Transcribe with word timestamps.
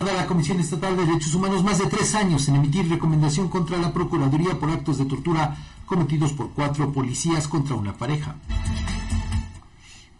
La 0.00 0.26
Comisión 0.26 0.58
Estatal 0.58 0.96
de 0.96 1.04
Derechos 1.04 1.34
Humanos 1.34 1.62
más 1.62 1.78
de 1.78 1.84
tres 1.84 2.14
años 2.14 2.48
en 2.48 2.56
emitir 2.56 2.88
recomendación 2.88 3.48
contra 3.48 3.76
la 3.76 3.92
Procuraduría 3.92 4.58
por 4.58 4.70
actos 4.70 4.96
de 4.96 5.04
tortura 5.04 5.58
cometidos 5.84 6.32
por 6.32 6.52
cuatro 6.52 6.90
policías 6.90 7.46
contra 7.46 7.76
una 7.76 7.92
pareja. 7.92 8.34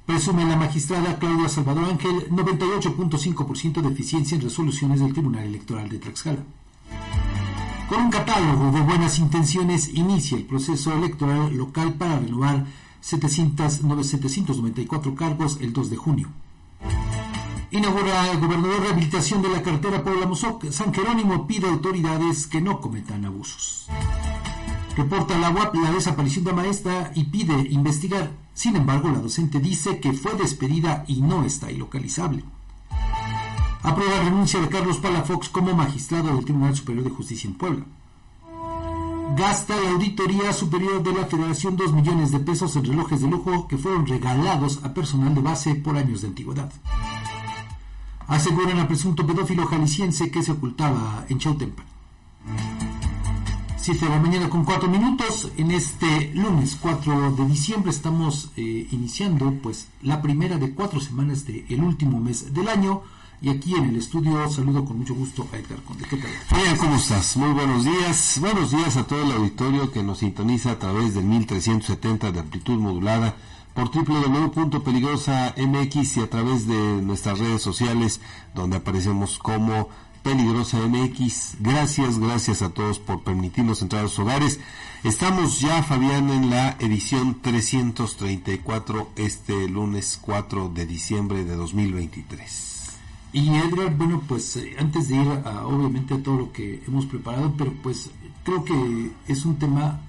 Presume 0.04 0.44
la 0.44 0.56
magistrada 0.56 1.18
Claudia 1.18 1.48
Salvador 1.48 1.84
Ángel 1.84 2.28
98.5% 2.28 3.80
de 3.80 3.88
eficiencia 3.88 4.34
en 4.34 4.42
resoluciones 4.42 5.00
del 5.00 5.14
Tribunal 5.14 5.44
Electoral 5.44 5.88
de 5.88 5.98
Tlaxcala. 5.98 6.44
Con 7.88 8.02
un 8.02 8.10
catálogo 8.10 8.72
de 8.72 8.82
buenas 8.82 9.18
intenciones 9.18 9.88
inicia 9.94 10.36
el 10.36 10.44
proceso 10.44 10.92
electoral 10.92 11.56
local 11.56 11.94
para 11.94 12.18
renovar 12.18 12.66
700, 13.00 13.80
794 14.02 15.14
cargos 15.14 15.56
el 15.62 15.72
2 15.72 15.88
de 15.88 15.96
junio. 15.96 16.28
Inaugura 17.72 18.32
el 18.32 18.40
gobernador 18.40 18.80
rehabilitación 18.80 19.42
de 19.42 19.48
la 19.48 19.62
carretera 19.62 20.02
Puebla-Mozoc. 20.02 20.70
San 20.72 20.92
Jerónimo 20.92 21.46
pide 21.46 21.68
a 21.68 21.70
autoridades 21.70 22.48
que 22.48 22.60
no 22.60 22.80
cometan 22.80 23.24
abusos. 23.24 23.86
Reporta 24.96 25.38
la 25.38 25.50
UAP 25.50 25.76
la 25.76 25.92
desaparición 25.92 26.44
de 26.46 26.52
maestra 26.52 27.12
y 27.14 27.24
pide 27.24 27.54
investigar. 27.70 28.32
Sin 28.54 28.74
embargo, 28.74 29.08
la 29.10 29.20
docente 29.20 29.60
dice 29.60 30.00
que 30.00 30.12
fue 30.12 30.34
despedida 30.34 31.04
y 31.06 31.22
no 31.22 31.44
está 31.44 31.70
ilocalizable. 31.70 32.42
Aprueba 33.82 34.18
renuncia 34.18 34.60
de 34.60 34.68
Carlos 34.68 34.98
Palafox 34.98 35.48
como 35.48 35.72
magistrado 35.72 36.34
del 36.34 36.44
Tribunal 36.44 36.74
Superior 36.74 37.04
de 37.04 37.10
Justicia 37.10 37.48
en 37.48 37.54
Puebla. 37.54 37.84
Gasta 39.36 39.76
la 39.80 39.90
Auditoría 39.90 40.52
Superior 40.52 41.04
de 41.04 41.12
la 41.12 41.26
Federación 41.26 41.76
2 41.76 41.92
millones 41.92 42.32
de 42.32 42.40
pesos 42.40 42.74
en 42.74 42.84
relojes 42.84 43.20
de 43.20 43.28
lujo 43.28 43.68
que 43.68 43.78
fueron 43.78 44.08
regalados 44.08 44.80
a 44.82 44.92
personal 44.92 45.36
de 45.36 45.40
base 45.40 45.76
por 45.76 45.96
años 45.96 46.22
de 46.22 46.28
antigüedad 46.28 46.72
aseguran 48.30 48.78
al 48.78 48.86
presunto 48.86 49.26
pedófilo 49.26 49.66
jalisciense 49.66 50.30
que 50.30 50.42
se 50.42 50.52
ocultaba 50.52 51.26
en 51.28 51.38
Chautempan. 51.38 51.84
7 53.76 54.04
de 54.04 54.10
la 54.10 54.20
mañana 54.20 54.48
con 54.48 54.64
4 54.64 54.88
minutos. 54.88 55.50
En 55.56 55.72
este 55.72 56.32
lunes 56.34 56.78
4 56.80 57.32
de 57.32 57.44
diciembre 57.46 57.90
estamos 57.90 58.50
eh, 58.56 58.86
iniciando 58.92 59.52
pues 59.62 59.88
la 60.02 60.22
primera 60.22 60.58
de 60.58 60.72
cuatro 60.72 61.00
semanas 61.00 61.44
del 61.44 61.82
último 61.82 62.20
mes 62.20 62.54
del 62.54 62.68
año. 62.68 63.02
Y 63.42 63.48
aquí 63.48 63.74
en 63.74 63.84
el 63.84 63.96
estudio 63.96 64.48
saludo 64.50 64.84
con 64.84 64.98
mucho 64.98 65.14
gusto 65.14 65.48
a 65.52 65.56
Edgar 65.56 65.80
Conde. 65.82 66.04
¿Qué 66.08 66.18
tal? 66.18 66.78
¿cómo 66.78 66.96
estás? 66.96 67.36
Muy 67.36 67.52
buenos 67.52 67.84
días. 67.84 68.38
Buenos 68.40 68.70
días 68.70 68.96
a 68.96 69.04
todo 69.04 69.22
el 69.22 69.32
auditorio 69.32 69.90
que 69.90 70.02
nos 70.02 70.18
sintoniza 70.18 70.72
a 70.72 70.78
través 70.78 71.14
del 71.14 71.24
1370 71.24 72.32
de 72.32 72.40
amplitud 72.40 72.78
modulada 72.78 73.34
por 73.74 73.90
www.peligrosa.mx 73.90 76.16
y 76.16 76.20
a 76.20 76.30
través 76.30 76.66
de 76.66 77.02
nuestras 77.02 77.38
redes 77.38 77.62
sociales 77.62 78.20
donde 78.54 78.78
aparecemos 78.78 79.38
como 79.38 79.88
Peligrosa 80.22 80.78
MX. 80.86 81.56
Gracias, 81.60 82.18
gracias 82.18 82.62
a 82.62 82.70
todos 82.70 82.98
por 82.98 83.22
permitirnos 83.22 83.82
entrar 83.82 84.04
a 84.04 84.08
sus 84.08 84.20
hogares. 84.20 84.60
Estamos 85.02 85.60
ya, 85.60 85.82
Fabián, 85.82 86.30
en 86.30 86.50
la 86.50 86.76
edición 86.78 87.40
334 87.40 89.12
este 89.16 89.66
lunes 89.68 90.18
4 90.20 90.70
de 90.74 90.84
diciembre 90.84 91.44
de 91.44 91.56
2023. 91.56 92.66
Y 93.32 93.54
Edgar, 93.54 93.96
bueno, 93.96 94.22
pues 94.26 94.56
eh, 94.56 94.74
antes 94.78 95.08
de 95.08 95.16
ir 95.16 95.28
a, 95.28 95.66
obviamente 95.66 96.14
a 96.14 96.22
todo 96.22 96.36
lo 96.36 96.52
que 96.52 96.82
hemos 96.86 97.06
preparado, 97.06 97.54
pero 97.56 97.72
pues 97.82 98.10
creo 98.44 98.62
que 98.64 99.12
es 99.26 99.46
un 99.46 99.56
tema 99.56 100.00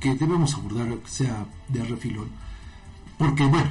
que 0.00 0.14
debemos 0.14 0.54
abordar, 0.54 0.88
sea 1.06 1.46
de 1.68 1.84
refilón 1.84 2.43
porque 3.18 3.44
bueno, 3.44 3.70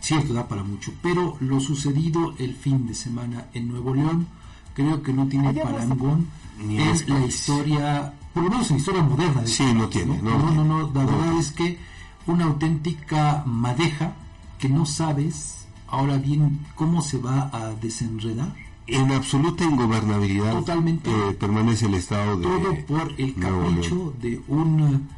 cierto 0.00 0.32
da 0.32 0.46
para 0.46 0.62
mucho, 0.62 0.92
pero 1.02 1.36
lo 1.40 1.60
sucedido 1.60 2.34
el 2.38 2.54
fin 2.54 2.86
de 2.86 2.94
semana 2.94 3.46
en 3.54 3.68
Nuevo 3.68 3.94
León 3.94 4.26
creo 4.74 5.02
que 5.02 5.12
no 5.12 5.26
tiene 5.26 5.52
parangón. 5.54 6.26
En 6.60 6.78
la 7.08 7.26
historia, 7.26 8.12
por 8.32 8.44
lo 8.44 8.50
menos 8.50 8.70
en 8.70 8.76
historia 8.76 9.02
moderna. 9.02 9.46
sí, 9.46 9.64
no 9.74 9.88
tiene. 9.88 10.20
No, 10.22 10.38
no, 10.52 10.64
no, 10.64 10.92
la 10.92 11.04
verdad 11.04 11.38
es 11.38 11.50
que 11.50 11.78
una 12.26 12.44
auténtica 12.44 13.42
madeja 13.46 14.14
que 14.58 14.68
no 14.68 14.86
sabes 14.86 15.66
ahora 15.88 16.18
bien 16.18 16.60
cómo 16.74 17.02
se 17.02 17.18
va 17.18 17.50
a 17.52 17.70
desenredar. 17.74 18.54
En 18.86 19.10
absoluta 19.12 19.64
ingobernabilidad 19.64 20.52
Totalmente, 20.52 21.10
eh, 21.10 21.32
permanece 21.32 21.86
el 21.86 21.94
estado 21.94 22.36
de 22.36 22.42
todo 22.42 22.74
por 22.86 23.14
el 23.18 23.34
capricho 23.34 24.14
de 24.20 24.42
un 24.46 25.08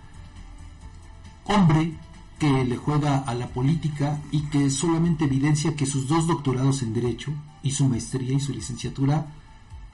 hombre 1.47 1.93
que 2.39 2.65
le 2.65 2.77
juega 2.77 3.19
a 3.19 3.35
la 3.35 3.49
política 3.49 4.21
y 4.31 4.43
que 4.43 4.71
solamente 4.71 5.25
evidencia 5.25 5.75
que 5.75 5.87
sus 5.87 6.07
dos 6.07 6.27
doctorados 6.27 6.83
en 6.83 6.93
Derecho 6.93 7.33
y 7.63 7.71
su 7.71 7.89
maestría 7.89 8.35
y 8.35 8.41
su 8.41 8.53
licenciatura, 8.53 9.27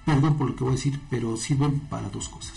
perdón 0.04 0.36
por 0.36 0.50
lo 0.50 0.56
que 0.56 0.64
voy 0.64 0.72
a 0.72 0.76
decir, 0.76 1.00
pero 1.08 1.36
sirven 1.36 1.80
para 1.80 2.08
dos 2.08 2.28
cosas. 2.28 2.54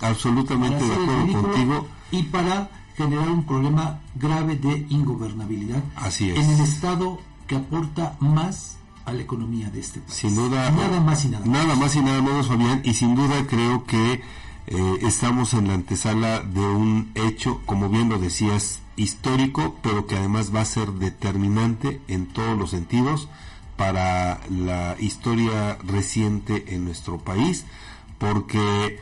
Absolutamente 0.00 0.84
de 0.84 0.92
acuerdo 0.92 1.42
contigo. 1.42 1.86
Y 2.10 2.22
para 2.24 2.70
generar 2.96 3.28
un 3.30 3.44
problema 3.44 4.00
grave 4.14 4.56
de 4.56 4.86
ingobernabilidad 4.88 5.82
Así 5.96 6.30
es. 6.30 6.38
en 6.38 6.50
el 6.50 6.60
Estado 6.60 7.18
que 7.46 7.56
aporta 7.56 8.16
más 8.20 8.78
a 9.04 9.12
la 9.12 9.22
economía 9.22 9.70
de 9.70 9.80
este 9.80 10.00
país. 10.00 10.14
Sin 10.14 10.34
duda. 10.34 10.70
Nada 10.70 11.00
más 11.00 11.24
y 11.24 11.28
nada 11.28 11.44
menos. 11.44 11.62
Nada 11.62 11.76
más 11.76 11.96
y 11.96 12.00
nada 12.00 12.22
menos, 12.22 12.48
Fabián. 12.48 12.80
Y 12.84 12.94
sin 12.94 13.14
duda 13.14 13.46
creo 13.46 13.84
que 13.84 14.22
eh, 14.66 14.98
estamos 15.02 15.54
en 15.54 15.68
la 15.68 15.74
antesala 15.74 16.40
de 16.40 16.60
un 16.60 17.12
hecho, 17.14 17.60
como 17.66 17.88
bien 17.88 18.08
lo 18.08 18.18
decías, 18.18 18.80
histórico, 18.96 19.76
pero 19.82 20.06
que 20.06 20.16
además 20.16 20.54
va 20.54 20.60
a 20.60 20.66
ser 20.66 20.92
determinante 20.92 22.00
en 22.08 22.26
todos 22.26 22.56
los 22.56 22.70
sentidos 22.70 23.28
para 23.76 24.40
la 24.48 24.96
historia 25.00 25.78
reciente 25.82 26.74
en 26.74 26.84
nuestro 26.84 27.18
país, 27.18 27.64
porque 28.18 28.98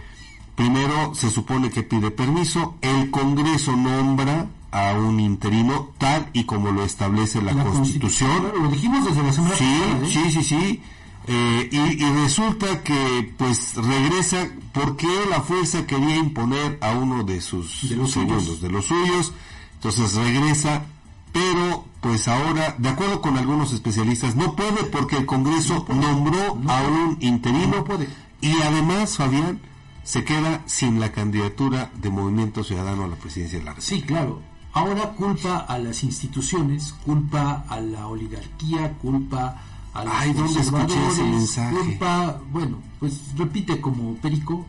primero 0.55 1.15
se 1.15 1.31
supone 1.31 1.71
que 1.71 1.83
pide 1.83 2.11
permiso, 2.11 2.77
el 2.81 3.11
Congreso 3.11 3.77
nombra 3.77 4.49
a 4.71 4.95
un 4.95 5.21
interino 5.21 5.91
tal 5.99 6.29
y 6.33 6.45
como 6.45 6.73
lo 6.73 6.83
establece 6.83 7.43
la, 7.43 7.53
Constitución. 7.53 8.53
lo 8.61 8.69
dijimos 8.69 9.05
desde 9.05 9.23
la 9.23 9.33
semana 9.33 9.55
sí, 9.55 9.65
pasada. 9.65 10.07
¿eh? 10.07 10.11
Sí, 10.11 10.31
sí, 10.31 10.43
sí. 10.43 10.83
Eh, 11.27 11.69
y, 11.71 12.05
resulta 12.23 12.83
que 12.83 13.33
pues 13.39 13.77
regresa 13.77 14.49
porque 14.73 15.07
la 15.31 15.41
fuerza 15.41 15.87
quería 15.87 16.17
imponer 16.17 16.79
a 16.81 16.93
uno 16.93 17.23
de 17.23 17.41
sus 17.41 17.89
de 17.89 17.97
los 17.97 18.11
segundos, 18.11 18.45
suyos. 18.45 18.61
de 18.61 18.69
los 18.71 18.87
suyos, 18.87 19.33
entonces 19.75 20.15
regresa, 20.15 20.85
pero 21.33 21.85
pues 22.01 22.27
ahora, 22.27 22.75
de 22.79 22.89
acuerdo 22.89 23.21
con 23.21 23.37
algunos 23.39 23.73
especialistas, 23.73 24.35
no 24.35 24.57
puede 24.57 24.83
porque 24.85 25.17
el 25.17 25.27
Congreso 25.27 25.87
nombró 25.89 26.57
no 26.57 26.73
a 26.73 26.83
un 26.83 27.19
interino 27.21 27.77
No 27.77 27.85
puede. 27.85 28.09
y 28.41 28.61
además, 28.63 29.17
Fabián, 29.17 29.61
se 30.03 30.25
queda 30.25 30.63
sin 30.67 30.99
la 30.99 31.13
candidatura 31.13 31.93
de 31.95 32.11
Movimiento 32.11 32.65
Ciudadano 32.65 33.05
a 33.05 33.07
la 33.07 33.15
presidencia 33.15 33.61
de 33.61 33.65
la 33.65 33.75
República. 33.75 33.97
Sí, 33.97 34.03
claro. 34.03 34.43
Ahora 34.73 35.11
culpa 35.13 35.59
a 35.59 35.79
las 35.79 36.03
instituciones, 36.03 36.95
culpa 37.05 37.65
a 37.69 37.81
la 37.81 38.09
oligarquía, 38.09 38.95
culpa 38.95 39.63
a 39.95 40.05
los 40.05 40.15
Ay, 40.15 40.33
¿dónde 40.33 40.61
escuché 40.61 41.07
ese 41.09 41.23
mensaje? 41.25 41.77
culpa, 41.77 42.41
bueno, 42.51 42.79
pues 42.99 43.21
repite 43.37 43.81
como 43.81 44.15
Perico 44.17 44.67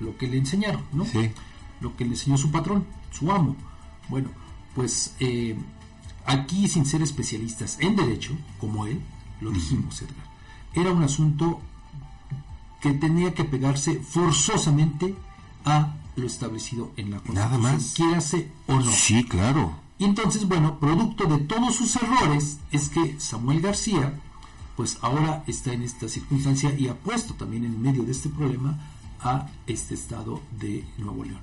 lo 0.00 0.16
que 0.16 0.26
le 0.26 0.38
enseñaron, 0.38 0.82
¿no? 0.92 1.04
Sí. 1.04 1.30
Lo 1.80 1.96
que 1.96 2.04
le 2.04 2.10
enseñó 2.10 2.36
su 2.36 2.50
patrón, 2.50 2.86
su 3.10 3.30
amo. 3.30 3.56
Bueno, 4.08 4.28
pues 4.74 5.14
eh, 5.20 5.56
aquí 6.26 6.68
sin 6.68 6.86
ser 6.86 7.02
especialistas 7.02 7.78
en 7.80 7.96
derecho, 7.96 8.36
como 8.60 8.86
él, 8.86 9.00
lo 9.40 9.50
dijimos, 9.50 10.00
Edgar, 10.02 10.26
era 10.74 10.92
un 10.92 11.02
asunto 11.02 11.60
que 12.80 12.92
tenía 12.92 13.34
que 13.34 13.44
pegarse 13.44 14.00
forzosamente 14.00 15.14
a 15.64 15.94
lo 16.16 16.26
establecido 16.26 16.92
en 16.96 17.10
la 17.10 17.18
Constitución. 17.18 17.50
Nada 17.50 17.58
más. 17.58 17.96
O 18.66 18.80
no. 18.80 18.90
Sí, 18.92 19.24
claro. 19.24 19.72
Y 19.98 20.04
entonces, 20.04 20.46
bueno, 20.46 20.78
producto 20.78 21.24
de 21.24 21.38
todos 21.38 21.74
sus 21.74 21.96
errores, 21.96 22.58
es 22.70 22.88
que 22.88 23.18
Samuel 23.18 23.60
García, 23.60 24.20
pues 24.78 24.96
ahora 25.00 25.42
está 25.48 25.72
en 25.72 25.82
esta 25.82 26.08
circunstancia 26.08 26.72
y 26.78 26.86
ha 26.86 26.94
puesto 26.94 27.34
también 27.34 27.64
en 27.64 27.82
medio 27.82 28.04
de 28.04 28.12
este 28.12 28.28
problema 28.28 28.78
a 29.20 29.48
este 29.66 29.94
estado 29.94 30.40
de 30.52 30.84
Nuevo 30.98 31.24
León. 31.24 31.40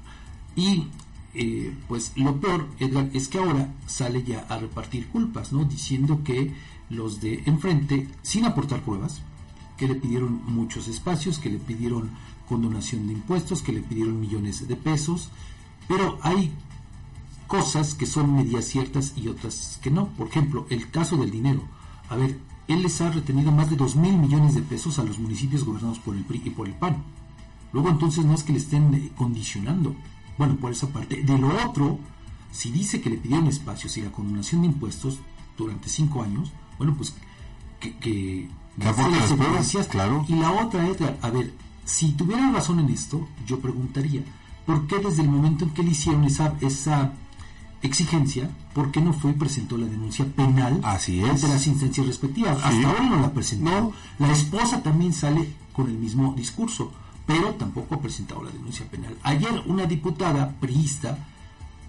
Y 0.56 0.88
eh, 1.34 1.76
pues 1.90 2.14
lo 2.16 2.40
peor, 2.40 2.66
Edgar, 2.80 3.10
es 3.12 3.28
que 3.28 3.40
ahora 3.40 3.74
sale 3.88 4.24
ya 4.24 4.46
a 4.48 4.58
repartir 4.58 5.10
culpas, 5.10 5.52
¿no? 5.52 5.66
Diciendo 5.66 6.22
que 6.24 6.54
los 6.90 7.20
de 7.20 7.44
enfrente, 7.46 8.08
sin 8.22 8.46
aportar 8.46 8.80
pruebas, 8.84 9.22
que 9.76 9.90
le 9.90 9.96
pidieron 9.96 10.42
muchos 10.46 10.88
espacios, 10.88 11.38
que 11.38 11.50
le 11.50 11.60
pidieron 11.60 12.12
condonación 12.48 13.06
de 13.06 13.14
impuestos, 13.16 13.62
que 13.62 13.74
le 13.74 13.82
pidieron 13.82 14.18
millones 14.18 14.66
de 14.66 14.78
pesos, 14.78 15.28
pero 15.90 16.20
hay 16.22 16.54
cosas 17.48 17.96
que 17.96 18.06
son 18.06 18.34
medias 18.34 18.64
ciertas 18.64 19.12
y 19.18 19.28
otras 19.28 19.78
que 19.84 19.92
no. 19.92 20.08
Por 20.14 20.30
ejemplo, 20.30 20.68
el 20.70 20.90
caso 20.90 21.18
del 21.18 21.32
dinero. 21.32 21.64
A 22.08 22.16
ver, 22.16 22.40
él 22.68 22.82
les 22.82 23.00
ha 23.02 23.12
retenido 23.12 23.52
más 23.52 23.70
de 23.70 23.76
2 23.76 23.96
mil 23.96 24.18
millones 24.18 24.56
de 24.56 24.62
pesos 24.62 24.98
a 25.00 25.04
los 25.04 25.20
municipios 25.20 25.64
gobernados 25.64 26.00
por 26.00 26.16
el 26.16 26.24
PRI 26.24 26.42
y 26.46 26.50
por 26.50 26.68
el 26.68 26.74
PAN. 26.74 27.04
Luego 27.74 27.90
entonces 27.90 28.26
no 28.26 28.34
es 28.34 28.44
que 28.44 28.54
le 28.54 28.60
estén 28.60 28.94
eh, 28.94 29.12
condicionando. 29.16 29.96
Bueno, 30.38 30.56
por 30.56 30.72
esa 30.72 30.88
parte. 30.88 31.24
De 31.24 31.38
lo 31.38 31.50
otro, 31.68 32.00
si 32.52 32.72
dice 32.72 33.02
que 33.02 33.10
le 33.10 33.18
pidieron 33.18 33.48
espacios 33.48 33.98
y 33.98 34.02
la 34.02 34.12
condonación 34.12 34.62
de 34.62 34.68
impuestos 34.68 35.20
durante 35.58 35.90
cinco 35.90 36.24
años, 36.24 36.52
bueno, 36.78 36.96
pues 36.96 37.14
que... 37.80 37.96
que 37.98 38.50
las 38.78 38.94
pruebas, 38.94 39.88
claro. 39.90 40.26
Y 40.28 40.36
la 40.36 40.52
otra, 40.52 40.86
Edgar, 40.86 41.18
a 41.22 41.30
ver, 41.30 41.54
si 41.86 42.12
tuvieran 42.12 42.54
razón 42.54 42.80
en 42.80 42.90
esto, 42.90 43.26
yo 43.46 43.60
preguntaría, 43.60 44.22
¿por 44.66 44.86
qué 44.88 45.00
desde 45.00 45.22
el 45.22 45.30
momento 45.30 45.64
en 45.64 45.72
que 45.72 45.84
le 45.84 45.92
hicieron 45.92 46.26
esa, 46.26 46.56
esa 46.60 47.14
exigencia, 47.82 48.50
por 48.74 48.92
qué 48.92 49.02
no 49.02 49.14
fue 49.14 49.32
y 49.32 49.36
presentó 49.36 49.78
la 49.78 49.86
denuncia 49.86 50.26
penal 50.26 50.80
Así 50.84 51.20
es. 51.20 51.30
ante 51.30 51.48
las 51.48 51.68
instancias 51.68 52.08
respectivas? 52.08 52.58
Sí. 52.58 52.64
Hasta 52.66 52.88
ahora 52.90 53.10
no 53.10 53.20
la 53.22 53.34
presentó. 53.34 53.94
La 54.20 54.32
esposa 54.32 54.82
también 54.82 55.14
sale 55.14 55.54
con 55.74 55.88
el 55.88 55.98
mismo 55.98 56.34
discurso, 56.36 56.92
pero 57.26 57.54
tampoco 57.56 57.96
ha 57.96 58.02
presentado 58.02 58.44
la 58.44 58.52
denuncia 58.52 58.86
penal. 58.88 59.16
Ayer 59.24 59.64
una 59.68 59.86
diputada 59.86 60.52
priista 60.60 61.18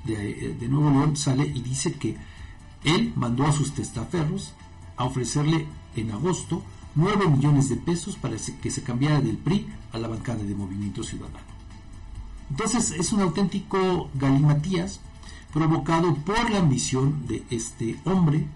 de, 0.04 0.56
de 0.58 0.68
Nuevo 0.68 0.90
León 0.90 1.16
sale 1.16 1.46
y 1.46 1.60
dice 1.60 1.92
que 1.94 2.16
él 2.84 3.12
mandó 3.16 3.44
a 3.46 3.52
sus 3.52 3.72
testaferros 3.72 4.52
a 4.96 5.04
ofrecerle 5.04 5.66
en 5.96 6.10
agosto 6.12 6.62
9 6.94 7.28
millones 7.28 7.68
de 7.68 7.76
pesos 7.76 8.16
para 8.16 8.36
que 8.36 8.70
se 8.70 8.82
cambiara 8.82 9.20
del 9.20 9.36
PRI 9.36 9.66
a 9.92 9.98
la 9.98 10.08
bancada 10.08 10.42
de 10.42 10.54
Movimiento 10.54 11.02
Ciudadano. 11.02 11.56
Entonces 12.50 12.92
es 12.92 13.12
un 13.12 13.20
auténtico 13.20 14.08
galimatías 14.14 15.00
provocado 15.52 16.14
por 16.14 16.50
la 16.50 16.58
ambición 16.58 17.26
de 17.26 17.44
este 17.50 17.98
hombre 18.04 18.46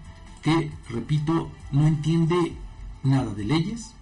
que, 0.41 0.71
repito, 0.89 1.49
no 1.71 1.87
entiende 1.87 2.53
nada 3.03 3.33
de 3.33 3.45
leyes. 3.45 3.93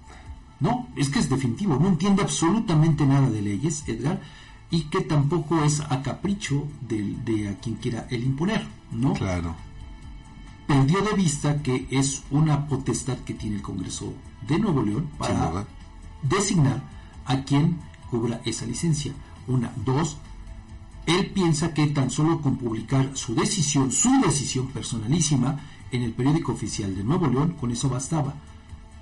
No, 0.60 0.88
es 0.96 1.10
que 1.10 1.20
es 1.20 1.30
definitivo, 1.30 1.78
no 1.80 1.88
entiende 1.88 2.22
absolutamente 2.22 3.06
nada 3.06 3.30
de 3.30 3.42
leyes, 3.42 3.84
Edgar, 3.88 4.22
y 4.70 4.84
que 4.84 5.02
tampoco 5.02 5.64
es 5.64 5.80
a 5.80 6.02
capricho 6.02 6.68
de, 6.82 7.16
de 7.24 7.50
a 7.50 7.56
quien 7.60 7.76
quiera 7.76 8.08
el 8.10 8.24
imponer, 8.24 8.68
¿no? 8.92 9.14
Claro. 9.14 9.56
perdió 10.68 11.02
de 11.02 11.14
vista 11.14 11.64
que 11.64 11.88
es 11.90 12.24
una 12.30 12.68
potestad 12.68 13.18
que 13.20 13.34
tiene 13.34 13.56
el 13.56 13.62
Congreso 13.64 14.14
de 14.48 14.60
Nuevo 14.60 14.84
León 14.84 15.10
para 15.18 15.66
designar 16.22 16.84
a 17.26 17.44
quien 17.44 17.80
cubra 18.12 18.40
esa 18.46 18.68
licencia. 18.68 19.14
Una, 19.48 19.72
dos, 19.84 20.18
él 21.10 21.32
piensa 21.32 21.74
que 21.74 21.88
tan 21.88 22.12
solo 22.12 22.40
con 22.42 22.58
publicar 22.58 23.12
su 23.16 23.34
decisión, 23.34 23.92
su 23.92 24.10
decisión 24.22 24.68
personalísima 24.68 25.60
en 25.92 26.04
el 26.04 26.14
periódico 26.14 26.52
oficial 26.52 26.96
de 26.96 27.04
Nuevo 27.04 27.28
León, 27.28 27.56
con 27.60 27.72
eso 27.72 27.90
bastaba. 27.90 28.36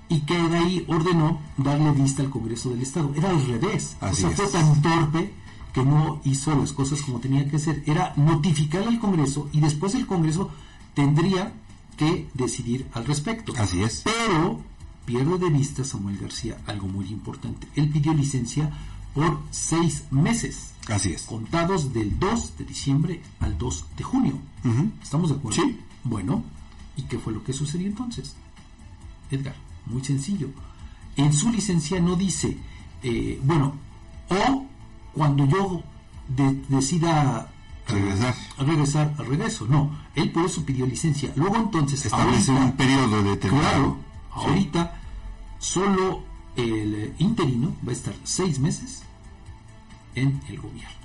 Y 0.08 0.20
que 0.20 0.38
de 0.38 0.56
ahí 0.56 0.84
ordenó 0.88 1.38
darle 1.58 1.92
vista 1.92 2.22
al 2.22 2.30
Congreso 2.30 2.70
del 2.70 2.80
Estado. 2.80 3.12
Era 3.14 3.28
al 3.28 3.46
revés. 3.46 3.96
Así 4.00 4.24
o 4.24 4.28
sea, 4.28 4.36
fue 4.36 4.44
es. 4.46 4.52
tan 4.52 4.80
torpe 4.80 5.34
que 5.74 5.84
no 5.84 6.20
hizo 6.24 6.54
las 6.54 6.72
cosas 6.72 7.02
como 7.02 7.20
tenía 7.20 7.46
que 7.46 7.56
hacer. 7.56 7.82
Era 7.84 8.14
notificar 8.16 8.88
al 8.88 8.98
Congreso 8.98 9.50
y 9.52 9.60
después 9.60 9.94
el 9.94 10.06
Congreso 10.06 10.50
tendría 10.94 11.52
que 11.98 12.26
decidir 12.32 12.86
al 12.94 13.04
respecto. 13.04 13.52
Así 13.58 13.82
es. 13.82 14.02
Pero 14.04 14.62
pierde 15.04 15.38
de 15.38 15.50
vista 15.50 15.84
Samuel 15.84 16.16
García 16.16 16.56
algo 16.66 16.86
muy 16.86 17.08
importante. 17.08 17.68
Él 17.76 17.90
pidió 17.90 18.14
licencia 18.14 18.70
por 19.14 19.40
seis 19.50 20.04
meses, 20.10 20.72
Así 20.88 21.12
es. 21.12 21.22
contados 21.22 21.92
del 21.92 22.18
2 22.18 22.58
de 22.58 22.64
diciembre 22.64 23.22
al 23.40 23.56
2 23.58 23.84
de 23.96 24.04
junio. 24.04 24.38
¿Estamos 25.02 25.30
de 25.30 25.36
acuerdo? 25.36 25.60
Sí. 25.62 25.78
Bueno, 26.04 26.42
¿y 26.96 27.02
qué 27.02 27.18
fue 27.18 27.32
lo 27.32 27.42
que 27.44 27.52
sucedió 27.52 27.86
entonces? 27.86 28.36
Edgar, 29.30 29.54
muy 29.86 30.04
sencillo. 30.04 30.48
En 31.16 31.32
su 31.32 31.50
licencia 31.50 32.00
no 32.00 32.14
dice, 32.16 32.56
eh, 33.02 33.40
bueno, 33.42 33.74
o 34.30 34.64
cuando 35.12 35.46
yo 35.46 35.82
de- 36.28 36.62
decida 36.68 37.50
Regresar. 37.88 38.34
regresar, 38.58 39.14
regreso. 39.18 39.66
No, 39.66 39.98
él 40.14 40.30
por 40.30 40.44
eso 40.44 40.64
pidió 40.64 40.86
licencia. 40.86 41.32
Luego 41.36 41.56
entonces, 41.56 42.04
Establece 42.04 42.52
ahorita- 42.52 42.66
un 42.70 42.76
periodo 42.76 43.22
determinado. 43.22 43.70
Claro, 43.70 43.96
Sí. 44.42 44.46
ahorita 44.48 45.00
solo 45.58 46.22
el 46.58 46.94
eh, 46.94 47.14
interino 47.18 47.74
va 47.86 47.90
a 47.90 47.94
estar 47.94 48.14
seis 48.24 48.58
meses 48.58 49.02
en 50.14 50.40
el 50.48 50.58
gobierno. 50.58 50.96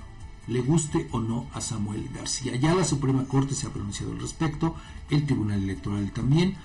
Le 0.46 0.60
guste 0.60 1.08
o 1.12 1.20
no 1.20 1.46
a 1.54 1.60
Samuel 1.60 2.10
García. 2.12 2.56
Ya 2.56 2.74
la 2.74 2.84
Suprema 2.84 3.24
Corte 3.24 3.54
se 3.54 3.66
ha 3.66 3.70
pronunciado 3.70 4.12
al 4.12 4.20
respecto, 4.20 4.74
el 5.10 5.24
Tribunal 5.24 5.62
Electoral 5.62 6.10
también. 6.12 6.56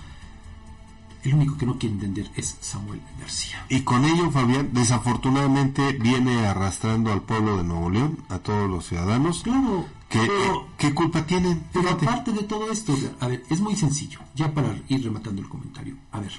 El 1.23 1.33
único 1.33 1.57
que 1.57 1.65
no 1.65 1.77
quiere 1.77 1.95
entender 1.95 2.29
es 2.35 2.57
Samuel 2.61 3.01
García. 3.19 3.65
Y 3.69 3.81
con 3.81 4.05
ello, 4.05 4.31
Fabián, 4.31 4.69
desafortunadamente 4.71 5.93
viene 5.93 6.45
arrastrando 6.47 7.11
al 7.11 7.21
pueblo 7.21 7.57
de 7.57 7.63
Nuevo 7.63 7.89
León, 7.89 8.19
a 8.29 8.39
todos 8.39 8.69
los 8.69 8.87
ciudadanos. 8.87 9.43
Claro, 9.43 9.85
que, 10.07 10.19
pero, 10.19 10.67
¿Qué 10.77 10.93
culpa 10.93 11.25
tienen? 11.25 11.63
pero 11.73 11.89
aparte 11.89 12.31
de 12.31 12.43
todo 12.43 12.71
esto, 12.71 12.97
a 13.19 13.27
ver, 13.27 13.43
es 13.49 13.59
muy 13.59 13.75
sencillo, 13.75 14.19
ya 14.33 14.53
para 14.53 14.75
ir 14.87 15.03
rematando 15.03 15.41
el 15.41 15.49
comentario. 15.49 15.95
A 16.11 16.19
ver, 16.19 16.31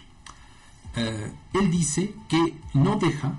eh, 0.96 1.32
él 1.54 1.70
dice 1.70 2.14
que 2.28 2.54
no 2.74 2.96
deja 2.96 3.38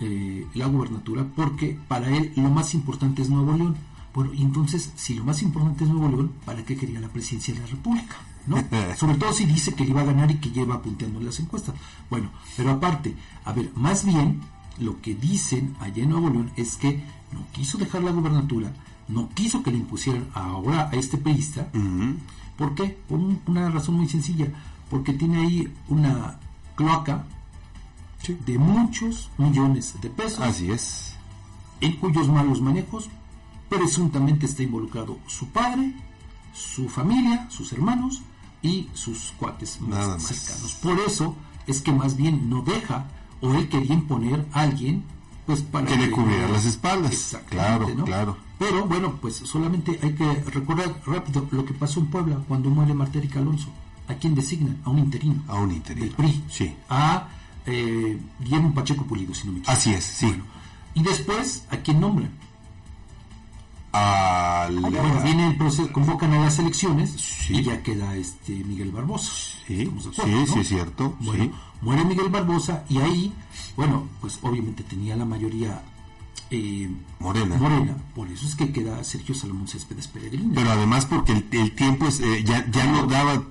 eh, 0.00 0.46
la 0.54 0.66
gubernatura 0.66 1.26
porque 1.34 1.78
para 1.88 2.08
él 2.14 2.32
lo 2.36 2.50
más 2.50 2.74
importante 2.74 3.22
es 3.22 3.30
Nuevo 3.30 3.52
León. 3.56 3.76
Bueno, 4.14 4.32
y 4.32 4.42
entonces, 4.42 4.92
si 4.96 5.14
lo 5.14 5.24
más 5.24 5.42
importante 5.42 5.84
es 5.84 5.90
Nuevo 5.90 6.08
León, 6.08 6.32
¿para 6.44 6.64
qué 6.64 6.76
quería 6.76 7.00
la 7.00 7.08
presidencia 7.08 7.52
de 7.54 7.60
la 7.60 7.66
República? 7.66 8.16
¿No? 8.46 8.56
Sobre 8.96 9.16
todo 9.18 9.32
si 9.32 9.44
dice 9.44 9.74
que 9.74 9.84
le 9.84 9.90
iba 9.90 10.00
a 10.02 10.04
ganar 10.04 10.30
y 10.30 10.36
que 10.36 10.50
lleva 10.50 10.80
punteando 10.82 11.18
en 11.18 11.26
las 11.26 11.38
encuestas. 11.40 11.74
Bueno, 12.10 12.30
pero 12.56 12.70
aparte, 12.70 13.14
a 13.44 13.52
ver, 13.52 13.70
más 13.74 14.04
bien 14.04 14.40
lo 14.78 15.00
que 15.00 15.14
dicen 15.14 15.74
allá 15.80 16.02
en 16.02 16.10
Nuevo 16.10 16.30
León 16.30 16.50
es 16.56 16.76
que 16.76 17.02
no 17.32 17.46
quiso 17.52 17.76
dejar 17.78 18.02
la 18.04 18.12
gubernatura, 18.12 18.72
no 19.08 19.28
quiso 19.30 19.62
que 19.62 19.70
le 19.70 19.78
impusieran 19.78 20.26
ahora 20.34 20.88
a 20.90 20.96
este 20.96 21.18
peísta. 21.18 21.68
¿Por 22.56 22.74
qué? 22.74 22.96
Por 23.08 23.18
un- 23.18 23.40
una 23.46 23.68
razón 23.70 23.96
muy 23.96 24.08
sencilla, 24.08 24.48
porque 24.90 25.12
tiene 25.12 25.38
ahí 25.38 25.72
una 25.88 26.38
cloaca 26.74 27.24
Sí. 28.22 28.36
de 28.46 28.58
muchos 28.58 29.30
millones 29.38 29.94
de 30.00 30.10
pesos 30.10 30.40
Así 30.40 30.70
es. 30.70 31.14
en 31.80 31.96
cuyos 31.96 32.28
malos 32.28 32.60
manejos 32.60 33.08
presuntamente 33.68 34.46
está 34.46 34.62
involucrado 34.62 35.18
su 35.26 35.46
padre, 35.48 35.92
su 36.52 36.88
familia, 36.88 37.46
sus 37.50 37.72
hermanos 37.72 38.22
y 38.62 38.88
sus 38.94 39.32
cuates 39.38 39.80
más, 39.80 40.22
cercanos. 40.22 40.72
Por 40.82 40.98
eso 41.00 41.36
es 41.66 41.82
que 41.82 41.92
más 41.92 42.16
bien 42.16 42.48
no 42.48 42.62
deja 42.62 43.06
o 43.42 43.52
él 43.54 43.68
quería 43.68 43.94
imponer 43.94 44.46
a 44.52 44.62
alguien 44.62 45.04
pues 45.44 45.62
para 45.62 45.86
Que 45.86 45.96
le 45.96 46.10
cubriera 46.10 46.48
las 46.48 46.64
espaldas. 46.64 47.12
Exactamente, 47.12 47.54
Claro, 47.56 47.94
¿no? 47.94 48.04
claro. 48.04 48.36
Pero 48.58 48.86
bueno, 48.86 49.18
pues 49.20 49.36
solamente 49.36 50.00
hay 50.02 50.14
que 50.14 50.34
recordar 50.50 51.00
rápido 51.06 51.46
lo 51.52 51.64
que 51.64 51.74
pasó 51.74 52.00
en 52.00 52.06
Puebla 52.06 52.40
cuando 52.48 52.70
muere 52.70 52.94
Martérica 52.94 53.38
Alonso. 53.38 53.68
¿A 54.08 54.14
quién 54.14 54.34
designan? 54.34 54.78
A 54.84 54.90
un 54.90 54.98
interino. 55.00 55.42
A 55.48 55.54
un 55.56 55.72
interino. 55.72 56.06
Del 56.06 56.14
PRI. 56.14 56.44
Sí. 56.48 56.74
A 56.88 57.28
eh, 57.66 58.18
Guillermo 58.40 58.72
Pacheco 58.74 59.04
Pulido, 59.04 59.34
si 59.34 59.46
no 59.46 59.52
me 59.52 59.58
equivoco. 59.58 59.72
Así 59.78 59.92
es, 59.92 60.04
sí. 60.04 60.26
Bueno, 60.26 60.44
y 60.94 61.02
después, 61.02 61.64
¿a 61.70 61.76
quién 61.78 62.00
nombran? 62.00 62.30
Al- 63.92 64.78
Bueno, 64.80 65.22
viene 65.22 65.48
el 65.48 65.56
proceso, 65.56 65.90
convocan 65.92 66.32
a 66.34 66.40
las 66.40 66.58
elecciones 66.58 67.10
Sí. 67.12 67.56
y 67.56 67.62
ya 67.62 67.82
queda 67.82 68.14
este 68.16 68.52
Miguel 68.64 68.90
Barbosa. 68.90 69.32
Sí, 69.66 69.90
sí, 70.14 70.46
sí, 70.46 70.58
es 70.60 70.68
cierto. 70.68 71.16
Bueno, 71.20 71.44
sí. 71.44 71.50
muere 71.80 72.04
Miguel 72.04 72.28
Barbosa 72.28 72.84
y 72.90 72.98
ahí, 72.98 73.32
bueno, 73.76 74.06
pues 74.20 74.38
obviamente 74.42 74.82
tenía 74.82 75.16
la 75.16 75.24
mayoría 75.24 75.82
eh, 76.50 76.88
Morena. 77.18 77.56
morena, 77.56 77.96
por 78.14 78.28
eso 78.28 78.46
es 78.46 78.54
que 78.54 78.72
queda 78.72 79.02
Sergio 79.04 79.34
Salomón 79.34 79.66
Céspedes 79.68 80.06
Peregrina. 80.08 80.52
Pero 80.54 80.70
además 80.70 81.06
porque 81.06 81.32
el, 81.32 81.46
el 81.50 81.72
tiempo 81.72 82.06
es, 82.06 82.20
eh, 82.20 82.44
ya, 82.44 82.64
ya 82.70 82.86
no 82.86 83.06
daba 83.06 83.34
eh, 83.34 83.42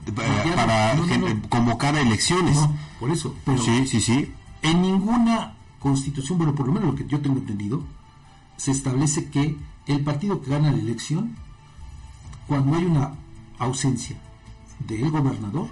ya 0.46 0.56
para 0.56 0.96
no, 0.96 1.06
no, 1.06 1.42
convocar 1.50 1.96
a 1.96 2.02
elecciones. 2.02 2.58
por 3.00 3.12
eso, 3.12 3.36
pero 3.46 3.58
Sí, 3.62 3.86
sí, 3.88 4.00
sí. 4.02 4.32
en 4.62 4.82
ninguna 4.82 5.54
Constitución, 5.80 6.38
bueno, 6.40 6.56
por 6.56 6.66
lo 6.68 6.74
menos 6.74 6.90
lo 6.92 6.96
que 6.96 7.06
yo 7.06 7.20
tengo 7.22 7.38
entendido, 7.38 7.84
se 8.58 8.72
establece 8.72 9.30
que 9.30 9.56
el 9.86 10.00
partido 10.04 10.42
que 10.42 10.50
gana 10.50 10.72
la 10.72 10.80
elección, 10.80 11.36
cuando 12.48 12.76
hay 12.76 12.86
una 12.86 13.12
ausencia 13.60 14.16
del 14.80 15.12
gobernador, 15.12 15.68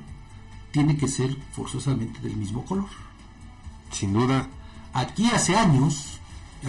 tiene 0.71 0.97
que 0.97 1.07
ser 1.07 1.35
forzosamente 1.53 2.19
del 2.19 2.35
mismo 2.35 2.63
color. 2.65 2.89
Sin 3.91 4.13
duda. 4.13 4.47
Aquí 4.93 5.25
hace 5.31 5.55
años, 5.55 6.19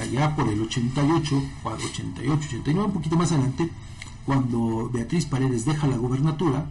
allá 0.00 0.34
por 0.34 0.48
el 0.48 0.60
88, 0.62 1.42
88, 1.64 2.46
89, 2.46 2.86
un 2.86 2.92
poquito 2.92 3.16
más 3.16 3.32
adelante, 3.32 3.70
cuando 4.24 4.88
Beatriz 4.90 5.26
Paredes 5.26 5.64
deja 5.64 5.86
la 5.86 5.96
gubernatura, 5.96 6.66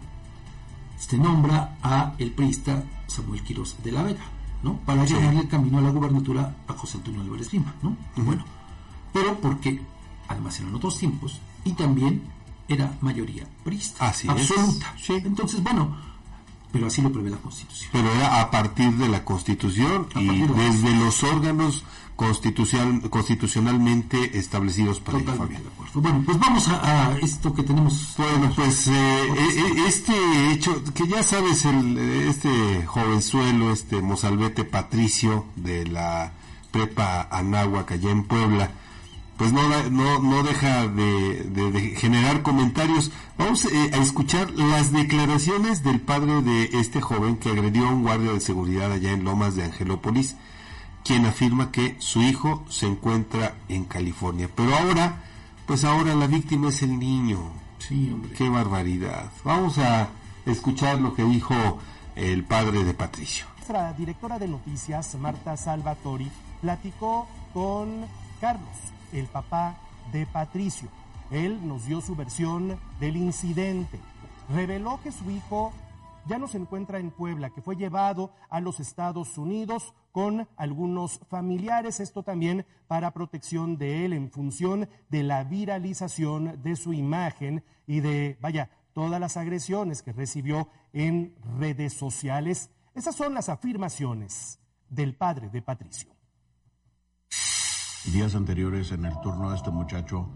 se 0.98 1.18
nombra 1.18 1.76
a 1.82 2.14
el 2.18 2.32
priista 2.32 2.84
Samuel 3.06 3.42
Quirós 3.42 3.76
de 3.82 3.92
la 3.92 4.02
Vega, 4.02 4.24
¿no? 4.62 4.78
Para 4.78 5.06
sí. 5.06 5.14
el 5.14 5.48
camino 5.48 5.78
a 5.78 5.82
la 5.82 5.90
gubernatura 5.90 6.56
a 6.66 6.72
José 6.72 6.98
Antonio 6.98 7.20
Álvarez 7.20 7.52
Lima, 7.52 7.74
¿no? 7.82 7.96
Bueno, 8.16 8.44
pero 9.12 9.38
porque 9.40 9.80
además 10.28 10.58
eran 10.60 10.74
otros 10.74 10.98
tiempos 10.98 11.40
y 11.64 11.72
también 11.72 12.22
era 12.68 12.96
mayoría 13.00 13.46
priista, 13.62 14.08
así 14.08 14.28
absoluta. 14.28 14.94
Sí. 14.98 15.14
Entonces, 15.24 15.62
bueno, 15.62 15.96
pero 16.72 16.86
así 16.86 17.02
lo 17.02 17.12
prevé 17.12 17.30
la 17.30 17.36
Constitución. 17.36 17.90
Pero 17.92 18.12
era 18.12 18.40
a 18.40 18.50
partir 18.50 18.92
de 18.94 19.08
la 19.08 19.24
Constitución 19.24 20.08
y 20.16 20.40
desde 20.40 20.88
de 20.88 20.96
los 20.96 21.22
órganos 21.22 21.84
constitucional, 22.16 23.10
constitucionalmente 23.10 24.38
establecidos 24.38 25.00
para 25.00 25.18
de 25.18 25.30
acuerdo. 25.30 25.54
Bueno, 25.94 26.22
pues 26.24 26.38
vamos 26.38 26.68
a, 26.68 27.08
a, 27.08 27.18
esto 27.18 27.54
que 27.54 27.62
tenemos. 27.62 28.14
Bueno, 28.16 28.52
pues 28.54 28.88
eh, 28.88 29.26
este 29.86 30.12
hecho, 30.52 30.82
que 30.94 31.06
ya 31.06 31.22
sabes, 31.22 31.64
el, 31.64 31.98
este 31.98 32.84
jovenzuelo, 32.86 33.72
este 33.72 34.00
mozalbete 34.00 34.64
Patricio 34.64 35.46
de 35.56 35.86
la 35.86 36.32
prepa 36.70 37.28
Anáhuac 37.30 37.92
allá 37.92 38.10
en 38.10 38.24
Puebla, 38.24 38.70
pues 39.36 39.52
no, 39.52 39.68
no, 39.90 40.20
no 40.20 40.42
deja 40.42 40.86
de, 40.86 41.44
de, 41.44 41.70
de 41.72 41.80
generar 41.96 42.42
comentarios. 42.42 43.10
Vamos 43.36 43.64
eh, 43.64 43.90
a 43.92 43.96
escuchar 43.98 44.50
las 44.52 44.92
declaraciones 44.92 45.82
del 45.82 46.00
padre 46.00 46.42
de 46.42 46.70
este 46.74 47.00
joven 47.00 47.36
que 47.36 47.50
agredió 47.50 47.86
a 47.88 47.90
un 47.92 48.02
guardia 48.02 48.32
de 48.32 48.40
seguridad 48.40 48.92
allá 48.92 49.10
en 49.10 49.24
Lomas 49.24 49.56
de 49.56 49.64
Angelópolis, 49.64 50.36
quien 51.04 51.26
afirma 51.26 51.70
que 51.70 51.96
su 52.00 52.22
hijo 52.22 52.64
se 52.68 52.86
encuentra 52.86 53.54
en 53.68 53.84
California. 53.84 54.48
Pero 54.54 54.74
ahora, 54.74 55.22
pues 55.66 55.84
ahora 55.84 56.14
la 56.14 56.26
víctima 56.26 56.70
es 56.70 56.82
el 56.82 56.98
niño. 56.98 57.38
Sí, 57.78 58.10
hombre. 58.12 58.32
Qué 58.32 58.48
barbaridad. 58.48 59.30
Vamos 59.44 59.78
a 59.78 60.08
escuchar 60.46 61.00
lo 61.00 61.14
que 61.14 61.22
dijo 61.22 61.54
el 62.16 62.44
padre 62.44 62.84
de 62.84 62.94
Patricio. 62.94 63.46
Nuestra 63.56 63.92
directora 63.92 64.38
de 64.38 64.48
noticias, 64.48 65.14
Marta 65.16 65.56
Salvatori, 65.56 66.30
platicó 66.60 67.26
con 67.52 68.06
Carlos 68.40 68.76
el 69.12 69.26
papá 69.26 69.76
de 70.12 70.26
Patricio. 70.26 70.88
Él 71.30 71.66
nos 71.66 71.86
dio 71.86 72.00
su 72.00 72.14
versión 72.16 72.78
del 73.00 73.16
incidente. 73.16 74.00
Reveló 74.54 75.00
que 75.02 75.12
su 75.12 75.30
hijo 75.30 75.72
ya 76.26 76.38
no 76.38 76.48
se 76.48 76.58
encuentra 76.58 76.98
en 76.98 77.10
Puebla, 77.10 77.50
que 77.50 77.62
fue 77.62 77.76
llevado 77.76 78.30
a 78.48 78.60
los 78.60 78.80
Estados 78.80 79.36
Unidos 79.36 79.92
con 80.14 80.46
algunos 80.56 81.18
familiares, 81.28 81.98
esto 81.98 82.22
también 82.22 82.64
para 82.86 83.10
protección 83.10 83.78
de 83.78 84.04
él 84.04 84.12
en 84.12 84.30
función 84.30 84.88
de 85.08 85.24
la 85.24 85.42
viralización 85.42 86.62
de 86.62 86.76
su 86.76 86.92
imagen 86.92 87.64
y 87.88 87.98
de, 87.98 88.38
vaya, 88.40 88.70
todas 88.92 89.18
las 89.18 89.36
agresiones 89.36 90.04
que 90.04 90.12
recibió 90.12 90.68
en 90.92 91.34
redes 91.58 91.94
sociales. 91.94 92.70
Esas 92.94 93.16
son 93.16 93.34
las 93.34 93.48
afirmaciones 93.48 94.60
del 94.88 95.16
padre 95.16 95.50
de 95.50 95.62
Patricio 95.62 96.14
días 98.12 98.34
anteriores 98.34 98.92
en 98.92 99.06
el 99.06 99.18
turno 99.22 99.48
de 99.48 99.56
este 99.56 99.70
muchacho 99.70 100.28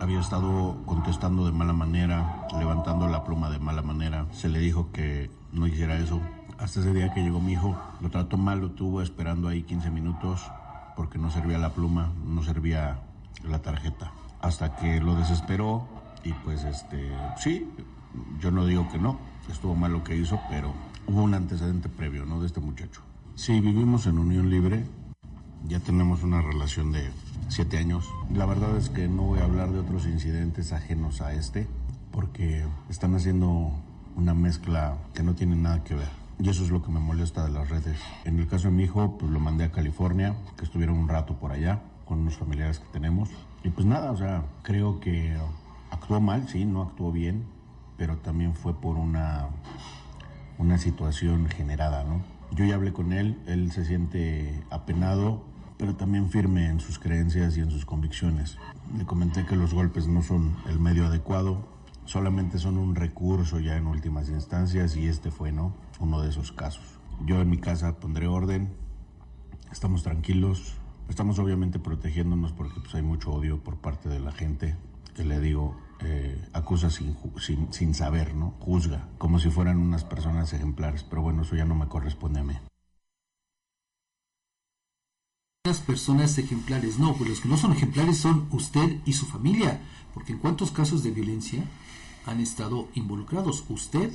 había 0.00 0.18
estado 0.18 0.82
contestando 0.84 1.46
de 1.46 1.52
mala 1.52 1.72
manera, 1.72 2.48
levantando 2.58 3.06
la 3.06 3.22
pluma 3.22 3.48
de 3.50 3.60
mala 3.60 3.82
manera. 3.82 4.26
Se 4.32 4.48
le 4.48 4.58
dijo 4.58 4.90
que 4.90 5.30
no 5.52 5.68
hiciera 5.68 5.96
eso. 5.96 6.20
Hasta 6.62 6.78
ese 6.78 6.94
día 6.94 7.12
que 7.12 7.20
llegó 7.20 7.40
mi 7.40 7.54
hijo, 7.54 7.76
lo 8.00 8.08
trató 8.08 8.38
mal, 8.38 8.60
lo 8.60 8.70
tuvo 8.70 9.02
esperando 9.02 9.48
ahí 9.48 9.64
15 9.64 9.90
minutos 9.90 10.48
porque 10.94 11.18
no 11.18 11.28
servía 11.28 11.58
la 11.58 11.70
pluma, 11.70 12.12
no 12.24 12.40
servía 12.44 13.00
la 13.42 13.60
tarjeta. 13.60 14.12
Hasta 14.40 14.76
que 14.76 15.00
lo 15.00 15.16
desesperó 15.16 15.88
y 16.22 16.32
pues 16.32 16.62
este, 16.62 17.10
sí, 17.36 17.68
yo 18.38 18.52
no 18.52 18.64
digo 18.64 18.88
que 18.92 18.98
no, 18.98 19.18
estuvo 19.50 19.74
mal 19.74 19.92
lo 19.92 20.04
que 20.04 20.16
hizo, 20.16 20.38
pero 20.48 20.72
hubo 21.08 21.24
un 21.24 21.34
antecedente 21.34 21.88
previo, 21.88 22.26
¿no? 22.26 22.40
De 22.40 22.46
este 22.46 22.60
muchacho. 22.60 23.00
Sí, 23.34 23.60
vivimos 23.60 24.06
en 24.06 24.20
unión 24.20 24.48
libre, 24.48 24.86
ya 25.66 25.80
tenemos 25.80 26.22
una 26.22 26.42
relación 26.42 26.92
de 26.92 27.10
siete 27.48 27.76
años. 27.78 28.08
La 28.32 28.46
verdad 28.46 28.76
es 28.76 28.88
que 28.88 29.08
no 29.08 29.22
voy 29.22 29.40
a 29.40 29.44
hablar 29.46 29.72
de 29.72 29.80
otros 29.80 30.06
incidentes 30.06 30.72
ajenos 30.72 31.22
a 31.22 31.32
este, 31.34 31.66
porque 32.12 32.64
están 32.88 33.16
haciendo 33.16 33.72
una 34.14 34.32
mezcla 34.32 34.96
que 35.12 35.24
no 35.24 35.34
tiene 35.34 35.56
nada 35.56 35.82
que 35.82 35.96
ver. 35.96 36.21
Y 36.42 36.48
eso 36.48 36.64
es 36.64 36.70
lo 36.70 36.82
que 36.82 36.90
me 36.90 36.98
molesta 36.98 37.44
de 37.44 37.52
las 37.52 37.68
redes. 37.68 38.00
En 38.24 38.40
el 38.40 38.48
caso 38.48 38.66
de 38.66 38.74
mi 38.74 38.82
hijo, 38.82 39.16
pues 39.16 39.30
lo 39.30 39.38
mandé 39.38 39.62
a 39.62 39.70
California, 39.70 40.34
que 40.56 40.64
estuvieron 40.64 40.96
un 40.96 41.08
rato 41.08 41.34
por 41.38 41.52
allá 41.52 41.82
con 42.04 42.18
unos 42.18 42.36
familiares 42.36 42.80
que 42.80 42.86
tenemos. 42.88 43.28
Y 43.62 43.68
pues 43.68 43.86
nada, 43.86 44.10
o 44.10 44.16
sea, 44.16 44.44
creo 44.62 44.98
que 44.98 45.36
actuó 45.92 46.20
mal, 46.20 46.48
sí, 46.48 46.64
no 46.64 46.82
actuó 46.82 47.12
bien, 47.12 47.44
pero 47.96 48.16
también 48.16 48.56
fue 48.56 48.74
por 48.74 48.96
una, 48.96 49.50
una 50.58 50.78
situación 50.78 51.46
generada, 51.46 52.02
¿no? 52.02 52.22
Yo 52.50 52.64
ya 52.64 52.74
hablé 52.74 52.92
con 52.92 53.12
él, 53.12 53.38
él 53.46 53.70
se 53.70 53.84
siente 53.84 54.64
apenado, 54.68 55.44
pero 55.78 55.94
también 55.94 56.28
firme 56.28 56.66
en 56.66 56.80
sus 56.80 56.98
creencias 56.98 57.56
y 57.56 57.60
en 57.60 57.70
sus 57.70 57.84
convicciones. 57.84 58.58
Le 58.98 59.04
comenté 59.04 59.46
que 59.46 59.54
los 59.54 59.72
golpes 59.72 60.08
no 60.08 60.22
son 60.22 60.56
el 60.68 60.80
medio 60.80 61.06
adecuado, 61.06 61.64
solamente 62.04 62.58
son 62.58 62.78
un 62.78 62.96
recurso 62.96 63.60
ya 63.60 63.76
en 63.76 63.86
últimas 63.86 64.28
instancias 64.28 64.96
y 64.96 65.06
este 65.06 65.30
fue 65.30 65.52
no 65.52 65.72
uno 66.02 66.20
de 66.20 66.28
esos 66.28 66.52
casos. 66.52 66.84
Yo 67.24 67.40
en 67.40 67.50
mi 67.50 67.58
casa 67.58 67.96
pondré 67.96 68.26
orden, 68.26 68.74
estamos 69.70 70.02
tranquilos, 70.02 70.74
estamos 71.08 71.38
obviamente 71.38 71.78
protegiéndonos 71.78 72.52
porque 72.52 72.80
pues, 72.80 72.94
hay 72.94 73.02
mucho 73.02 73.32
odio 73.32 73.62
por 73.62 73.76
parte 73.76 74.08
de 74.08 74.20
la 74.20 74.32
gente 74.32 74.76
que 75.14 75.24
le 75.24 75.40
digo 75.40 75.76
eh, 76.00 76.42
acusa 76.52 76.90
sin, 76.90 77.16
sin, 77.38 77.72
sin 77.72 77.94
saber, 77.94 78.34
¿no? 78.34 78.54
Juzga, 78.60 79.08
como 79.18 79.38
si 79.38 79.50
fueran 79.50 79.78
unas 79.78 80.04
personas 80.04 80.52
ejemplares, 80.52 81.04
pero 81.04 81.22
bueno, 81.22 81.42
eso 81.42 81.54
ya 81.54 81.64
no 81.64 81.74
me 81.74 81.88
corresponde 81.88 82.40
a 82.40 82.44
mí 82.44 82.54
las 85.64 85.78
personas 85.78 86.36
ejemplares. 86.38 86.98
No, 86.98 87.14
pues 87.14 87.30
los 87.30 87.40
que 87.40 87.48
no 87.48 87.56
son 87.56 87.72
ejemplares 87.72 88.18
son 88.18 88.48
usted 88.50 88.98
y 89.06 89.12
su 89.12 89.26
familia. 89.26 89.80
Porque 90.12 90.32
en 90.32 90.38
cuántos 90.38 90.70
casos 90.70 91.02
de 91.02 91.12
violencia 91.12 91.64
han 92.26 92.40
estado 92.40 92.88
involucrados 92.94 93.64
usted 93.68 94.10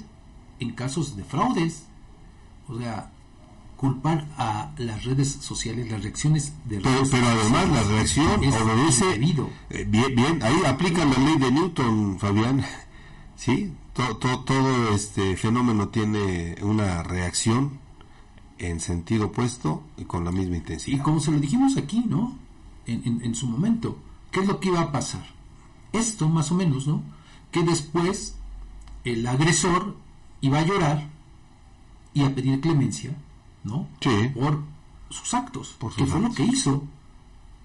en 0.59 0.71
casos 0.71 1.15
de 1.15 1.23
fraudes. 1.23 1.83
O 2.67 2.77
sea, 2.77 3.11
culpar 3.77 4.27
a 4.37 4.71
las 4.77 5.03
redes 5.05 5.29
sociales, 5.31 5.89
las 5.91 6.01
reacciones 6.03 6.53
de 6.65 6.77
pero, 6.79 6.95
redes 6.95 7.09
pero 7.09 7.27
además 7.27 7.69
la 7.69 7.83
reacción 7.83 8.27
obedece 8.43 9.05
eh, 9.69 9.85
bien, 9.87 10.15
bien, 10.15 10.41
ahí 10.43 10.65
aplica 10.65 11.05
la 11.05 11.17
ley 11.17 11.37
de 11.37 11.51
Newton, 11.51 12.17
Fabián. 12.19 12.63
Sí, 13.35 13.71
todo, 13.93 14.17
todo, 14.17 14.39
todo 14.39 14.89
este 14.95 15.37
fenómeno 15.37 15.89
tiene 15.89 16.55
una 16.63 17.03
reacción 17.03 17.77
en 18.57 18.79
sentido 18.79 19.27
opuesto 19.27 19.83
y 19.95 20.05
con 20.05 20.25
la 20.25 20.31
misma 20.31 20.55
Y 20.55 20.57
intensidad. 20.57 21.03
como 21.03 21.19
se 21.19 21.31
lo 21.31 21.39
dijimos 21.39 21.77
aquí, 21.77 22.03
¿no? 22.07 22.35
En, 22.87 23.03
en- 23.05 23.23
en 23.23 23.35
su 23.35 23.45
momento, 23.45 23.99
¿qué 24.31 24.39
es 24.39 24.47
lo 24.47 24.59
que 24.59 24.69
iba 24.69 24.81
a 24.81 24.91
pasar? 24.91 25.23
Esto, 25.93 26.27
más 26.29 26.51
o 26.51 26.55
menos, 26.55 26.87
¿no? 26.87 27.03
Que 27.51 27.61
después 27.61 28.33
el 29.03 29.27
agresor 29.27 29.95
iba 30.41 30.59
a 30.59 30.65
llorar 30.65 31.09
y 32.13 32.23
a 32.23 32.33
pedir 32.33 32.59
clemencia, 32.61 33.11
¿no? 33.63 33.87
Sí. 34.01 34.31
Por 34.33 34.63
sus 35.09 35.33
actos, 35.33 35.75
Por 35.79 35.95
que 35.95 36.05
fue 36.05 36.19
lo 36.19 36.33
que 36.33 36.43
hizo. 36.43 36.83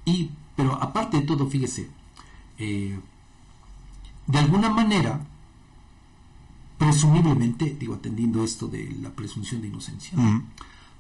Y, 0.05 0.31
pero 0.57 0.75
aparte 0.83 1.21
de 1.21 1.27
todo, 1.27 1.47
fíjese, 1.47 1.89
eh, 2.59 2.99
de 4.27 4.39
alguna 4.39 4.71
manera, 4.71 5.21
presumiblemente, 6.79 7.77
digo, 7.79 7.95
atendiendo 7.95 8.45
esto 8.45 8.69
de 8.69 8.91
la 9.01 9.11
presunción 9.11 9.61
de 9.61 9.69
inocencia, 9.69 10.13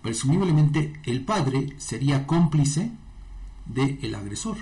presumiblemente 0.00 1.00
el 1.04 1.24
padre 1.24 1.74
sería 1.78 2.26
cómplice 2.26 2.90
del 3.66 4.14
agresor, 4.14 4.56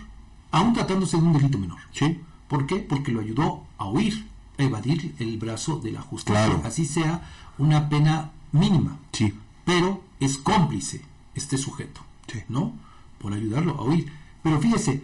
aun 0.51 0.73
tratándose 0.73 1.17
de 1.17 1.23
un 1.23 1.33
delito 1.33 1.59
menor. 1.59 1.79
Sí. 1.93 2.21
¿Por 2.49 2.67
qué? 2.67 2.77
Porque 2.77 3.13
lo 3.13 3.21
ayudó 3.21 3.65
a 3.79 3.89
huir, 3.89 4.27
evadir 4.65 5.15
el 5.19 5.39
brazo 5.39 5.79
de 5.81 5.93
la 5.93 6.01
justicia, 6.03 6.47
Claro. 6.47 6.63
así 6.65 6.85
sea 6.87 7.23
una 7.59 7.89
pena 7.89 8.31
mínima. 8.53 8.99
Sí. 9.13 9.35
Pero 9.65 10.03
es 10.21 10.39
cómplice 10.39 11.03
este 11.35 11.59
sujeto, 11.59 12.01
Sí. 12.27 12.41
¿no? 12.49 12.73
Por 13.19 13.33
ayudarlo 13.33 13.75
a 13.79 13.83
huir. 13.85 14.13
Pero 14.43 14.61
fíjese, 14.61 15.03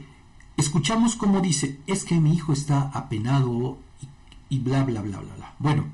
escuchamos 0.56 1.16
cómo 1.16 1.40
dice, 1.40 1.78
es 1.86 2.04
que 2.04 2.18
mi 2.20 2.34
hijo 2.34 2.52
está 2.52 2.90
apenado 2.94 3.78
y, 4.50 4.56
y 4.56 4.58
bla, 4.60 4.84
bla, 4.84 5.02
bla, 5.02 5.18
bla, 5.20 5.34
bla. 5.36 5.54
Bueno, 5.58 5.84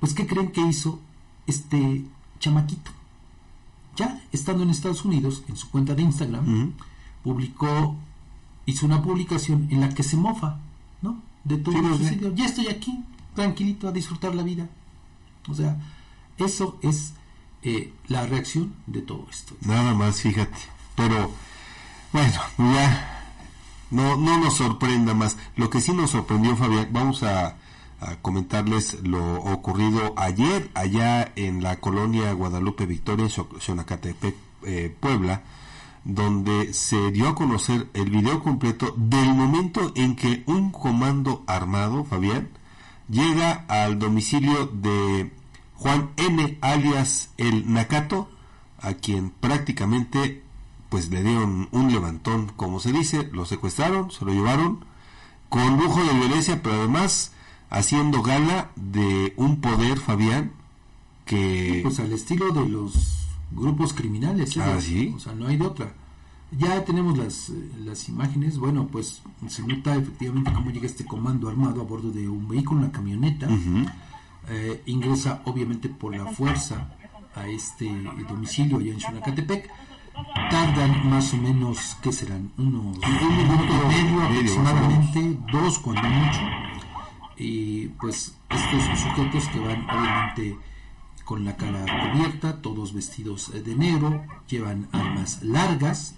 pues 0.00 0.14
¿qué 0.14 0.26
creen 0.26 0.50
que 0.52 0.60
hizo 0.62 1.00
este 1.46 2.04
chamaquito? 2.40 2.90
ya 3.96 4.22
estando 4.30 4.62
en 4.62 4.70
Estados 4.70 5.04
Unidos, 5.04 5.42
en 5.48 5.56
su 5.56 5.68
cuenta 5.70 5.92
de 5.96 6.02
Instagram, 6.02 6.72
publicó, 7.24 7.96
hizo 8.64 8.86
una 8.86 9.02
publicación 9.02 9.66
en 9.72 9.80
la 9.80 9.88
que 9.92 10.04
se 10.04 10.16
mofa, 10.16 10.58
¿no? 11.02 11.20
De 11.48 11.56
todo 11.58 11.74
Sí. 11.98 12.20
Ya 12.34 12.46
estoy 12.46 12.68
aquí, 12.68 13.02
tranquilito, 13.34 13.88
a 13.88 13.92
disfrutar 13.92 14.34
la 14.34 14.42
vida. 14.42 14.68
O 15.48 15.54
sea, 15.54 15.76
eso 16.36 16.78
es 16.82 17.14
eh, 17.62 17.92
la 18.06 18.26
reacción 18.26 18.74
de 18.86 19.00
todo 19.02 19.26
esto. 19.30 19.54
Nada 19.62 19.94
más, 19.94 20.20
fíjate. 20.20 20.56
Pero, 20.94 21.30
bueno, 22.12 22.32
ya 22.58 23.24
no, 23.90 24.16
no 24.16 24.38
nos 24.38 24.54
sorprenda 24.58 25.14
más. 25.14 25.36
Lo 25.56 25.70
que 25.70 25.80
sí 25.80 25.92
nos 25.92 26.10
sorprendió, 26.10 26.54
Fabián, 26.56 26.88
vamos 26.92 27.22
a, 27.22 27.56
a 28.00 28.16
comentarles 28.20 28.98
lo 29.02 29.36
ocurrido 29.42 30.14
ayer 30.16 30.70
allá 30.74 31.32
en 31.36 31.62
la 31.62 31.76
colonia 31.76 32.32
Guadalupe 32.32 32.84
Victoria, 32.86 33.24
en 33.24 33.30
Xo- 33.30 33.58
Xonacatepec, 33.60 34.34
eh, 34.64 34.94
Puebla, 35.00 35.42
donde 36.08 36.72
se 36.72 37.10
dio 37.10 37.28
a 37.28 37.34
conocer 37.34 37.86
el 37.92 38.10
video 38.10 38.42
completo 38.42 38.94
del 38.96 39.28
momento 39.34 39.92
en 39.94 40.16
que 40.16 40.42
un 40.46 40.70
comando 40.70 41.44
armado, 41.46 42.04
Fabián, 42.04 42.48
llega 43.10 43.66
al 43.68 43.98
domicilio 43.98 44.66
de 44.72 45.30
Juan 45.74 46.08
N. 46.16 46.56
alias 46.62 47.30
el 47.36 47.70
Nakato, 47.70 48.30
a 48.80 48.94
quien 48.94 49.28
prácticamente 49.28 50.42
pues 50.88 51.10
le 51.10 51.22
dieron 51.22 51.68
un 51.72 51.92
levantón, 51.92 52.52
como 52.56 52.80
se 52.80 52.90
dice, 52.90 53.28
lo 53.30 53.44
secuestraron, 53.44 54.10
se 54.10 54.24
lo 54.24 54.32
llevaron 54.32 54.86
con 55.50 55.76
lujo 55.76 56.02
de 56.02 56.14
violencia, 56.14 56.62
pero 56.62 56.76
además 56.76 57.32
haciendo 57.68 58.22
gala 58.22 58.70
de 58.76 59.34
un 59.36 59.60
poder, 59.60 59.98
Fabián, 59.98 60.52
que 61.26 61.80
Pues 61.82 62.00
al 62.00 62.14
estilo 62.14 62.50
de 62.52 62.66
los 62.66 63.26
grupos 63.50 63.92
criminales. 63.92 64.56
¿eh? 64.56 64.62
Ah, 64.64 64.80
¿sí? 64.80 65.12
O 65.14 65.18
sea, 65.18 65.34
no 65.34 65.48
hay 65.48 65.58
de 65.58 65.66
otra. 65.66 65.92
Ya 66.50 66.84
tenemos 66.84 67.18
las, 67.18 67.52
las 67.84 68.08
imágenes. 68.08 68.58
Bueno, 68.58 68.88
pues 68.90 69.22
se 69.48 69.62
nota 69.66 69.94
efectivamente 69.96 70.52
cómo 70.52 70.70
llega 70.70 70.86
este 70.86 71.04
comando 71.04 71.48
armado 71.48 71.80
a 71.80 71.84
bordo 71.84 72.10
de 72.10 72.28
un 72.28 72.48
vehículo, 72.48 72.80
una 72.80 72.92
camioneta. 72.92 73.48
Eh, 74.48 74.82
ingresa 74.86 75.42
obviamente 75.44 75.90
por 75.90 76.16
la 76.16 76.24
fuerza 76.26 76.88
a 77.34 77.46
este 77.48 77.90
domicilio 78.28 78.78
allá 78.78 78.92
en 78.92 79.00
Xonacatepec. 79.00 79.70
Tardan 80.50 81.08
más 81.10 81.32
o 81.34 81.36
menos, 81.36 81.96
¿qué 82.02 82.12
serán? 82.12 82.50
Unos 82.56 82.96
un 82.96 83.36
minuto 83.36 83.72
y 83.72 84.02
medio 84.02 84.22
aproximadamente, 84.22 85.38
dos 85.52 85.78
cuando 85.78 86.08
mucho. 86.08 86.40
Y 87.36 87.88
pues 88.00 88.34
estos 88.50 89.00
sujetos 89.00 89.46
que 89.48 89.60
van 89.60 89.88
obviamente 89.88 90.58
con 91.28 91.44
la 91.44 91.56
cara 91.58 91.84
cubierta, 92.10 92.62
todos 92.62 92.94
vestidos 92.94 93.50
eh, 93.50 93.60
de 93.60 93.74
negro, 93.74 94.24
llevan 94.48 94.88
armas 94.92 95.42
largas, 95.42 96.14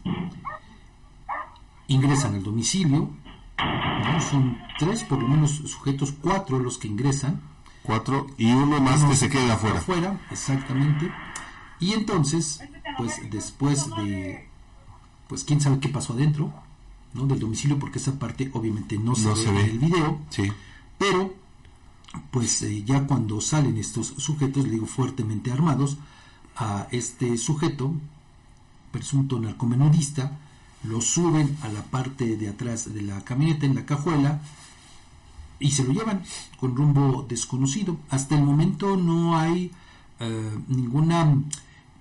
ingresan 1.88 2.34
al 2.36 2.44
domicilio, 2.44 3.10
¿no? 3.58 4.20
son 4.20 4.56
tres 4.78 5.02
por 5.02 5.20
lo 5.20 5.26
menos 5.26 5.50
sujetos, 5.50 6.14
cuatro 6.20 6.60
los 6.60 6.78
que 6.78 6.86
ingresan, 6.86 7.40
cuatro 7.82 8.28
y 8.38 8.52
uno 8.52 8.80
más 8.80 9.02
que 9.04 9.16
se 9.16 9.28
queda 9.28 9.54
afuera. 9.54 9.78
afuera, 9.78 10.20
exactamente. 10.30 11.10
Y 11.80 11.94
entonces, 11.94 12.60
pues 12.96 13.14
después 13.32 13.88
de, 13.96 14.48
pues 15.26 15.42
quién 15.42 15.60
sabe 15.60 15.80
qué 15.80 15.88
pasó 15.88 16.12
adentro, 16.12 16.52
¿no? 17.14 17.26
Del 17.26 17.40
domicilio, 17.40 17.80
porque 17.80 17.98
esa 17.98 18.16
parte 18.16 18.48
obviamente 18.52 18.96
no 18.96 19.16
se, 19.16 19.24
No 19.24 19.34
ve, 19.34 19.42
se 19.42 19.50
ve. 19.50 19.60
en 19.60 19.70
el 19.70 19.78
video, 19.80 20.20
Sí. 20.30 20.52
pero 20.98 21.34
pues 22.30 22.62
eh, 22.62 22.82
ya 22.84 23.06
cuando 23.06 23.40
salen 23.40 23.76
estos 23.76 24.08
sujetos, 24.18 24.64
le 24.64 24.70
digo 24.70 24.86
fuertemente 24.86 25.52
armados, 25.52 25.98
a 26.56 26.88
este 26.90 27.38
sujeto, 27.38 27.94
presunto 28.92 29.38
narcomenudista, 29.38 30.38
lo 30.82 31.00
suben 31.00 31.56
a 31.62 31.68
la 31.68 31.82
parte 31.84 32.36
de 32.36 32.48
atrás 32.48 32.92
de 32.92 33.02
la 33.02 33.22
camioneta 33.22 33.66
en 33.66 33.74
la 33.74 33.86
cajuela 33.86 34.40
y 35.58 35.70
se 35.72 35.84
lo 35.84 35.92
llevan 35.92 36.22
con 36.58 36.74
rumbo 36.74 37.24
desconocido. 37.28 37.98
Hasta 38.08 38.36
el 38.36 38.42
momento 38.42 38.96
no 38.96 39.38
hay 39.38 39.70
eh, 40.18 40.58
ninguna 40.68 41.42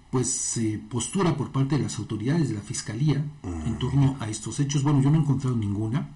pues 0.09 0.57
eh, 0.57 0.81
postura 0.89 1.37
por 1.37 1.51
parte 1.51 1.77
de 1.77 1.83
las 1.83 1.99
autoridades 1.99 2.49
de 2.49 2.55
la 2.55 2.61
fiscalía 2.61 3.23
en 3.43 3.77
torno 3.77 4.17
a 4.19 4.27
estos 4.29 4.59
hechos. 4.59 4.81
Bueno, 4.81 5.01
yo 5.01 5.11
no 5.11 5.17
he 5.17 5.21
encontrado 5.21 5.55
ninguna. 5.55 6.09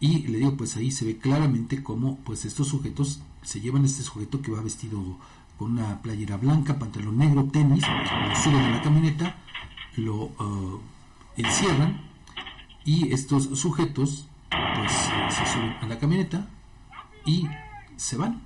Y 0.00 0.18
le 0.28 0.38
digo, 0.38 0.56
pues 0.56 0.76
ahí 0.76 0.90
se 0.90 1.04
ve 1.04 1.16
claramente 1.18 1.82
cómo 1.82 2.16
pues 2.24 2.44
estos 2.44 2.68
sujetos 2.68 3.20
se 3.42 3.60
llevan 3.60 3.84
este 3.84 4.02
sujeto 4.02 4.42
que 4.42 4.50
va 4.52 4.60
vestido 4.60 5.00
con 5.58 5.72
una 5.72 6.02
playera 6.02 6.36
blanca, 6.36 6.78
pantalón 6.78 7.16
negro, 7.16 7.44
tenis, 7.44 7.82
lo 7.88 8.36
suben 8.36 8.60
a 8.60 8.70
la 8.70 8.82
camioneta, 8.82 9.36
lo 9.96 10.26
eh, 10.26 11.42
encierran 11.42 12.02
y 12.84 13.12
estos 13.12 13.58
sujetos 13.58 14.28
pues 14.50 14.92
se 14.92 15.46
suben 15.52 15.72
a 15.80 15.86
la 15.86 15.98
camioneta 15.98 16.46
y 17.24 17.46
se 17.96 18.16
van. 18.16 18.42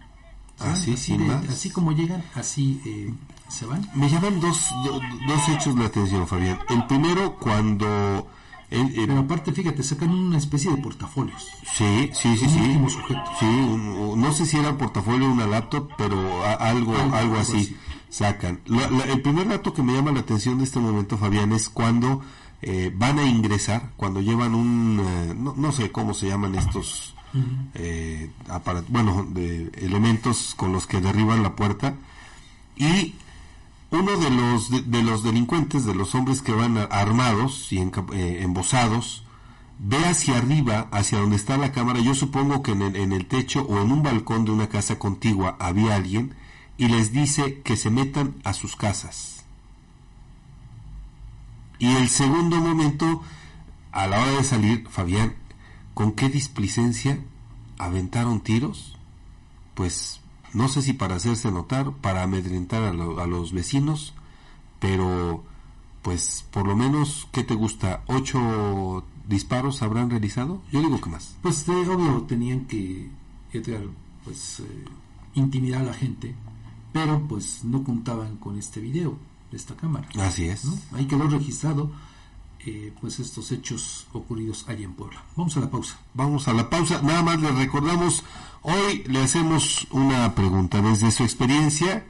Se 0.56 0.64
van, 0.64 0.72
Así, 0.74 1.16
de- 1.16 1.24
más. 1.24 1.48
así 1.48 1.70
como 1.70 1.92
llegan, 1.92 2.22
así 2.34 2.80
eh, 2.84 3.12
se 3.48 3.64
van. 3.66 3.88
Me 3.94 4.08
llaman 4.10 4.38
dos, 4.40 4.68
do- 4.84 5.00
dos 5.26 5.48
hechos 5.48 5.74
la 5.76 5.86
atención, 5.86 6.26
Fabián. 6.28 6.58
El 6.68 6.86
primero, 6.86 7.36
cuando... 7.36 8.28
el- 8.70 8.92
Pero 8.94 9.18
aparte, 9.18 9.52
fíjate, 9.52 9.82
sacan 9.82 10.10
una 10.10 10.38
especie 10.38 10.70
de 10.70 10.76
portafolios. 10.78 11.48
sí, 11.76 12.10
sí, 12.12 12.36
sí, 12.36 12.44
un 12.44 12.50
sí. 12.50 12.60
último 12.60 12.90
sujeto. 12.90 13.24
Sí, 13.38 13.46
un- 13.46 13.80
un- 13.88 14.20
no 14.20 14.32
sé 14.32 14.46
si 14.46 14.56
era 14.58 14.76
portafolio 14.78 15.28
o 15.28 15.32
una 15.32 15.46
laptop, 15.46 15.90
pero 15.98 16.44
a- 16.44 16.54
algo, 16.54 16.94
Algo- 16.96 17.36
así, 17.38 17.56
así. 17.58 17.76
sacan. 18.08 18.60
La- 18.66 18.88
la- 18.90 19.04
el 19.04 19.20
primer 19.22 19.48
dato 19.48 19.72
que 19.74 19.82
me 19.82 19.92
llama 19.92 20.12
la 20.12 20.20
atención 20.20 20.58
de 20.58 20.64
este 20.64 20.78
momento, 20.80 21.18
Fabián, 21.18 21.52
es 21.52 21.68
cuando 21.68 22.20
eh, 22.62 22.92
van 22.94 23.18
a 23.18 23.24
ingresar, 23.24 23.90
cuando 23.96 24.20
llevan 24.20 24.54
un, 24.54 25.00
eh, 25.02 25.34
no, 25.34 25.54
no 25.56 25.72
sé 25.72 25.90
cómo 25.90 26.12
se 26.12 26.28
llaman 26.28 26.54
estos, 26.56 27.14
eh, 27.72 28.30
aparat- 28.48 28.84
bueno, 28.88 29.26
de 29.30 29.70
elementos 29.78 30.52
con 30.56 30.70
los 30.70 30.86
que 30.86 31.00
derriban 31.00 31.42
la 31.42 31.56
puerta 31.56 31.94
y 32.76 33.14
uno 33.90 34.16
de 34.16 34.30
los 34.30 34.70
de, 34.90 35.02
los 35.02 35.22
delincuentes, 35.22 35.84
de 35.84 35.94
los 35.94 36.14
hombres 36.14 36.42
que 36.42 36.52
van 36.52 36.78
armados 36.90 37.72
y 37.72 37.78
enca- 37.78 38.12
eh, 38.14 38.42
embosados, 38.42 39.24
ve 39.78 40.04
hacia 40.04 40.38
arriba, 40.38 40.88
hacia 40.92 41.18
donde 41.18 41.36
está 41.36 41.56
la 41.56 41.72
cámara. 41.72 42.00
Yo 42.00 42.14
supongo 42.14 42.62
que 42.62 42.72
en 42.72 42.82
el, 42.82 42.96
en 42.96 43.12
el 43.12 43.26
techo 43.26 43.62
o 43.68 43.80
en 43.80 43.90
un 43.90 44.02
balcón 44.02 44.44
de 44.44 44.52
una 44.52 44.68
casa 44.68 44.98
contigua 44.98 45.56
había 45.58 45.96
alguien 45.96 46.34
y 46.76 46.88
les 46.88 47.12
dice 47.12 47.60
que 47.62 47.76
se 47.76 47.90
metan 47.90 48.36
a 48.44 48.52
sus 48.52 48.76
casas. 48.76 49.44
Y 51.78 51.96
el 51.96 52.08
segundo 52.08 52.56
momento, 52.58 53.22
a 53.90 54.06
la 54.06 54.20
hora 54.20 54.32
de 54.32 54.44
salir, 54.44 54.86
Fabián, 54.88 55.34
¿con 55.94 56.12
qué 56.12 56.28
displicencia 56.28 57.18
aventaron 57.78 58.40
tiros? 58.40 58.96
Pues 59.74 60.19
no 60.54 60.68
sé 60.68 60.82
si 60.82 60.92
para 60.92 61.16
hacerse 61.16 61.50
notar, 61.50 61.92
para 61.92 62.22
amedrentar 62.22 62.82
a, 62.84 62.92
lo- 62.92 63.20
a 63.20 63.26
los 63.26 63.52
vecinos, 63.52 64.14
pero 64.78 65.44
pues 66.02 66.44
por 66.50 66.66
lo 66.66 66.76
menos, 66.76 67.28
¿qué 67.32 67.44
te 67.44 67.54
gusta? 67.54 68.02
¿Ocho 68.06 69.04
disparos 69.28 69.82
habrán 69.82 70.10
realizado? 70.10 70.62
Yo 70.72 70.80
digo 70.80 71.00
que 71.00 71.10
más. 71.10 71.36
Pues 71.42 71.66
de 71.66 71.72
obvio 71.74 72.22
tenían 72.22 72.64
que, 72.66 73.10
Edgar, 73.52 73.82
pues 74.24 74.60
eh, 74.60 74.84
intimidar 75.34 75.82
a 75.82 75.86
la 75.86 75.94
gente, 75.94 76.34
pero 76.92 77.22
pues 77.28 77.64
no 77.64 77.84
contaban 77.84 78.36
con 78.38 78.58
este 78.58 78.80
video 78.80 79.16
de 79.50 79.56
esta 79.56 79.76
cámara. 79.76 80.08
Así 80.18 80.44
es. 80.46 80.64
¿no? 80.64 80.78
Ahí 80.92 81.04
quedó 81.06 81.28
registrado 81.28 81.90
eh, 82.66 82.92
pues 83.00 83.18
estos 83.20 83.52
hechos 83.52 84.06
ocurridos 84.12 84.66
allá 84.68 84.84
en 84.84 84.92
Puebla. 84.92 85.24
Vamos 85.36 85.56
a 85.56 85.60
la 85.60 85.70
pausa. 85.70 85.98
Vamos 86.14 86.48
a 86.48 86.52
la 86.52 86.68
pausa. 86.68 87.00
Nada 87.02 87.22
más 87.22 87.40
le 87.40 87.52
recordamos, 87.52 88.24
hoy 88.62 89.04
le 89.06 89.22
hacemos 89.22 89.86
una 89.90 90.34
pregunta 90.34 90.82
desde 90.82 91.10
su 91.10 91.22
experiencia. 91.22 92.04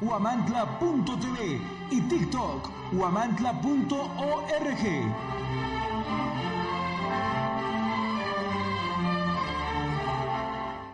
huamantla.tv 0.00 1.60
y 1.90 2.00
TikTok, 2.02 2.70
huamantla.org. 2.92 3.60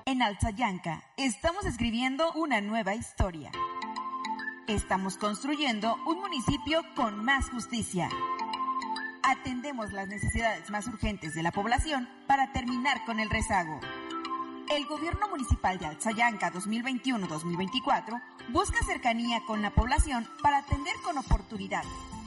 En 0.06 0.22
Alzayanca 0.22 1.02
estamos 1.16 1.66
escribiendo 1.66 2.32
una 2.32 2.60
nueva 2.60 2.94
historia. 2.94 3.50
Estamos 4.66 5.16
construyendo 5.18 5.96
un 6.06 6.18
municipio 6.18 6.82
con 6.96 7.24
más 7.24 7.48
justicia. 7.50 8.08
Atendemos 9.22 9.92
las 9.92 10.08
necesidades 10.08 10.70
más 10.70 10.86
urgentes 10.88 11.34
de 11.34 11.42
la 11.42 11.52
población 11.52 12.08
para 12.26 12.52
terminar 12.52 13.04
con 13.04 13.20
el 13.20 13.30
rezago. 13.30 13.80
El 14.68 14.84
gobierno 14.86 15.28
municipal 15.28 15.78
de 15.78 15.86
Alzayanca 15.86 16.52
2021-2024 16.52 18.20
busca 18.48 18.78
cercanía 18.84 19.42
con 19.46 19.62
la 19.62 19.70
población 19.70 20.26
para 20.42 20.58
atender 20.58 20.94
con 21.04 21.18
oportunidad, 21.18 21.82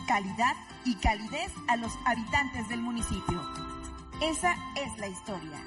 calidad 0.08 0.56
y 0.86 0.96
calidez 0.96 1.52
a 1.68 1.78
los 1.78 1.92
habitantes 2.06 2.68
del 2.68 2.82
municipio. 2.82 3.42
Esa 4.22 4.56
es 4.76 4.98
la 4.98 5.08
historia. 5.08 5.58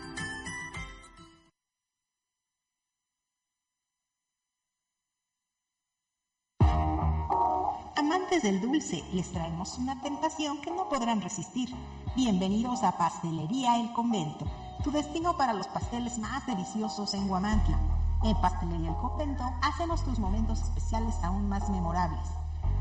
Amantes 7.96 8.42
del 8.42 8.60
dulce, 8.60 9.02
les 9.12 9.32
traemos 9.32 9.78
una 9.78 10.00
tentación 10.02 10.60
que 10.60 10.70
no 10.70 10.88
podrán 10.88 11.22
resistir. 11.22 11.74
Bienvenidos 12.14 12.82
a 12.82 12.98
Pastelería 12.98 13.80
El 13.80 13.92
Convento, 13.92 14.44
tu 14.84 14.90
destino 14.90 15.36
para 15.36 15.54
los 15.54 15.66
pasteles 15.68 16.18
más 16.18 16.44
deliciosos 16.46 17.14
en 17.14 17.26
Guamantla. 17.26 18.01
En 18.24 18.40
Pastelería 18.40 18.90
El 18.90 18.96
Convento 18.96 19.42
hacemos 19.62 20.04
tus 20.04 20.20
momentos 20.20 20.62
especiales 20.62 21.14
aún 21.24 21.48
más 21.48 21.68
memorables. 21.70 22.41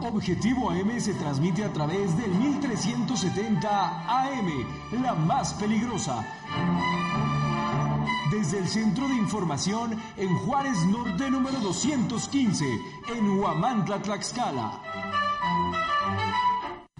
Objetivo 0.00 0.70
AM 0.70 0.98
se 1.00 1.12
transmite 1.14 1.64
a 1.64 1.72
través 1.72 2.16
del 2.16 2.30
1370 2.30 3.68
AM, 4.08 4.48
la 5.02 5.14
más 5.14 5.54
peligrosa. 5.54 6.24
Desde 8.30 8.58
el 8.58 8.68
Centro 8.68 9.08
de 9.08 9.14
Información 9.16 9.96
en 10.16 10.36
Juárez 10.38 10.76
Norte 10.86 11.30
número 11.30 11.58
215, 11.60 12.64
en 13.16 13.38
Huamantla, 13.38 14.00
Tlaxcala. 14.02 14.80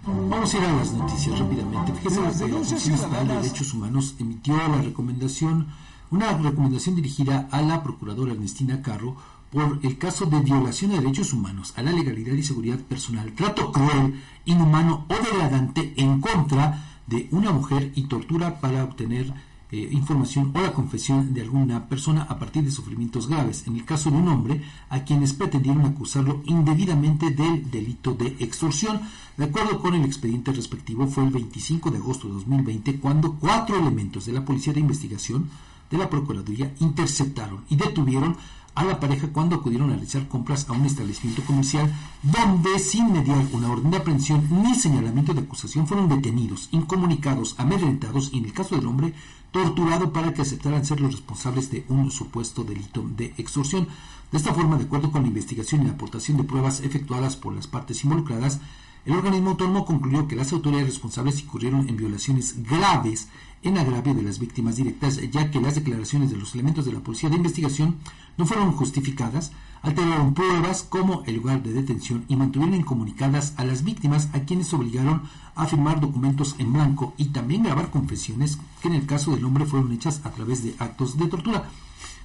Vamos 0.05 0.53
a 0.53 0.57
ir 0.57 0.63
a 0.63 0.73
las 0.73 0.91
noticias 0.93 1.39
rápidamente. 1.39 1.93
Fíjese 1.93 2.21
Las 2.21 2.39
denuncias 2.39 2.87
Nacional 2.87 3.11
de 3.11 3.17
ciudadanas- 3.25 3.43
Derechos 3.43 3.73
Humanos 3.73 4.15
emitió 4.19 4.55
la 4.57 4.81
recomendación, 4.81 5.67
una 6.11 6.33
recomendación 6.37 6.95
dirigida 6.95 7.47
a 7.51 7.61
la 7.61 7.81
procuradora 7.83 8.33
Ernestina 8.33 8.81
Carro 8.81 9.15
por 9.51 9.79
el 9.81 9.97
caso 9.97 10.25
de 10.25 10.39
violación 10.41 10.91
de 10.91 10.99
derechos 10.99 11.33
humanos, 11.33 11.73
a 11.75 11.81
la 11.81 11.91
legalidad 11.91 12.33
y 12.33 12.43
seguridad 12.43 12.79
personal, 12.79 13.31
trato 13.33 13.71
cruel, 13.71 14.21
inhumano 14.45 15.05
o 15.09 15.15
degradante 15.15 15.93
en 15.97 16.21
contra 16.21 16.85
de 17.07 17.27
una 17.31 17.51
mujer 17.51 17.91
y 17.95 18.03
tortura 18.03 18.59
para 18.59 18.83
obtener 18.83 19.33
eh, 19.71 19.87
información 19.91 20.51
o 20.55 20.61
la 20.61 20.73
confesión 20.73 21.31
de 21.33 21.41
alguna 21.41 21.87
persona 21.87 22.23
a 22.23 22.39
partir 22.39 22.63
de 22.63 22.71
sufrimientos 22.71 23.27
graves. 23.27 23.67
En 23.67 23.75
el 23.75 23.85
caso 23.85 24.09
de 24.09 24.17
un 24.17 24.27
hombre 24.27 24.63
a 24.89 25.03
quienes 25.03 25.33
pretendieron 25.33 25.85
acusarlo 25.85 26.41
indebidamente 26.45 27.29
del 27.29 27.69
delito 27.69 28.13
de 28.13 28.35
extorsión. 28.39 29.01
De 29.37 29.45
acuerdo 29.45 29.79
con 29.79 29.93
el 29.93 30.05
expediente 30.05 30.51
respectivo, 30.51 31.05
fue 31.05 31.23
el 31.23 31.29
25 31.29 31.91
de 31.91 31.97
agosto 31.97 32.27
de 32.27 32.33
2020 32.33 32.99
cuando 32.99 33.33
cuatro 33.33 33.77
elementos 33.77 34.25
de 34.25 34.33
la 34.33 34.43
Policía 34.43 34.73
de 34.73 34.79
Investigación 34.79 35.49
de 35.91 35.97
la 35.97 36.09
Procuraduría 36.09 36.73
interceptaron 36.79 37.63
y 37.69 37.75
detuvieron 37.75 38.37
a 38.79 38.85
la 38.85 38.97
pareja 38.97 39.27
cuando 39.27 39.57
acudieron 39.57 39.89
a 39.89 39.93
realizar 39.93 40.29
compras 40.29 40.65
a 40.69 40.71
un 40.71 40.85
establecimiento 40.85 41.43
comercial 41.43 41.93
donde 42.23 42.79
sin 42.79 43.11
mediar 43.11 43.45
una 43.51 43.69
orden 43.69 43.91
de 43.91 43.97
aprehensión 43.97 44.47
ni 44.49 44.73
señalamiento 44.73 45.33
de 45.33 45.41
acusación 45.41 45.85
fueron 45.85 46.07
detenidos, 46.07 46.69
incomunicados, 46.71 47.55
amedrentados 47.57 48.29
y 48.31 48.37
en 48.37 48.45
el 48.45 48.53
caso 48.53 48.77
del 48.77 48.87
hombre 48.87 49.13
torturado 49.51 50.13
para 50.13 50.33
que 50.33 50.43
aceptaran 50.43 50.85
ser 50.85 51.01
los 51.01 51.11
responsables 51.11 51.69
de 51.69 51.83
un 51.89 52.09
supuesto 52.09 52.63
delito 52.63 53.03
de 53.17 53.33
extorsión. 53.37 53.85
De 54.31 54.37
esta 54.37 54.53
forma, 54.53 54.77
de 54.77 54.85
acuerdo 54.85 55.11
con 55.11 55.23
la 55.23 55.27
investigación 55.27 55.81
y 55.81 55.85
la 55.87 55.93
aportación 55.93 56.37
de 56.37 56.45
pruebas 56.45 56.79
efectuadas 56.79 57.35
por 57.35 57.53
las 57.53 57.67
partes 57.67 58.01
involucradas, 58.05 58.61
el 59.05 59.13
organismo 59.13 59.51
autónomo 59.51 59.85
concluyó 59.85 60.27
que 60.27 60.35
las 60.35 60.51
autoridades 60.51 60.87
responsables 60.87 61.41
incurrieron 61.41 61.87
en 61.87 61.97
violaciones 61.97 62.63
graves 62.63 63.27
en 63.61 63.77
agravio 63.77 64.13
de 64.13 64.21
las 64.21 64.39
víctimas 64.39 64.77
directas, 64.77 65.19
ya 65.31 65.51
que 65.51 65.59
las 65.59 65.75
declaraciones 65.75 66.31
de 66.31 66.37
los 66.37 66.53
elementos 66.53 66.85
de 66.85 66.93
la 66.93 66.99
Policía 66.99 67.29
de 67.29 67.35
Investigación 67.35 67.97
no 68.37 68.45
fueron 68.45 68.71
justificadas, 68.71 69.51
alteraron 69.81 70.33
pruebas 70.33 70.83
como 70.83 71.23
el 71.25 71.35
lugar 71.35 71.63
de 71.63 71.73
detención 71.73 72.25
y 72.27 72.35
mantuvieron 72.35 72.75
incomunicadas 72.75 73.53
a 73.57 73.65
las 73.65 73.83
víctimas 73.83 74.29
a 74.33 74.41
quienes 74.41 74.73
obligaron 74.73 75.23
a 75.55 75.65
firmar 75.65 75.99
documentos 75.99 76.55
en 76.57 76.71
blanco 76.71 77.13
y 77.17 77.25
también 77.25 77.63
grabar 77.63 77.91
confesiones 77.91 78.57
que 78.81 78.87
en 78.87 78.95
el 78.95 79.05
caso 79.05 79.35
del 79.35 79.45
hombre 79.45 79.65
fueron 79.65 79.91
hechas 79.91 80.21
a 80.23 80.31
través 80.31 80.63
de 80.63 80.75
actos 80.79 81.17
de 81.17 81.27
tortura. 81.27 81.69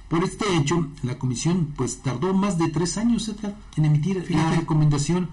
Por 0.07 0.23
este 0.23 0.45
hecho, 0.55 0.87
la 1.03 1.17
comisión 1.17 1.73
pues 1.75 1.97
tardó 2.01 2.33
más 2.33 2.57
de 2.57 2.69
tres 2.69 2.97
años 2.97 3.31
en 3.75 3.85
emitir 3.85 4.25
la 4.29 4.51
recomendación 4.51 5.29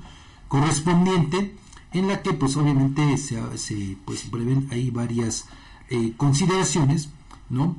correspondiente 0.53 1.55
en 1.95 2.09
la 2.09 2.21
que 2.23 2.35
pues 2.35 2.57
obviamente 2.59 3.17
se, 3.17 3.37
se 3.57 3.97
pues 4.05 4.21
prevén 4.31 4.69
ahí 4.71 4.91
varias 4.91 5.47
eh, 5.89 6.13
consideraciones, 6.19 7.09
¿no? 7.49 7.75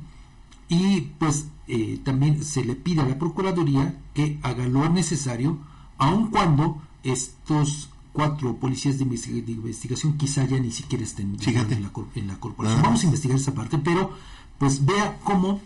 Y 0.68 1.02
pues 1.20 1.46
eh, 1.68 2.00
también 2.04 2.42
se 2.42 2.64
le 2.64 2.74
pide 2.74 3.00
a 3.02 3.06
la 3.06 3.16
Procuraduría 3.18 3.96
que 4.12 4.38
haga 4.42 4.66
lo 4.66 4.88
necesario, 4.88 5.58
aun 5.98 6.30
cuando 6.30 6.82
estos 7.04 7.90
cuatro 8.12 8.56
policías 8.56 8.98
de, 8.98 9.04
investig- 9.06 9.44
de 9.44 9.52
investigación 9.52 10.16
quizá 10.18 10.44
ya 10.44 10.58
ni 10.58 10.72
siquiera 10.72 11.04
estén 11.04 11.36
en 11.76 11.82
la, 11.84 11.92
cor- 11.92 12.08
en 12.16 12.26
la 12.26 12.40
corporación. 12.40 12.82
Vamos 12.82 13.02
a 13.02 13.06
investigar 13.06 13.36
esa 13.38 13.54
parte, 13.54 13.78
pero 13.78 14.10
pues 14.58 14.84
vea 14.84 15.18
cómo 15.22 15.60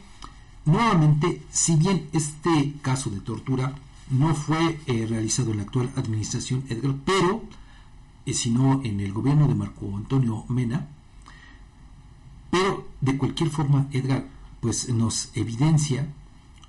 nuevamente, 0.66 1.42
si 1.50 1.76
bien 1.76 2.06
este 2.12 2.74
caso 2.82 3.08
de 3.10 3.20
tortura 3.20 3.74
no 4.10 4.34
fue 4.34 4.80
eh, 4.86 5.06
realizado 5.08 5.50
en 5.50 5.58
la 5.58 5.62
actual 5.64 5.90
administración 5.96 6.64
Edgar, 6.68 6.94
pero 7.04 7.42
eh, 8.26 8.34
sino 8.34 8.82
en 8.84 9.00
el 9.00 9.12
gobierno 9.12 9.48
de 9.48 9.54
Marco 9.54 9.96
Antonio 9.96 10.44
Mena, 10.48 10.88
pero 12.50 12.88
de 13.00 13.16
cualquier 13.16 13.50
forma, 13.50 13.86
Edgar, 13.92 14.26
pues 14.60 14.88
nos 14.88 15.30
evidencia 15.34 16.08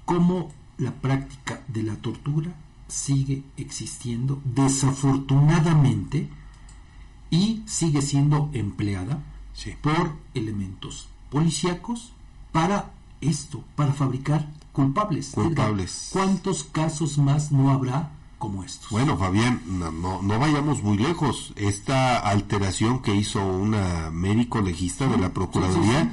cómo 0.06 0.52
la 0.78 0.92
práctica 0.94 1.62
de 1.68 1.84
la 1.84 1.96
tortura 1.96 2.54
sigue 2.88 3.44
existiendo 3.58 4.42
desafortunadamente 4.44 6.30
y 7.30 7.62
sigue 7.66 8.02
siendo 8.02 8.50
empleada 8.54 9.24
Sí. 9.54 9.74
por 9.82 10.16
elementos 10.34 11.10
policíacos 11.30 12.14
para 12.54 12.94
esto, 13.20 13.64
para 13.76 13.92
fabricar 13.92 14.50
culpables. 15.34 16.10
¿Cuántos 16.12 16.64
casos 16.64 17.18
más 17.18 17.52
no 17.52 17.72
habrá 17.72 18.12
como 18.38 18.64
estos? 18.64 18.90
Bueno, 18.90 19.18
Fabián, 19.18 19.62
no, 19.66 19.92
no, 19.92 20.22
no 20.22 20.40
vayamos 20.40 20.84
muy 20.84 20.98
lejos. 20.98 21.54
Esta 21.56 22.18
alteración 22.18 23.02
que 23.02 23.16
hizo 23.16 23.46
una 23.46 24.10
médico 24.12 24.62
legista 24.62 25.08
de 25.08 25.18
la 25.18 25.34
Procuraduría 25.34 26.04
sí, 26.04 26.10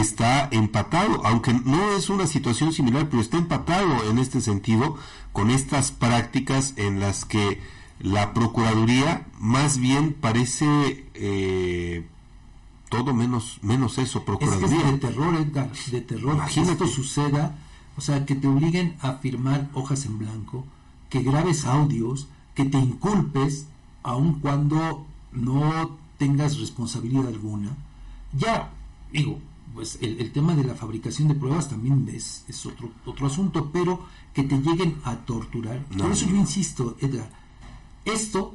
está 0.00 0.48
empatado, 0.50 1.24
aunque 1.26 1.52
no 1.52 1.92
es 1.96 2.08
una 2.08 2.26
situación 2.26 2.72
similar, 2.72 3.08
pero 3.08 3.20
está 3.22 3.36
empatado 3.36 4.08
en 4.10 4.18
este 4.18 4.40
sentido 4.40 4.96
con 5.32 5.50
estas 5.50 5.90
prácticas 5.90 6.74
en 6.76 7.00
las 7.00 7.24
que 7.24 7.60
la 8.00 8.32
Procuraduría 8.34 9.26
más 9.38 9.78
bien 9.78 10.14
parece 10.14 11.06
eh, 11.14 12.06
todo 12.88 13.12
menos, 13.14 13.58
menos 13.62 13.98
eso, 13.98 14.02
Es 14.02 14.12
que 14.12 14.20
Procuraduría. 14.20 14.78
es 14.78 14.92
de 14.92 14.98
terror, 14.98 15.34
Edgar, 15.36 15.70
de 15.72 16.00
terror. 16.00 16.30
Que 16.32 16.36
Imagínate. 16.36 16.72
esto 16.72 16.86
suceda, 16.86 17.58
o 17.96 18.00
sea, 18.00 18.26
que 18.26 18.34
te 18.34 18.48
obliguen 18.48 18.96
a 19.00 19.14
firmar 19.14 19.70
hojas 19.74 20.06
en 20.06 20.18
blanco, 20.18 20.64
que 21.08 21.22
grabes 21.22 21.64
audios, 21.64 22.28
que 22.54 22.64
te 22.64 22.78
inculpes, 22.78 23.66
aun 24.02 24.40
cuando 24.40 25.06
no 25.32 25.98
tengas 26.18 26.58
responsabilidad 26.58 27.26
alguna. 27.26 27.76
Ya, 28.32 28.70
digo, 29.12 29.38
pues 29.74 29.98
el, 30.00 30.20
el 30.20 30.32
tema 30.32 30.54
de 30.54 30.64
la 30.64 30.74
fabricación 30.74 31.28
de 31.28 31.34
pruebas 31.34 31.68
también 31.68 32.08
es, 32.12 32.44
es 32.48 32.64
otro, 32.66 32.90
otro 33.04 33.26
asunto, 33.26 33.70
pero 33.72 34.06
que 34.32 34.44
te 34.44 34.56
lleguen 34.58 34.96
a 35.04 35.16
torturar. 35.16 35.84
No, 35.90 36.04
Por 36.04 36.12
eso 36.12 36.26
yo 36.26 36.36
insisto, 36.36 36.96
Edgar, 37.00 37.28
esto 38.04 38.54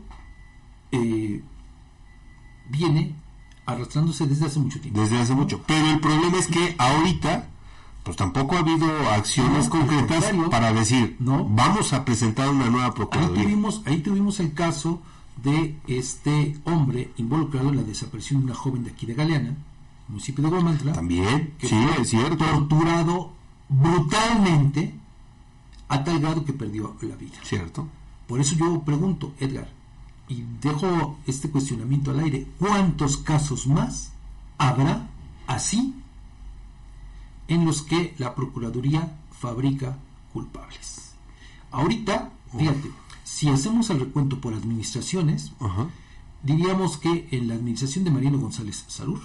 eh, 0.91 1.41
viene 2.69 3.15
arrastrándose 3.65 4.25
desde 4.27 4.45
hace 4.45 4.59
mucho 4.59 4.79
tiempo. 4.79 4.99
desde 4.99 5.19
hace 5.19 5.33
mucho. 5.35 5.61
Pero 5.67 5.85
el 5.87 5.99
problema 5.99 6.37
es 6.37 6.47
que 6.47 6.75
ahorita, 6.77 7.48
pues 8.09 8.17
tampoco 8.17 8.55
ha 8.55 8.59
habido 8.61 8.87
acciones 9.11 9.65
No, 9.65 9.69
concretas 9.69 10.25
para 10.49 10.73
decir, 10.73 11.15
No. 11.19 11.45
vamos 11.47 11.93
a 11.93 12.03
presentar 12.05 12.49
una 12.49 12.67
nueva 12.67 12.87
Ahí 12.87 12.91
procuraduría. 12.93 13.43
tuvimos, 13.43 13.83
ahí 13.85 13.99
tuvimos 13.99 14.39
el 14.39 14.53
caso 14.53 14.99
de 15.43 15.77
este 15.85 16.57
hombre 16.65 17.11
involucrado 17.17 17.69
en 17.69 17.75
la 17.77 17.83
desaparición 17.83 18.39
de 18.41 18.45
una 18.47 18.55
joven 18.55 18.83
de 18.83 18.89
aquí 18.89 19.05
de 19.05 19.13
Galeana, 19.13 19.55
municipio 20.07 20.43
de 20.43 20.49
Guamantla, 20.49 20.93
También, 20.93 21.53
que 21.59 21.67
sí, 21.67 21.75
fue 21.75 22.01
es 22.01 22.09
cierto. 22.09 22.43
torturado 22.45 23.31
brutalmente 23.69 24.95
a 25.87 26.03
tal 26.03 26.19
grado 26.19 26.43
que 26.45 26.53
perdió 26.53 26.95
la 27.01 27.15
vida. 27.15 27.37
Cierto. 27.43 27.87
Por 28.27 28.39
eso 28.39 28.55
yo 28.55 28.81
pregunto, 28.81 29.33
Edgar, 29.39 29.69
y 30.27 30.43
dejo 30.61 31.19
este 31.27 31.51
cuestionamiento 31.51 32.09
al 32.09 32.21
aire, 32.21 32.47
¿cuántos 32.57 33.17
casos 33.17 33.67
más 33.67 34.13
habrá 34.57 35.07
así 35.45 35.93
en 37.49 37.65
los 37.65 37.81
que 37.81 38.13
la 38.17 38.33
Procuraduría 38.35 39.17
fabrica 39.37 39.97
culpables? 40.33 41.11
Ahorita, 41.71 42.31
fíjate, 42.57 42.89
si 43.23 43.49
hacemos 43.49 43.89
el 43.89 43.99
recuento 43.99 44.39
por 44.41 44.53
administraciones, 44.53 45.51
Ajá. 45.59 45.87
diríamos 46.43 46.97
que 46.97 47.27
en 47.31 47.47
la 47.47 47.55
administración 47.55 48.05
de 48.05 48.11
Mariano 48.11 48.39
González 48.39 48.85
Salur, 48.87 49.19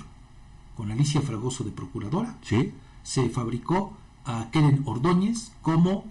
con 0.76 0.90
Alicia 0.90 1.20
Fragoso 1.22 1.62
de 1.64 1.70
Procuradora, 1.70 2.36
Sí. 2.42 2.72
se 3.04 3.28
fabricó 3.30 3.96
a 4.24 4.50
Keren 4.50 4.82
Ordóñez 4.86 5.52
como 5.62 6.04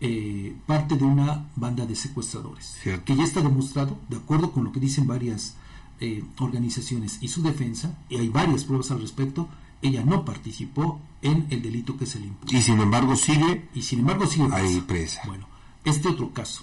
eh, 0.00 0.56
parte 0.66 0.96
de 0.96 1.04
una 1.04 1.46
banda 1.54 1.86
de 1.86 1.94
secuestradores, 1.94 2.76
Cierto. 2.82 3.04
que 3.04 3.14
ya 3.16 3.22
está 3.22 3.40
demostrado, 3.40 3.96
de 4.08 4.16
acuerdo 4.16 4.50
con 4.50 4.64
lo 4.64 4.72
que 4.72 4.80
dicen 4.80 5.06
varias 5.06 5.54
eh, 6.00 6.24
organizaciones 6.40 7.18
y 7.20 7.28
su 7.28 7.42
defensa, 7.42 7.96
y 8.08 8.16
hay 8.16 8.28
varias 8.28 8.64
pruebas 8.64 8.90
al 8.90 9.00
respecto, 9.00 9.48
ella 9.82 10.02
no 10.04 10.24
participó 10.24 11.00
en 11.22 11.46
el 11.50 11.60
delito 11.62 11.96
que 11.96 12.06
se 12.06 12.18
le 12.20 12.26
impuso. 12.26 12.56
Y 12.56 12.62
sin 12.62 12.80
embargo 12.80 13.14
sigue 13.16 13.68
Y 13.74 13.82
sin 13.82 14.00
embargo 14.00 14.26
sigue 14.26 14.44
Ahí 14.52 14.80
presa. 14.80 14.86
presa. 14.86 15.22
Bueno, 15.26 15.46
este 15.84 16.08
otro 16.08 16.32
caso, 16.32 16.62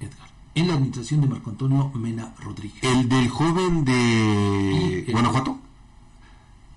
Edgar, 0.00 0.28
en 0.54 0.68
la 0.68 0.74
administración 0.74 1.20
de 1.20 1.28
Marco 1.28 1.50
Antonio 1.50 1.90
Mena 1.94 2.34
Rodríguez. 2.40 2.82
el 2.82 3.08
del 3.08 3.28
joven 3.28 3.84
de 3.84 5.00
el- 5.06 5.12
Guanajuato. 5.12 5.58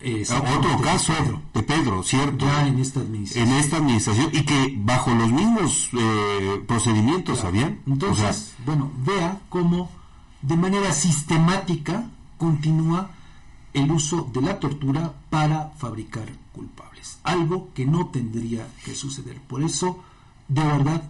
Eh, 0.04 0.24
Ah, 0.32 0.42
otro 0.58 0.78
de 0.78 0.84
caso 0.84 1.14
Pedro, 1.14 1.42
de 1.54 1.62
Pedro, 1.64 2.02
cierto. 2.04 2.46
ya 2.46 2.68
en 2.68 2.80
esta 2.80 3.02
administración. 3.02 3.48
en 3.50 3.54
esta 3.60 3.78
administración 3.78 4.30
y 4.34 4.42
que 4.44 4.76
bajo 4.80 5.14
los 5.14 5.32
mismos 5.32 5.90
eh, 5.94 6.64
procedimientos 6.68 7.38
sabían. 7.40 7.82
Entonces, 7.86 8.26
O 8.26 8.34
sea, 8.34 8.66
bueno, 8.66 8.92
vea 9.06 9.40
cómo 9.50 9.92
de 10.42 10.58
manera 10.58 10.92
sistemática 10.92 12.10
continúa 12.40 13.12
el 13.74 13.92
uso 13.92 14.30
de 14.34 14.42
la 14.42 14.60
tortura 14.60 15.14
para 15.30 15.70
fabricar 15.78 16.28
culpables. 16.54 17.20
Algo 17.24 17.70
que 17.74 17.86
no 17.86 18.08
tendría 18.08 18.68
que 18.84 18.96
suceder. 18.96 19.40
Por 19.42 19.64
eso, 19.64 20.00
de 20.48 20.64
verdad, 20.64 21.04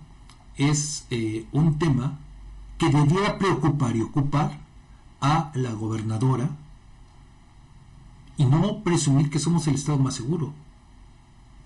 es 0.58 1.06
eh, 1.10 1.46
un 1.52 1.80
tema 1.80 2.20
que 2.78 2.90
debiera 2.90 3.38
preocupar 3.38 3.96
y 3.96 4.02
ocupar 4.02 4.60
a 5.22 5.52
la 5.56 5.72
gobernadora 5.74 6.50
y 8.38 8.46
no 8.46 8.84
presumir 8.84 9.30
que 9.30 9.40
somos 9.40 9.68
el 9.68 9.76
Estado 9.76 9.98
más 10.00 10.16
seguro. 10.16 10.54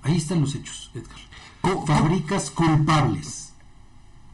Ahí 0.04 0.18
están 0.18 0.42
los 0.42 0.54
hechos, 0.56 0.92
Edgar. 0.94 1.18
¿Cómo- 1.62 1.86
Fabricas 1.86 2.52
culpables. 2.52 3.54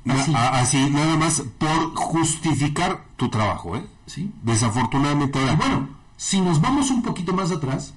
Así. 0.07 0.33
así, 0.35 0.89
nada 0.89 1.15
más 1.15 1.43
por 1.59 1.93
justificar 1.95 3.05
tu 3.17 3.29
trabajo, 3.29 3.75
¿eh? 3.75 3.85
¿sí? 4.07 4.31
Desafortunadamente 4.41 5.37
ahora. 5.37 5.53
Y 5.53 5.55
bueno, 5.57 5.89
si 6.23 6.39
nos 6.39 6.61
vamos 6.61 6.91
un 6.91 7.01
poquito 7.01 7.33
más 7.33 7.51
atrás, 7.51 7.95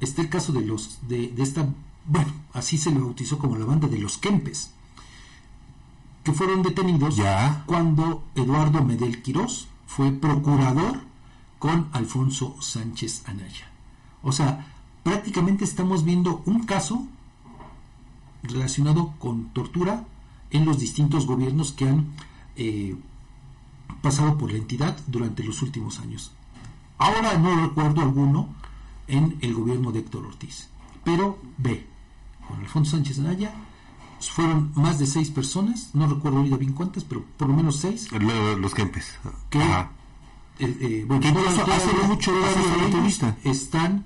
está 0.00 0.20
el 0.20 0.28
caso 0.28 0.52
de 0.52 0.60
los 0.60 0.98
de, 1.08 1.28
de 1.28 1.42
esta, 1.42 1.66
bueno, 2.04 2.30
así 2.52 2.76
se 2.76 2.90
le 2.90 3.00
bautizó 3.00 3.38
como 3.38 3.56
la 3.56 3.64
banda 3.64 3.88
de 3.88 3.96
los 3.98 4.18
Kempes, 4.18 4.72
que 6.24 6.34
fueron 6.34 6.62
detenidos 6.62 7.16
Ya. 7.16 7.64
cuando 7.64 8.22
Eduardo 8.34 8.84
Medel 8.84 9.22
Quirós 9.22 9.66
fue 9.86 10.12
procurador 10.12 11.00
con 11.58 11.88
Alfonso 11.92 12.54
Sánchez 12.60 13.22
Anaya. 13.26 13.72
O 14.22 14.32
sea, 14.32 14.66
prácticamente 15.02 15.64
estamos 15.64 16.04
viendo 16.04 16.42
un 16.44 16.66
caso 16.66 17.06
relacionado 18.42 19.14
con 19.18 19.46
tortura 19.54 20.04
en 20.50 20.66
los 20.66 20.78
distintos 20.78 21.24
gobiernos 21.24 21.72
que 21.72 21.88
han 21.88 22.08
eh, 22.56 22.94
pasado 24.02 24.36
por 24.36 24.52
la 24.52 24.58
entidad 24.58 24.98
durante 25.06 25.42
los 25.44 25.62
últimos 25.62 25.98
años. 25.98 26.32
Ahora 26.98 27.38
no 27.38 27.66
recuerdo 27.66 28.00
alguno 28.02 28.48
en 29.06 29.38
el 29.40 29.54
gobierno 29.54 29.92
de 29.92 30.00
Héctor 30.00 30.26
Ortiz, 30.26 30.68
pero 31.04 31.38
ve, 31.56 31.86
con 32.46 32.58
Alfonso 32.60 32.92
Sánchez 32.96 33.18
Anaya 33.20 33.52
fueron 34.20 34.72
más 34.74 34.98
de 34.98 35.06
seis 35.06 35.30
personas, 35.30 35.90
no 35.94 36.06
recuerdo 36.08 36.38
ahorita 36.38 36.56
bien 36.56 36.72
cuántas, 36.72 37.04
pero 37.04 37.24
por 37.36 37.48
lo 37.48 37.54
menos 37.54 37.76
seis, 37.76 38.10
Lo- 38.12 38.56
los 38.58 38.74
Kempes. 38.74 39.12
que 39.48 39.62
Ajá. 39.62 39.90
eh, 40.58 40.76
eh, 40.80 41.04
bueno, 41.06 41.22
Que 41.22 41.72
hace 41.72 41.92
mucho 42.06 42.32
entrevista. 42.84 43.36
están 43.44 44.04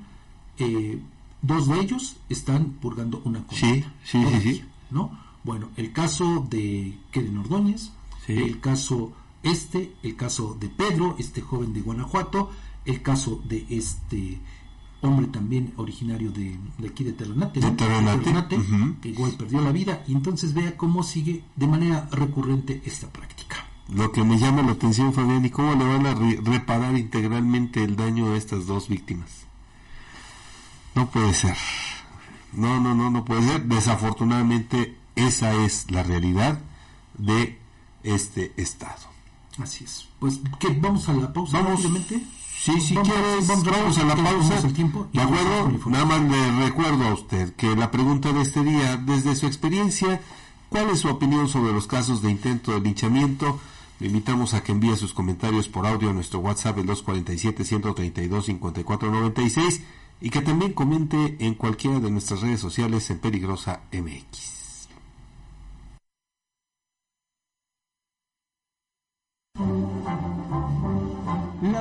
eh, 0.59 1.01
dos 1.41 1.67
de 1.69 1.81
ellos 1.81 2.17
están 2.29 2.67
purgando 2.81 3.23
una 3.25 3.43
condena 3.47 3.87
Sí, 4.05 4.23
sí, 4.23 4.25
sí, 4.25 4.41
sí. 4.43 4.65
¿no? 4.91 5.19
Bueno, 5.45 5.71
el 5.77 5.93
caso 5.93 6.47
de 6.51 6.97
Keren 7.11 7.39
Ordóñez, 7.39 7.91
Sí. 8.27 8.35
el 8.35 8.61
caso 8.61 9.13
este, 9.43 9.93
el 10.05 10.15
caso 10.15 10.57
de 10.61 10.69
Pedro, 10.69 11.17
este 11.19 11.41
joven 11.41 11.73
de 11.73 11.81
Guanajuato, 11.81 12.51
el 12.85 13.03
caso 13.03 13.41
de 13.45 13.67
este 13.71 14.41
hombre 15.01 15.27
también 15.27 15.73
originario 15.77 16.31
de, 16.31 16.57
de 16.79 16.89
aquí 16.89 17.03
de 17.05 17.13
Terrenate, 17.13 17.61
que 19.01 19.09
igual 19.09 19.33
perdió 19.33 19.61
la 19.61 19.73
vida, 19.73 20.05
y 20.07 20.13
entonces 20.13 20.55
vea 20.55 20.77
cómo 20.77 21.03
sigue 21.03 21.43
de 21.57 21.67
manera 21.67 22.09
recurrente 22.13 22.81
esta 22.85 23.09
práctica. 23.11 23.57
Lo 23.93 24.13
que 24.13 24.23
me 24.23 24.39
llama 24.39 24.63
la 24.63 24.73
atención, 24.73 25.13
Fabián, 25.13 25.45
¿y 25.45 25.51
cómo 25.51 25.75
le 25.75 25.85
van 25.85 26.07
a 26.07 26.15
re- 26.15 26.41
reparar 26.43 26.97
integralmente 26.97 27.83
el 27.83 27.97
daño 27.97 28.33
a 28.33 28.37
estas 28.37 28.67
dos 28.67 28.89
víctimas? 28.89 29.47
No 30.95 31.11
puede 31.11 31.35
ser. 31.35 31.57
No, 32.53 32.81
no, 32.81 32.95
no, 32.95 33.11
no 33.11 33.25
puede 33.25 33.43
ser. 33.43 33.65
Desafortunadamente, 33.65 34.97
esa 35.17 35.53
es 35.65 35.91
la 35.91 36.03
realidad 36.05 36.61
de 37.19 37.59
este 38.05 38.53
Estado. 38.57 39.11
Así 39.59 39.85
es. 39.85 40.09
Pues, 40.21 40.41
¿qué? 40.61 40.69
¿Vamos 40.81 41.09
a 41.09 41.13
la 41.15 41.33
pausa 41.33 41.59
Vamos. 41.61 41.83
rápidamente? 41.83 42.23
Sí, 42.65 42.81
si 42.81 42.95
Vamos- 42.95 43.09
quieres, 43.13 43.47
vamos- 43.49 43.65
vamos 43.65 43.99
a 43.99 44.05
la 44.05 44.15
pausa. 44.15 44.59
el 44.61 44.73
tiempo 44.73 45.09
¿De 45.13 45.21
acuerdo? 45.21 45.73
Nada 45.87 46.05
más 46.05 46.21
le 46.23 46.53
recuerdo 46.65 47.09
a 47.09 47.13
usted 47.15 47.55
que 47.57 47.75
la 47.75 47.91
pregunta 47.91 48.33
de 48.33 48.43
este 48.43 48.63
día, 48.63 48.97
desde 48.99 49.35
su 49.35 49.47
experiencia, 49.47 50.21
¿cuál 50.69 50.91
es 50.91 51.01
su 51.01 51.09
opinión 51.09 51.49
sobre 51.49 51.73
los 51.73 51.89
casos 51.89 52.23
de 52.23 52.31
intento 52.31 52.71
de 52.73 52.79
linchamiento? 52.81 53.59
Le 53.99 54.07
invitamos 54.07 54.55
a 54.55 54.63
que 54.63 54.71
envíe 54.73 54.97
sus 54.97 55.13
comentarios 55.13 55.67
por 55.69 55.87
audio 55.89 56.11
a 56.11 56.13
nuestro 56.13 56.39
WhatsApp 56.39 56.79
el 56.79 56.87
247-132-5496 56.87 59.81
y 60.21 60.31
que 60.31 60.41
también 60.41 60.73
comente 60.73 61.37
en 61.41 61.55
cualquiera 61.55 61.99
de 61.99 62.13
nuestras 62.13 62.43
redes 62.43 62.61
sociales 62.61 63.11
en 63.11 63.19
Peligrosa 63.19 63.81
MX. 63.91 64.62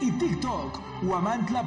Y 0.00 0.10
TikTok, 0.10 0.80
huamantla.org. 1.04 1.66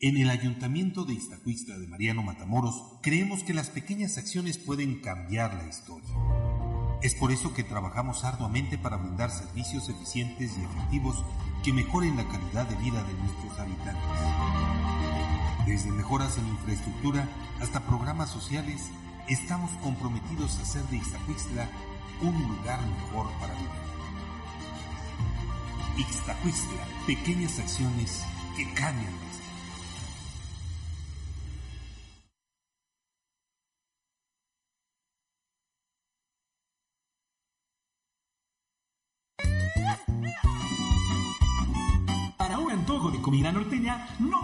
En 0.00 0.18
el 0.18 0.28
Ayuntamiento 0.28 1.04
de 1.06 1.14
Iztacuistla 1.14 1.78
de 1.78 1.86
Mariano 1.86 2.22
Matamoros 2.22 2.98
creemos 3.00 3.42
que 3.42 3.54
las 3.54 3.70
pequeñas 3.70 4.18
acciones 4.18 4.58
pueden 4.58 5.00
cambiar 5.00 5.54
la 5.54 5.66
historia. 5.66 6.14
Es 7.00 7.14
por 7.14 7.32
eso 7.32 7.54
que 7.54 7.64
trabajamos 7.64 8.22
arduamente 8.24 8.76
para 8.76 8.98
brindar 8.98 9.30
servicios 9.30 9.88
eficientes 9.88 10.52
y 10.58 10.64
efectivos 10.64 11.24
que 11.62 11.72
mejoren 11.72 12.16
la 12.18 12.28
calidad 12.28 12.68
de 12.68 12.76
vida 12.76 13.02
de 13.02 13.14
nuestros 13.14 13.58
habitantes. 13.58 14.02
Desde 15.66 15.90
mejoras 15.90 16.36
en 16.36 16.48
infraestructura 16.48 17.26
hasta 17.60 17.80
programas 17.86 18.28
sociales, 18.28 18.90
estamos 19.28 19.70
comprometidos 19.82 20.58
a 20.58 20.62
hacer 20.62 20.82
de 20.84 20.96
Ixtacuixtla 20.96 21.68
un 22.20 22.42
lugar 22.48 22.80
mejor 22.86 23.30
para 23.40 23.54
vivir. 23.54 23.70
Ixtacuixtla, 25.98 26.82
pequeñas 27.06 27.58
acciones 27.58 28.22
que 28.56 28.72
cambian 28.74 29.14
comida 43.24 43.50
norteña, 43.50 44.06
no 44.18 44.43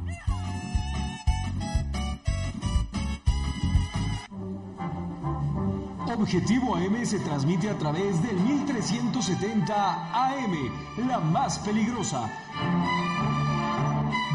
Objetivo 6.13 6.75
AM 6.75 7.05
se 7.05 7.19
transmite 7.19 7.69
a 7.69 7.77
través 7.77 8.21
del 8.21 8.35
1370 8.35 10.11
AM, 10.13 11.07
la 11.07 11.19
más 11.19 11.59
peligrosa. 11.59 12.29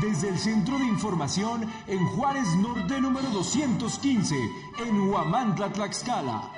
Desde 0.00 0.30
el 0.30 0.38
Centro 0.38 0.78
de 0.78 0.86
Información 0.86 1.68
en 1.86 2.06
Juárez 2.06 2.48
Norte 2.56 2.98
número 3.00 3.28
215, 3.28 4.34
en 4.86 5.00
Huamantla, 5.08 5.70
Tlaxcala. 5.70 6.50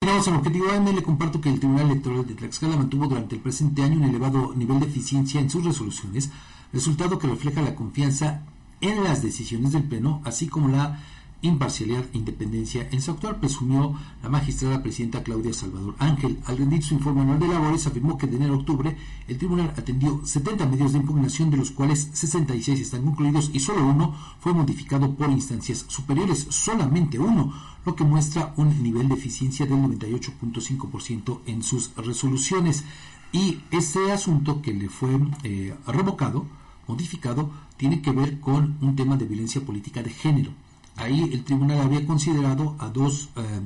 El 0.00 0.34
objetivo 0.34 0.70
AM, 0.70 0.94
le 0.94 1.02
comparto 1.02 1.40
que 1.40 1.48
el 1.48 1.58
Tribunal 1.58 1.90
Electoral 1.90 2.24
de 2.24 2.34
Tlaxcala 2.34 2.76
mantuvo 2.76 3.08
durante 3.08 3.34
el 3.34 3.40
presente 3.40 3.82
año 3.82 3.96
un 3.96 4.04
elevado 4.04 4.54
nivel 4.54 4.78
de 4.78 4.86
eficiencia 4.86 5.40
en 5.40 5.50
sus 5.50 5.64
resoluciones, 5.64 6.30
resultado 6.72 7.18
que 7.18 7.26
refleja 7.26 7.62
la 7.62 7.74
confianza 7.74 8.42
en 8.80 9.02
las 9.02 9.22
decisiones 9.22 9.72
del 9.72 9.84
Pleno, 9.84 10.22
así 10.24 10.46
como 10.46 10.68
la 10.68 11.00
imparcialidad 11.42 12.04
e 12.12 12.18
independencia 12.18 12.88
en 12.90 13.02
su 13.02 13.10
actual 13.10 13.36
presumió 13.36 13.94
la 14.22 14.28
magistrada 14.28 14.82
presidenta 14.82 15.22
Claudia 15.22 15.52
Salvador 15.52 15.96
Ángel. 15.98 16.38
Al 16.46 16.56
rendir 16.56 16.82
su 16.82 16.94
informe 16.94 17.22
anual 17.22 17.40
de 17.40 17.48
labores, 17.48 17.86
afirmó 17.86 18.16
que 18.16 18.28
de 18.28 18.36
enero 18.36 18.54
a 18.54 18.58
octubre 18.58 18.96
el 19.26 19.38
tribunal 19.38 19.74
atendió 19.76 20.24
70 20.24 20.66
medios 20.66 20.92
de 20.92 21.00
impugnación, 21.00 21.50
de 21.50 21.56
los 21.56 21.72
cuales 21.72 22.08
66 22.12 22.80
están 22.80 23.02
concluidos 23.02 23.50
y 23.52 23.60
solo 23.60 23.84
uno 23.84 24.14
fue 24.40 24.54
modificado 24.54 25.14
por 25.14 25.30
instancias 25.30 25.84
superiores, 25.88 26.46
solamente 26.50 27.18
uno, 27.18 27.52
lo 27.84 27.96
que 27.96 28.04
muestra 28.04 28.54
un 28.56 28.82
nivel 28.82 29.08
de 29.08 29.14
eficiencia 29.14 29.66
del 29.66 29.78
98.5% 29.78 31.40
en 31.46 31.62
sus 31.62 31.94
resoluciones. 31.96 32.84
Y 33.32 33.60
ese 33.70 34.12
asunto 34.12 34.62
que 34.62 34.72
le 34.72 34.88
fue 34.88 35.10
eh, 35.42 35.74
revocado, 35.86 36.46
modificado, 36.86 37.50
tiene 37.76 38.00
que 38.00 38.12
ver 38.12 38.38
con 38.38 38.76
un 38.80 38.94
tema 38.94 39.16
de 39.16 39.24
violencia 39.24 39.60
política 39.62 40.02
de 40.02 40.10
género 40.10 40.52
ahí 40.96 41.30
el 41.32 41.44
tribunal 41.44 41.80
había 41.80 42.06
considerado 42.06 42.76
a 42.78 42.88
dos 42.88 43.30
eh, 43.36 43.60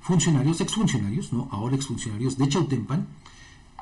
funcionarios, 0.00 0.60
exfuncionarios, 0.60 1.32
¿no? 1.32 1.48
ahora 1.50 1.76
exfuncionarios 1.76 2.38
de 2.38 2.48
Chautempan, 2.48 3.06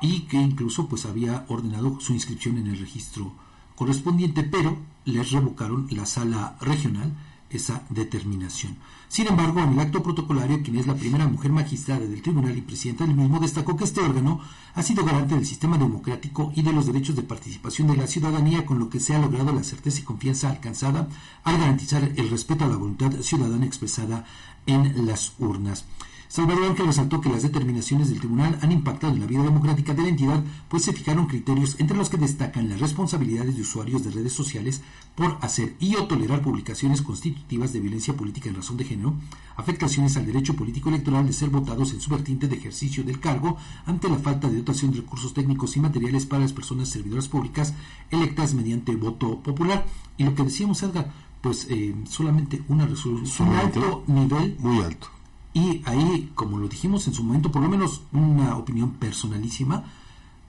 y 0.01 0.21
que 0.21 0.37
incluso 0.37 0.87
pues 0.87 1.05
había 1.05 1.45
ordenado 1.47 1.99
su 1.99 2.13
inscripción 2.13 2.57
en 2.57 2.67
el 2.67 2.79
registro 2.79 3.31
correspondiente, 3.75 4.43
pero 4.43 4.77
les 5.05 5.31
revocaron 5.31 5.87
la 5.91 6.05
sala 6.05 6.57
regional 6.61 7.13
esa 7.57 7.83
determinación. 7.89 8.77
Sin 9.07 9.27
embargo, 9.27 9.59
en 9.61 9.73
el 9.73 9.79
acto 9.79 10.01
protocolario, 10.01 10.61
quien 10.63 10.77
es 10.77 10.87
la 10.87 10.95
primera 10.95 11.27
mujer 11.27 11.51
magistrada 11.51 12.05
del 12.05 12.21
tribunal 12.21 12.57
y 12.57 12.61
presidenta 12.61 13.05
del 13.05 13.15
mismo, 13.15 13.39
destacó 13.39 13.75
que 13.75 13.83
este 13.83 14.01
órgano 14.01 14.39
ha 14.73 14.83
sido 14.83 15.03
garante 15.03 15.35
del 15.35 15.45
sistema 15.45 15.77
democrático 15.77 16.51
y 16.55 16.61
de 16.61 16.73
los 16.73 16.85
derechos 16.85 17.15
de 17.15 17.23
participación 17.23 17.87
de 17.87 17.97
la 17.97 18.07
ciudadanía, 18.07 18.65
con 18.65 18.79
lo 18.79 18.89
que 18.89 18.99
se 18.99 19.13
ha 19.13 19.19
logrado 19.19 19.51
la 19.51 19.63
certeza 19.63 19.99
y 19.99 20.03
confianza 20.03 20.49
alcanzada 20.49 21.09
al 21.43 21.57
garantizar 21.57 22.03
el 22.15 22.29
respeto 22.29 22.63
a 22.63 22.67
la 22.67 22.77
voluntad 22.77 23.11
ciudadana 23.21 23.65
expresada 23.65 24.25
en 24.65 25.05
las 25.05 25.33
urnas. 25.39 25.85
Salvador 26.31 26.63
Ángel 26.63 26.85
resaltó 26.85 27.19
que 27.19 27.27
las 27.27 27.43
determinaciones 27.43 28.07
del 28.07 28.19
tribunal 28.19 28.57
han 28.61 28.71
impactado 28.71 29.11
en 29.11 29.19
la 29.19 29.25
vida 29.25 29.43
democrática 29.43 29.93
de 29.93 30.03
la 30.03 30.07
entidad, 30.07 30.41
pues 30.69 30.83
se 30.83 30.93
fijaron 30.93 31.27
criterios 31.27 31.75
entre 31.77 31.97
los 31.97 32.09
que 32.09 32.15
destacan 32.15 32.69
las 32.69 32.79
responsabilidades 32.79 33.57
de 33.57 33.63
usuarios 33.63 34.05
de 34.05 34.11
redes 34.11 34.31
sociales 34.31 34.81
por 35.13 35.37
hacer 35.41 35.75
y 35.81 35.97
o 35.97 36.05
tolerar 36.05 36.41
publicaciones 36.41 37.01
constitutivas 37.01 37.73
de 37.73 37.81
violencia 37.81 38.15
política 38.15 38.47
en 38.47 38.55
razón 38.55 38.77
de 38.77 38.85
género, 38.85 39.15
afectaciones 39.57 40.15
al 40.15 40.25
derecho 40.25 40.55
político 40.55 40.87
electoral 40.87 41.27
de 41.27 41.33
ser 41.33 41.49
votados 41.49 41.91
en 41.91 41.99
su 41.99 42.09
vertiente 42.09 42.47
de 42.47 42.55
ejercicio 42.55 43.03
del 43.03 43.19
cargo 43.19 43.57
ante 43.85 44.07
la 44.07 44.15
falta 44.15 44.47
de 44.47 44.55
dotación 44.55 44.91
de 44.91 45.01
recursos 45.01 45.33
técnicos 45.33 45.75
y 45.75 45.81
materiales 45.81 46.25
para 46.25 46.43
las 46.43 46.53
personas 46.53 46.87
servidoras 46.87 47.27
públicas 47.27 47.73
electas 48.09 48.53
mediante 48.53 48.95
voto 48.95 49.39
popular. 49.39 49.85
Y 50.15 50.23
lo 50.23 50.33
que 50.33 50.43
decíamos, 50.43 50.81
Edgar, 50.81 51.11
pues 51.41 51.67
eh, 51.69 51.93
solamente 52.07 52.63
una 52.69 52.85
resolución, 52.85 53.49
un 53.49 53.55
alto 53.57 54.03
nivel. 54.07 54.55
Muy 54.59 54.81
alto 54.81 55.09
y 55.53 55.81
ahí, 55.85 56.31
como 56.35 56.57
lo 56.57 56.67
dijimos 56.67 57.07
en 57.07 57.13
su 57.13 57.23
momento, 57.23 57.51
por 57.51 57.61
lo 57.61 57.69
menos 57.69 58.01
una 58.13 58.55
opinión 58.57 58.91
personalísima, 58.91 59.83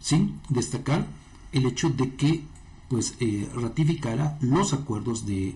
sin 0.00 0.40
destacar 0.48 1.06
el 1.52 1.66
hecho 1.66 1.90
de 1.90 2.14
que 2.14 2.44
pues 2.88 3.14
eh, 3.20 3.50
ratificara 3.54 4.36
los 4.40 4.72
acuerdos 4.72 5.24
de 5.26 5.54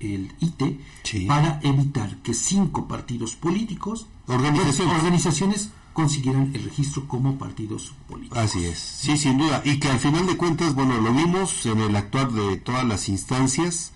el 0.00 0.32
IT 0.40 1.26
para 1.28 1.60
evitar 1.62 2.18
que 2.18 2.34
cinco 2.34 2.86
partidos 2.86 3.36
políticos, 3.36 4.06
organizaciones. 4.26 4.94
organizaciones 4.94 5.70
consiguieran 5.92 6.50
el 6.54 6.64
registro 6.64 7.06
como 7.08 7.38
partidos 7.38 7.94
políticos. 8.08 8.38
Así 8.38 8.64
es, 8.64 8.78
sí, 8.78 9.16
sin 9.16 9.38
duda. 9.38 9.62
Y 9.64 9.78
que 9.78 9.88
al 9.88 9.98
final 9.98 10.26
de 10.26 10.36
cuentas, 10.36 10.74
bueno, 10.74 11.00
lo 11.00 11.12
vimos 11.14 11.64
en 11.66 11.80
el 11.80 11.96
actuar 11.96 12.32
de 12.32 12.56
todas 12.58 12.84
las 12.84 13.08
instancias, 13.08 13.92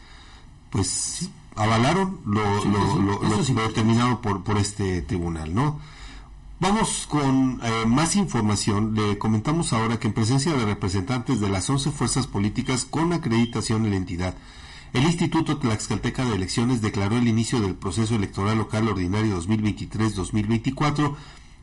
pues 0.71 1.29
avalaron 1.59 2.21
lo, 2.25 3.67
determinado 3.67 4.23
por, 4.23 4.45
por 4.45 4.59
este 4.59 5.03
tribunal, 5.03 5.55
¿no? 5.55 5.81
Vamos 6.61 7.07
con 7.09 7.61
eh, 7.63 7.85
más 7.87 8.17
información. 8.17 8.95
Le 8.95 9.19
comentamos 9.19 9.73
ahora 9.73 9.99
que 9.99 10.09
en 10.09 10.15
presencia 10.15 10.53
de 10.55 10.65
representantes 10.65 11.41
de 11.41 11.49
las 11.49 11.69
11 11.69 11.91
fuerzas 11.93 12.27
políticas 12.27 12.85
con 12.85 13.13
acreditación 13.13 13.85
en 13.85 13.91
la 13.91 13.97
entidad, 13.97 14.35
el 14.93 15.05
Instituto 15.05 15.59
Tlaxcalteca 15.59 16.25
de 16.25 16.35
Elecciones 16.35 16.81
declaró 16.81 17.17
el 17.17 17.29
inicio 17.29 17.61
del 17.61 17.75
proceso 17.75 18.15
electoral 18.15 18.59
local 18.59 18.89
ordinario 18.89 19.41
2023-2024, 19.41 21.15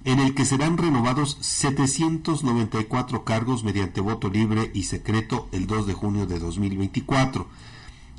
en 0.06 0.20
el 0.20 0.36
que 0.36 0.46
serán 0.46 0.78
renovados 0.78 1.38
794 1.42 3.24
cargos 3.24 3.64
mediante 3.64 4.00
voto 4.00 4.30
libre 4.30 4.72
y 4.74 4.84
secreto 4.84 5.50
el 5.52 5.68
2 5.68 5.88
de 5.88 5.94
junio 5.94 6.28
de 6.28 6.40
2024. 6.40 7.48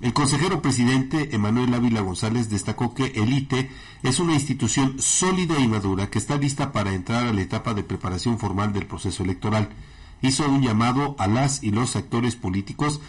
El 0.02 0.12
consejero 0.12 0.60
presidente 0.60 1.34
Emanuel 1.34 1.72
Ávila 1.72 2.02
González 2.02 2.50
destacó 2.50 2.92
que 2.92 3.06
el 3.14 3.32
ITE 3.32 3.70
es 4.02 4.20
una 4.20 4.34
institución 4.34 4.96
sólida 4.98 5.58
y 5.58 5.66
madura 5.68 6.10
que 6.10 6.18
está 6.18 6.36
lista 6.36 6.70
para 6.70 6.92
entrar 6.92 7.26
a 7.26 7.32
la 7.32 7.40
etapa 7.40 7.72
de 7.72 7.82
preparación 7.82 8.38
formal 8.38 8.74
del 8.74 8.84
proceso 8.84 9.22
electoral. 9.22 9.70
Hizo 10.20 10.46
un 10.48 10.60
llamado 10.60 11.16
a 11.18 11.26
las 11.26 11.62
y 11.62 11.70
los 11.70 11.96
actores 11.96 12.36
políticos 12.36 13.00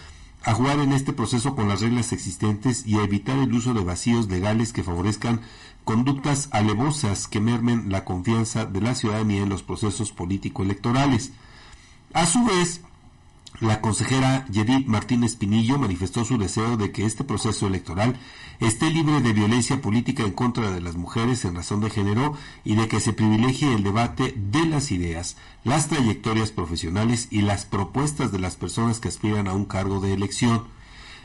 a 0.43 0.53
jugar 0.53 0.79
en 0.79 0.93
este 0.93 1.11
proceso 1.11 1.55
con 1.55 1.67
las 1.67 1.81
reglas 1.81 2.13
existentes 2.13 2.87
y 2.87 2.97
a 2.97 3.03
evitar 3.03 3.37
el 3.37 3.53
uso 3.53 3.73
de 3.73 3.83
vacíos 3.83 4.29
legales 4.29 4.71
que 4.71 4.83
favorezcan 4.83 5.41
conductas 5.83 6.47
alevosas 6.51 7.27
que 7.27 7.41
mermen 7.41 7.91
la 7.91 8.05
confianza 8.05 8.65
de 8.65 8.79
la 8.79 8.95
ciudadanía 8.95 9.43
en 9.43 9.49
los 9.49 9.61
procesos 9.61 10.13
político-electorales. 10.13 11.33
A 12.13 12.25
su 12.25 12.45
vez, 12.45 12.79
la 13.59 13.81
consejera 13.81 14.45
Yedith 14.51 14.87
Martínez 14.87 15.35
Pinillo 15.35 15.79
manifestó 15.79 16.23
su 16.23 16.37
deseo 16.37 16.77
de 16.77 16.91
que 16.91 17.05
este 17.05 17.23
proceso 17.23 17.65
electoral 17.65 18.15
esté 18.59 18.89
libre 18.91 19.21
de 19.21 19.33
violencia 19.33 19.81
política 19.81 20.23
en 20.23 20.31
contra 20.31 20.69
de 20.69 20.81
las 20.81 20.95
mujeres 20.95 21.43
en 21.43 21.55
razón 21.55 21.81
de 21.81 21.89
género 21.89 22.35
y 22.63 22.75
de 22.75 22.87
que 22.87 22.99
se 22.99 23.13
privilegie 23.13 23.73
el 23.73 23.83
debate 23.83 24.35
de 24.37 24.65
las 24.65 24.91
ideas, 24.91 25.37
las 25.63 25.87
trayectorias 25.87 26.51
profesionales 26.51 27.27
y 27.31 27.41
las 27.41 27.65
propuestas 27.65 28.31
de 28.31 28.39
las 28.39 28.55
personas 28.55 28.99
que 28.99 29.07
aspiran 29.07 29.47
a 29.47 29.53
un 29.53 29.65
cargo 29.65 29.99
de 29.99 30.13
elección. 30.13 30.63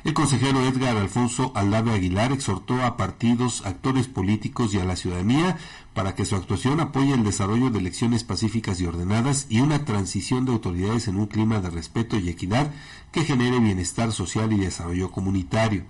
El 0.04 0.14
consejero 0.14 0.60
Edgar 0.66 0.96
Alfonso 0.96 1.52
Aldave 1.54 1.92
Aguilar 1.92 2.32
exhortó 2.32 2.82
a 2.82 2.96
partidos, 2.96 3.64
actores 3.64 4.08
políticos 4.08 4.74
y 4.74 4.80
a 4.80 4.84
la 4.84 4.96
ciudadanía 4.96 5.56
para 5.94 6.16
que 6.16 6.24
su 6.24 6.34
actuación 6.34 6.80
apoye 6.80 7.14
el 7.14 7.22
desarrollo 7.22 7.70
de 7.70 7.78
elecciones 7.78 8.24
pacíficas 8.24 8.80
y 8.80 8.86
ordenadas 8.86 9.46
y 9.48 9.60
una 9.60 9.84
transición 9.84 10.44
de 10.44 10.52
autoridades 10.52 11.06
en 11.06 11.18
un 11.18 11.26
clima 11.26 11.60
de 11.60 11.70
respeto 11.70 12.18
y 12.18 12.28
equidad 12.28 12.72
que 13.12 13.24
genere 13.24 13.60
bienestar 13.60 14.10
social 14.10 14.52
y 14.52 14.56
desarrollo 14.56 15.12
comunitario. 15.12 15.84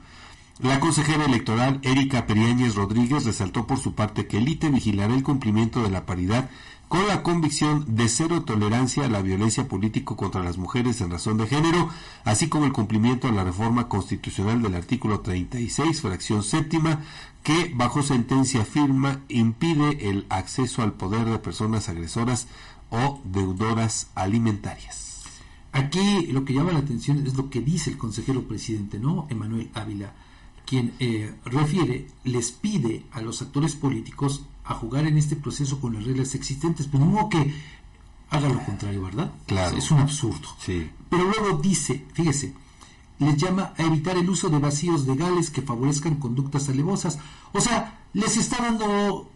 La 0.58 0.78
consejera 0.78 1.24
electoral 1.24 1.80
Erika 1.82 2.26
Periáñez 2.26 2.74
Rodríguez 2.74 3.24
resaltó 3.24 3.66
por 3.66 3.78
su 3.78 3.94
parte 3.94 4.26
que 4.26 4.36
el 4.36 4.48
ITE 4.48 4.68
vigilará 4.68 5.14
el 5.14 5.22
cumplimiento 5.22 5.82
de 5.82 5.90
la 5.90 6.04
paridad 6.04 6.50
con 6.92 7.06
la 7.08 7.22
convicción 7.22 7.96
de 7.96 8.06
cero 8.06 8.42
tolerancia 8.42 9.06
a 9.06 9.08
la 9.08 9.22
violencia 9.22 9.66
política 9.66 10.14
contra 10.14 10.44
las 10.44 10.58
mujeres 10.58 11.00
en 11.00 11.10
razón 11.10 11.38
de 11.38 11.46
género, 11.46 11.88
así 12.22 12.50
como 12.50 12.66
el 12.66 12.74
cumplimiento 12.74 13.28
a 13.28 13.32
la 13.32 13.44
reforma 13.44 13.88
constitucional 13.88 14.60
del 14.60 14.74
artículo 14.74 15.20
36, 15.20 16.02
fracción 16.02 16.42
séptima, 16.42 17.00
que 17.42 17.72
bajo 17.74 18.02
sentencia 18.02 18.66
firma 18.66 19.22
impide 19.30 20.10
el 20.10 20.26
acceso 20.28 20.82
al 20.82 20.92
poder 20.92 21.24
de 21.24 21.38
personas 21.38 21.88
agresoras 21.88 22.46
o 22.90 23.22
deudoras 23.24 24.10
alimentarias. 24.14 25.22
Aquí 25.72 26.26
lo 26.26 26.44
que 26.44 26.52
llama 26.52 26.72
la 26.72 26.80
atención 26.80 27.26
es 27.26 27.36
lo 27.36 27.48
que 27.48 27.62
dice 27.62 27.88
el 27.88 27.96
consejero 27.96 28.42
presidente, 28.42 28.98
¿no? 28.98 29.26
Emanuel 29.30 29.70
Ávila, 29.72 30.12
quien 30.66 30.92
eh, 30.98 31.32
refiere, 31.46 32.08
les 32.24 32.52
pide 32.52 33.06
a 33.12 33.22
los 33.22 33.40
actores 33.40 33.76
políticos 33.76 34.44
a 34.64 34.74
jugar 34.74 35.06
en 35.06 35.18
este 35.18 35.36
proceso 35.36 35.80
con 35.80 35.94
las 35.94 36.04
reglas 36.04 36.34
existentes, 36.34 36.86
pero 36.90 37.04
no 37.04 37.28
que 37.28 37.54
haga 38.30 38.48
lo 38.48 38.62
contrario, 38.64 39.02
¿verdad? 39.02 39.30
Claro. 39.46 39.76
Es 39.76 39.90
un 39.90 39.98
absurdo. 39.98 40.48
Sí. 40.64 40.90
Pero 41.10 41.24
luego 41.24 41.58
dice, 41.60 42.06
fíjese, 42.14 42.54
les 43.18 43.36
llama 43.36 43.72
a 43.76 43.82
evitar 43.82 44.16
el 44.16 44.28
uso 44.30 44.48
de 44.48 44.58
vacíos 44.58 45.06
legales 45.06 45.50
que 45.50 45.62
favorezcan 45.62 46.16
conductas 46.16 46.68
alevosas. 46.68 47.18
O 47.52 47.60
sea, 47.60 48.00
les 48.14 48.36
está 48.36 48.62
dando 48.62 49.30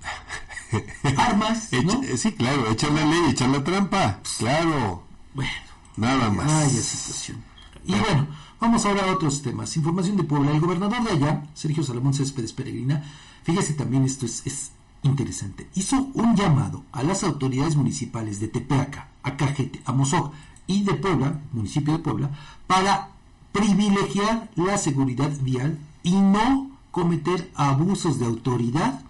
armas, 1.16 1.68
¿no? 1.72 2.02
Echa- 2.02 2.16
sí, 2.16 2.32
claro, 2.32 2.70
echar 2.70 2.92
la 2.92 3.04
ley, 3.06 3.30
echar 3.30 3.48
la 3.50 3.62
trampa, 3.64 4.20
claro, 4.38 5.04
Bueno, 5.34 5.50
nada 5.96 6.30
más. 6.30 6.46
Vaya 6.46 6.68
situación. 6.82 7.42
Y 7.84 7.92
bueno, 7.92 8.26
vamos 8.60 8.84
ahora 8.84 9.04
a 9.04 9.12
otros 9.12 9.42
temas. 9.42 9.76
Información 9.76 10.16
de 10.16 10.24
Puebla. 10.24 10.50
El 10.52 10.60
gobernador 10.60 11.02
de 11.04 11.10
allá, 11.12 11.42
Sergio 11.54 11.82
Salomón 11.82 12.14
Céspedes 12.14 12.52
Peregrina, 12.52 13.02
fíjese 13.42 13.74
también 13.74 14.04
esto 14.04 14.26
es, 14.26 14.46
es 14.46 14.72
interesante. 15.02 15.68
Hizo 15.74 16.08
un 16.14 16.36
llamado 16.36 16.84
a 16.92 17.02
las 17.02 17.24
autoridades 17.24 17.76
municipales 17.76 18.40
de 18.40 18.48
Tepeaca, 18.48 19.08
Acajete, 19.22 19.80
Amozoc 19.84 20.32
y 20.66 20.82
de 20.82 20.94
Puebla, 20.94 21.40
municipio 21.52 21.94
de 21.94 22.00
Puebla, 22.00 22.30
para 22.66 23.10
privilegiar 23.52 24.50
la 24.56 24.78
seguridad 24.78 25.30
vial 25.42 25.78
y 26.02 26.12
no 26.12 26.70
cometer 26.90 27.50
abusos 27.54 28.18
de 28.18 28.26
autoridad 28.26 29.02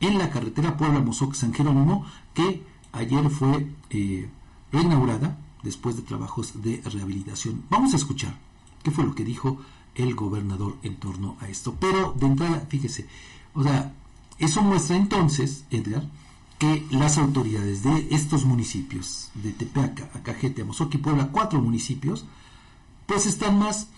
en 0.00 0.18
la 0.18 0.30
carretera 0.30 0.76
Puebla-Mozoc 0.76 1.34
San 1.34 1.52
Jerónimo, 1.52 2.04
que 2.34 2.62
ayer 2.92 3.28
fue 3.30 3.68
eh, 3.90 4.28
reinaugurada 4.72 5.38
después 5.62 5.96
de 5.96 6.02
trabajos 6.02 6.62
de 6.62 6.80
rehabilitación. 6.84 7.64
Vamos 7.70 7.92
a 7.94 7.96
escuchar 7.96 8.38
qué 8.82 8.90
fue 8.90 9.04
lo 9.04 9.14
que 9.14 9.24
dijo 9.24 9.58
el 9.94 10.14
gobernador 10.14 10.76
en 10.82 10.96
torno 10.96 11.36
a 11.40 11.48
esto. 11.48 11.74
Pero 11.80 12.14
de 12.16 12.26
entrada, 12.26 12.66
fíjese, 12.68 13.06
o 13.58 13.62
sea, 13.64 13.92
eso 14.38 14.62
muestra 14.62 14.96
entonces, 14.96 15.64
Edgar, 15.70 16.04
que 16.58 16.86
las 16.92 17.18
autoridades 17.18 17.82
de 17.82 18.06
estos 18.12 18.44
municipios, 18.44 19.30
de 19.34 19.50
Tepeaca, 19.50 20.08
Acajete, 20.14 20.62
Amozoc 20.62 20.94
y 20.94 20.98
Puebla, 20.98 21.30
cuatro 21.32 21.60
municipios, 21.60 22.24
pues 23.06 23.26
están 23.26 23.58
más 23.58 23.88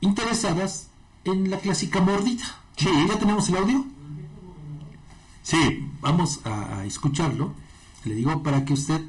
interesadas 0.00 0.88
en 1.24 1.50
la 1.50 1.58
clásica 1.58 2.00
mordida. 2.00 2.44
Sí. 2.76 2.88
¿Ya 3.08 3.18
tenemos 3.18 3.46
el 3.50 3.56
audio? 3.58 3.84
Sí, 5.42 5.86
Vamos 6.00 6.40
a, 6.44 6.78
a 6.78 6.86
escucharlo. 6.86 7.52
Le 8.06 8.14
digo 8.14 8.42
para 8.42 8.64
que 8.64 8.72
usted 8.72 9.02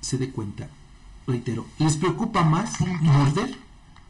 se 0.00 0.18
dé 0.18 0.30
cuenta. 0.30 0.68
Reitero, 1.24 1.66
¿les 1.78 1.96
preocupa 1.96 2.42
más 2.42 2.80
morder 2.80 3.56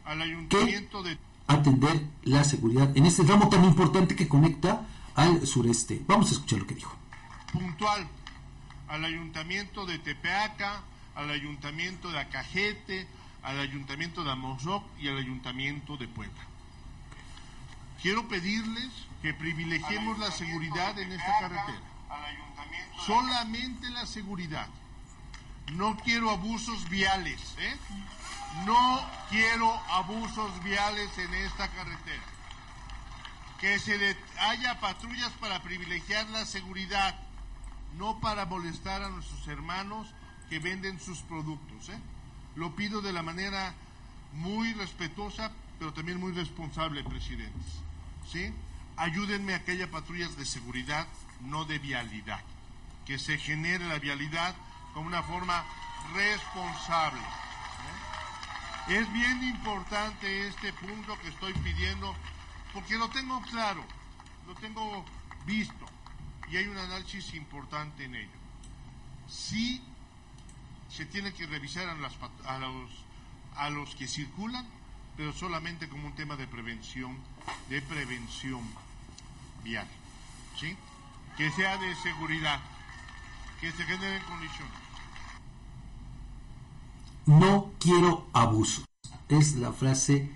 al 0.03 0.19
ayuntamiento 0.19 1.03
de 1.03 1.15
atender 1.45 2.07
la 2.23 2.43
seguridad 2.43 2.97
en 2.97 3.05
este 3.05 3.23
tramo 3.23 3.49
tan 3.49 3.63
importante 3.63 4.15
que 4.15 4.27
conecta 4.27 4.87
al 5.15 5.45
sureste? 5.45 6.01
Vamos 6.07 6.29
a 6.29 6.33
escuchar 6.33 6.59
lo 6.59 6.67
que 6.67 6.75
dijo. 6.75 6.95
puntual 7.51 8.07
al 8.87 9.05
ayuntamiento 9.05 9.85
de 9.85 9.97
Tepeaca, 9.99 10.81
al 11.15 11.29
ayuntamiento 11.29 12.11
de 12.11 12.19
Acajete, 12.19 13.07
al 13.41 13.59
ayuntamiento 13.59 14.23
de 14.23 14.31
Amozoc 14.31 14.83
y 14.99 15.07
al 15.07 15.17
ayuntamiento 15.17 15.97
de 15.97 16.07
Puebla. 16.07 16.43
Quiero 18.01 18.27
pedirles 18.27 18.89
que 19.21 19.33
privilegiemos 19.33 20.19
la 20.19 20.31
seguridad 20.31 20.97
en 20.99 21.11
esta 21.11 21.39
carretera. 21.39 21.81
Solamente 23.05 23.89
la 23.89 24.05
seguridad. 24.05 24.67
No 25.71 25.97
quiero 25.97 26.29
abusos 26.29 26.89
viales, 26.89 27.39
¿eh? 27.57 27.77
No 28.65 29.01
quiero 29.29 29.73
abusos 29.89 30.63
viales 30.63 31.17
en 31.17 31.33
esta 31.33 31.69
carretera. 31.69 32.23
Que 33.63 33.79
se 33.79 34.17
haya 34.41 34.77
patrullas 34.81 35.31
para 35.39 35.63
privilegiar 35.63 36.29
la 36.31 36.45
seguridad, 36.45 37.15
no 37.97 38.19
para 38.19 38.45
molestar 38.45 39.01
a 39.01 39.07
nuestros 39.07 39.47
hermanos 39.47 40.05
que 40.49 40.59
venden 40.59 40.99
sus 40.99 41.19
productos. 41.19 41.87
¿eh? 41.87 41.97
Lo 42.57 42.75
pido 42.75 43.01
de 43.01 43.13
la 43.13 43.23
manera 43.23 43.73
muy 44.33 44.73
respetuosa, 44.73 45.49
pero 45.79 45.93
también 45.93 46.19
muy 46.19 46.33
responsable, 46.33 47.05
presidentes. 47.05 47.79
¿sí? 48.29 48.53
Ayúdenme 48.97 49.53
a 49.53 49.63
que 49.63 49.71
haya 49.71 49.89
patrullas 49.89 50.35
de 50.35 50.43
seguridad, 50.43 51.07
no 51.39 51.63
de 51.63 51.79
vialidad. 51.79 52.41
Que 53.05 53.17
se 53.17 53.37
genere 53.37 53.87
la 53.87 53.97
vialidad 53.97 54.53
con 54.93 55.05
una 55.05 55.23
forma 55.23 55.63
responsable. 56.13 57.21
¿eh? 58.89 58.97
Es 58.97 59.13
bien 59.13 59.41
importante 59.41 60.49
este 60.49 60.73
punto 60.73 61.17
que 61.21 61.29
estoy 61.29 61.53
pidiendo, 61.53 62.13
porque 62.73 62.97
lo 62.97 63.09
tengo 63.09 63.41
claro, 63.43 63.83
lo 64.47 64.55
tengo 64.55 65.05
visto, 65.45 65.85
y 66.51 66.57
hay 66.57 66.67
un 66.67 66.77
análisis 66.77 67.33
importante 67.35 68.05
en 68.05 68.15
ello. 68.15 68.29
Sí 69.27 69.81
se 70.89 71.05
tiene 71.05 71.33
que 71.33 71.47
revisar 71.47 71.87
a, 71.89 73.69
los, 73.69 73.95
que 73.95 74.07
circulan, 74.07 74.65
pero 75.17 75.33
solamente 75.33 75.89
como 75.89 76.07
un 76.07 76.15
tema 76.15 76.35
de 76.35 76.47
prevención, 76.47 77.17
de 77.69 77.81
prevención 77.81 78.61
vial, 79.63 79.87
¿sí? 80.59 80.77
Que 81.35 81.49
sea 81.51 81.77
de 81.77 81.95
seguridad, 81.95 82.59
que 83.59 83.71
se 83.71 83.83
generen 83.85 84.21
condiciones. 84.23 84.73
No 87.25 87.71
quiero 87.79 88.27
abusos. 88.33 88.85
Es 89.29 89.55
la 89.55 89.71
frase 89.71 90.29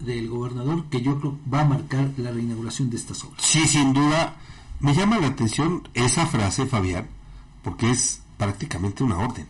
del 0.00 0.28
gobernador 0.28 0.84
que 0.86 1.00
yo 1.02 1.18
creo 1.20 1.38
va 1.52 1.60
a 1.62 1.64
marcar 1.64 2.10
la 2.16 2.30
reinauguración 2.30 2.90
de 2.90 2.96
estas 2.96 3.22
obras. 3.24 3.42
sí, 3.44 3.66
sin 3.66 3.92
duda, 3.92 4.36
me 4.80 4.94
llama 4.94 5.18
la 5.18 5.28
atención 5.28 5.86
esa 5.94 6.26
frase, 6.26 6.66
Fabián, 6.66 7.06
porque 7.62 7.90
es 7.90 8.22
prácticamente 8.38 9.04
una 9.04 9.18
orden. 9.18 9.46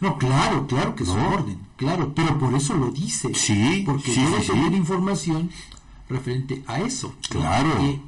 No, 0.00 0.16
claro, 0.16 0.66
claro 0.66 0.94
que 0.94 1.02
es 1.02 1.08
No. 1.10 1.16
un 1.16 1.20
orden, 1.34 1.58
claro, 1.76 2.14
pero 2.14 2.38
por 2.38 2.54
eso 2.54 2.74
lo 2.74 2.90
dice. 2.90 3.34
Sí, 3.34 3.82
porque 3.84 4.12
sí, 4.14 4.20
debe 4.22 4.38
sí, 4.40 4.46
sí. 4.46 4.52
tener 4.52 4.72
información 4.72 5.50
referente 6.08 6.62
a 6.66 6.80
eso. 6.80 7.14
Claro. 7.28 7.76
Que 7.78 8.00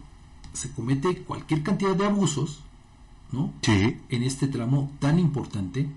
se 0.54 0.70
comete 0.70 1.18
cualquier 1.22 1.62
cantidad 1.62 1.94
de 1.96 2.06
abusos, 2.06 2.60
¿no? 3.30 3.52
Sí, 3.62 3.96
En 4.08 4.22
este 4.22 4.46
tramo 4.48 4.90
tan 5.00 5.18
importante 5.18 5.88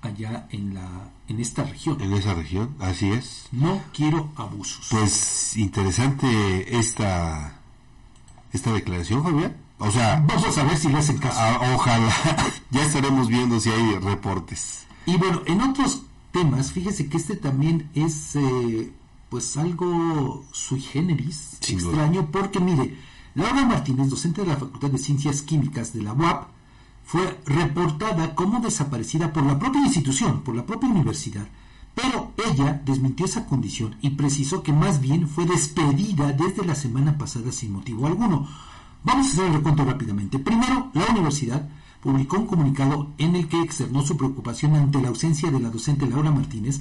allá 0.00 0.46
en 0.50 0.74
la 0.74 1.10
en 1.32 1.40
esta 1.40 1.64
región. 1.64 2.00
en 2.00 2.12
esa 2.12 2.34
región, 2.34 2.74
así 2.78 3.10
es. 3.10 3.46
No 3.52 3.80
quiero 3.92 4.30
abusos. 4.36 4.86
Pues 4.90 5.56
interesante 5.56 6.78
esta 6.78 7.58
esta 8.52 8.72
declaración, 8.72 9.22
Fabián. 9.22 9.56
O 9.78 9.90
sea, 9.90 10.22
Vamos 10.26 10.56
a 10.58 10.64
ver 10.64 10.76
si 10.76 10.88
le 10.88 10.98
hacen 10.98 11.18
caso. 11.18 11.40
a- 11.40 11.74
ojalá 11.74 12.12
ya 12.70 12.82
estaremos 12.84 13.28
viendo 13.28 13.58
si 13.58 13.70
hay 13.70 13.94
reportes. 13.98 14.84
Y 15.06 15.16
bueno, 15.16 15.42
en 15.46 15.60
otros 15.62 16.02
temas, 16.30 16.70
fíjese 16.72 17.08
que 17.08 17.16
este 17.16 17.34
también 17.36 17.90
es 17.94 18.36
eh, 18.36 18.92
pues 19.28 19.56
algo 19.56 20.44
sui 20.52 20.80
generis, 20.80 21.56
Sin 21.60 21.78
duda. 21.78 21.88
extraño, 21.90 22.28
porque 22.30 22.60
mire, 22.60 22.96
Laura 23.34 23.64
Martínez, 23.64 24.08
docente 24.10 24.42
de 24.42 24.48
la 24.48 24.56
Facultad 24.56 24.90
de 24.90 24.98
Ciencias 24.98 25.42
Químicas 25.42 25.92
de 25.94 26.02
la 26.02 26.12
UAP, 26.12 26.48
fue 27.04 27.40
reportada 27.44 28.34
como 28.34 28.60
desaparecida 28.60 29.32
por 29.32 29.44
la 29.44 29.58
propia 29.58 29.82
institución, 29.82 30.42
por 30.42 30.54
la 30.54 30.64
propia 30.64 30.88
universidad, 30.88 31.46
pero 31.94 32.32
ella 32.50 32.80
desmintió 32.84 33.26
esa 33.26 33.46
condición 33.46 33.96
y 34.00 34.10
precisó 34.10 34.62
que 34.62 34.72
más 34.72 35.00
bien 35.00 35.28
fue 35.28 35.44
despedida 35.44 36.32
desde 36.32 36.64
la 36.64 36.74
semana 36.74 37.18
pasada 37.18 37.52
sin 37.52 37.72
motivo 37.72 38.06
alguno. 38.06 38.48
Vamos 39.04 39.26
a 39.26 39.30
hacer 39.30 39.44
el 39.46 39.54
recuento 39.54 39.84
rápidamente. 39.84 40.38
Primero, 40.38 40.90
la 40.94 41.06
universidad 41.06 41.68
publicó 42.02 42.38
un 42.38 42.46
comunicado 42.46 43.08
en 43.18 43.36
el 43.36 43.48
que 43.48 43.60
externó 43.60 44.02
su 44.02 44.16
preocupación 44.16 44.74
ante 44.74 45.00
la 45.00 45.08
ausencia 45.08 45.50
de 45.50 45.60
la 45.60 45.70
docente 45.70 46.06
Laura 46.06 46.30
Martínez 46.30 46.80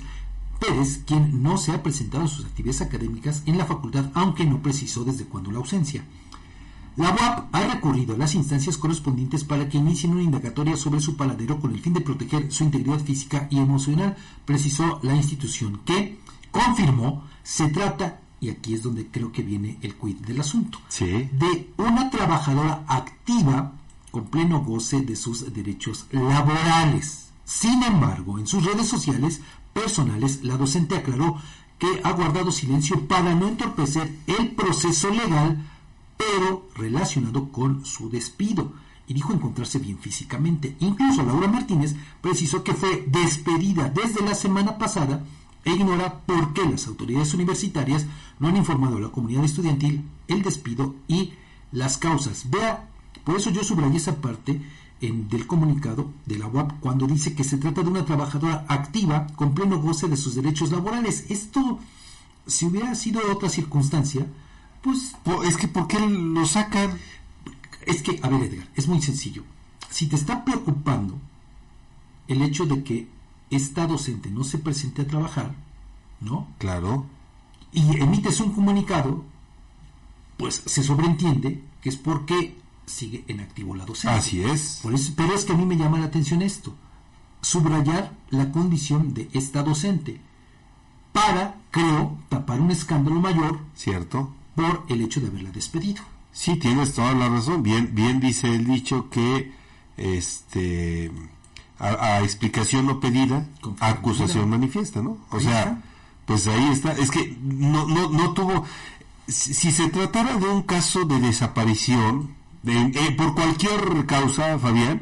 Pérez, 0.59 1.01
quien 1.05 1.41
no 1.41 1.57
se 1.57 1.71
ha 1.71 1.81
presentado 1.81 2.25
a 2.25 2.27
sus 2.27 2.45
actividades 2.45 2.81
académicas 2.81 3.43
en 3.47 3.57
la 3.57 3.65
facultad, 3.65 4.11
aunque 4.13 4.45
no 4.45 4.61
precisó 4.61 5.03
desde 5.03 5.25
cuándo 5.25 5.51
la 5.51 5.57
ausencia. 5.57 6.05
La 6.97 7.09
UAP 7.11 7.55
ha 7.55 7.67
recurrido 7.67 8.15
a 8.15 8.17
las 8.17 8.35
instancias 8.35 8.77
correspondientes 8.77 9.45
para 9.45 9.69
que 9.69 9.77
inicien 9.77 10.11
una 10.11 10.23
indagatoria 10.23 10.75
sobre 10.75 10.99
su 10.99 11.15
paladero 11.15 11.59
con 11.59 11.73
el 11.73 11.79
fin 11.79 11.93
de 11.93 12.01
proteger 12.01 12.51
su 12.51 12.65
integridad 12.65 12.99
física 12.99 13.47
y 13.49 13.59
emocional, 13.59 14.17
precisó 14.43 14.99
la 15.01 15.15
institución, 15.15 15.79
que 15.85 16.19
confirmó 16.51 17.23
se 17.43 17.69
trata, 17.69 18.19
y 18.41 18.49
aquí 18.49 18.73
es 18.73 18.83
donde 18.83 19.07
creo 19.07 19.31
que 19.31 19.41
viene 19.41 19.77
el 19.81 19.95
quid 19.95 20.17
del 20.17 20.41
asunto, 20.41 20.79
de 20.99 21.69
una 21.77 22.09
trabajadora 22.09 22.83
activa 22.87 23.71
con 24.11 24.25
pleno 24.25 24.61
goce 24.61 25.01
de 25.01 25.15
sus 25.15 25.53
derechos 25.53 26.07
laborales. 26.11 27.29
Sin 27.45 27.83
embargo, 27.83 28.37
en 28.37 28.47
sus 28.47 28.65
redes 28.65 28.87
sociales 28.87 29.41
personales, 29.73 30.43
la 30.43 30.57
docente 30.57 30.95
aclaró 30.95 31.37
que 31.79 32.01
ha 32.03 32.11
guardado 32.11 32.51
silencio 32.51 33.07
para 33.07 33.33
no 33.33 33.47
entorpecer 33.47 34.13
el 34.27 34.49
proceso 34.51 35.09
legal 35.09 35.70
pero 36.21 36.67
relacionado 36.75 37.49
con 37.51 37.85
su 37.85 38.09
despido. 38.09 38.73
Y 39.07 39.13
dijo 39.13 39.33
encontrarse 39.33 39.79
bien 39.79 39.97
físicamente. 39.97 40.75
Incluso 40.79 41.23
Laura 41.23 41.47
Martínez 41.47 41.95
precisó 42.21 42.63
que 42.63 42.73
fue 42.73 43.05
despedida 43.07 43.89
desde 43.89 44.23
la 44.23 44.35
semana 44.35 44.77
pasada 44.77 45.25
e 45.65 45.71
ignora 45.71 46.21
por 46.21 46.53
qué 46.53 46.63
las 46.63 46.87
autoridades 46.87 47.33
universitarias 47.33 48.05
no 48.39 48.47
han 48.47 48.57
informado 48.57 48.97
a 48.97 49.01
la 49.01 49.09
comunidad 49.09 49.43
estudiantil 49.43 50.03
el 50.27 50.43
despido 50.43 50.95
y 51.07 51.33
las 51.71 51.97
causas. 51.97 52.49
Vea, 52.49 52.87
por 53.23 53.35
eso 53.35 53.49
yo 53.49 53.63
subrayé 53.63 53.97
esa 53.97 54.21
parte 54.21 54.61
en, 55.01 55.27
del 55.27 55.47
comunicado 55.47 56.11
de 56.25 56.37
la 56.37 56.47
UAP 56.47 56.79
cuando 56.79 57.07
dice 57.07 57.33
que 57.33 57.43
se 57.43 57.57
trata 57.57 57.81
de 57.81 57.89
una 57.89 58.05
trabajadora 58.05 58.65
activa 58.69 59.27
con 59.35 59.53
pleno 59.53 59.79
goce 59.79 60.07
de 60.07 60.17
sus 60.17 60.35
derechos 60.35 60.71
laborales. 60.71 61.25
Esto, 61.29 61.79
si 62.47 62.65
hubiera 62.65 62.95
sido 62.95 63.19
otra 63.31 63.49
circunstancia, 63.49 64.25
pues 64.81 65.15
es 65.45 65.57
que 65.57 65.67
¿por 65.67 65.87
qué 65.87 65.99
lo 65.99 66.45
sacan? 66.45 66.99
Es 67.85 68.01
que, 68.01 68.19
a 68.21 68.29
ver 68.29 68.43
Edgar, 68.43 68.67
es 68.75 68.87
muy 68.87 69.01
sencillo. 69.01 69.43
Si 69.89 70.07
te 70.07 70.15
está 70.15 70.43
preocupando 70.43 71.17
el 72.27 72.41
hecho 72.41 72.65
de 72.65 72.83
que 72.83 73.07
esta 73.49 73.87
docente 73.87 74.29
no 74.29 74.43
se 74.43 74.57
presente 74.57 75.01
a 75.01 75.07
trabajar, 75.07 75.53
¿no? 76.19 76.47
Claro. 76.57 77.05
Y 77.71 77.97
emites 77.97 78.39
un 78.39 78.53
comunicado, 78.53 79.23
pues 80.37 80.61
se 80.65 80.83
sobreentiende 80.83 81.63
que 81.81 81.89
es 81.89 81.97
porque 81.97 82.57
sigue 82.85 83.23
en 83.27 83.39
activo 83.39 83.75
la 83.75 83.85
docente. 83.85 84.17
Así 84.17 84.43
es. 84.43 84.79
Por 84.81 84.93
eso. 84.93 85.13
Pero 85.15 85.33
es 85.33 85.45
que 85.45 85.53
a 85.53 85.57
mí 85.57 85.65
me 85.65 85.77
llama 85.77 85.99
la 85.99 86.05
atención 86.05 86.41
esto. 86.41 86.75
Subrayar 87.41 88.13
la 88.29 88.51
condición 88.51 89.13
de 89.13 89.29
esta 89.33 89.63
docente 89.63 90.21
para, 91.11 91.55
creo, 91.71 92.17
tapar 92.29 92.61
un 92.61 92.71
escándalo 92.71 93.19
mayor. 93.19 93.59
Cierto 93.75 94.31
por 94.61 94.85
el 94.89 95.01
hecho 95.01 95.19
de 95.19 95.27
haberla 95.27 95.51
despedido. 95.51 96.03
Sí, 96.31 96.55
tienes 96.57 96.93
toda 96.93 97.13
la 97.13 97.29
razón. 97.29 97.63
Bien, 97.63 97.89
bien 97.93 98.19
dice 98.19 98.53
el 98.53 98.65
dicho 98.65 99.09
que 99.09 99.51
este 99.97 101.11
a, 101.79 102.21
explicación 102.21 102.85
no 102.85 102.99
pedida, 102.99 103.45
acusación 103.79 104.49
manifiesta, 104.49 105.01
¿no? 105.01 105.17
O 105.31 105.39
sea, 105.39 105.81
pues 106.25 106.47
ahí 106.47 106.69
está. 106.71 106.91
Es 106.93 107.09
que 107.09 107.35
no, 107.41 107.87
no, 107.87 108.09
no 108.09 108.33
tuvo. 108.33 108.65
Si, 109.27 109.71
se 109.71 109.89
tratara 109.89 110.35
de 110.35 110.47
un 110.47 110.63
caso 110.63 111.05
de 111.05 111.19
desaparición, 111.19 112.35
eh, 112.65 113.15
por 113.17 113.33
cualquier 113.33 114.05
causa, 114.05 114.59
Fabián, 114.59 115.01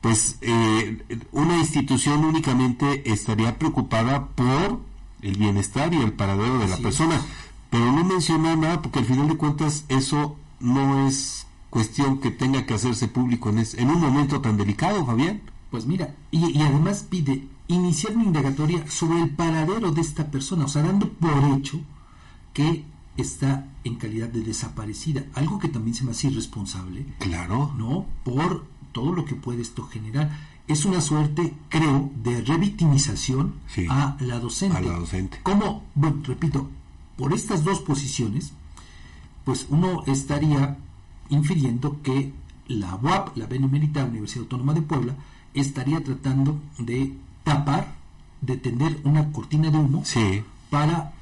pues 0.00 0.38
eh, 0.40 0.98
una 1.32 1.58
institución 1.58 2.24
únicamente 2.24 3.10
estaría 3.10 3.58
preocupada 3.58 4.28
por 4.28 4.80
el 5.22 5.36
bienestar 5.36 5.92
y 5.92 5.98
el 5.98 6.12
paradero 6.12 6.58
de 6.58 6.68
la 6.68 6.76
persona 6.76 7.20
pero 7.70 7.92
no 7.92 8.04
mencionó 8.04 8.56
nada 8.56 8.82
porque 8.82 9.00
al 9.00 9.04
final 9.04 9.28
de 9.28 9.36
cuentas 9.36 9.84
eso 9.88 10.36
no 10.60 11.06
es 11.06 11.46
cuestión 11.70 12.18
que 12.18 12.30
tenga 12.30 12.66
que 12.66 12.74
hacerse 12.74 13.08
público 13.08 13.50
en, 13.50 13.58
en 13.58 13.90
un 13.90 14.00
momento 14.00 14.40
tan 14.40 14.56
delicado, 14.56 15.04
Fabián. 15.04 15.42
Pues 15.70 15.86
mira, 15.86 16.14
y, 16.30 16.60
además 16.62 17.04
pide 17.08 17.46
iniciar 17.68 18.16
una 18.16 18.24
indagatoria 18.24 18.88
sobre 18.90 19.20
el 19.20 19.30
paradero 19.30 19.90
de 19.90 20.00
esta 20.00 20.30
persona, 20.30 20.64
o 20.64 20.68
sea, 20.68 20.82
dando 20.82 21.10
por 21.10 21.58
hecho 21.58 21.80
que 22.54 22.84
está 23.18 23.68
en 23.84 23.96
calidad 23.96 24.28
de 24.28 24.40
desaparecida, 24.40 25.24
algo 25.34 25.58
que 25.58 25.68
también 25.68 25.94
se 25.94 26.04
me 26.04 26.12
hace 26.12 26.28
irresponsable. 26.28 27.04
Claro. 27.18 27.74
¿No? 27.76 28.06
Por 28.24 28.64
todo 28.92 29.12
lo 29.12 29.24
que 29.24 29.34
puede 29.34 29.60
esto 29.60 29.84
generar. 29.84 30.30
Es 30.66 30.84
una 30.84 31.00
suerte, 31.00 31.54
creo, 31.68 32.10
de 32.22 32.42
revictimización 32.42 33.54
a 33.88 34.16
la 34.20 34.38
docente. 34.38 34.76
A 34.76 34.80
la 34.80 34.98
docente. 34.98 35.40
Como, 35.42 35.84
bueno, 35.94 36.20
repito, 36.24 36.68
por 37.18 37.34
estas 37.34 37.64
dos 37.64 37.80
posiciones, 37.80 38.52
pues 39.44 39.66
uno 39.68 40.04
estaría 40.06 40.78
infiriendo 41.28 42.00
que 42.02 42.32
la 42.68 42.94
UAP, 42.96 43.36
la 43.36 43.46
Benemérita 43.46 44.04
Universidad 44.04 44.44
Autónoma 44.44 44.72
de 44.72 44.82
Puebla, 44.82 45.14
estaría 45.52 46.02
tratando 46.02 46.58
de 46.78 47.12
tapar, 47.44 47.94
de 48.40 48.56
tender 48.56 49.00
una 49.04 49.32
cortina 49.32 49.70
de 49.70 49.78
humo 49.78 50.04
para 50.70 51.12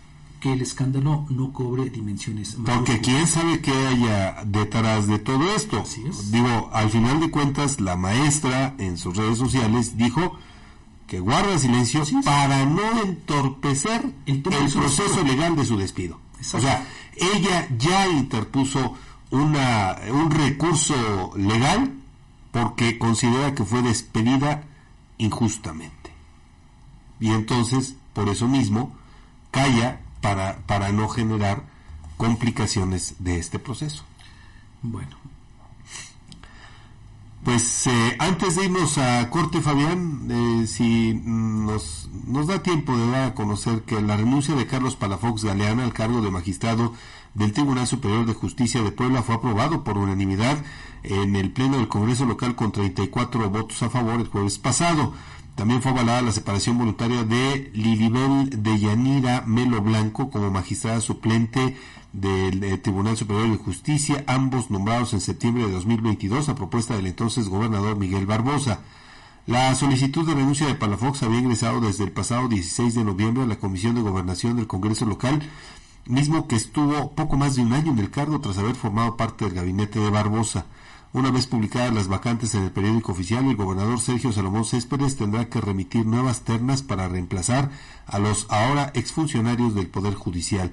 que 0.41 0.53
el 0.53 0.61
escándalo 0.61 1.25
no 1.31 1.53
cobre 1.53 1.89
dimensiones 1.89 2.59
más 2.59 2.77
Porque 2.77 3.01
quién 3.01 3.27
sabe 3.27 3.61
qué 3.61 3.73
haya 3.73 4.45
detrás 4.45 5.07
de 5.07 5.19
todo 5.19 5.55
esto. 5.55 5.83
Digo, 6.31 6.69
al 6.75 6.91
final 6.91 7.21
de 7.21 7.31
cuentas, 7.31 7.81
la 7.81 7.97
maestra 7.97 8.75
en 8.79 8.99
sus 8.99 9.17
redes 9.17 9.39
sociales 9.39 9.97
dijo 9.97 10.37
que 11.07 11.21
guarda 11.21 11.59
silencio 11.59 12.03
para 12.25 12.65
no 12.65 13.03
entorpecer 13.03 14.13
el, 14.27 14.43
proceso 14.43 15.23
legal 15.25 15.57
de 15.57 15.65
su 15.65 15.77
despido. 15.77 16.21
O 16.53 16.61
sea, 16.61 16.87
ella 17.17 17.69
ya 17.79 18.09
interpuso 18.09 18.95
una, 19.31 19.97
un 20.11 20.31
recurso 20.31 21.33
legal 21.37 21.93
porque 22.51 22.99
considera 22.99 23.55
que 23.55 23.65
fue 23.65 23.83
despedida 23.83 24.65
injustamente. 25.19 26.11
Y 27.21 27.31
entonces, 27.31 27.97
por 28.13 28.29
eso 28.29 28.49
mismo, 28.49 28.95
calla 29.51 30.01
para, 30.21 30.59
para 30.67 30.93
no 30.93 31.09
generar 31.09 31.65
complicaciones 32.17 33.15
de 33.19 33.39
este 33.39 33.59
proceso. 33.59 34.05
Bueno, 34.83 35.17
pues 37.47 37.87
eh, 37.87 38.17
antes 38.19 38.57
de 38.57 38.65
irnos 38.65 38.99
a 38.99 39.31
corte, 39.31 39.61
Fabián, 39.61 40.27
eh, 40.29 40.67
si 40.67 41.15
nos, 41.15 42.11
nos 42.27 42.49
da 42.49 42.61
tiempo 42.61 42.97
de 42.97 43.09
dar 43.09 43.23
a 43.23 43.35
conocer 43.35 43.83
que 43.83 44.03
la 44.03 44.17
renuncia 44.17 44.57
de 44.57 44.67
Carlos 44.67 44.97
Palafox 44.97 45.45
Galeana 45.45 45.85
al 45.85 45.93
cargo 45.93 46.21
de 46.23 46.33
magistrado 46.33 46.93
del 47.35 47.53
Tribunal 47.53 47.87
Superior 47.87 48.27
de 48.27 48.35
Justicia 48.35 48.83
de 48.83 48.91
Puebla 48.91 49.23
fue 49.23 49.37
aprobado 49.37 49.85
por 49.85 49.97
unanimidad 49.97 50.59
en 51.05 51.37
el 51.37 51.53
Pleno 51.53 51.77
del 51.77 51.87
Congreso 51.87 52.27
Local 52.27 52.57
con 52.57 52.73
34 52.73 53.49
votos 53.49 53.81
a 53.81 53.91
favor 53.91 54.19
el 54.19 54.27
jueves 54.27 54.59
pasado. 54.59 55.13
También 55.55 55.83
fue 55.83 55.93
avalada 55.93 56.23
la 56.23 56.33
separación 56.33 56.79
voluntaria 56.79 57.23
de 57.23 57.71
Lilibel 57.75 58.61
de 58.61 58.77
Yanira 58.77 59.45
Melo 59.47 59.81
Blanco 59.83 60.31
como 60.31 60.51
magistrada 60.51 61.01
suplente 61.01 61.77
del 62.17 62.65
eh, 62.65 62.79
Tribunal 62.79 63.17
Superior 63.17 63.51
de 63.51 63.63
Justicia, 63.63 64.25
ambos 64.27 64.71
nombrados 64.71 65.13
en 65.13 65.21
septiembre 65.21 65.67
de 65.67 65.73
2022 65.73 66.49
a 66.49 66.55
propuesta 66.55 66.97
del 66.97 67.07
entonces 67.07 67.49
gobernador 67.49 67.97
Miguel 67.97 68.27
Barbosa. 68.27 68.81
La 69.47 69.75
solicitud 69.75 70.27
de 70.27 70.35
renuncia 70.35 70.67
de 70.67 70.75
Palafox 70.75 71.23
había 71.23 71.41
ingresado 71.41 71.81
desde 71.81 72.05
el 72.05 72.13
pasado 72.13 72.49
16 72.49 72.95
de 72.95 73.05
noviembre 73.05 73.43
a 73.45 73.47
la 73.47 73.59
Comisión 73.59 73.95
de 73.95 74.01
Gobernación 74.01 74.57
del 74.57 74.67
Congreso 74.67 75.05
Local, 75.05 75.43
mismo 76.07 76.49
que 76.49 76.57
estuvo 76.57 77.13
poco 77.13 77.37
más 77.37 77.55
de 77.57 77.63
un 77.63 77.75
año 77.75 77.93
en 77.93 77.99
el 77.99 78.11
cargo 78.11 78.41
tras 78.41 78.59
haber 78.59 78.77
formado 78.77 79.17
parte 79.17 79.45
del 79.45 79.55
gabinete 79.55 80.01
de 80.01 80.11
Barbosa. 80.11 80.65
Una 81.13 81.31
vez 81.31 81.47
publicadas 81.47 81.95
las 81.95 82.09
vacantes 82.09 82.55
en 82.55 82.65
el 82.65 82.73
periódico 82.73 83.13
oficial, 83.13 83.45
el 83.47 83.57
gobernador 83.57 84.01
Sergio 84.01 84.33
Salomón 84.33 84.65
Céspedes 84.65 85.17
tendrá 85.17 85.49
que 85.49 85.61
remitir 85.61 86.07
nuevas 86.07 86.43
ternas 86.43 86.83
para 86.83 87.09
reemplazar 87.09 87.71
a 88.07 88.19
los 88.19 88.47
ahora 88.49 88.91
exfuncionarios 88.95 89.75
del 89.75 89.87
Poder 89.87 90.15
Judicial. 90.15 90.73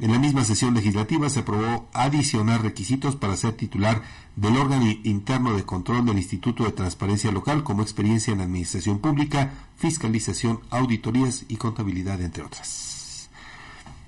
En 0.00 0.12
la 0.12 0.18
misma 0.18 0.44
sesión 0.44 0.74
legislativa 0.74 1.28
se 1.28 1.40
aprobó 1.40 1.88
adicionar 1.92 2.62
requisitos 2.62 3.16
para 3.16 3.36
ser 3.36 3.52
titular 3.52 4.02
del 4.34 4.56
órgano 4.56 4.86
interno 5.04 5.54
de 5.54 5.64
control 5.64 6.06
del 6.06 6.16
Instituto 6.16 6.64
de 6.64 6.72
Transparencia 6.72 7.30
Local 7.30 7.62
como 7.62 7.82
experiencia 7.82 8.32
en 8.32 8.40
administración 8.40 8.98
pública, 8.98 9.52
fiscalización, 9.76 10.60
auditorías 10.70 11.44
y 11.48 11.56
contabilidad, 11.56 12.20
entre 12.22 12.44
otras. 12.44 13.28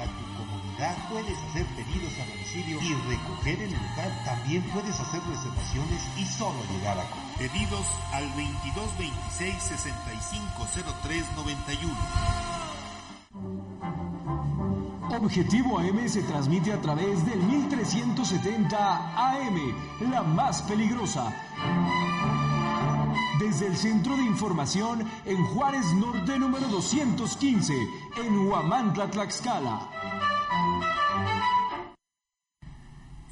puedes 1.09 1.37
hacer 1.37 1.65
pedidos 1.75 2.13
a 2.19 2.25
domicilio 2.25 2.79
y 2.81 2.95
recoger 3.07 3.61
en 3.61 3.73
el 3.73 3.81
local. 3.81 4.21
También 4.25 4.63
puedes 4.73 4.99
hacer 4.99 5.21
reservaciones 5.29 6.01
y 6.17 6.25
solo 6.25 6.57
llegar 6.71 6.99
a 6.99 7.07
comer. 7.09 7.37
Pedidos 7.37 7.85
al 8.11 8.27
2226 8.29 9.61
650391. 9.61 11.95
Objetivo 15.23 15.77
AM 15.77 16.09
se 16.09 16.23
transmite 16.23 16.73
a 16.73 16.81
través 16.81 17.23
del 17.27 17.37
1370 17.43 19.13
AM, 19.15 19.75
la 20.09 20.23
más 20.23 20.63
peligrosa. 20.63 21.31
Desde 23.39 23.67
el 23.67 23.77
Centro 23.77 24.17
de 24.17 24.23
Información 24.23 25.07
en 25.25 25.45
Juárez 25.47 25.85
Norte 25.93 26.39
número 26.39 26.67
215, 26.69 27.71
en 28.23 28.47
Huamantla, 28.47 29.11
Tlaxcala. 29.11 30.30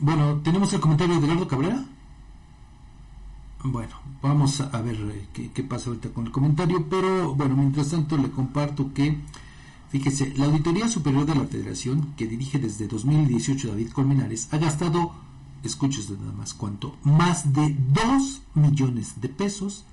Bueno, 0.01 0.39
¿tenemos 0.43 0.71
el 0.73 0.79
comentario 0.79 1.19
de 1.19 1.25
Eduardo 1.25 1.47
Cabrera? 1.47 1.85
Bueno, 3.63 3.95
vamos 4.21 4.61
a 4.61 4.81
ver 4.81 4.95
eh, 4.95 5.27
qué, 5.33 5.51
qué 5.51 5.63
pasa 5.63 5.89
ahorita 5.89 6.09
con 6.09 6.27
el 6.27 6.31
comentario, 6.31 6.87
pero 6.89 7.35
bueno, 7.35 7.57
mientras 7.57 7.89
tanto 7.89 8.17
le 8.17 8.31
comparto 8.31 8.93
que, 8.93 9.17
fíjese, 9.89 10.33
la 10.37 10.45
Auditoría 10.45 10.87
Superior 10.87 11.25
de 11.25 11.35
la 11.35 11.43
Federación, 11.43 12.13
que 12.15 12.27
dirige 12.27 12.59
desde 12.59 12.87
2018 12.87 13.67
David 13.67 13.89
Colmenares, 13.89 14.47
ha 14.53 14.57
gastado, 14.57 15.11
escuches 15.63 16.09
nada 16.09 16.31
más 16.31 16.53
cuánto, 16.53 16.95
más 17.03 17.51
de 17.51 17.75
2 17.93 18.41
millones 18.53 19.19
de 19.19 19.27
pesos 19.27 19.83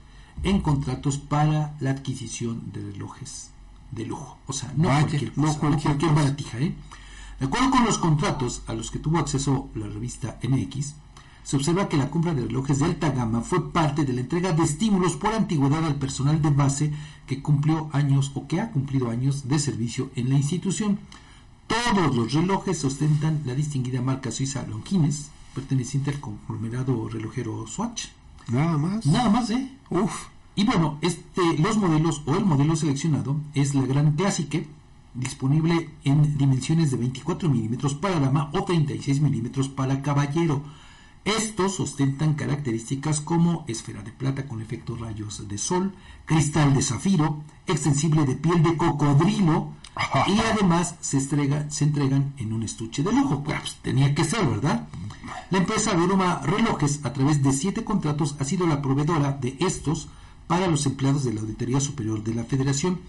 en 0.44 0.60
contratos 0.60 1.18
para 1.18 1.74
la 1.80 1.90
adquisición 1.90 2.70
de 2.72 2.82
relojes 2.92 3.50
de 3.90 4.06
lujo. 4.06 4.38
O 4.46 4.52
sea, 4.52 4.72
no 4.76 4.88
Vaya, 4.88 5.08
cualquier 5.08 5.36
no 5.36 5.58
cualquier 5.58 6.14
baratija, 6.14 6.60
¿eh? 6.60 6.74
De 7.38 7.46
acuerdo 7.46 7.70
con 7.70 7.84
los 7.84 7.98
contratos 7.98 8.62
a 8.66 8.72
los 8.72 8.90
que 8.90 8.98
tuvo 8.98 9.18
acceso 9.18 9.68
la 9.74 9.86
revista 9.86 10.38
MX, 10.42 10.94
se 11.46 11.56
observa 11.56 11.88
que 11.88 11.96
la 11.96 12.10
compra 12.10 12.34
de 12.34 12.42
relojes 12.42 12.80
de 12.80 12.86
alta 12.86 13.10
gama 13.10 13.40
fue 13.40 13.72
parte 13.72 14.04
de 14.04 14.12
la 14.12 14.22
entrega 14.22 14.52
de 14.52 14.64
estímulos 14.64 15.16
por 15.16 15.32
antigüedad 15.32 15.84
al 15.84 15.94
personal 15.94 16.42
de 16.42 16.50
base 16.50 16.92
que 17.26 17.40
cumplió 17.42 17.88
años 17.92 18.32
o 18.34 18.48
que 18.48 18.60
ha 18.60 18.72
cumplido 18.72 19.10
años 19.10 19.46
de 19.48 19.58
servicio 19.58 20.10
en 20.16 20.30
la 20.30 20.36
institución. 20.36 20.98
Todos 21.68 22.16
los 22.16 22.32
relojes 22.32 22.84
ostentan 22.84 23.42
la 23.44 23.54
distinguida 23.54 24.00
marca 24.00 24.32
suiza 24.32 24.66
Longines, 24.66 25.30
perteneciente 25.54 26.10
al 26.10 26.20
conglomerado 26.20 27.08
relojero 27.08 27.66
Swatch. 27.66 28.06
Nada 28.48 28.78
más. 28.78 29.06
Nada 29.06 29.30
más, 29.30 29.50
¿eh? 29.50 29.70
Uf. 29.90 30.28
Y 30.56 30.64
bueno, 30.64 30.98
este, 31.02 31.58
los 31.58 31.76
modelos 31.76 32.22
o 32.26 32.34
el 32.34 32.44
modelo 32.44 32.76
seleccionado 32.76 33.36
es 33.54 33.74
la 33.74 33.82
Gran 33.86 34.12
Classique, 34.12 34.66
disponible 35.16 35.90
en 36.04 36.36
dimensiones 36.38 36.90
de 36.90 36.96
24 36.96 37.48
milímetros 37.48 37.94
para 37.94 38.20
dama 38.20 38.50
o 38.52 38.64
36 38.64 39.20
milímetros 39.20 39.68
para 39.68 40.02
caballero. 40.02 40.62
Estos 41.24 41.80
ostentan 41.80 42.34
características 42.34 43.20
como 43.20 43.64
esfera 43.66 44.02
de 44.02 44.12
plata 44.12 44.46
con 44.46 44.60
efectos 44.62 45.00
rayos 45.00 45.48
de 45.48 45.58
sol, 45.58 45.92
cristal 46.24 46.72
de 46.74 46.82
zafiro, 46.82 47.42
extensible 47.66 48.24
de 48.24 48.36
piel 48.36 48.62
de 48.62 48.76
cocodrilo 48.76 49.72
y 50.28 50.38
además 50.52 50.94
se, 51.00 51.18
estrega- 51.18 51.68
se 51.68 51.84
entregan 51.84 52.32
en 52.36 52.52
un 52.52 52.62
estuche 52.62 53.02
de 53.02 53.12
lujo. 53.12 53.42
Pues 53.42 53.76
tenía 53.82 54.14
que 54.14 54.22
ser, 54.22 54.46
¿verdad? 54.46 54.86
La 55.50 55.58
empresa 55.58 55.94
Veruma 55.94 56.42
Relojes, 56.44 57.00
a 57.04 57.12
través 57.12 57.42
de 57.42 57.52
siete 57.52 57.82
contratos, 57.82 58.36
ha 58.38 58.44
sido 58.44 58.66
la 58.68 58.80
proveedora 58.80 59.32
de 59.32 59.56
estos 59.58 60.08
para 60.46 60.68
los 60.68 60.86
empleados 60.86 61.24
de 61.24 61.34
la 61.34 61.40
Auditoría 61.40 61.80
Superior 61.80 62.22
de 62.22 62.34
la 62.34 62.44
Federación. 62.44 63.00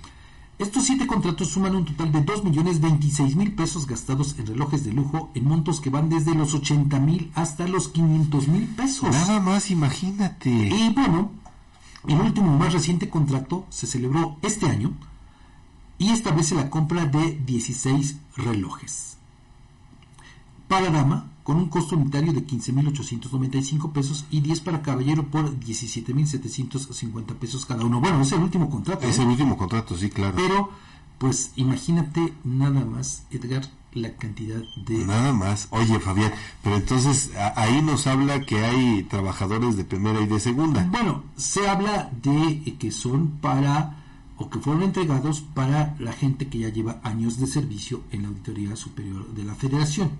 Estos 0.60 0.86
siete 0.86 1.06
contratos 1.06 1.50
suman 1.50 1.76
un 1.76 1.86
total 1.86 2.12
de 2.12 2.26
2.026.000 2.26 3.56
pesos 3.56 3.86
gastados 3.86 4.36
en 4.40 4.48
relojes 4.48 4.84
de 4.84 4.92
lujo 4.92 5.30
en 5.36 5.46
montos 5.46 5.80
que 5.80 5.92
van 5.92 6.10
desde 6.10 6.34
los 6.34 6.56
80.000 6.56 7.30
hasta 7.36 7.68
los 7.68 7.94
500.000 7.94 8.76
pesos. 8.76 9.12
Nada 9.12 9.40
más, 9.40 9.70
imagínate. 9.70 10.50
Y 10.50 10.90
bueno, 10.96 11.30
el 12.08 12.20
último 12.20 12.58
más 12.58 12.74
reciente 12.74 13.08
contrato 13.08 13.68
se 13.70 13.86
celebró 13.86 14.38
este 14.42 14.66
año 14.66 14.94
y 16.00 16.10
establece 16.10 16.56
la 16.56 16.72
compra 16.72 17.06
de 17.06 17.34
16 17.46 18.18
relojes. 18.36 19.18
Para 20.68 20.90
dama, 20.90 21.30
con 21.48 21.56
un 21.56 21.70
costo 21.70 21.96
unitario 21.96 22.34
de 22.34 22.46
15.895 22.46 23.94
pesos 23.94 24.26
y 24.30 24.42
10 24.42 24.60
para 24.60 24.82
caballero 24.82 25.28
por 25.28 25.58
17.750 25.58 27.36
pesos 27.36 27.66
cada 27.66 27.86
uno. 27.86 28.02
Bueno, 28.02 28.20
es 28.20 28.34
el 28.34 28.42
último 28.42 28.70
contrato. 28.70 29.08
Es 29.08 29.18
¿eh? 29.18 29.22
el 29.22 29.30
último 29.30 29.56
contrato, 29.56 29.96
sí, 29.96 30.10
claro. 30.10 30.34
Pero, 30.36 30.72
pues 31.18 31.54
imagínate 31.56 32.34
nada 32.44 32.84
más, 32.84 33.24
Edgar, 33.32 33.64
la 33.94 34.14
cantidad 34.18 34.62
de... 34.76 35.06
Nada 35.06 35.32
más. 35.32 35.70
Oye, 35.72 36.02
Fabián, 36.02 36.34
pero 36.64 36.76
entonces 36.76 37.32
ahí 37.56 37.82
nos 37.82 38.08
habla 38.08 38.42
que 38.42 38.66
hay 38.66 39.04
trabajadores 39.04 39.78
de 39.78 39.86
primera 39.86 40.20
y 40.20 40.28
de 40.28 40.42
segunda. 40.42 40.86
Bueno, 40.92 41.24
se 41.38 41.70
habla 41.70 42.12
de 42.24 42.76
que 42.78 42.92
son 42.92 43.38
para 43.40 44.04
o 44.36 44.50
que 44.50 44.60
fueron 44.60 44.84
entregados 44.84 45.40
para 45.40 45.96
la 45.98 46.12
gente 46.12 46.50
que 46.50 46.60
ya 46.60 46.68
lleva 46.68 47.00
años 47.04 47.40
de 47.40 47.48
servicio 47.48 48.04
en 48.12 48.24
la 48.24 48.28
Auditoría 48.28 48.76
Superior 48.76 49.34
de 49.34 49.46
la 49.46 49.56
Federación. 49.56 50.12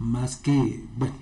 Más 0.00 0.36
que, 0.36 0.84
bueno, 0.96 1.14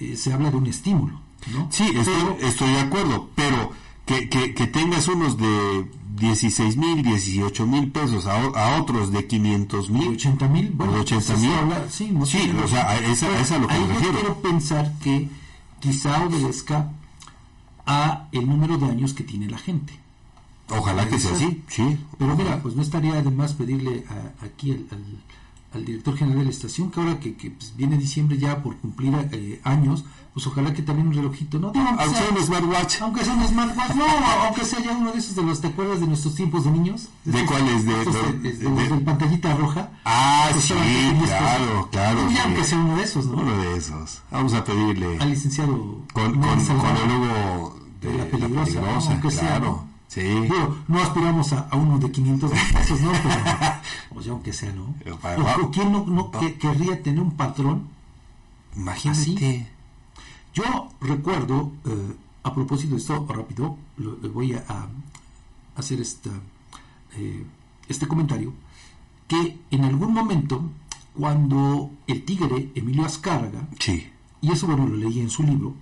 eh, 0.00 0.16
se 0.16 0.32
habla 0.32 0.50
de 0.50 0.56
un 0.56 0.66
estímulo, 0.66 1.20
¿no? 1.52 1.68
Sí, 1.70 1.84
estoy, 1.94 2.14
estoy 2.40 2.72
de 2.72 2.80
acuerdo, 2.80 3.30
pero 3.36 3.70
que, 4.04 4.28
que, 4.28 4.54
que 4.54 4.66
tengas 4.66 5.06
unos 5.06 5.38
de 5.38 5.86
16 6.20 6.76
mil, 6.76 7.02
18 7.02 7.66
mil 7.66 7.90
pesos 7.90 8.26
a, 8.26 8.80
otros 8.80 9.12
de 9.12 9.26
500 9.26 9.90
mil. 9.90 10.08
80 10.08 10.48
mil, 10.48 10.70
bueno, 10.70 11.00
80 11.00 11.36
mil. 11.36 11.50
Sí, 11.88 12.10
no 12.12 12.26
sí 12.26 12.52
o 12.62 12.68
sea, 12.68 12.90
a 12.90 12.98
esa, 12.98 13.40
esa 13.40 13.58
lo 13.58 13.68
que 13.68 13.78
me 13.78 13.86
refiero. 13.86 14.18
quiero 14.18 14.42
pensar 14.42 14.92
que 15.02 15.28
quizá 15.80 16.24
obedezca 16.24 16.90
a 17.86 18.28
el 18.32 18.46
número 18.46 18.76
de 18.76 18.86
años 18.86 19.14
que 19.14 19.24
tiene 19.24 19.48
la 19.48 19.58
gente. 19.58 19.98
Ojalá 20.68 21.08
que 21.08 21.18
sea 21.18 21.32
así, 21.32 21.62
sí. 21.68 21.98
Pero 22.18 22.36
mira, 22.36 22.62
pues 22.62 22.76
no 22.76 22.82
estaría 22.82 23.20
de 23.22 23.30
más 23.30 23.54
pedirle 23.54 24.04
aquí 24.40 24.70
al, 24.72 24.86
al, 24.90 25.04
director 25.72 26.16
general 26.16 26.38
de 26.40 26.44
la 26.44 26.50
estación 26.50 26.90
que 26.90 27.00
ahora 27.00 27.20
que, 27.20 27.36
que 27.36 27.50
pues, 27.50 27.74
viene 27.76 27.96
diciembre 27.96 28.38
ya 28.38 28.62
por 28.62 28.76
cumplir 28.76 29.14
eh, 29.32 29.60
años, 29.64 30.04
pues 30.34 30.46
ojalá 30.46 30.72
que 30.72 30.82
también 30.82 31.08
un 31.08 31.14
relojito, 31.14 31.58
¿no? 31.58 31.72
aunque 31.74 32.16
sea, 32.16 32.28
un 32.30 32.42
smartwatch. 32.42 33.00
Aunque 33.00 33.24
sea 33.24 33.34
un 33.34 33.46
smartwatch, 33.46 33.94
no, 33.96 34.04
aunque 34.44 34.64
sea 34.64 34.80
ya 34.80 34.92
uno 34.92 35.12
de 35.12 35.18
esos 35.18 35.36
de 35.36 35.42
los, 35.42 35.60
¿te 35.60 35.68
acuerdas 35.68 36.00
de 36.00 36.06
nuestros 36.06 36.34
tiempos 36.34 36.64
de 36.64 36.70
niños? 36.70 37.08
¿De, 37.24 37.44
cuáles? 37.46 37.84
De, 37.84 37.94
de, 37.94 38.52
de, 38.52 39.00
pantallita 39.04 39.54
roja. 39.54 39.90
Ah, 40.04 40.50
sí, 40.58 40.74
claro, 41.24 41.88
claro. 41.90 42.30
Ya 42.30 42.44
aunque 42.44 42.64
sea 42.64 42.78
uno 42.78 42.96
de 42.96 43.02
esos, 43.02 43.26
¿no? 43.26 43.38
Uno 43.38 43.56
de 43.56 43.76
esos. 43.76 44.22
Vamos 44.30 44.54
a 44.54 44.64
pedirle. 44.64 45.18
Al 45.18 45.30
licenciado. 45.30 46.02
Con, 46.12 46.40
con, 46.40 46.64
con 46.64 46.96
el 46.96 47.10
Hugo 47.10 47.76
de 48.00 48.14
la 48.14 48.24
peligrosa, 48.24 48.80
la 48.80 48.98
peligrosa 48.98 49.40
claro. 49.40 49.89
Sí. 50.10 50.22
Bueno, 50.48 50.76
no 50.88 51.00
aspiramos 51.00 51.52
a, 51.52 51.68
uno 51.72 52.00
de 52.00 52.10
500 52.10 52.50
pesos, 52.50 53.00
¿no? 53.00 53.12
Pero, 53.12 53.36
pues 54.12 54.26
ya 54.26 54.32
aunque 54.32 54.52
sea, 54.52 54.72
¿no? 54.72 54.92
O, 55.62 55.70
¿Quién 55.70 55.92
no, 55.92 56.04
no 56.04 56.32
querría 56.32 57.00
tener 57.00 57.20
un 57.20 57.36
patrón? 57.36 57.86
Imagínate. 58.74 59.68
Yo 60.52 60.88
recuerdo, 61.00 61.70
eh, 61.86 62.16
a 62.42 62.52
propósito 62.52 62.96
de 62.96 63.00
esto, 63.00 63.24
rápido, 63.28 63.78
voy 64.34 64.54
a, 64.54 64.88
hacer 65.76 66.00
esta, 66.00 66.30
eh, 67.16 67.44
este 67.88 68.08
comentario, 68.08 68.52
que 69.28 69.60
en 69.70 69.84
algún 69.84 70.12
momento, 70.12 70.60
cuando 71.16 71.92
el 72.08 72.24
tigre 72.24 72.72
Emilio 72.74 73.04
Azcárraga, 73.04 73.68
sí. 73.78 74.10
y 74.40 74.50
eso 74.50 74.66
bueno 74.66 74.88
lo 74.88 74.96
leí 74.96 75.20
en 75.20 75.30
su 75.30 75.44
libro, 75.44 75.72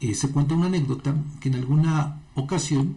eh, 0.00 0.14
se 0.14 0.30
cuenta 0.30 0.54
una 0.54 0.66
anécdota 0.66 1.14
que 1.40 1.48
en 1.48 1.54
alguna 1.54 2.20
ocasión, 2.40 2.96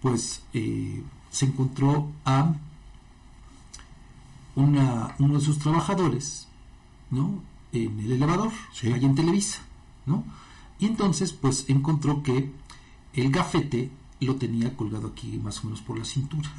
pues 0.00 0.42
se 0.52 1.44
encontró 1.46 2.10
a 2.24 2.54
una, 4.56 5.14
uno 5.18 5.38
de 5.38 5.44
sus 5.44 5.58
trabajadores, 5.58 6.48
¿no? 7.10 7.42
en 7.72 8.00
el 8.00 8.12
elevador, 8.12 8.52
ahí 8.82 9.04
en 9.04 9.14
Televisa, 9.14 9.60
¿no? 10.06 10.24
Y 10.78 10.86
entonces, 10.86 11.32
pues 11.32 11.66
encontró 11.68 12.22
que 12.22 12.50
el 13.14 13.30
gafete 13.30 13.90
lo 14.20 14.36
tenía 14.36 14.76
colgado 14.76 15.08
aquí 15.08 15.38
más 15.38 15.60
o 15.60 15.64
menos 15.64 15.80
por 15.82 15.98
la 15.98 16.04
cintura. 16.04 16.50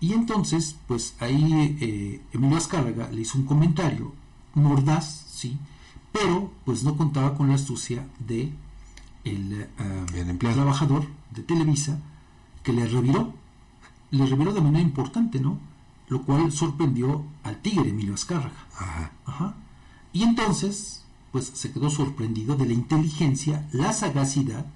Y 0.00 0.12
entonces, 0.12 0.76
pues 0.86 1.14
ahí 1.20 1.76
eh, 1.80 2.20
Emilio 2.32 2.56
Azcárraga 2.56 3.10
le 3.10 3.22
hizo 3.22 3.38
un 3.38 3.44
comentario 3.44 4.12
mordaz, 4.54 5.26
sí, 5.30 5.58
pero 6.12 6.50
pues 6.64 6.82
no 6.82 6.96
contaba 6.96 7.34
con 7.34 7.48
la 7.48 7.54
astucia 7.54 8.06
de 8.18 8.52
el, 9.24 9.68
uh, 9.78 10.38
trabajador 10.38 11.06
de 11.30 11.42
Televisa 11.42 11.98
que 12.62 12.72
le 12.72 12.86
reviró, 12.86 13.34
le 14.10 14.26
reviró 14.26 14.52
de 14.52 14.60
manera 14.60 14.82
importante, 14.82 15.40
¿no? 15.40 15.58
Lo 16.08 16.22
cual 16.22 16.52
sorprendió 16.52 17.24
al 17.42 17.60
tigre 17.60 17.90
Emilio 17.90 18.14
Azcárraga. 18.14 18.66
Ajá. 18.78 19.12
Ajá. 19.26 19.54
Y 20.12 20.22
entonces, 20.22 21.04
pues 21.32 21.50
se 21.54 21.72
quedó 21.72 21.90
sorprendido 21.90 22.56
de 22.56 22.66
la 22.66 22.72
inteligencia, 22.72 23.66
la 23.72 23.92
sagacidad 23.92 24.66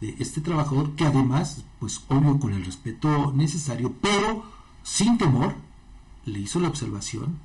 de 0.00 0.16
este 0.18 0.40
trabajador 0.40 0.96
que 0.96 1.04
además, 1.04 1.62
pues 1.78 2.02
obvio 2.08 2.38
con 2.38 2.52
el 2.54 2.64
respeto 2.64 3.32
necesario, 3.32 3.92
pero 4.00 4.44
sin 4.82 5.18
temor, 5.18 5.54
le 6.24 6.40
hizo 6.40 6.58
la 6.58 6.68
observación 6.68 7.38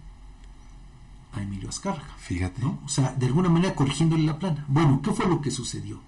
a 1.34 1.42
Emilio 1.42 1.70
Azcárraga. 1.70 2.16
Fíjate. 2.18 2.62
¿no? 2.62 2.80
O 2.86 2.90
sea, 2.90 3.14
de 3.14 3.26
alguna 3.26 3.50
manera 3.50 3.76
corrigiéndole 3.76 4.24
la 4.24 4.40
plana. 4.40 4.66
Bueno, 4.68 5.02
¿qué 5.02 5.12
fue 5.12 5.28
lo 5.28 5.42
que 5.42 5.52
sucedió? 5.52 6.00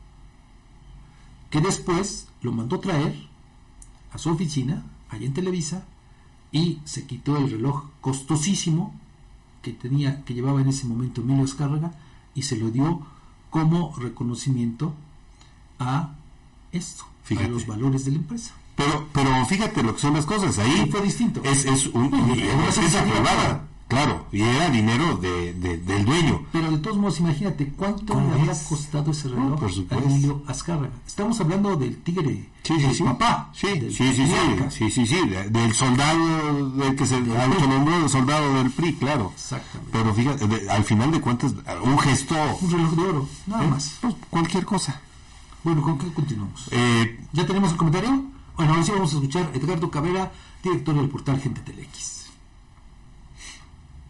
Que 1.49 1.61
después 1.61 2.27
lo 2.41 2.51
mandó 2.51 2.79
traer 2.79 3.15
a 4.11 4.17
su 4.17 4.29
oficina, 4.29 4.85
allá 5.09 5.25
en 5.25 5.33
Televisa, 5.33 5.85
y 6.51 6.79
se 6.85 7.05
quitó 7.05 7.37
el 7.37 7.49
reloj 7.49 7.85
costosísimo 8.01 8.93
que 9.61 9.73
tenía, 9.73 10.23
que 10.23 10.33
llevaba 10.33 10.61
en 10.61 10.69
ese 10.69 10.85
momento 10.85 11.21
Emilio 11.21 11.43
Escárraga 11.43 11.93
y 12.33 12.43
se 12.43 12.57
lo 12.57 12.69
dio 12.69 13.01
como 13.49 13.93
reconocimiento 13.97 14.93
a 15.79 16.13
esto, 16.71 17.05
a 17.37 17.47
los 17.47 17.65
valores 17.65 18.05
de 18.05 18.11
la 18.11 18.17
empresa. 18.17 18.53
Pero, 18.75 19.07
pero 19.11 19.45
fíjate 19.45 19.83
lo 19.83 19.95
que 19.95 20.01
son 20.01 20.13
las 20.13 20.25
cosas, 20.25 20.59
ahí 20.59 20.87
fue 20.91 21.01
distinto. 21.01 21.41
Es, 21.43 21.65
es 21.65 21.87
un, 21.87 22.13
una 22.13 22.71
Claro, 23.87 24.25
y 24.33 24.41
era 24.41 24.69
dinero 24.69 25.15
de, 25.15 25.53
del 25.53 26.05
dueño. 26.05 26.45
Pero 26.51 26.71
de 26.71 26.77
todos 26.79 26.97
modos, 26.97 27.19
imagínate 27.21 27.71
cuánto 27.77 28.19
le 28.19 28.33
había 28.33 28.53
costado 28.67 29.11
ese 29.11 29.29
reloj 29.29 29.63
a 29.89 29.95
Emilio 29.95 30.43
Azcárraga. 30.45 30.91
Estamos 31.05 31.39
hablando 31.39 31.75
del 31.77 31.97
tigre, 32.03 32.49
sí, 32.63 32.73
sí, 32.81 32.93
sí. 32.93 33.03
papá. 33.03 33.49
Sí, 33.53 33.67
sí, 33.89 34.13
sí, 34.13 34.27
sí, 34.69 34.89
sí, 34.91 35.07
sí, 35.07 35.19
del 35.49 35.73
soldado 35.73 36.69
del 36.71 36.95
que 36.97 37.05
se 37.05 37.15
autonombró 37.15 38.03
el 38.03 38.09
soldado 38.09 38.55
del 38.55 38.71
PRI, 38.71 38.93
claro. 38.95 39.31
Exactamente. 39.33 39.91
Pero 39.93 40.13
fíjate, 40.13 40.69
al 40.69 40.83
final 40.83 41.11
de 41.11 41.21
cuentas, 41.21 41.53
un 41.81 41.99
gesto. 41.99 42.35
Un 42.61 42.71
reloj 42.71 42.91
de 42.91 43.03
oro, 43.03 43.29
nada 43.47 43.63
¿Eh? 43.63 43.67
más. 43.67 43.97
Pues, 44.01 44.15
cualquier 44.29 44.65
cosa. 44.65 44.99
Bueno, 45.63 45.81
¿con 45.81 45.97
qué 45.97 46.11
continuamos? 46.13 46.67
Eh, 46.71 47.19
¿Ya 47.31 47.45
tenemos 47.45 47.71
el 47.71 47.77
comentario? 47.77 48.09
Bueno, 48.57 48.73
ahora 48.73 48.83
sí 48.83 48.91
vamos 48.91 49.13
a 49.13 49.15
escuchar 49.15 49.49
a 49.53 49.57
Edgardo 49.57 49.89
Cabrera, 49.89 50.31
director 50.61 50.95
del 50.95 51.09
portal 51.09 51.39
Gente 51.39 51.61
Telex. 51.61 52.16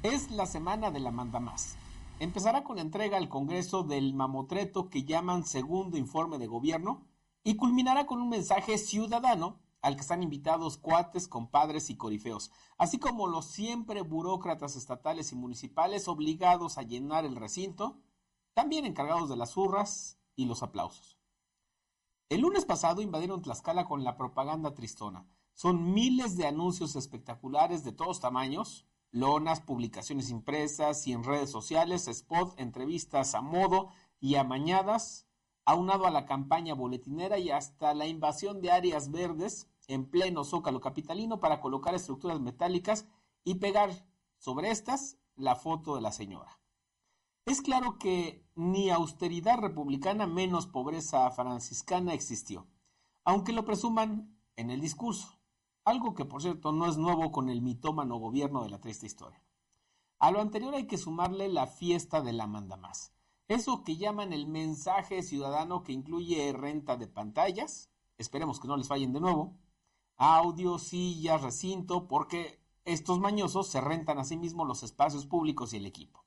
Es 0.09 0.31
la 0.31 0.45
semana 0.45 0.89
de 0.89 1.01
la 1.01 1.11
manda 1.11 1.41
más. 1.41 1.75
Empezará 2.21 2.63
con 2.63 2.79
entrega 2.79 3.17
al 3.17 3.27
Congreso 3.27 3.83
del 3.83 4.13
mamotreto 4.13 4.89
que 4.89 5.03
llaman 5.03 5.43
segundo 5.43 5.97
informe 5.97 6.37
de 6.37 6.47
gobierno 6.47 7.05
y 7.43 7.57
culminará 7.57 8.05
con 8.05 8.21
un 8.21 8.29
mensaje 8.29 8.77
ciudadano 8.77 9.59
al 9.81 9.95
que 9.95 10.03
están 10.03 10.23
invitados 10.23 10.77
cuates, 10.77 11.27
compadres 11.27 11.89
y 11.89 11.97
corifeos, 11.97 12.51
así 12.77 12.99
como 12.99 13.27
los 13.27 13.47
siempre 13.47 14.01
burócratas 14.01 14.77
estatales 14.77 15.33
y 15.33 15.35
municipales 15.35 16.07
obligados 16.07 16.77
a 16.77 16.83
llenar 16.83 17.25
el 17.25 17.35
recinto, 17.35 17.99
también 18.53 18.85
encargados 18.85 19.27
de 19.27 19.35
las 19.35 19.57
hurras 19.57 20.21
y 20.37 20.45
los 20.45 20.63
aplausos. 20.63 21.19
El 22.29 22.39
lunes 22.39 22.63
pasado 22.63 23.01
invadieron 23.01 23.41
Tlaxcala 23.41 23.85
con 23.85 24.05
la 24.05 24.15
propaganda 24.15 24.73
tristona. 24.73 25.27
Son 25.53 25.93
miles 25.93 26.37
de 26.37 26.47
anuncios 26.47 26.95
espectaculares 26.95 27.83
de 27.83 27.91
todos 27.91 28.21
tamaños, 28.21 28.87
lonas, 29.17 29.61
publicaciones 29.61 30.29
impresas 30.29 31.05
y 31.07 31.13
en 31.13 31.23
redes 31.23 31.49
sociales, 31.49 32.07
spot, 32.07 32.59
entrevistas 32.59 33.35
a 33.35 33.41
modo 33.41 33.89
y 34.19 34.35
amañadas, 34.35 35.27
aunado 35.65 36.05
a 36.07 36.11
la 36.11 36.25
campaña 36.25 36.73
boletinera 36.73 37.37
y 37.39 37.51
hasta 37.51 37.93
la 37.93 38.07
invasión 38.07 38.61
de 38.61 38.71
áreas 38.71 39.11
verdes 39.11 39.67
en 39.87 40.09
pleno 40.09 40.43
zócalo 40.43 40.79
capitalino 40.81 41.39
para 41.39 41.59
colocar 41.59 41.95
estructuras 41.95 42.39
metálicas 42.39 43.07
y 43.43 43.55
pegar 43.55 43.91
sobre 44.37 44.71
estas 44.71 45.17
la 45.35 45.55
foto 45.55 45.95
de 45.95 46.01
la 46.01 46.11
señora. 46.11 46.59
Es 47.45 47.61
claro 47.61 47.97
que 47.97 48.45
ni 48.55 48.89
austeridad 48.89 49.57
republicana 49.59 50.27
menos 50.27 50.67
pobreza 50.67 51.29
franciscana 51.31 52.13
existió, 52.13 52.67
aunque 53.23 53.53
lo 53.53 53.63
presuman 53.63 54.37
en 54.57 54.69
el 54.69 54.81
discurso. 54.81 55.36
Algo 55.87 56.15
que, 56.15 56.25
por 56.25 56.41
cierto, 56.41 56.73
no 56.73 56.85
es 56.85 56.97
nuevo 56.97 57.31
con 57.31 57.47
el 57.47 57.61
mitómano 57.61 58.17
gobierno 58.17 58.61
de 58.61 58.69
la 58.69 58.81
triste 58.81 59.05
historia. 59.05 59.41
A 60.19 60.31
lo 60.31 60.41
anterior 60.41 60.75
hay 60.75 60.85
que 60.85 60.97
sumarle 60.97 61.47
la 61.47 61.65
fiesta 61.65 62.19
de 62.19 62.33
la 62.33 62.45
manda 62.45 62.75
más. 62.75 63.13
Eso 63.47 63.85
que 63.85 63.95
llaman 63.95 64.33
el 64.33 64.47
mensaje 64.47 65.23
ciudadano 65.23 65.83
que 65.83 65.93
incluye 65.93 66.51
renta 66.51 66.97
de 66.97 67.07
pantallas, 67.07 67.89
esperemos 68.17 68.59
que 68.59 68.67
no 68.67 68.75
les 68.75 68.89
fallen 68.89 69.13
de 69.13 69.21
nuevo, 69.21 69.57
audio, 70.17 70.77
sillas, 70.77 71.41
recinto, 71.41 72.09
porque 72.09 72.61
estos 72.83 73.21
mañosos 73.21 73.67
se 73.67 73.79
rentan 73.79 74.19
a 74.19 74.25
sí 74.25 74.35
mismos 74.35 74.67
los 74.67 74.83
espacios 74.83 75.25
públicos 75.25 75.71
y 75.71 75.77
el 75.77 75.85
equipo. 75.85 76.25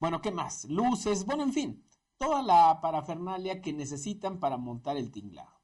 Bueno, 0.00 0.20
¿qué 0.20 0.32
más? 0.32 0.66
Luces, 0.66 1.24
bueno, 1.24 1.44
en 1.44 1.54
fin, 1.54 1.88
toda 2.18 2.42
la 2.42 2.82
parafernalia 2.82 3.62
que 3.62 3.72
necesitan 3.72 4.38
para 4.38 4.58
montar 4.58 4.98
el 4.98 5.10
tinglado. 5.10 5.62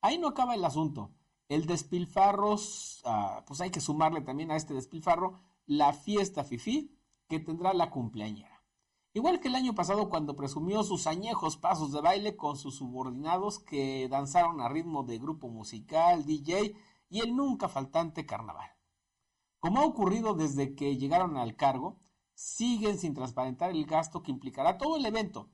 Ahí 0.00 0.18
no 0.18 0.26
acaba 0.26 0.56
el 0.56 0.64
asunto. 0.64 1.12
El 1.50 1.66
despilfarro, 1.66 2.54
ah, 3.04 3.42
pues 3.44 3.60
hay 3.60 3.70
que 3.70 3.80
sumarle 3.80 4.20
también 4.20 4.52
a 4.52 4.56
este 4.56 4.72
despilfarro 4.72 5.40
la 5.66 5.92
fiesta 5.92 6.44
FIFI 6.44 6.96
que 7.28 7.40
tendrá 7.40 7.74
la 7.74 7.90
cumpleañera. 7.90 8.62
Igual 9.14 9.40
que 9.40 9.48
el 9.48 9.56
año 9.56 9.74
pasado 9.74 10.08
cuando 10.08 10.36
presumió 10.36 10.84
sus 10.84 11.08
añejos 11.08 11.56
pasos 11.56 11.90
de 11.90 12.00
baile 12.00 12.36
con 12.36 12.56
sus 12.56 12.76
subordinados 12.76 13.58
que 13.58 14.08
danzaron 14.08 14.60
a 14.60 14.68
ritmo 14.68 15.02
de 15.02 15.18
grupo 15.18 15.48
musical, 15.48 16.24
DJ 16.24 16.76
y 17.08 17.18
el 17.18 17.34
nunca 17.34 17.68
faltante 17.68 18.24
carnaval. 18.24 18.70
Como 19.58 19.80
ha 19.80 19.84
ocurrido 19.84 20.34
desde 20.34 20.76
que 20.76 20.96
llegaron 20.98 21.36
al 21.36 21.56
cargo, 21.56 21.98
siguen 22.32 22.96
sin 22.96 23.12
transparentar 23.12 23.72
el 23.72 23.86
gasto 23.86 24.22
que 24.22 24.30
implicará 24.30 24.78
todo 24.78 24.96
el 24.96 25.04
evento, 25.04 25.50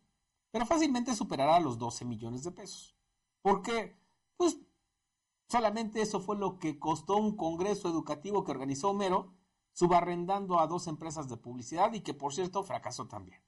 pero 0.50 0.66
fácilmente 0.66 1.16
superará 1.16 1.58
los 1.58 1.78
12 1.78 2.04
millones 2.04 2.44
de 2.44 2.52
pesos. 2.52 2.94
Porque, 3.40 3.96
pues, 4.36 4.58
solamente 5.48 6.00
eso 6.00 6.20
fue 6.20 6.36
lo 6.36 6.58
que 6.58 6.78
costó 6.78 7.16
un 7.16 7.36
congreso 7.36 7.88
educativo 7.88 8.44
que 8.44 8.52
organizó 8.52 8.90
Homero 8.90 9.34
subarrendando 9.72 10.58
a 10.58 10.66
dos 10.66 10.86
empresas 10.86 11.28
de 11.28 11.36
publicidad 11.36 11.92
y 11.92 12.00
que 12.00 12.14
por 12.14 12.32
cierto 12.32 12.62
fracasó 12.62 13.08
también. 13.08 13.42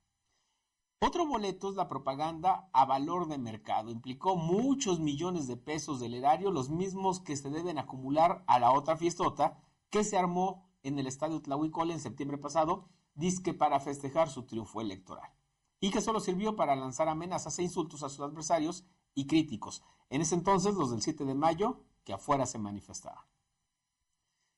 Otro 1.01 1.27
boleto 1.27 1.71
es 1.71 1.77
la 1.77 1.89
propaganda 1.89 2.69
a 2.73 2.85
valor 2.85 3.29
de 3.29 3.39
mercado. 3.39 3.91
Implicó 3.91 4.37
muchos 4.37 4.99
millones 4.99 5.47
de 5.47 5.57
pesos 5.57 6.01
del 6.01 6.13
erario, 6.15 6.51
los 6.51 6.71
mismos 6.71 7.21
que 7.21 7.37
se 7.37 7.51
deben 7.51 7.79
acumular 7.79 8.43
a 8.49 8.59
la 8.59 8.73
otra 8.73 8.97
fiestota 8.97 9.63
que 9.91 10.03
se 10.03 10.19
armó 10.19 10.69
en 10.83 10.99
el 10.99 11.07
estadio 11.07 11.41
Tlahuicol 11.41 11.93
en 11.93 12.01
septiembre 12.01 12.37
pasado, 12.37 12.89
disque 13.15 13.55
para 13.55 13.79
festejar 13.79 14.29
su 14.29 14.45
triunfo 14.45 14.81
electoral. 14.81 15.31
Y 15.81 15.91
que 15.91 16.01
solo 16.01 16.19
sirvió 16.19 16.57
para 16.57 16.75
lanzar 16.75 17.09
amenazas 17.09 17.59
e 17.59 17.63
insultos 17.63 18.03
a 18.03 18.09
sus 18.09 18.21
adversarios 18.21 18.85
y 19.15 19.27
críticos. 19.27 19.83
En 20.11 20.21
ese 20.21 20.35
entonces, 20.35 20.75
los 20.75 20.91
del 20.91 21.03
7 21.03 21.25
de 21.25 21.35
mayo, 21.35 21.81
que 22.09 22.15
afuera 22.15 22.47
se 22.47 22.59
manifestaban. 22.59 23.23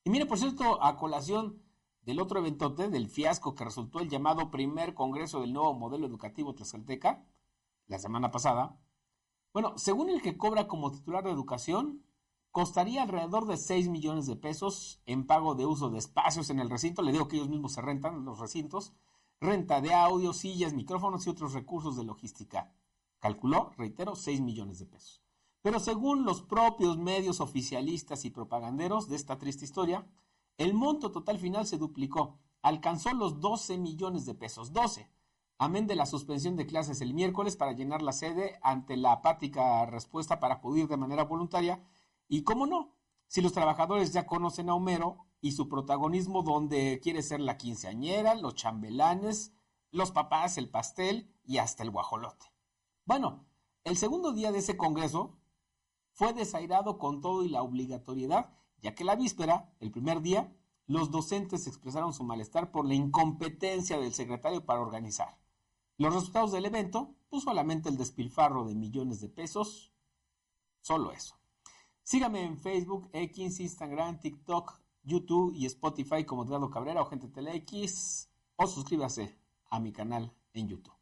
Y 0.05 0.11
mire, 0.11 0.25
por 0.25 0.39
cierto, 0.39 0.81
a 0.85 0.97
colación 0.97 1.61
del 2.03 2.21
otro 2.21 2.39
eventote, 2.39 2.89
del 2.89 3.09
fiasco 3.09 3.57
que 3.57 3.65
resultó 3.65 3.99
el 3.99 4.09
llamado 4.09 4.53
primer 4.53 4.95
congreso 4.95 5.41
del 5.41 5.53
nuevo 5.53 5.75
modelo 5.75 6.07
educativo 6.07 6.55
tlaxcalteca, 6.55 7.27
la 7.89 7.99
semana 7.99 8.31
pasada, 8.31 8.79
bueno, 9.53 9.77
según 9.77 10.11
el 10.11 10.23
que 10.23 10.37
cobra 10.37 10.69
como 10.69 10.93
titular 10.93 11.25
de 11.25 11.33
educación, 11.33 12.05
costaría 12.53 13.03
alrededor 13.03 13.49
de 13.49 13.57
6 13.57 13.89
millones 13.89 14.29
de 14.29 14.37
pesos 14.37 15.03
en 15.05 15.27
pago 15.27 15.57
de 15.57 15.67
uso 15.67 15.91
de 15.91 15.99
espacios 15.99 16.51
en 16.51 16.61
el 16.61 16.71
recinto, 16.71 17.03
le 17.03 17.11
digo 17.11 17.27
que 17.27 17.35
ellos 17.35 17.49
mismos 17.49 17.73
se 17.73 17.83
rentan 17.83 18.25
los 18.25 18.39
recintos, 18.39 18.93
renta 19.41 19.81
de 19.81 19.93
audio, 19.93 20.33
sillas, 20.35 20.73
micrófonos 20.73 21.27
y 21.27 21.31
otros 21.31 21.53
recursos 21.53 21.97
de 21.97 22.05
logística. 22.05 22.73
Calculó, 23.19 23.73
reitero, 23.77 24.15
6 24.15 24.41
millones 24.41 24.79
de 24.79 24.87
pesos. 24.87 25.21
Pero 25.63 25.79
según 25.79 26.25
los 26.25 26.43
propios 26.43 26.97
medios 26.97 27.41
oficialistas 27.41 28.25
y 28.25 28.31
propaganderos 28.31 29.09
de 29.09 29.17
esta 29.17 29.39
triste 29.39 29.65
historia, 29.65 30.07
el 30.57 30.75
monto 30.75 31.11
total 31.11 31.39
final 31.39 31.67
se 31.67 31.79
duplicó, 31.79 32.39
alcanzó 32.63 33.13
los 33.13 33.41
12 33.41 33.79
millones 33.79 34.27
de 34.27 34.35
pesos, 34.35 34.73
12, 34.73 35.11
amén 35.59 35.87
de 35.87 35.97
la 35.97 36.07
suspensión 36.07 36.57
de 36.57 36.67
clases 36.67 37.01
el 37.01 37.13
miércoles 37.13 37.57
para 37.57 37.73
llenar 37.73 38.01
la 38.03 38.13
sede 38.13 38.59
ante 38.63 38.97
la 38.97 39.13
apática 39.13 39.85
respuesta 39.87 40.41
para 40.41 40.55
acudir 40.55 40.89
de 40.89 40.97
manera 40.97 41.25
voluntaria, 41.25 41.85
y 42.29 42.43
cómo 42.43 42.67
no, 42.67 42.95
si 43.27 43.43
los 43.43 43.53
trabajadores 43.53 44.13
ya 44.13 44.27
conocen 44.27 44.71
a 44.71 44.75
Homero 44.75 45.27
y 45.41 45.53
su 45.53 45.69
protagonismo 45.69 46.43
donde 46.43 47.01
quiere 47.03 47.23
ser 47.23 47.41
la 47.41 47.57
quinceañera, 47.57 48.35
los 48.35 48.55
chambelanes, 48.55 49.53
los 49.91 50.11
papás, 50.11 50.59
el 50.59 50.71
pastel 50.71 51.35
y 51.45 51.59
hasta 51.59 51.83
el 51.83 51.91
guajolote. 51.91 52.47
Bueno, 53.05 53.47
el 53.85 53.97
segundo 53.97 54.33
día 54.33 54.53
de 54.53 54.59
ese 54.59 54.77
congreso 54.77 55.40
fue 56.13 56.33
desairado 56.33 56.99
con 56.99 57.21
todo 57.21 57.45
y 57.45 57.49
la 57.49 57.63
obligatoriedad, 57.63 58.53
ya 58.81 58.95
que 58.95 59.05
la 59.05 59.17
víspera, 59.17 59.75
el 59.81 59.91
primer 59.91 60.23
día, 60.23 60.55
los 60.87 61.11
docentes 61.11 61.67
expresaron 61.67 62.13
su 62.13 62.25
malestar 62.25 62.73
por 62.73 62.87
la 62.87 62.95
incompetencia 62.95 63.99
del 63.99 64.13
secretario 64.13 64.65
para 64.65 64.81
organizar. 64.81 65.39
Los 65.99 66.15
resultados 66.15 66.53
del 66.53 66.65
evento, 66.65 67.15
pues 67.29 67.45
solamente 67.45 67.89
el 67.89 67.97
despilfarro 67.97 68.65
de 68.65 68.75
millones 68.75 69.21
de 69.21 69.29
pesos, 69.29 69.93
solo 70.81 71.13
eso. 71.13 71.37
Sígame 72.03 72.43
en 72.43 72.59
Facebook, 72.59 73.09
X, 73.13 73.61
Instagram, 73.61 74.19
TikTok, 74.19 74.81
YouTube 75.03 75.55
y 75.55 75.67
Spotify 75.67 76.25
como 76.25 76.45
Edgardo 76.45 76.71
Cabrera 76.71 77.03
o 77.03 77.07
Gente 77.07 77.29
TeleX 77.29 78.29
o 78.57 78.67
suscríbase 78.67 79.39
a 79.71 79.79
mi 79.79 79.93
canal 79.93 80.35
en 80.55 80.69
YouTube. 80.69 81.00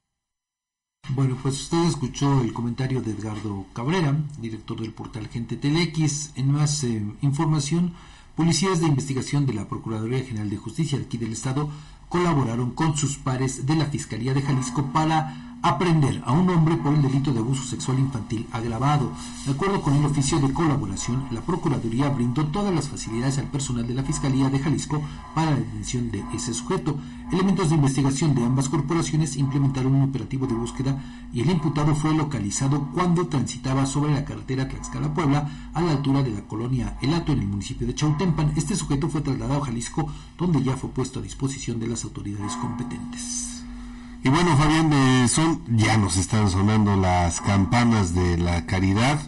Bueno, 1.10 1.38
pues 1.42 1.62
usted 1.62 1.84
escuchó 1.84 2.42
el 2.42 2.52
comentario 2.52 3.00
de 3.00 3.12
Edgardo 3.12 3.64
Cabrera, 3.72 4.14
director 4.40 4.78
del 4.78 4.92
portal 4.92 5.28
Gente 5.28 5.56
Telex. 5.56 6.32
En 6.36 6.52
más 6.52 6.84
eh, 6.84 7.02
información, 7.22 7.94
policías 8.36 8.80
de 8.80 8.88
investigación 8.88 9.46
de 9.46 9.54
la 9.54 9.68
Procuraduría 9.68 10.22
General 10.22 10.50
de 10.50 10.58
Justicia 10.58 10.98
aquí 10.98 11.16
del 11.16 11.32
Estado 11.32 11.70
colaboraron 12.10 12.72
con 12.72 12.96
sus 12.96 13.16
pares 13.16 13.66
de 13.66 13.74
la 13.74 13.86
Fiscalía 13.86 14.34
de 14.34 14.42
Jalisco 14.42 14.92
para 14.92 15.47
aprender 15.62 16.22
a 16.24 16.32
un 16.32 16.48
hombre 16.50 16.76
por 16.76 16.94
el 16.94 17.02
delito 17.02 17.32
de 17.32 17.40
abuso 17.40 17.64
sexual 17.64 17.98
infantil 17.98 18.46
agravado. 18.52 19.10
De 19.44 19.52
acuerdo 19.52 19.82
con 19.82 19.94
el 19.94 20.04
oficio 20.04 20.38
de 20.38 20.52
colaboración, 20.52 21.24
la 21.30 21.40
Procuraduría 21.40 22.08
brindó 22.08 22.46
todas 22.46 22.74
las 22.74 22.88
facilidades 22.88 23.38
al 23.38 23.46
personal 23.46 23.86
de 23.86 23.94
la 23.94 24.02
Fiscalía 24.02 24.50
de 24.50 24.58
Jalisco 24.58 25.02
para 25.34 25.50
la 25.50 25.56
detención 25.56 26.10
de 26.10 26.24
ese 26.34 26.54
sujeto. 26.54 26.96
Elementos 27.32 27.68
de 27.68 27.74
investigación 27.74 28.34
de 28.34 28.44
ambas 28.44 28.68
corporaciones 28.68 29.36
implementaron 29.36 29.94
un 29.94 30.02
operativo 30.02 30.46
de 30.46 30.54
búsqueda 30.54 31.02
y 31.32 31.40
el 31.40 31.50
imputado 31.50 31.94
fue 31.94 32.14
localizado 32.14 32.88
cuando 32.94 33.26
transitaba 33.26 33.84
sobre 33.84 34.14
la 34.14 34.24
carretera 34.24 34.68
Tlaxcala-Puebla 34.68 35.70
a 35.74 35.82
la 35.82 35.90
altura 35.90 36.22
de 36.22 36.30
la 36.30 36.42
colonia 36.42 36.96
El 37.02 37.14
Ato 37.14 37.32
en 37.32 37.40
el 37.40 37.48
municipio 37.48 37.86
de 37.86 37.94
Chautempan. 37.94 38.52
Este 38.56 38.76
sujeto 38.76 39.08
fue 39.08 39.20
trasladado 39.20 39.62
a 39.62 39.66
Jalisco 39.66 40.06
donde 40.38 40.62
ya 40.62 40.76
fue 40.76 40.90
puesto 40.90 41.18
a 41.18 41.22
disposición 41.22 41.80
de 41.80 41.88
las 41.88 42.04
autoridades 42.04 42.54
competentes. 42.56 43.57
Y 44.24 44.30
bueno, 44.30 44.56
Fabián, 44.56 44.90
de 44.90 45.28
son, 45.28 45.62
ya 45.68 45.96
nos 45.96 46.16
están 46.16 46.50
sonando 46.50 46.96
las 46.96 47.40
campanas 47.40 48.14
de 48.14 48.36
la 48.36 48.66
caridad. 48.66 49.20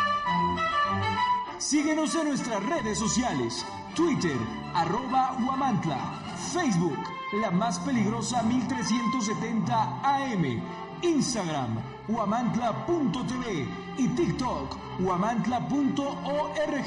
Síguenos 1.59 2.14
en 2.14 2.28
nuestras 2.28 2.62
redes 2.64 2.98
sociales. 2.98 3.64
Twitter, 3.94 4.36
arroba 4.74 5.36
Huamantla. 5.40 6.22
Facebook, 6.52 6.98
la 7.40 7.50
más 7.50 7.78
peligrosa 7.78 8.42
1370 8.42 10.00
AM. 10.02 10.62
Instagram, 11.02 11.78
huamantla.tv 12.09 13.66
y 13.98 14.09
TikTok, 14.09 14.76
huamantla.org. 15.00 16.86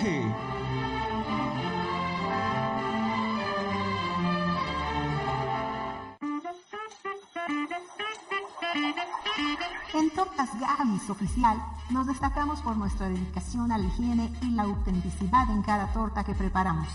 En 9.93 10.09
Tortas 10.11 10.49
Gavis 10.59 11.09
Oficial 11.09 11.57
nos 11.89 12.07
destacamos 12.07 12.61
por 12.61 12.77
nuestra 12.77 13.09
dedicación 13.09 13.71
a 13.71 13.77
la 13.77 13.85
higiene 13.85 14.31
y 14.41 14.51
la 14.51 14.63
autenticidad 14.63 15.49
en 15.49 15.61
cada 15.61 15.91
torta 15.93 16.23
que 16.23 16.35
preparamos. 16.35 16.87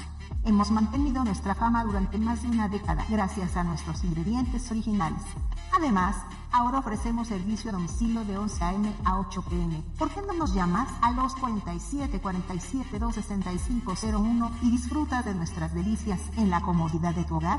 Hemos 0.45 0.71
mantenido 0.71 1.25
nuestra 1.25 1.55
fama 1.55 1.85
durante 1.85 2.19
más 2.19 2.43
de 2.43 2.49
una 2.49 2.69
década 2.69 3.05
gracias 3.09 3.57
a 3.57 3.65
nuestros 3.65 4.05
ingredientes 4.05 4.71
originales. 4.71 5.23
Además, 5.73 6.17
ahora 6.53 6.79
ofrecemos 6.79 7.29
servicio 7.29 7.71
a 7.71 7.73
domicilio 7.73 8.25
de 8.25 8.39
11 8.39 8.65
a.m. 8.65 8.93
a 9.05 9.19
8 9.19 9.43
p.m. 9.43 9.83
¿Por 9.99 10.11
qué 10.11 10.23
no 10.23 10.33
nos 10.35 10.55
llamas 10.55 10.89
a 11.01 11.11
los 11.11 11.35
47 11.35 12.21
47 12.21 12.99
265 12.99 13.95
01 14.03 14.51
y 14.63 14.71
disfrutas 14.71 15.25
de 15.25 15.35
nuestras 15.35 15.75
delicias 15.75 16.21
en 16.37 16.51
la 16.51 16.61
comodidad 16.61 17.15
de 17.15 17.25
tu 17.25 17.37
hogar? 17.37 17.59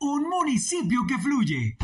un 0.00 0.28
municipio 0.28 1.06
que 1.06 1.18
fluye. 1.18 1.76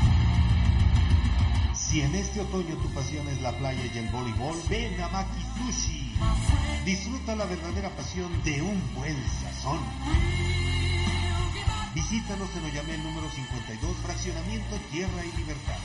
Si 1.74 2.00
en 2.00 2.14
este 2.14 2.40
otoño 2.40 2.76
tu 2.76 2.88
pasión 2.90 3.28
es 3.28 3.40
la 3.42 3.52
playa 3.52 3.82
y 3.92 3.98
el 3.98 4.08
voleibol, 4.08 4.56
ven 4.68 5.00
a 5.00 5.08
Maki 5.08 5.42
Sushi. 5.58 6.14
Disfruta 6.84 7.34
la 7.34 7.44
verdadera 7.44 7.90
pasión 7.90 8.30
de 8.44 8.62
un 8.62 8.80
buen 8.94 9.16
sazón. 9.40 9.80
Visítanos 11.94 12.48
en 12.56 12.64
Oyamel 12.64 13.02
número 13.02 13.28
52, 13.30 13.96
fraccionamiento 13.98 14.76
Tierra 14.90 15.24
y 15.24 15.36
Libertad. 15.36 15.78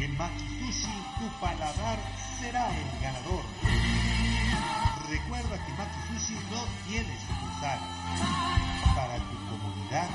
En 0.00 0.16
Maki 0.16 0.46
Sushi, 0.58 0.92
tu 1.18 1.40
paladar 1.40 1.98
será 2.40 2.68
el 2.68 3.00
ganador. 3.00 3.44
Recuerda 5.10 5.64
que 5.64 5.72
Maki 5.72 6.00
Sushi 6.08 6.34
no 6.50 6.64
tiene 6.88 7.14
sucursal. 7.26 7.80
Para 8.94 9.16
tu 9.18 9.35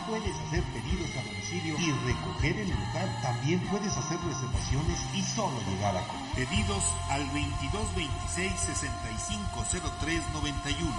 puedes 0.08 0.36
hacer 0.48 0.64
pedidos 0.74 1.16
a 1.16 1.24
domicilio 1.24 1.76
y 1.80 1.92
recoger 2.06 2.60
en 2.60 2.70
el 2.70 2.80
local. 2.80 3.10
También 3.22 3.62
puedes 3.70 3.96
hacer 3.98 4.20
reservaciones 4.20 5.00
y 5.16 5.22
solo 5.22 5.58
llegar 5.70 5.96
a 5.96 6.06
comer. 6.08 6.36
Pedidos 6.36 6.84
al 7.10 7.26
2226 7.28 8.52
650391. 8.52 10.92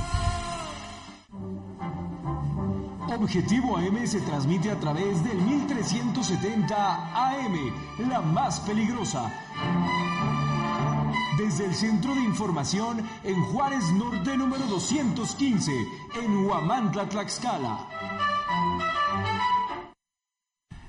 Objetivo 3.15 3.77
AM 3.77 4.07
se 4.07 4.23
transmite 4.23 4.71
a 4.71 4.81
través 4.81 5.23
del 5.23 5.37
1370 5.37 7.13
AM, 7.15 8.09
la 8.09 8.23
más 8.23 8.61
peligrosa. 8.61 9.31
Desde 11.37 11.67
el 11.67 11.75
Centro 11.75 12.15
de 12.15 12.23
Información 12.23 13.07
en 13.25 13.43
Juárez 13.45 13.85
Norte 13.93 14.35
número 14.37 14.65
215, 14.67 15.73
en 16.23 16.47
Huamantla, 16.47 17.09
Tlaxcala. 17.09 18.32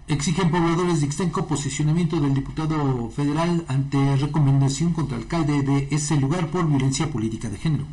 Exigen 0.08 0.52
pobladores 0.52 1.00
de 1.00 1.08
Ixtenco 1.08 1.48
posicionamiento 1.48 2.20
del 2.20 2.34
diputado 2.34 3.10
federal 3.10 3.66
ante 3.68 4.16
recomendación 4.18 4.94
contra 4.94 5.18
alcalde 5.18 5.64
de 5.64 5.88
ese 5.92 6.16
lugar 6.18 6.48
por 6.48 6.68
violencia 6.68 7.10
política 7.10 7.50
de 7.50 7.58
género. 7.58 7.86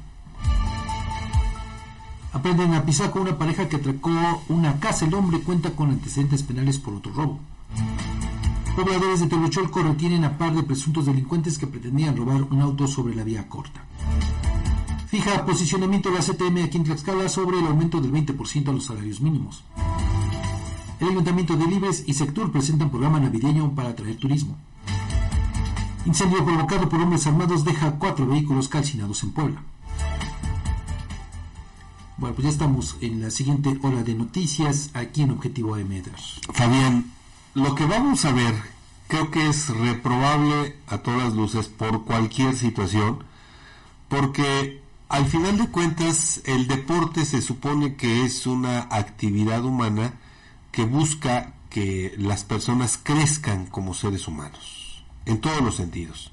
Aprenden 2.32 2.74
a 2.74 2.84
pisar 2.84 3.10
con 3.10 3.22
una 3.22 3.38
pareja 3.38 3.68
que 3.68 3.76
atracó 3.76 4.10
una 4.48 4.78
casa. 4.78 5.06
El 5.06 5.14
hombre 5.14 5.40
cuenta 5.40 5.70
con 5.70 5.90
antecedentes 5.90 6.42
penales 6.42 6.78
por 6.78 6.94
otro 6.94 7.12
robo. 7.12 7.40
Pobladores 8.76 9.20
de 9.20 9.26
Telocholco 9.26 9.82
retienen 9.82 10.24
a 10.24 10.38
par 10.38 10.54
de 10.54 10.62
presuntos 10.62 11.06
delincuentes 11.06 11.58
que 11.58 11.66
pretendían 11.66 12.16
robar 12.16 12.42
un 12.42 12.60
auto 12.60 12.86
sobre 12.86 13.14
la 13.14 13.24
vía 13.24 13.48
corta. 13.48 13.84
Fija 15.10 15.44
posicionamiento 15.44 16.08
de 16.08 16.18
la 16.18 16.22
CTM 16.22 16.62
aquí 16.62 16.76
en 16.76 16.84
Tlaxcala 16.84 17.28
sobre 17.28 17.58
el 17.58 17.66
aumento 17.66 18.00
del 18.00 18.12
20% 18.12 18.68
a 18.68 18.72
los 18.72 18.84
salarios 18.84 19.20
mínimos. 19.20 19.64
El 21.00 21.08
Ayuntamiento 21.08 21.56
de 21.56 21.66
Libres 21.66 22.04
y 22.06 22.14
Sector 22.14 22.52
presentan 22.52 22.90
programa 22.90 23.18
navideño 23.18 23.74
para 23.74 23.88
atraer 23.88 24.18
turismo. 24.18 24.56
Incendio 26.06 26.44
provocado 26.44 26.88
por 26.88 27.00
hombres 27.00 27.26
armados 27.26 27.64
deja 27.64 27.98
cuatro 27.98 28.24
vehículos 28.24 28.68
calcinados 28.68 29.24
en 29.24 29.32
Puebla. 29.32 29.60
Bueno, 32.16 32.36
pues 32.36 32.44
ya 32.44 32.50
estamos 32.50 32.96
en 33.00 33.20
la 33.20 33.32
siguiente 33.32 33.80
hora 33.82 34.04
de 34.04 34.14
noticias 34.14 34.90
aquí 34.94 35.22
en 35.22 35.32
Objetivo 35.32 35.74
AMEDER. 35.74 36.14
Fabián, 36.52 37.10
lo 37.54 37.74
que 37.74 37.84
vamos 37.84 38.24
a 38.24 38.32
ver 38.32 38.54
creo 39.08 39.32
que 39.32 39.48
es 39.48 39.70
reprobable 39.70 40.76
a 40.86 40.98
todas 40.98 41.34
luces 41.34 41.66
por 41.66 42.04
cualquier 42.04 42.56
situación, 42.56 43.24
porque 44.08 44.79
al 45.10 45.26
final 45.26 45.58
de 45.58 45.68
cuentas 45.68 46.40
el 46.44 46.68
deporte 46.68 47.24
se 47.24 47.42
supone 47.42 47.96
que 47.96 48.24
es 48.24 48.46
una 48.46 48.82
actividad 48.90 49.64
humana 49.64 50.14
que 50.70 50.84
busca 50.84 51.52
que 51.68 52.14
las 52.16 52.44
personas 52.44 52.96
crezcan 53.02 53.66
como 53.66 53.92
seres 53.92 54.28
humanos, 54.28 55.04
en 55.26 55.40
todos 55.40 55.60
los 55.62 55.74
sentidos. 55.74 56.30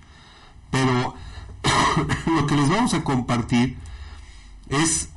Pero 0.70 1.16
lo 2.28 2.46
que 2.46 2.56
les 2.56 2.70
vamos 2.70 2.94
a 2.94 3.04
compartir 3.04 3.78
es 4.70 5.10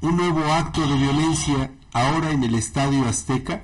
un 0.00 0.16
nuevo 0.16 0.50
acto 0.50 0.80
de 0.86 0.96
violencia 0.96 1.70
ahora 1.92 2.30
en 2.30 2.44
el 2.44 2.54
Estadio 2.54 3.06
Azteca 3.06 3.60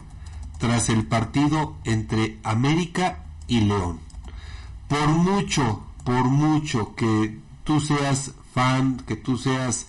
tras 0.59 0.91
el 0.91 1.07
partido 1.07 1.75
entre 1.85 2.39
América 2.43 3.25
y 3.47 3.63
León. 3.63 4.01
Por 4.89 5.09
mucho, 5.09 5.85
por 6.05 6.25
mucho 6.25 6.95
que 6.95 7.39
tú 7.65 7.81
seas 7.81 8.33
fan, 8.53 8.99
que 9.07 9.17
tú 9.17 9.37
seas 9.37 9.87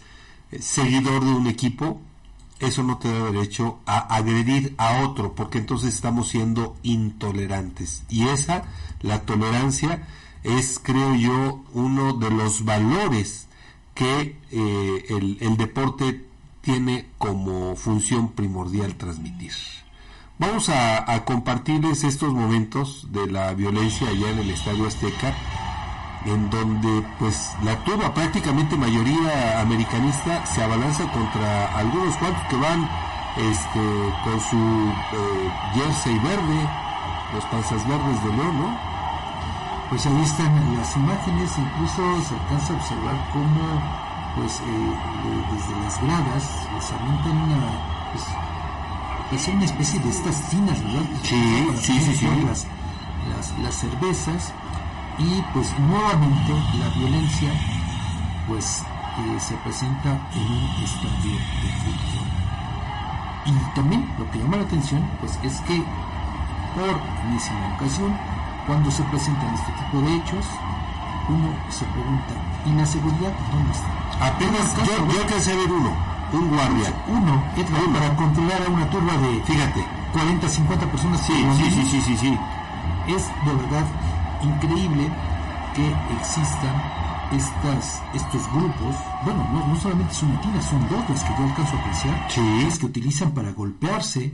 eh, 0.51 0.61
seguidor 0.61 1.23
de 1.23 1.31
un 1.31 1.47
equipo, 1.47 2.01
eso 2.59 2.83
no 2.83 2.97
te 2.97 3.11
da 3.11 3.31
derecho 3.31 3.79
a 3.85 4.15
agredir 4.15 4.75
a 4.77 5.01
otro, 5.01 5.33
porque 5.33 5.59
entonces 5.59 5.93
estamos 5.93 6.27
siendo 6.29 6.75
intolerantes. 6.83 8.03
Y 8.09 8.27
esa, 8.27 8.63
la 9.01 9.21
tolerancia, 9.21 10.07
es, 10.43 10.79
creo 10.81 11.15
yo, 11.15 11.63
uno 11.73 12.13
de 12.13 12.29
los 12.31 12.65
valores 12.65 13.47
que 13.93 14.37
eh, 14.51 15.05
el, 15.09 15.37
el 15.41 15.57
deporte 15.57 16.25
tiene 16.61 17.07
como 17.17 17.75
función 17.75 18.29
primordial 18.29 18.95
transmitir. 18.95 19.53
Vamos 20.37 20.69
a, 20.69 21.11
a, 21.11 21.25
compartirles 21.25 22.05
estos 22.05 22.33
momentos 22.33 23.07
de 23.11 23.27
la 23.27 23.53
violencia 23.53 24.07
allá 24.07 24.29
en 24.29 24.39
el 24.39 24.49
Estadio 24.51 24.87
Azteca, 24.87 25.35
en 26.25 26.49
donde 26.49 27.05
pues 27.17 27.51
la 27.63 27.77
turba 27.83 28.13
prácticamente 28.13 28.75
mayoría 28.75 29.61
americanista 29.61 30.45
se 30.45 30.63
abalanza 30.63 31.09
contra 31.11 31.77
algunos 31.77 32.15
cuantos 32.17 32.43
que 32.49 32.57
van 32.57 32.89
este, 33.37 33.79
con 34.23 34.39
su 34.41 34.57
eh, 34.57 35.51
jersey 35.75 36.19
verde, 36.19 36.69
los 37.33 37.45
panzas 37.45 37.87
verdes 37.87 38.23
de 38.23 38.29
León, 38.35 38.59
¿no? 38.59 38.77
Pues 39.89 40.05
ahí 40.05 40.21
están 40.21 40.77
las 40.77 40.95
imágenes, 40.95 41.51
incluso 41.57 42.21
se 42.27 42.35
alcanza 42.35 42.73
a 42.73 42.75
observar 42.75 43.29
cómo 43.33 44.09
pues 44.35 44.59
eh, 44.59 44.93
desde 45.51 45.81
las 45.81 46.01
gradas 46.01 46.67
les 46.75 46.91
avientan 46.91 47.37
una 47.37 47.89
pues, 48.11 49.41
es 49.41 49.47
una 49.47 49.65
especie 49.65 49.99
de 49.99 50.09
estas 50.09 50.49
tinas, 50.49 50.83
¿verdad? 50.83 51.05
Sí, 51.23 51.67
sí, 51.81 51.99
sí, 52.01 52.15
sí. 52.15 52.25
Las, 52.45 52.65
las, 53.35 53.59
las, 53.59 53.75
cervezas 53.75 54.53
y 55.19 55.43
pues 55.53 55.77
nuevamente 55.79 56.53
la 56.79 56.89
violencia 56.89 57.51
pues 58.47 58.81
eh, 59.17 59.39
se 59.39 59.55
presenta 59.57 60.17
en 60.33 60.45
un 60.51 60.83
estadio 60.83 61.35
de 61.61 61.69
fútbol. 61.83 62.27
Y 63.45 63.75
también 63.75 64.09
lo 64.17 64.29
que 64.31 64.39
llama 64.39 64.57
la 64.57 64.63
atención 64.63 65.03
pues 65.19 65.37
es 65.43 65.59
que 65.61 65.83
por 66.75 67.01
enésima 67.27 67.75
ocasión 67.75 68.17
cuando 68.65 68.89
se 68.91 69.03
presentan 69.03 69.53
este 69.55 69.71
tipo 69.71 70.01
de 70.01 70.15
hechos 70.15 70.45
uno 71.27 71.49
se 71.69 71.85
pregunta 71.85 72.33
¿y 72.65 72.73
la 72.73 72.85
seguridad 72.85 73.31
dónde 73.51 73.71
está? 73.71 74.27
Apenas 74.27 74.75
yo, 74.77 75.07
yo 75.07 75.57
ver 75.57 75.71
uno 75.71 76.09
un 76.31 76.49
guardia. 76.49 76.93
Uno, 77.07 77.43
Edgar, 77.57 77.81
uno. 77.87 77.99
para 77.99 78.15
controlar 78.15 78.61
a 78.61 78.69
una 78.69 78.89
turba 78.89 79.13
de, 79.17 79.41
fíjate, 79.43 79.83
40, 80.13 80.47
50 80.47 80.85
personas. 80.85 81.21
Sí, 81.21 81.33
sí, 81.57 81.71
sí, 81.71 81.85
sí, 81.85 82.01
sí, 82.01 82.17
sí. 82.17 82.37
Es 83.07 83.27
de 83.45 83.53
verdad 83.53 83.85
increíble 84.43 85.11
que 85.75 85.87
existan 86.17 86.75
estas, 87.31 88.01
estos 88.13 88.51
grupos. 88.51 88.95
Bueno, 89.23 89.47
no, 89.51 89.67
no 89.67 89.79
solamente 89.79 90.13
son 90.13 90.29
mentiras, 90.29 90.65
son 90.65 90.87
dos 90.89 91.09
las 91.09 91.23
que 91.23 91.29
yo 91.37 91.43
alcanzo 91.45 91.75
a 91.75 91.79
apreciar. 91.79 92.31
Sí. 92.31 92.41
Es 92.67 92.79
que 92.79 92.85
utilizan 92.85 93.31
para 93.31 93.51
golpearse. 93.53 94.33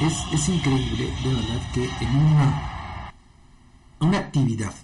Es, 0.00 0.24
es 0.32 0.48
increíble, 0.48 1.12
de 1.22 1.34
verdad, 1.34 1.62
que 1.72 1.84
en 1.84 2.16
una, 2.16 3.12
una 4.00 4.18
actividad 4.18 4.74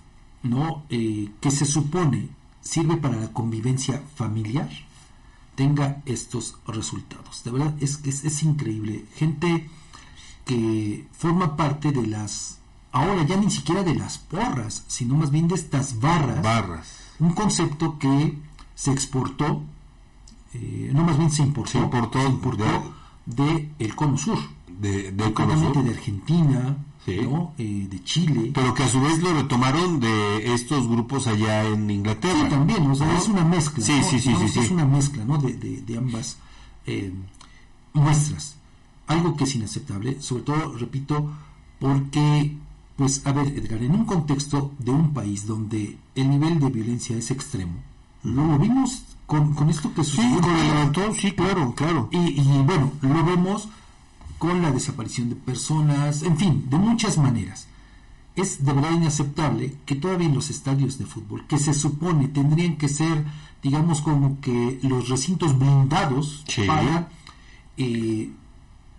¿no? 0.42 0.84
Eh, 0.88 1.30
que 1.40 1.50
se 1.50 1.66
supone 1.66 2.28
sirve 2.60 2.96
para 2.96 3.16
la 3.16 3.32
convivencia 3.32 4.02
familiar 4.14 4.68
tenga 5.54 6.02
estos 6.06 6.56
resultados. 6.66 7.44
De 7.44 7.50
verdad, 7.50 7.74
es, 7.80 8.00
es, 8.04 8.24
es 8.24 8.42
increíble. 8.42 9.04
Gente 9.14 9.68
que 10.44 11.06
forma 11.12 11.56
parte 11.56 11.92
de 11.92 12.06
las, 12.06 12.58
ahora 12.92 13.24
ya 13.24 13.36
ni 13.36 13.50
siquiera 13.50 13.82
de 13.82 13.94
las 13.94 14.18
porras, 14.18 14.84
sino 14.86 15.14
más 15.14 15.30
bien 15.30 15.48
de 15.48 15.54
estas 15.54 16.00
barras. 16.00 16.42
Barras. 16.42 16.88
Un 17.18 17.32
concepto 17.32 17.98
que 17.98 18.36
se 18.74 18.92
exportó, 18.92 19.62
eh, 20.54 20.90
no 20.94 21.04
más 21.04 21.18
bien 21.18 21.30
se 21.30 21.42
importó. 21.42 21.72
Se 21.72 21.78
importó, 21.78 22.20
se 22.20 22.28
importó 22.28 22.94
de 23.26 23.70
el 23.78 23.94
Cono 23.94 24.16
Sur. 24.16 24.38
De, 24.66 25.12
del 25.12 25.32
Cono 25.32 25.58
Sur. 25.58 25.84
de 25.84 25.90
Argentina, 25.90 26.76
¿no? 27.06 27.52
Eh, 27.58 27.86
de 27.90 28.04
Chile. 28.04 28.50
Pero 28.54 28.74
que 28.74 28.84
a 28.84 28.88
su 28.88 29.00
vez 29.00 29.20
lo 29.20 29.32
retomaron 29.34 30.00
de 30.00 30.54
estos 30.54 30.88
grupos 30.88 31.26
allá 31.26 31.64
en 31.64 31.90
Inglaterra. 31.90 32.44
Sí, 32.44 32.48
también, 32.50 32.90
o 32.90 32.94
sea, 32.94 33.06
¿no? 33.06 33.18
es 33.18 33.28
una 33.28 33.44
mezcla. 33.44 33.84
Sí, 33.84 33.98
¿no? 33.98 34.04
sí, 34.04 34.20
sí, 34.20 34.34
sí, 34.38 34.48
sí. 34.48 34.60
Es 34.60 34.70
una 34.70 34.84
mezcla, 34.84 35.24
¿no? 35.24 35.38
De, 35.38 35.54
de, 35.54 35.82
de 35.82 35.98
ambas 35.98 36.36
eh, 36.86 37.12
muestras. 37.92 38.56
Algo 39.06 39.36
que 39.36 39.44
es 39.44 39.54
inaceptable, 39.56 40.20
sobre 40.22 40.44
todo, 40.44 40.76
repito, 40.78 41.32
porque, 41.80 42.56
pues, 43.00 43.22
a 43.26 43.32
ver, 43.32 43.46
Edgar, 43.56 43.82
en 43.82 43.92
un 43.92 44.04
contexto 44.04 44.72
de 44.78 44.90
un 44.90 45.14
país 45.14 45.46
donde 45.46 45.96
el 46.14 46.28
nivel 46.28 46.60
de 46.60 46.68
violencia 46.68 47.16
es 47.16 47.30
extremo, 47.30 47.72
lo, 48.22 48.44
lo 48.46 48.58
vimos 48.58 49.04
con, 49.24 49.54
con 49.54 49.70
esto 49.70 49.90
que 49.94 50.04
sucedió. 50.04 50.38
con 50.42 50.54
el 50.54 50.66
levantón, 50.68 51.14
sí, 51.14 51.32
claro, 51.32 51.74
claro. 51.74 52.10
Y, 52.12 52.18
y 52.42 52.62
bueno, 52.62 52.92
lo 53.00 53.24
vemos 53.24 53.70
con 54.38 54.60
la 54.60 54.70
desaparición 54.70 55.30
de 55.30 55.36
personas, 55.36 56.22
en 56.22 56.36
fin, 56.36 56.66
de 56.68 56.76
muchas 56.76 57.16
maneras. 57.16 57.68
Es 58.36 58.62
de 58.66 58.70
verdad 58.74 58.90
inaceptable 58.92 59.76
que 59.86 59.94
todavía 59.94 60.28
en 60.28 60.34
los 60.34 60.50
estadios 60.50 60.98
de 60.98 61.06
fútbol, 61.06 61.46
que 61.46 61.56
se 61.58 61.72
supone 61.72 62.28
tendrían 62.28 62.76
que 62.76 62.88
ser, 62.90 63.24
digamos, 63.62 64.02
como 64.02 64.42
que 64.42 64.78
los 64.82 65.08
recintos 65.08 65.58
blindados 65.58 66.44
Sí. 66.46 66.64
para 66.66 67.08
eh, 67.78 68.30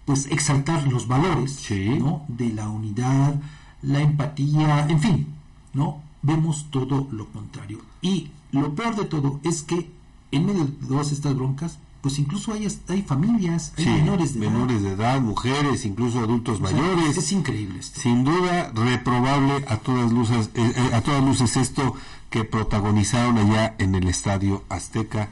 pues 0.06 0.26
exaltar 0.26 0.88
los 0.92 1.08
valores 1.08 1.68
¿no? 2.00 2.26
de 2.28 2.50
la 2.52 2.68
unidad, 2.68 3.36
la 3.82 4.02
empatía, 4.02 4.88
en 4.90 5.00
fin, 5.00 5.28
¿no? 5.74 6.02
Vemos 6.22 6.68
todo 6.70 7.08
lo 7.12 7.28
contrario. 7.28 7.80
Y 8.02 8.30
lo 8.52 8.74
peor 8.76 8.96
de 8.96 9.06
todo 9.06 9.40
es 9.44 9.64
que 9.64 9.90
en 10.32 10.46
medio 10.46 10.66
de 10.66 10.72
todas 10.88 11.12
estas 11.12 11.36
broncas, 11.36 11.78
pues 12.02 12.18
incluso 12.20 12.54
hay, 12.54 12.68
hay 12.90 13.02
familias, 13.04 13.74
hay 13.78 13.84
Sí, 13.86 13.90
menores 13.92 14.34
de 14.34 14.40
edad. 14.46 14.52
menores 14.52 14.82
de 14.84 14.92
edad, 14.94 15.22
mujeres, 15.22 15.86
incluso 15.86 16.20
adultos 16.20 16.60
O 16.62 16.68
sea, 16.68 16.76
mayores. 16.76 17.18
es 17.18 17.32
increíble 17.32 17.80
esto. 17.80 18.00
Sin 18.00 18.24
duda, 18.24 18.72
reprobable 18.74 19.66
a 19.68 19.78
todas 19.78 20.12
luces, 20.12 20.50
eh, 20.56 20.74
eh, 20.76 20.94
a 20.96 21.02
todas 21.02 21.24
luces 21.24 21.58
esto 21.58 21.94
que 22.30 22.44
protagonizaron 22.44 23.38
allá 23.38 23.76
en 23.78 23.94
el 23.96 24.08
Estadio 24.08 24.64
Azteca 24.70 25.30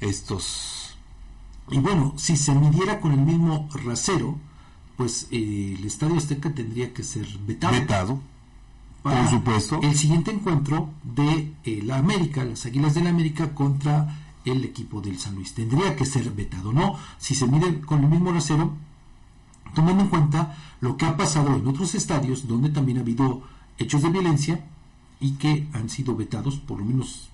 estos 0.00 0.96
Y 1.70 1.78
bueno, 1.78 2.14
si 2.16 2.36
se 2.36 2.54
midiera 2.54 3.00
con 3.00 3.12
el 3.12 3.20
mismo 3.20 3.68
rasero, 3.84 4.38
pues 4.98 5.28
eh, 5.30 5.76
el 5.78 5.84
Estadio 5.84 6.16
Azteca 6.16 6.52
tendría 6.52 6.92
que 6.92 7.04
ser 7.04 7.24
vetado. 7.46 7.72
vetado, 7.72 8.20
para 9.00 9.22
por 9.22 9.30
supuesto. 9.30 9.80
El 9.80 9.94
siguiente 9.94 10.32
encuentro 10.32 10.90
de 11.04 11.52
eh, 11.64 11.82
la 11.84 11.98
América, 11.98 12.44
las 12.44 12.66
Águilas 12.66 12.94
de 12.94 13.02
la 13.02 13.10
América 13.10 13.54
contra 13.54 14.18
el 14.44 14.64
equipo 14.64 15.00
del 15.00 15.16
San 15.20 15.36
Luis. 15.36 15.54
Tendría 15.54 15.94
que 15.94 16.04
ser 16.04 16.28
vetado, 16.32 16.72
¿no? 16.72 16.96
Si 17.18 17.36
se 17.36 17.46
mide 17.46 17.80
con 17.80 18.02
el 18.02 18.10
mismo 18.10 18.32
rasero, 18.32 18.72
tomando 19.72 20.02
en 20.02 20.08
cuenta 20.08 20.56
lo 20.80 20.96
que 20.96 21.06
ha 21.06 21.16
pasado 21.16 21.54
en 21.54 21.68
otros 21.68 21.94
estadios 21.94 22.48
donde 22.48 22.70
también 22.70 22.98
ha 22.98 23.02
habido 23.02 23.42
hechos 23.78 24.02
de 24.02 24.10
violencia 24.10 24.64
y 25.20 25.34
que 25.34 25.68
han 25.74 25.88
sido 25.90 26.16
vetados, 26.16 26.56
por 26.56 26.80
lo 26.80 26.84
menos 26.84 27.28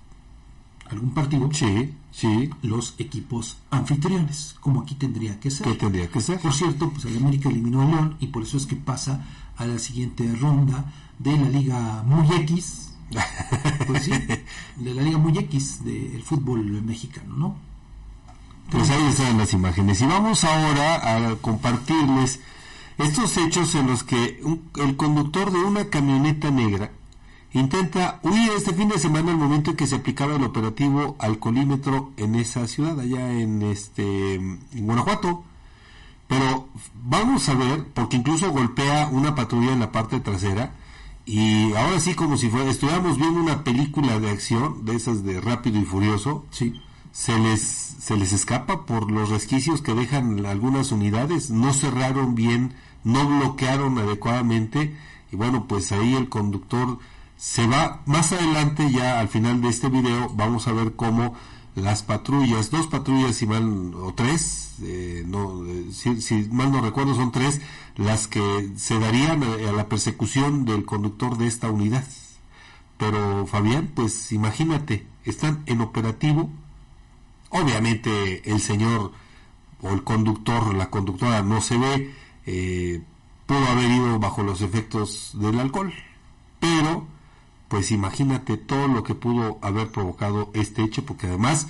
algún 0.89 1.11
partido, 1.13 1.49
sí, 1.53 1.93
sí. 2.11 2.49
los 2.61 2.95
equipos 2.99 3.57
anfitriones, 3.71 4.55
como 4.59 4.81
aquí 4.81 4.95
tendría 4.95 5.39
que 5.39 5.49
ser. 5.51 5.67
¿Qué 5.67 5.73
tendría 5.75 6.07
que 6.09 6.21
ser? 6.21 6.39
Por 6.39 6.53
cierto, 6.53 6.89
pues 6.91 7.05
el 7.05 7.17
América 7.17 7.49
eliminó 7.49 7.81
a 7.81 7.85
León 7.85 8.17
y 8.19 8.27
por 8.27 8.43
eso 8.43 8.57
es 8.57 8.65
que 8.65 8.75
pasa 8.75 9.25
a 9.57 9.65
la 9.65 9.79
siguiente 9.79 10.31
ronda 10.39 10.91
de 11.19 11.37
la 11.37 11.49
Liga 11.49 12.03
Muy 12.05 12.27
X, 12.41 12.91
pues 13.87 14.03
sí, 14.03 14.11
de 14.11 14.93
la 14.93 15.01
Liga 15.01 15.17
Muy 15.17 15.37
X 15.37 15.83
del 15.83 16.21
fútbol 16.23 16.63
mexicano, 16.83 17.35
¿no? 17.35 17.55
Pues 18.69 18.89
ahí 18.89 19.03
están 19.07 19.37
las 19.37 19.53
imágenes. 19.53 20.01
Y 20.01 20.05
vamos 20.05 20.43
ahora 20.43 21.29
a 21.31 21.35
compartirles 21.35 22.39
estos 22.97 23.37
hechos 23.37 23.75
en 23.75 23.87
los 23.87 24.03
que 24.03 24.39
un- 24.43 24.61
el 24.83 24.95
conductor 24.95 25.51
de 25.51 25.59
una 25.59 25.85
camioneta 25.89 26.49
negra 26.51 26.91
intenta 27.59 28.19
huir 28.23 28.51
este 28.51 28.73
fin 28.73 28.89
de 28.89 28.99
semana 28.99 29.31
al 29.31 29.37
momento 29.37 29.71
en 29.71 29.77
que 29.77 29.87
se 29.87 29.95
aplicaba 29.95 30.35
el 30.35 30.43
operativo 30.43 31.15
alcoholímetro 31.19 32.11
en 32.17 32.35
esa 32.35 32.67
ciudad, 32.67 32.99
allá 32.99 33.31
en 33.31 33.61
este 33.61 34.35
en 34.35 34.59
Guanajuato. 34.73 35.43
Pero 36.27 36.67
vamos 37.03 37.47
a 37.49 37.53
ver, 37.53 37.85
porque 37.93 38.17
incluso 38.17 38.51
golpea 38.51 39.09
una 39.11 39.35
patrulla 39.35 39.73
en 39.73 39.79
la 39.79 39.91
parte 39.91 40.19
trasera 40.19 40.73
y 41.25 41.73
ahora 41.73 41.99
sí 41.99 42.13
como 42.13 42.37
si 42.37 42.49
fuera, 42.49 42.69
estuviéramos 42.69 43.17
viendo 43.17 43.39
una 43.39 43.63
película 43.63 44.19
de 44.19 44.29
acción, 44.29 44.85
de 44.85 44.95
esas 44.95 45.23
de 45.23 45.41
Rápido 45.41 45.79
y 45.79 45.85
Furioso, 45.85 46.45
sí. 46.51 46.79
se 47.11 47.37
les 47.39 47.61
se 47.61 48.15
les 48.17 48.33
escapa 48.33 48.85
por 48.85 49.09
los 49.11 49.29
resquicios 49.29 49.81
que 49.81 49.95
dejan 49.95 50.45
algunas 50.45 50.91
unidades, 50.91 51.49
no 51.49 51.73
cerraron 51.73 52.35
bien, 52.35 52.73
no 53.03 53.27
bloquearon 53.27 53.97
adecuadamente 53.97 54.95
y 55.31 55.35
bueno, 55.35 55.67
pues 55.67 55.91
ahí 55.91 56.13
el 56.15 56.29
conductor 56.29 56.99
se 57.37 57.67
va 57.67 58.01
más 58.05 58.31
adelante 58.31 58.91
ya 58.91 59.19
al 59.19 59.27
final 59.27 59.61
de 59.61 59.69
este 59.69 59.89
video 59.89 60.29
vamos 60.35 60.67
a 60.67 60.73
ver 60.73 60.95
cómo 60.95 61.35
las 61.75 62.03
patrullas, 62.03 62.71
dos 62.71 62.87
patrullas 62.87 63.35
si 63.35 63.45
mal 63.45 63.93
o 63.95 64.13
tres, 64.13 64.75
eh, 64.81 65.23
no, 65.27 65.65
eh, 65.65 65.87
si, 65.91 66.47
mal 66.51 66.71
no 66.71 66.81
recuerdo 66.81 67.15
son 67.15 67.31
tres 67.31 67.61
las 67.97 68.27
que 68.27 68.71
se 68.77 68.99
darían 68.99 69.43
a, 69.43 69.69
a 69.69 69.73
la 69.73 69.89
persecución 69.89 70.65
del 70.65 70.85
conductor 70.85 71.37
de 71.37 71.47
esta 71.47 71.69
unidad. 71.69 72.05
Pero 72.97 73.45
Fabián, 73.45 73.91
pues 73.93 74.31
imagínate, 74.31 75.05
están 75.25 75.63
en 75.65 75.81
operativo. 75.81 76.49
Obviamente 77.49 78.49
el 78.49 78.61
señor 78.61 79.11
o 79.81 79.89
el 79.91 80.03
conductor, 80.03 80.73
la 80.73 80.89
conductora 80.89 81.41
no 81.43 81.61
se 81.61 81.77
ve, 81.77 82.13
eh, 82.45 83.01
pudo 83.45 83.65
haber 83.67 83.91
ido 83.91 84.19
bajo 84.19 84.43
los 84.43 84.61
efectos 84.61 85.31
del 85.33 85.59
alcohol. 85.59 85.93
Pero, 86.59 87.07
pues 87.67 87.91
imagínate 87.91 88.57
todo 88.57 88.87
lo 88.87 89.03
que 89.03 89.15
pudo 89.15 89.57
haber 89.61 89.91
provocado 89.91 90.51
este 90.53 90.83
hecho, 90.83 91.05
porque 91.05 91.27
además 91.27 91.67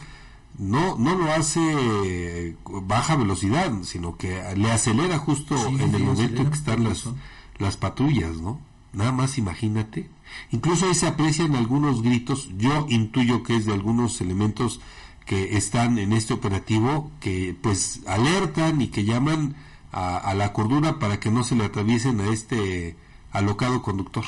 no, 0.57 0.97
no 0.97 1.15
lo 1.15 1.31
hace 1.31 2.55
baja 2.65 3.15
velocidad, 3.15 3.71
sino 3.83 4.17
que 4.17 4.41
le 4.55 4.71
acelera 4.71 5.17
justo 5.17 5.57
Sí, 5.57 5.75
en 5.81 5.95
el 5.95 6.03
momento 6.03 6.41
en 6.41 6.49
que 6.49 6.55
están 6.55 6.83
las, 6.83 7.09
las 7.57 7.77
patrullas, 7.77 8.37
¿no? 8.37 8.59
Nada 8.93 9.11
más 9.11 9.37
imagínate. 9.37 10.09
Incluso 10.51 10.87
ahí 10.87 10.93
se 10.95 11.07
aprecian 11.07 11.55
algunos 11.55 12.01
gritos, 12.01 12.49
yo 12.57 12.85
intuyo 12.89 13.43
que 13.43 13.55
es 13.55 13.65
de 13.65 13.73
algunos 13.73 14.21
elementos 14.21 14.79
que 15.25 15.57
están 15.57 15.97
en 15.97 16.13
este 16.13 16.33
operativo, 16.33 17.11
que 17.19 17.55
pues 17.61 18.01
alertan 18.07 18.81
y 18.81 18.87
que 18.87 19.05
llaman 19.05 19.55
a, 19.91 20.17
a 20.17 20.33
la 20.33 20.53
cordura 20.53 20.99
para 20.99 21.19
que 21.19 21.31
no 21.31 21.43
se 21.43 21.55
le 21.55 21.65
atraviesen 21.65 22.21
a 22.21 22.27
este 22.31 22.95
alocado 23.31 23.81
conductor. 23.81 24.23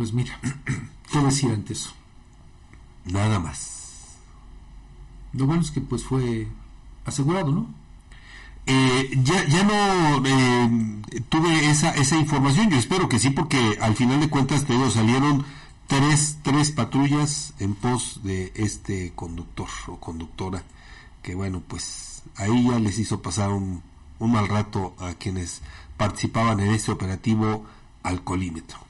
Pues 0.00 0.14
mira, 0.14 0.40
¿qué 1.12 1.18
decir 1.18 1.50
ante 1.52 1.74
eso? 1.74 1.90
Nada 3.04 3.38
más. 3.38 4.16
Lo 5.34 5.44
bueno 5.44 5.60
es 5.60 5.70
que 5.70 5.82
pues 5.82 6.04
fue 6.04 6.48
asegurado, 7.04 7.52
¿no? 7.52 7.66
Eh, 8.64 9.10
ya, 9.22 9.46
ya 9.46 9.62
no 9.62 10.26
eh, 10.26 11.20
tuve 11.28 11.68
esa, 11.68 11.90
esa 11.90 12.16
información, 12.16 12.70
yo 12.70 12.78
espero 12.78 13.10
que 13.10 13.18
sí, 13.18 13.28
porque 13.28 13.76
al 13.82 13.94
final 13.94 14.20
de 14.20 14.30
cuentas, 14.30 14.64
te 14.64 14.72
digo, 14.72 14.88
salieron 14.88 15.44
tres, 15.86 16.38
tres 16.40 16.70
patrullas 16.70 17.52
en 17.58 17.74
pos 17.74 18.20
de 18.22 18.54
este 18.54 19.12
conductor 19.14 19.68
o 19.86 20.00
conductora, 20.00 20.62
que 21.22 21.34
bueno, 21.34 21.60
pues 21.68 22.22
ahí 22.36 22.70
ya 22.70 22.78
les 22.78 22.98
hizo 22.98 23.20
pasar 23.20 23.50
un, 23.50 23.82
un 24.18 24.32
mal 24.32 24.48
rato 24.48 24.94
a 24.98 25.12
quienes 25.12 25.60
participaban 25.98 26.58
en 26.60 26.70
este 26.70 26.90
operativo 26.90 27.66
alcoholímetro. 28.02 28.89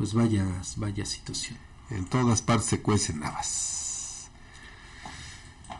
Pues 0.00 0.14
vaya, 0.14 0.46
vaya 0.76 1.04
situación. 1.04 1.58
En 1.90 2.06
todas 2.06 2.40
partes 2.40 2.68
se 2.68 2.80
cuecen 2.80 3.22
habas. 3.22 4.30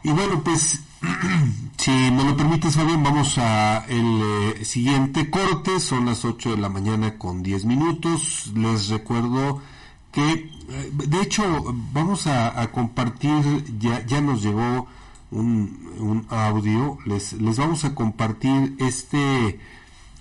Y 0.03 0.11
bueno, 0.11 0.43
pues, 0.45 0.83
si 1.79 1.91
me 1.91 2.25
lo 2.25 2.37
permites, 2.37 2.75
Fabián, 2.75 3.03
vamos 3.03 3.39
a 3.39 3.87
el 3.89 4.59
eh, 4.59 4.65
siguiente 4.67 5.31
corte. 5.31 5.81
Son 5.81 6.05
las 6.05 6.27
8 6.27 6.51
de 6.51 6.57
la 6.59 6.69
mañana 6.69 7.17
con 7.17 7.43
10 7.43 7.65
minutos. 7.65 8.53
Les 8.55 8.89
recuerdo 8.89 9.63
que, 10.13 10.31
eh, 10.69 10.91
de 10.93 11.23
hecho, 11.23 11.43
vamos 11.95 12.27
a, 12.27 12.71
compartir, 12.73 13.79
ya, 13.79 14.05
ya 14.05 14.21
nos 14.21 14.43
llegó 14.43 14.87
un, 15.31 15.95
un 15.99 16.27
audio. 16.29 16.99
Les, 17.07 17.33
les 17.33 17.57
vamos 17.57 17.87
a 17.87 17.95
compartir 17.95 18.77
este 18.81 19.59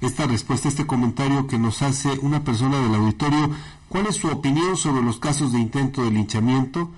esta 0.02 0.28
respuesta, 0.28 0.70
este 0.70 0.88
comentario 0.88 1.48
que 1.48 1.58
nos 1.58 1.82
hace 1.82 2.10
una 2.22 2.44
persona 2.44 2.80
del 2.80 2.96
auditorio. 2.96 3.52
¿Cuál 3.90 4.08
es 4.08 4.16
su 4.18 4.28
opinión 4.28 4.78
sobre 4.78 5.02
los 5.02 5.20
casos 5.20 5.52
de 5.52 5.60
intento 5.60 6.04
de 6.04 6.12
linchamiento? 6.12 6.92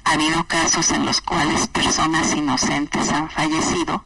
ha 0.06 0.14
habido 0.14 0.46
casos 0.46 0.92
en 0.92 1.06
los 1.06 1.20
cuales 1.20 1.68
personas 1.68 2.34
inocentes 2.34 3.10
han 3.10 3.30
fallecido 3.30 4.06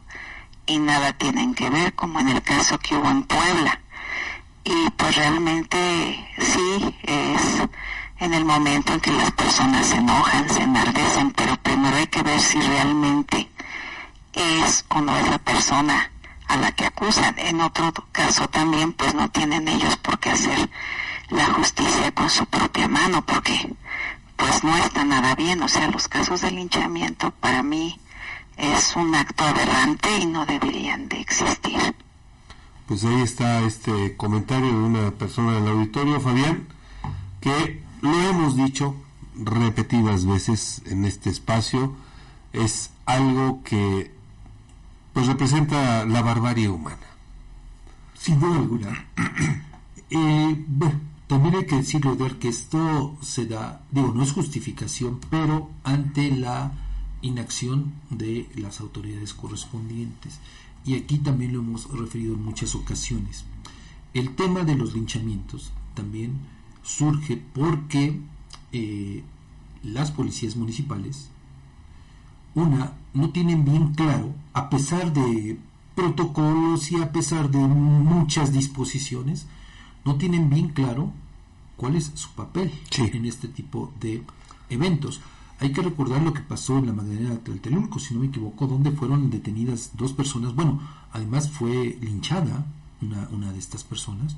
y 0.66 0.80
nada 0.80 1.12
tienen 1.12 1.54
que 1.54 1.70
ver, 1.70 1.94
como 1.94 2.18
en 2.18 2.28
el 2.28 2.42
caso 2.42 2.76
que 2.78 2.96
hubo 2.96 3.08
en 3.08 3.22
Puebla. 3.22 3.81
Y 4.64 4.90
pues 4.90 5.16
realmente 5.16 6.28
sí 6.38 6.94
es 7.02 7.62
en 8.18 8.34
el 8.34 8.44
momento 8.44 8.92
en 8.92 9.00
que 9.00 9.10
las 9.12 9.32
personas 9.32 9.86
se 9.86 9.96
enojan, 9.96 10.48
se 10.48 10.62
enardecen, 10.62 11.32
pero 11.32 11.56
primero 11.56 11.96
hay 11.96 12.06
que 12.06 12.22
ver 12.22 12.40
si 12.40 12.60
realmente 12.60 13.48
es 14.32 14.84
o 14.88 15.00
no 15.00 15.16
es 15.16 15.28
la 15.28 15.38
persona 15.38 16.10
a 16.46 16.56
la 16.56 16.72
que 16.72 16.86
acusan. 16.86 17.34
En 17.38 17.60
otro 17.60 17.92
caso 18.12 18.48
también, 18.48 18.92
pues 18.92 19.14
no 19.14 19.28
tienen 19.30 19.66
ellos 19.68 19.96
por 19.96 20.18
qué 20.18 20.30
hacer 20.30 20.70
la 21.30 21.46
justicia 21.46 22.12
con 22.12 22.30
su 22.30 22.46
propia 22.46 22.88
mano, 22.88 23.24
porque 23.24 23.74
pues 24.36 24.62
no 24.62 24.76
está 24.76 25.04
nada 25.04 25.34
bien. 25.34 25.62
O 25.62 25.68
sea, 25.68 25.88
los 25.88 26.08
casos 26.08 26.42
de 26.42 26.50
linchamiento 26.50 27.30
para 27.32 27.62
mí 27.62 27.98
es 28.56 28.94
un 28.96 29.14
acto 29.14 29.44
aberrante 29.44 30.08
y 30.18 30.26
no 30.26 30.46
deberían 30.46 31.08
de 31.08 31.20
existir. 31.20 31.94
Pues 32.92 33.04
ahí 33.04 33.22
está 33.22 33.62
este 33.62 34.18
comentario 34.18 34.68
de 34.68 34.74
una 34.74 35.10
persona 35.12 35.54
del 35.54 35.66
auditorio, 35.66 36.20
Fabián, 36.20 36.66
que 37.40 37.82
lo 38.02 38.12
hemos 38.28 38.54
dicho 38.54 38.94
repetidas 39.34 40.26
veces 40.26 40.82
en 40.84 41.06
este 41.06 41.30
espacio, 41.30 41.94
es 42.52 42.90
algo 43.06 43.62
que 43.64 44.10
pues 45.14 45.26
representa 45.26 46.04
la 46.04 46.20
barbarie 46.20 46.68
humana. 46.68 47.06
Sin 48.12 48.38
duda 48.38 48.56
alguna. 48.58 49.06
eh, 50.10 50.64
bueno, 50.68 51.00
también 51.28 51.54
hay 51.54 51.64
que 51.64 51.76
decirlo, 51.76 52.14
de 52.14 52.36
que 52.36 52.48
esto 52.48 53.16
se 53.22 53.46
da, 53.46 53.80
digo, 53.90 54.12
no 54.14 54.22
es 54.22 54.32
justificación, 54.32 55.18
pero 55.30 55.70
ante 55.82 56.30
la 56.30 56.72
inacción 57.22 57.94
de 58.10 58.50
las 58.54 58.80
autoridades 58.80 59.32
correspondientes. 59.32 60.40
Y 60.84 60.96
aquí 60.96 61.18
también 61.18 61.52
lo 61.52 61.60
hemos 61.60 61.90
referido 61.90 62.34
en 62.34 62.44
muchas 62.44 62.74
ocasiones. 62.74 63.44
El 64.14 64.34
tema 64.34 64.64
de 64.64 64.74
los 64.74 64.94
linchamientos 64.94 65.72
también 65.94 66.32
surge 66.82 67.40
porque 67.54 68.20
eh, 68.72 69.22
las 69.82 70.10
policías 70.10 70.56
municipales, 70.56 71.28
una, 72.54 72.92
no 73.14 73.30
tienen 73.30 73.64
bien 73.64 73.94
claro, 73.94 74.34
a 74.52 74.68
pesar 74.70 75.12
de 75.12 75.58
protocolos 75.94 76.90
y 76.92 77.00
a 77.00 77.12
pesar 77.12 77.50
de 77.50 77.58
muchas 77.58 78.52
disposiciones, 78.52 79.46
no 80.04 80.16
tienen 80.16 80.50
bien 80.50 80.68
claro 80.68 81.12
cuál 81.76 81.96
es 81.96 82.12
su 82.14 82.30
papel 82.30 82.72
en 82.96 83.24
este 83.24 83.48
tipo 83.48 83.92
de 84.00 84.22
eventos. 84.68 85.20
Hay 85.62 85.72
que 85.72 85.80
recordar 85.80 86.20
lo 86.20 86.32
que 86.32 86.40
pasó 86.40 86.78
en 86.78 86.86
la 86.86 86.92
Magdalena 86.92 87.30
de 87.30 87.36
Tlatelulco, 87.36 88.00
si 88.00 88.14
no 88.14 88.20
me 88.20 88.26
equivoco, 88.26 88.66
donde 88.66 88.90
fueron 88.90 89.30
detenidas 89.30 89.92
dos 89.94 90.12
personas. 90.12 90.56
Bueno, 90.56 90.80
además 91.12 91.48
fue 91.48 91.96
linchada 92.00 92.66
una, 93.00 93.28
una 93.30 93.52
de 93.52 93.60
estas 93.60 93.84
personas, 93.84 94.36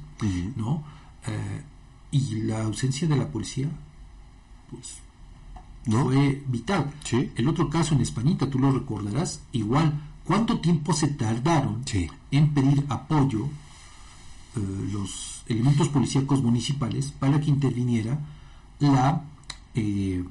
¿no? 0.55 0.85
Eh, 1.27 1.63
y 2.11 2.43
la 2.43 2.65
ausencia 2.65 3.09
de 3.09 3.17
la 3.17 3.29
policía, 3.29 3.71
pues, 4.71 4.99
fue 5.87 6.43
vital. 6.47 6.93
El 7.37 7.49
otro 7.49 7.71
caso 7.71 7.95
en 7.95 8.03
Españita, 8.03 8.51
tú 8.51 8.59
lo 8.59 8.71
recordarás, 8.71 9.41
igual, 9.53 9.99
¿cuánto 10.25 10.61
tiempo 10.61 10.93
se 10.93 11.09
tardaron 11.09 11.85
en 12.33 12.53
pedir 12.53 12.85
apoyo 12.91 13.47
eh, 14.57 14.89
los 14.93 15.43
elementos 15.49 15.89
policíacos 15.89 16.43
municipales 16.43 17.13
para 17.19 17.41
que 17.41 17.49
interviniera 17.49 18.19
la 18.79 19.25
eh, 19.75 20.23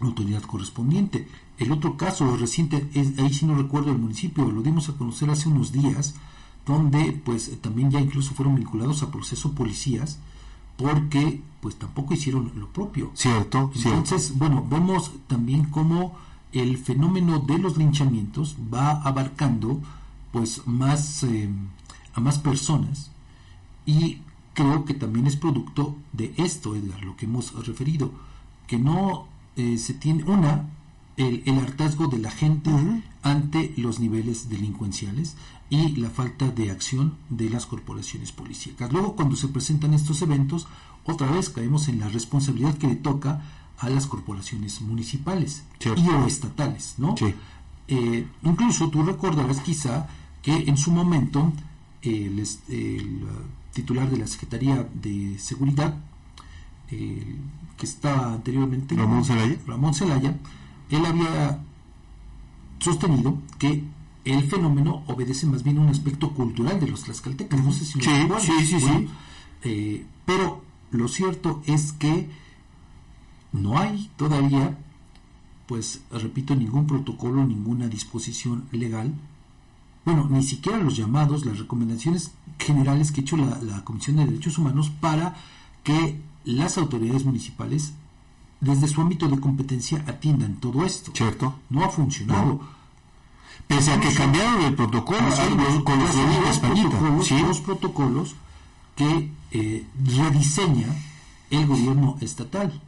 autoridad 0.00 0.42
correspondiente? 0.42 1.28
El 1.58 1.72
otro 1.72 1.96
caso 1.96 2.36
reciente, 2.36 2.88
es, 2.94 3.18
ahí 3.18 3.32
sí 3.32 3.46
no 3.46 3.54
recuerdo 3.54 3.90
el 3.90 3.98
municipio, 3.98 4.50
lo 4.50 4.62
dimos 4.62 4.88
a 4.88 4.94
conocer 4.94 5.30
hace 5.30 5.48
unos 5.48 5.72
días, 5.72 6.14
donde 6.66 7.12
pues 7.24 7.60
también 7.60 7.90
ya 7.90 8.00
incluso 8.00 8.34
fueron 8.34 8.54
vinculados 8.54 9.02
a 9.02 9.10
proceso 9.10 9.52
policías, 9.52 10.18
porque 10.76 11.42
pues 11.60 11.76
tampoco 11.76 12.14
hicieron 12.14 12.52
lo 12.56 12.68
propio. 12.68 13.10
Cierto, 13.14 13.70
Entonces, 13.74 14.36
bueno, 14.38 14.66
vemos 14.68 15.12
también 15.26 15.64
cómo 15.64 16.16
el 16.52 16.78
fenómeno 16.78 17.38
de 17.38 17.58
los 17.58 17.76
linchamientos 17.76 18.56
va 18.72 19.02
abarcando 19.02 19.80
pues 20.32 20.66
más 20.66 21.22
eh, 21.24 21.48
a 22.14 22.20
más 22.20 22.38
personas 22.38 23.10
y 23.86 24.18
creo 24.54 24.84
que 24.84 24.94
también 24.94 25.26
es 25.26 25.36
producto 25.36 25.96
de 26.12 26.34
esto, 26.36 26.74
Edgar, 26.74 27.02
lo 27.04 27.16
que 27.16 27.26
hemos 27.26 27.66
referido, 27.66 28.10
que 28.66 28.78
no 28.78 29.26
eh, 29.56 29.78
se 29.78 29.94
tiene 29.94 30.24
una 30.24 30.68
el, 31.16 31.58
hartazgo 31.58 32.06
de 32.06 32.18
la 32.18 32.30
gente 32.30 32.70
ante 33.22 33.74
los 33.76 34.00
niveles 34.00 34.48
delincuenciales 34.48 35.36
y 35.68 35.96
la 35.96 36.10
falta 36.10 36.48
de 36.48 36.70
acción 36.70 37.16
de 37.28 37.50
las 37.50 37.66
corporaciones 37.66 38.32
policíacas. 38.32 38.92
Luego, 38.92 39.16
cuando 39.16 39.36
se 39.36 39.48
presentan 39.48 39.94
estos 39.94 40.22
eventos, 40.22 40.66
otra 41.04 41.30
vez 41.30 41.50
caemos 41.50 41.88
en 41.88 42.00
la 42.00 42.08
responsabilidad 42.08 42.76
que 42.78 42.88
le 42.88 42.96
toca 42.96 43.42
a 43.78 43.88
las 43.88 44.06
corporaciones 44.06 44.80
municipales 44.80 45.64
y 45.80 46.08
o 46.08 46.26
estatales, 46.26 46.94
¿no? 46.98 47.14
Eh, 47.88 48.26
incluso 48.42 48.88
tú 48.90 49.02
recordarás 49.02 49.60
quizá 49.60 50.06
que 50.42 50.52
en 50.52 50.76
su 50.76 50.90
momento 50.90 51.52
el, 52.02 52.46
el 52.68 53.20
titular 53.72 54.10
de 54.10 54.18
la 54.18 54.26
Secretaría 54.26 54.88
de 54.94 55.38
Seguridad, 55.38 55.94
que 57.80 57.86
estaba 57.86 58.34
anteriormente 58.34 58.94
Ramón 58.94 59.24
Zelaya, 59.24 59.56
Ramón 59.66 59.94
Zelaya 59.94 60.36
él 60.90 61.06
había 61.06 61.60
sostenido 62.78 63.38
que 63.58 63.84
el 64.24 64.44
fenómeno 64.44 65.02
obedece 65.06 65.46
más 65.46 65.62
bien 65.62 65.78
a 65.78 65.80
un 65.80 65.88
aspecto 65.88 66.34
cultural 66.34 66.78
de 66.78 66.88
los 66.88 67.04
tlaxcaltecas. 67.04 67.62
No 67.64 67.72
sé 67.72 67.86
si 67.86 67.98
lo 67.98 68.38
sí, 68.38 68.52
sí, 68.58 68.66
sí, 68.66 68.80
sí. 68.80 69.08
Eh, 69.62 70.04
pero 70.26 70.62
lo 70.90 71.08
cierto 71.08 71.62
es 71.66 71.92
que 71.92 72.28
no 73.52 73.78
hay 73.78 74.10
todavía, 74.16 74.76
pues 75.66 76.02
repito, 76.10 76.54
ningún 76.54 76.86
protocolo, 76.86 77.44
ninguna 77.44 77.88
disposición 77.88 78.66
legal. 78.72 79.14
Bueno, 80.04 80.28
ni 80.28 80.42
siquiera 80.42 80.78
los 80.78 80.96
llamados, 80.96 81.46
las 81.46 81.58
recomendaciones 81.58 82.32
generales 82.58 83.12
que 83.12 83.20
ha 83.20 83.22
hecho 83.22 83.36
la, 83.36 83.58
la 83.62 83.84
Comisión 83.84 84.16
de 84.16 84.26
Derechos 84.26 84.58
Humanos 84.58 84.90
para 85.00 85.34
que 85.82 86.20
las 86.44 86.78
autoridades 86.78 87.24
municipales 87.24 87.92
desde 88.60 88.88
su 88.88 89.00
ámbito 89.00 89.28
de 89.28 89.40
competencia 89.40 90.04
atiendan 90.06 90.56
todo 90.56 90.84
esto. 90.84 91.12
Cierto. 91.14 91.54
No 91.70 91.84
ha 91.84 91.88
funcionado. 91.88 92.60
Pese 93.66 93.92
a 93.92 94.00
que 94.00 94.12
cambiaron 94.12 94.62
el 94.62 94.74
protocolo 94.74 95.18
con 95.84 95.98
los, 96.00 96.58
protocolos, 96.58 97.60
protocolos 97.60 98.34
que 98.96 99.30
eh, 99.52 99.86
rediseña 100.04 100.88
el 101.50 101.66
gobierno 101.66 102.16
estatal. 102.20 102.80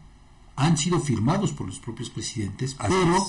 Han 0.56 0.76
sido 0.76 1.00
firmados 1.00 1.52
por 1.52 1.66
los 1.66 1.78
propios 1.78 2.10
presidentes, 2.10 2.74
pero 2.74 3.26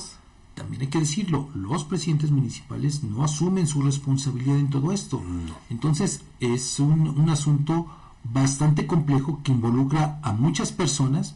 también 0.55 0.81
hay 0.81 0.87
que 0.87 0.99
decirlo, 0.99 1.49
los 1.55 1.83
presidentes 1.83 2.31
municipales 2.31 3.03
no 3.03 3.23
asumen 3.23 3.67
su 3.67 3.81
responsabilidad 3.81 4.57
en 4.57 4.69
todo 4.69 4.91
esto. 4.91 5.21
Entonces 5.69 6.21
es 6.39 6.79
un, 6.79 7.07
un 7.07 7.29
asunto 7.29 7.87
bastante 8.23 8.87
complejo 8.87 9.41
que 9.43 9.51
involucra 9.51 10.19
a 10.23 10.31
muchas 10.33 10.71
personas 10.71 11.35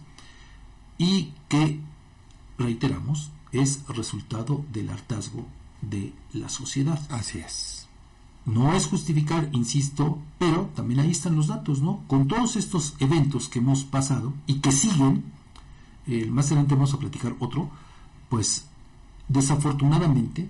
y 0.98 1.34
que, 1.50 1.80
reiteramos, 2.58 3.32
es 3.52 3.86
resultado 3.88 4.64
del 4.72 4.90
hartazgo 4.90 5.46
de 5.82 6.14
la 6.34 6.50
sociedad. 6.50 7.00
Así 7.12 7.40
es. 7.40 7.88
No 8.46 8.74
es 8.74 8.88
justificar, 8.88 9.50
insisto, 9.52 10.20
pero 10.40 10.70
también 10.76 11.02
ahí 11.02 11.12
están 11.12 11.36
los 11.36 11.48
datos, 11.48 11.82
¿no? 11.82 12.04
Con 12.08 12.28
todos 12.28 12.56
estos 12.56 12.96
eventos 13.00 13.50
que 13.50 13.60
hemos 13.60 13.84
pasado 13.84 14.34
y 14.48 14.56
que 14.56 14.72
siguen, 14.72 15.26
más 16.30 16.48
adelante 16.48 16.76
vamos 16.76 16.94
a 16.94 17.00
platicar 17.00 17.36
otro, 17.40 17.70
pues 18.30 18.66
desafortunadamente 19.28 20.50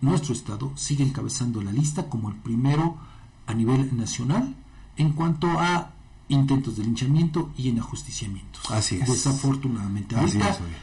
nuestro 0.00 0.32
estado 0.32 0.72
sigue 0.74 1.04
encabezando 1.04 1.62
la 1.62 1.70
lista 1.72 2.08
como 2.08 2.28
el 2.28 2.36
primero 2.36 2.96
a 3.46 3.54
nivel 3.54 3.96
nacional 3.96 4.54
en 4.96 5.12
cuanto 5.12 5.48
a 5.58 5.92
intentos 6.28 6.76
de 6.76 6.84
linchamiento 6.84 7.50
y 7.56 7.68
en 7.68 7.78
ajusticiamientos. 7.78 8.70
Así 8.70 8.96
es. 8.96 9.08
Desafortunadamente. 9.08 10.16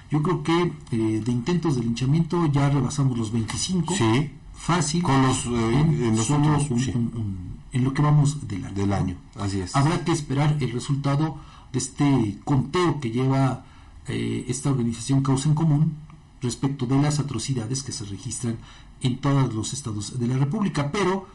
yo 0.10 0.24
creo 0.24 0.44
que 0.44 0.72
eh, 0.92 1.22
de 1.24 1.32
intentos 1.32 1.76
de 1.76 1.84
linchamiento 1.84 2.46
ya 2.48 2.70
rebasamos 2.70 3.18
los 3.18 3.32
25. 3.32 3.94
Sí. 3.96 4.32
Fácil. 4.54 5.04
Con 5.04 5.22
los, 5.24 5.46
eh, 5.46 5.50
en, 5.50 6.04
en, 7.74 7.84
lo 7.84 7.94
que 7.94 8.02
vamos 8.02 8.48
del 8.48 8.64
año. 8.66 8.76
Del 8.76 8.94
año, 8.94 9.18
así 9.36 9.60
es. 9.60 9.76
Habrá 9.76 10.06
que 10.06 10.12
esperar 10.12 10.58
el 10.62 10.72
resultado 10.72 11.38
de 11.74 11.80
este 11.80 12.40
conteo 12.46 13.00
que 13.02 13.12
lleva 13.12 13.66
eh, 14.08 14.46
esta 14.48 14.70
organización 14.70 15.22
Causa 15.22 15.50
en 15.50 15.56
Común 15.56 15.98
respecto 16.42 16.86
de 16.86 17.02
las 17.02 17.20
atrocidades 17.20 17.84
que 17.84 17.92
se 17.92 18.06
registran 18.06 18.58
en 19.02 19.18
todos 19.18 19.54
los 19.54 19.74
estados 19.74 20.20
de 20.20 20.28
la 20.28 20.38
República, 20.38 20.92
pero 20.92 21.28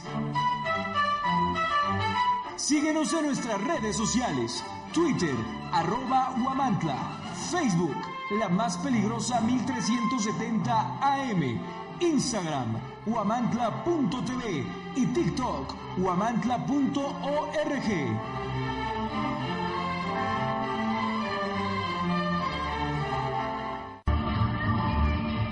Síguenos 2.56 3.12
en 3.12 3.26
nuestras 3.26 3.60
redes 3.60 3.96
sociales. 3.96 4.64
Twitter, 4.92 5.34
arroba 5.72 6.34
Huamantla. 6.38 7.18
Facebook, 7.50 7.96
la 8.38 8.48
más 8.48 8.78
peligrosa 8.78 9.40
1370 9.40 10.98
AM. 11.02 11.60
Instagram, 12.00 12.76
huamantla.tv 13.04 14.64
y 14.96 15.06
TikTok, 15.06 15.74
huamantla.org. 15.98 16.68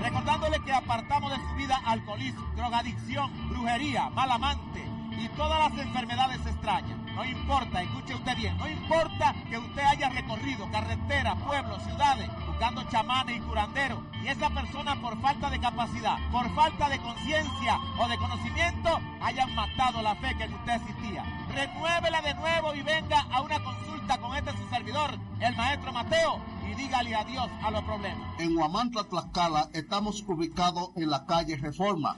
Recordándole 0.01 0.59
que 0.63 0.73
apartamos 0.73 1.31
de 1.31 1.37
su 1.37 1.55
vida 1.55 1.81
alcoholismo, 1.85 2.45
drogadicción, 2.55 3.49
brujería, 3.49 4.09
mal 4.09 4.31
amante 4.31 4.90
y 5.21 5.29
todas 5.29 5.59
las 5.59 5.85
enfermedades 5.85 6.43
extrañas. 6.45 6.97
No 7.15 7.23
importa, 7.23 7.81
escuche 7.81 8.15
usted 8.15 8.35
bien, 8.35 8.57
no 8.57 8.67
importa 8.67 9.35
que 9.49 9.57
usted 9.57 9.81
haya 9.83 10.09
recorrido 10.09 10.69
carreteras, 10.71 11.35
pueblos, 11.43 11.83
ciudades, 11.83 12.29
buscando 12.47 12.83
chamanes 12.89 13.37
y 13.37 13.41
curanderos, 13.41 13.99
y 14.23 14.27
esa 14.27 14.49
persona 14.49 14.99
por 14.99 15.19
falta 15.21 15.49
de 15.49 15.59
capacidad, 15.59 16.17
por 16.31 16.49
falta 16.55 16.89
de 16.89 16.99
conciencia 16.99 17.79
o 17.99 18.07
de 18.07 18.17
conocimiento, 18.17 18.99
hayan 19.21 19.53
matado 19.53 20.01
la 20.01 20.15
fe 20.15 20.35
que 20.37 20.45
en 20.45 20.53
usted 20.53 20.73
existía. 20.73 21.23
Renuévela 21.53 22.21
de 22.21 22.33
nuevo 22.35 22.73
y 22.73 22.81
venga 22.81 23.27
a 23.31 23.41
una 23.41 23.63
consulta 23.63 24.17
con 24.17 24.35
este 24.35 24.51
su 24.57 24.69
servidor, 24.69 25.17
el 25.39 25.55
maestro 25.55 25.91
Mateo, 25.93 26.39
y 26.69 26.73
dígale 26.75 27.13
adiós 27.13 27.49
a 27.63 27.69
los 27.69 27.83
problemas. 27.83 28.39
En 28.39 28.57
Huamantla, 28.57 29.03
Tlaxcala, 29.03 29.69
estamos 29.73 30.23
ubicados 30.27 30.91
en 30.95 31.09
la 31.09 31.25
calle 31.25 31.57
Reforma 31.57 32.17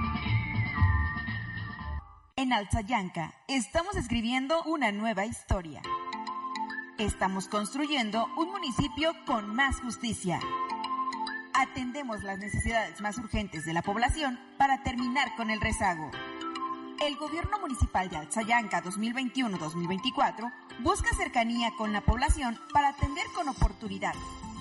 En 2.37 2.53
Alzayanca 2.53 3.33
estamos 3.47 3.95
escribiendo 3.95 4.63
una 4.63 4.91
nueva 4.91 5.25
historia. 5.25 5.81
Estamos 6.97 7.47
construyendo 7.47 8.27
un 8.37 8.51
municipio 8.51 9.13
con 9.25 9.53
más 9.53 9.81
justicia. 9.81 10.39
Atendemos 11.53 12.23
las 12.23 12.39
necesidades 12.39 13.01
más 13.01 13.17
urgentes 13.17 13.65
de 13.65 13.73
la 13.73 13.81
población 13.81 14.39
para 14.57 14.81
terminar 14.81 15.35
con 15.35 15.49
el 15.49 15.59
rezago. 15.59 16.09
El 17.05 17.17
gobierno 17.17 17.59
municipal 17.59 18.09
de 18.09 18.17
Alzayanca 18.17 18.81
2021-2024 18.83 20.53
busca 20.83 21.15
cercanía 21.15 21.71
con 21.77 21.91
la 21.91 22.01
población 22.01 22.57
para 22.73 22.89
atender 22.89 23.25
con 23.35 23.49
oportunidad 23.49 24.13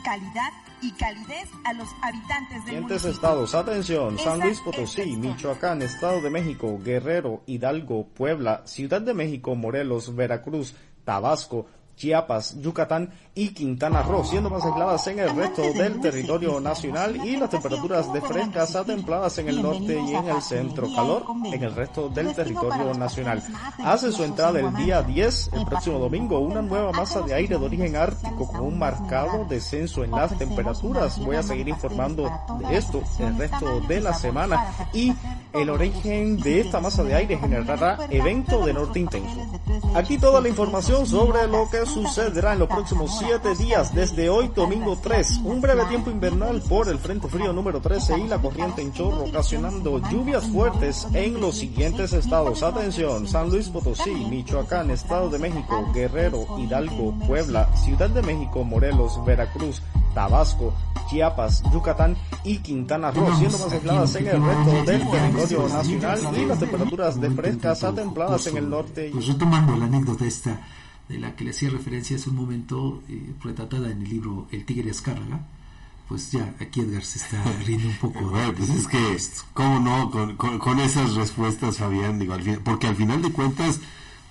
calidad 0.02 0.52
y 0.82 0.92
calidez 0.92 1.48
a 1.64 1.72
los 1.72 1.88
habitantes 2.02 2.64
del 2.64 2.74
Siguientes 2.74 3.04
estados, 3.04 3.54
atención, 3.54 4.18
San 4.18 4.40
Luis 4.40 4.60
Potosí, 4.60 5.16
Michoacán, 5.16 5.82
Estado 5.82 6.20
de 6.20 6.30
México, 6.30 6.78
Guerrero, 6.82 7.42
Hidalgo, 7.46 8.06
Puebla, 8.08 8.62
Ciudad 8.64 9.00
de 9.00 9.14
México, 9.14 9.54
Morelos, 9.54 10.14
Veracruz, 10.14 10.74
Tabasco, 11.04 11.66
Chiapas, 12.00 12.56
Yucatán 12.62 13.10
y 13.34 13.50
Quintana 13.50 14.02
Roo, 14.02 14.24
siendo 14.24 14.48
más 14.48 14.64
aisladas 14.64 15.06
en 15.08 15.18
el 15.18 15.36
resto 15.36 15.60
del 15.60 16.00
territorio 16.00 16.58
nacional 16.58 17.14
y 17.26 17.36
las 17.36 17.50
temperaturas 17.50 18.10
de 18.10 18.22
frescas 18.22 18.74
a 18.74 18.84
templadas 18.84 19.36
en 19.36 19.50
el 19.50 19.60
norte 19.60 20.00
y 20.00 20.14
en 20.14 20.26
el 20.28 20.40
centro, 20.40 20.88
calor 20.94 21.24
en 21.44 21.62
el 21.62 21.74
resto 21.74 22.08
del 22.08 22.34
territorio 22.34 22.94
nacional. 22.94 23.42
Hace 23.84 24.12
su 24.12 24.24
entrada 24.24 24.60
el 24.60 24.74
día 24.76 25.02
10, 25.02 25.50
el 25.52 25.66
próximo 25.66 25.98
domingo, 25.98 26.38
una 26.38 26.62
nueva 26.62 26.90
masa 26.92 27.20
de 27.20 27.34
aire 27.34 27.58
de 27.58 27.66
origen 27.66 27.94
ártico 27.94 28.48
con 28.48 28.60
un 28.60 28.78
marcado 28.78 29.44
descenso 29.44 30.02
en 30.02 30.12
las 30.12 30.38
temperaturas. 30.38 31.18
Voy 31.18 31.36
a 31.36 31.42
seguir 31.42 31.68
informando 31.68 32.30
de 32.60 32.78
esto 32.78 33.02
el 33.18 33.36
resto 33.36 33.80
de 33.82 34.00
la 34.00 34.14
semana 34.14 34.72
y 34.94 35.12
el 35.52 35.68
origen 35.68 36.38
de 36.40 36.60
esta 36.60 36.80
masa 36.80 37.04
de 37.04 37.14
aire 37.14 37.36
generará 37.36 37.98
evento 38.08 38.64
de 38.64 38.72
norte 38.72 39.00
intenso. 39.00 39.60
Aquí 39.94 40.16
toda 40.16 40.40
la 40.40 40.48
información 40.48 41.04
sobre 41.06 41.46
lo 41.46 41.68
que 41.68 41.84
sucederá 41.92 42.52
en 42.52 42.60
los 42.60 42.68
próximos 42.68 43.18
7 43.18 43.54
días 43.56 43.94
desde 43.94 44.28
hoy 44.28 44.48
domingo 44.54 44.96
3. 45.02 45.40
Un 45.44 45.60
breve 45.60 45.84
tiempo 45.86 46.10
invernal 46.10 46.62
por 46.68 46.88
el 46.88 46.98
Frente 46.98 47.28
Frío 47.28 47.52
número 47.52 47.80
13 47.80 48.18
y 48.18 48.28
la 48.28 48.38
corriente 48.38 48.80
en 48.80 48.92
chorro 48.92 49.24
ocasionando 49.24 49.98
lluvias 50.10 50.46
fuertes 50.48 51.06
en 51.12 51.40
los 51.40 51.56
siguientes 51.56 52.12
estados. 52.12 52.62
Atención, 52.62 53.26
San 53.26 53.50
Luis 53.50 53.68
Potosí, 53.68 54.10
Michoacán, 54.10 54.90
Estado 54.90 55.30
de 55.30 55.38
México, 55.38 55.84
Guerrero, 55.92 56.46
Hidalgo, 56.58 57.14
Puebla, 57.26 57.68
Ciudad 57.76 58.10
de 58.10 58.22
México, 58.22 58.62
Morelos, 58.62 59.24
Veracruz, 59.24 59.82
Tabasco, 60.14 60.72
Chiapas, 61.08 61.62
Yucatán 61.72 62.16
y 62.44 62.58
Quintana 62.58 63.10
Roo, 63.10 63.34
siendo 63.36 63.58
más 63.58 63.72
aisladas 63.72 64.14
en 64.14 64.26
el 64.28 64.44
resto 64.44 64.72
del 64.72 65.10
territorio 65.10 65.68
nacional 65.68 66.20
y 66.36 66.46
las 66.46 66.58
temperaturas 66.58 67.20
de 67.20 67.30
frescas 67.30 67.84
a 67.84 67.92
templadas 67.92 68.46
en 68.46 68.56
el 68.56 68.70
norte. 68.70 69.10
Pues 69.12 69.26
retomando 69.26 69.76
la 69.76 69.86
anécdota 69.86 70.24
esta 70.24 70.60
de 71.10 71.18
la 71.18 71.34
que 71.34 71.44
le 71.44 71.50
hacía 71.50 71.70
referencia 71.70 72.16
hace 72.16 72.30
un 72.30 72.36
momento, 72.36 73.02
eh, 73.08 73.34
retratada 73.42 73.90
en 73.90 74.02
el 74.02 74.08
libro 74.08 74.46
El 74.52 74.64
Tigre 74.64 74.90
Escárraga, 74.90 75.44
pues 76.08 76.30
ya 76.30 76.54
aquí 76.60 76.80
Edgar 76.80 77.04
se 77.04 77.18
está 77.18 77.42
riendo 77.66 77.88
un 77.88 77.96
poco. 77.96 78.20
bueno, 78.30 78.52
pues 78.56 78.70
es 78.70 78.86
que, 78.86 79.16
¿cómo 79.52 79.80
no? 79.80 80.36
Con, 80.36 80.80
esas 80.80 81.14
respuestas, 81.14 81.78
Fabián, 81.78 82.18
digo, 82.18 82.34
al 82.34 82.42
porque 82.60 82.86
al 82.86 82.96
final 82.96 83.22
de 83.22 83.32
cuentas, 83.32 83.80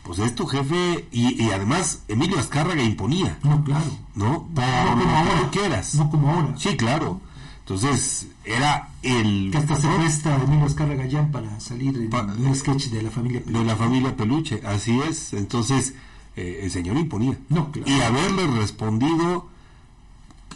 pues 0.04 0.20
es 0.20 0.34
tu 0.36 0.46
jefe 0.46 1.06
y, 1.12 1.50
además 1.52 2.04
Emilio 2.08 2.40
Azcárraga 2.40 2.82
imponía. 2.82 3.38
No, 3.44 3.64
claro. 3.64 3.92
No 4.16 4.48
como 4.54 4.62
ahora. 4.62 5.50
quieras. 5.52 5.96
No 5.96 6.10
como 6.10 6.32
ahora. 6.32 6.58
Sí, 6.58 6.76
claro. 6.78 7.22
Entonces, 7.60 8.28
era 8.46 8.90
el... 9.04 9.52
Que 9.52 9.60
hasta 9.60 9.76
se 9.76 9.88
presta 9.88 10.36
Emilio 10.44 10.66
Azcárraga 10.66 11.06
ya 11.06 11.30
para 11.32 11.60
salir 11.60 11.96
en 11.96 12.48
un 12.48 12.56
sketch 12.56 12.88
de 12.88 13.04
la 13.04 13.12
familia 13.12 13.42
Peluche. 13.42 13.60
De 13.60 13.66
la 13.66 13.76
familia 13.76 14.18
Peluche, 14.18 14.62
así 14.66 15.00
es. 15.02 15.34
Entonces, 15.34 15.94
eh, 16.40 16.60
el 16.64 16.72
señor 16.72 16.95
imponía. 16.95 17.38
Y 17.86 17.99
haberle 17.99 18.48
respondido 18.48 19.49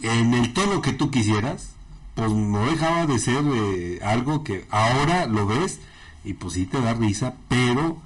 en 0.00 0.32
el 0.32 0.54
tono 0.54 0.80
que 0.80 0.94
tú 0.94 1.10
quisieras, 1.10 1.74
pues 2.14 2.32
no 2.32 2.64
dejaba 2.64 3.06
de 3.06 3.18
ser 3.18 3.44
eh, 3.44 4.00
algo 4.02 4.44
que 4.44 4.66
ahora 4.70 5.26
lo 5.26 5.46
ves 5.46 5.80
y 6.24 6.32
pues 6.32 6.54
sí 6.54 6.64
te 6.64 6.80
da 6.80 6.94
risa, 6.94 7.34
pero 7.48 7.98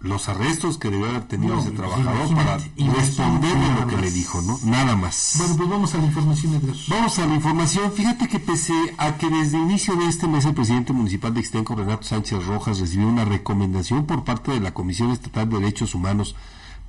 los 0.00 0.28
arrestos 0.28 0.76
que 0.76 0.90
debió 0.90 1.08
haber 1.08 1.22
tenido 1.22 1.54
No, 1.54 1.60
ese 1.60 1.70
trabajador 1.70 2.28
para 2.34 2.58
imagínate, 2.76 3.00
responder 3.00 3.52
de 3.52 3.58
nada 3.58 3.80
lo 3.80 3.86
que 3.88 3.96
le 3.96 4.10
dijo, 4.10 4.42
¿no? 4.42 4.60
Nada 4.64 4.94
más. 4.94 5.36
Bueno, 5.38 5.56
pues 5.56 5.68
vamos 5.68 5.94
a 5.94 5.98
la 5.98 6.04
información, 6.04 6.54
Edgar. 6.54 6.76
Vamos 6.88 7.18
a 7.18 7.26
la 7.26 7.34
información. 7.34 7.92
Fíjate 7.92 8.28
que 8.28 8.38
pese 8.38 8.74
a 8.98 9.16
que 9.16 9.30
desde 9.30 9.56
el 9.56 9.62
inicio 9.64 9.96
de 9.96 10.06
este 10.06 10.28
mes 10.28 10.44
el 10.44 10.54
presidente 10.54 10.92
municipal 10.92 11.32
de 11.32 11.40
Ixtenco, 11.40 11.74
Renato 11.74 12.02
Sánchez 12.02 12.44
Rojas, 12.44 12.78
recibió 12.78 13.08
una 13.08 13.24
recomendación 13.24 14.04
por 14.04 14.24
parte 14.24 14.52
de 14.52 14.60
la 14.60 14.74
Comisión 14.74 15.10
Estatal 15.10 15.48
de 15.48 15.58
Derechos 15.58 15.94
Humanos 15.94 16.36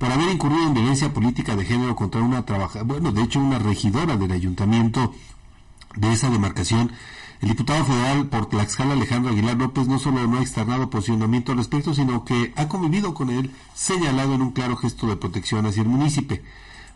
por 0.00 0.10
haber 0.10 0.30
incurrido 0.30 0.66
en 0.66 0.72
violencia 0.72 1.12
política 1.12 1.56
de 1.56 1.66
género 1.66 1.94
contra 1.94 2.22
una 2.22 2.46
trabajadora, 2.46 2.84
bueno, 2.84 3.12
de 3.12 3.22
hecho 3.22 3.38
una 3.38 3.58
regidora 3.58 4.16
del 4.16 4.32
ayuntamiento 4.32 5.12
de 5.94 6.10
esa 6.10 6.30
demarcación, 6.30 6.90
el 7.42 7.50
diputado 7.50 7.84
federal 7.84 8.26
por 8.28 8.46
Tlaxcala 8.46 8.94
Alejandro 8.94 9.30
Aguilar 9.30 9.58
López 9.58 9.88
no 9.88 9.98
solo 9.98 10.26
no 10.26 10.38
ha 10.38 10.40
externado 10.40 10.88
posicionamiento 10.88 11.52
al 11.52 11.58
respecto, 11.58 11.92
sino 11.92 12.24
que 12.24 12.54
ha 12.56 12.66
convivido 12.66 13.12
con 13.12 13.28
él, 13.28 13.50
señalado 13.74 14.32
en 14.32 14.40
un 14.40 14.52
claro 14.52 14.74
gesto 14.74 15.06
de 15.06 15.16
protección 15.16 15.66
hacia 15.66 15.82
el 15.82 15.88
municipio. 15.90 16.38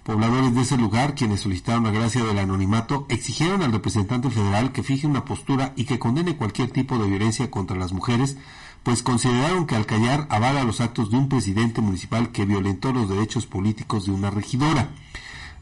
Pobladores 0.02 0.55
de 0.55 0.62
ese 0.62 0.78
lugar, 0.78 1.14
quienes 1.14 1.40
solicitaron 1.40 1.85
la 1.85 1.90
gracia 1.90 2.24
del 2.24 2.39
anonimato, 2.39 3.05
exigieron 3.10 3.62
al 3.62 3.72
representante 3.72 4.31
federal 4.31 4.72
que 4.72 4.82
fije 4.82 5.06
una 5.06 5.26
postura 5.26 5.74
y 5.76 5.85
que 5.85 5.98
condene 5.98 6.39
cualquier 6.39 6.70
tipo 6.70 6.97
de 6.97 7.06
violencia 7.06 7.51
contra 7.51 7.76
las 7.76 7.93
mujeres, 7.93 8.39
pues 8.85 9.02
consideraron 9.02 9.66
que 9.66 9.74
al 9.74 9.86
callar 9.86 10.27
avala 10.31 10.62
los 10.62 10.81
actos 10.81 11.11
de 11.11 11.16
un 11.16 11.28
presidente 11.28 11.81
municipal 11.81 12.31
que 12.31 12.44
violentó 12.44 12.93
los 12.93 13.09
derechos 13.09 13.47
políticos 13.47 14.06
de 14.06 14.12
una 14.12 14.31
regidora. 14.31 14.90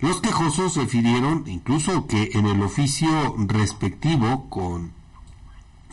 Los 0.01 0.21
quejosos 0.21 0.77
refirieron 0.77 1.45
incluso 1.47 2.09
que 2.09 2.31
en 2.35 2.47
el 2.47 2.61
oficio 2.61 3.37
respectivo 3.39 4.51
con 4.51 4.91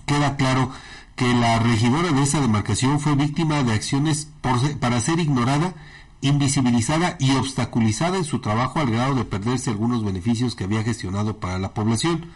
queda 0.07 0.35
claro 0.35 0.72
que 1.15 1.31
la 1.31 1.60
regidora 1.60 2.11
de 2.11 2.23
esa 2.23 2.41
demarcación 2.41 2.99
fue 2.99 3.14
víctima 3.14 3.61
de 3.61 3.73
acciones 3.73 4.27
por 4.41 4.80
para 4.80 4.99
ser 4.99 5.19
ignorada, 5.19 5.76
invisibilizada 6.22 7.15
y 7.19 7.35
obstaculizada 7.35 8.18
en 8.18 8.23
su 8.23 8.39
trabajo 8.39 8.80
al 8.80 8.89
grado 8.89 9.14
de 9.14 9.26
perderse 9.26 9.69
algunos 9.69 10.03
beneficios 10.03 10.56
que 10.56 10.64
había 10.64 10.84
gestionado 10.84 11.38
para 11.38 11.60
la 11.60 11.76
población. 11.76 12.31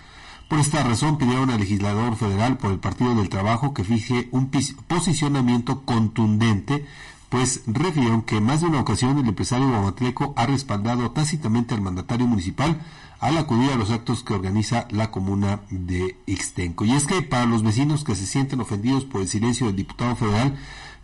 Por 0.48 0.60
esta 0.60 0.84
razón 0.84 1.18
pidieron 1.18 1.50
al 1.50 1.60
legislador 1.60 2.16
federal 2.16 2.58
por 2.58 2.72
el 2.72 2.80
Partido 2.80 3.16
del 3.16 3.30
Trabajo 3.30 3.74
que 3.74 3.84
fije 3.84 4.30
un 4.32 4.52
posicionamiento 4.88 5.82
contundente, 5.84 6.86
pues 7.30 7.64
refirieron 7.66 8.22
que 8.22 8.40
más 8.40 8.62
de 8.62 8.68
una 8.68 8.82
ocasión 8.82 9.18
el 9.18 9.28
empresario 9.28 9.68
guamatleco 9.68 10.34
ha 10.38 10.46
respaldado 10.46 11.10
tácitamente 11.12 11.74
al 11.74 11.82
mandatario 11.82 12.28
municipal 12.28 12.80
al 13.20 13.38
acudir 13.38 13.72
a 13.72 13.78
los 13.78 13.90
actos 13.90 14.22
que 14.22 14.34
organiza 14.34 14.86
la 14.92 15.10
comuna 15.10 15.62
de 15.70 16.18
Ixtenco. 16.26 16.84
Y 16.84 16.92
es 16.92 17.08
que 17.08 17.22
para 17.22 17.46
los 17.46 17.64
vecinos 17.64 18.04
que 18.04 18.16
se 18.16 18.26
sienten 18.26 18.60
ofendidos 18.60 19.06
por 19.06 19.22
el 19.22 19.30
silencio 19.30 19.68
del 19.68 19.78
diputado 19.78 20.16
federal, 20.18 20.58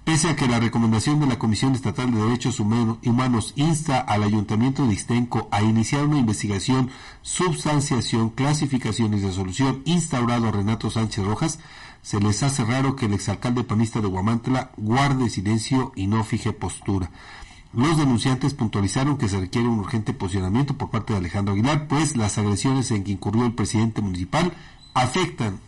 Pese 0.09 0.27
a 0.29 0.35
que 0.35 0.47
la 0.47 0.59
recomendación 0.59 1.19
de 1.19 1.27
la 1.27 1.37
Comisión 1.37 1.75
Estatal 1.75 2.11
de 2.11 2.19
Derechos 2.19 2.59
Humano- 2.59 2.97
Humanos 3.05 3.53
insta 3.55 3.99
al 3.99 4.23
Ayuntamiento 4.23 4.87
de 4.87 4.93
Ixtenco 4.93 5.47
a 5.51 5.61
iniciar 5.61 6.03
una 6.03 6.17
investigación, 6.17 6.89
substanciación, 7.21 8.31
clasificación 8.31 9.13
y 9.13 9.21
resolución 9.21 9.83
instaurado 9.85 10.51
Renato 10.51 10.89
Sánchez 10.89 11.23
Rojas, 11.23 11.59
se 12.01 12.19
les 12.19 12.41
hace 12.41 12.65
raro 12.65 12.95
que 12.95 13.05
el 13.05 13.13
exalcalde 13.13 13.63
panista 13.63 14.01
de 14.01 14.07
Guamantla 14.07 14.71
guarde 14.77 15.29
silencio 15.29 15.91
y 15.95 16.07
no 16.07 16.23
fije 16.23 16.53
postura. 16.53 17.11
Los 17.71 17.95
denunciantes 17.95 18.55
puntualizaron 18.55 19.15
que 19.19 19.29
se 19.29 19.39
requiere 19.39 19.67
un 19.67 19.77
urgente 19.77 20.13
posicionamiento 20.13 20.75
por 20.75 20.89
parte 20.89 21.13
de 21.13 21.19
Alejandro 21.19 21.53
Aguilar, 21.53 21.87
pues 21.87 22.17
las 22.17 22.39
agresiones 22.39 22.89
en 22.89 23.03
que 23.03 23.11
incurrió 23.11 23.45
el 23.45 23.53
presidente 23.53 24.01
municipal 24.01 24.53
afectan 24.95 25.59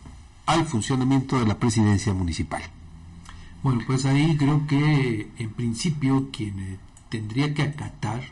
al 0.46 0.64
funcionamiento 0.64 1.38
de 1.38 1.46
la 1.46 1.60
presidencia 1.60 2.12
municipal. 2.12 2.60
Bueno, 3.62 3.80
pues 3.86 4.04
ahí 4.04 4.36
creo 4.36 4.66
que 4.66 5.30
en 5.38 5.50
principio 5.50 6.28
quien 6.32 6.58
eh, 6.58 6.78
tendría 7.08 7.54
que 7.54 7.62
acatar 7.62 8.22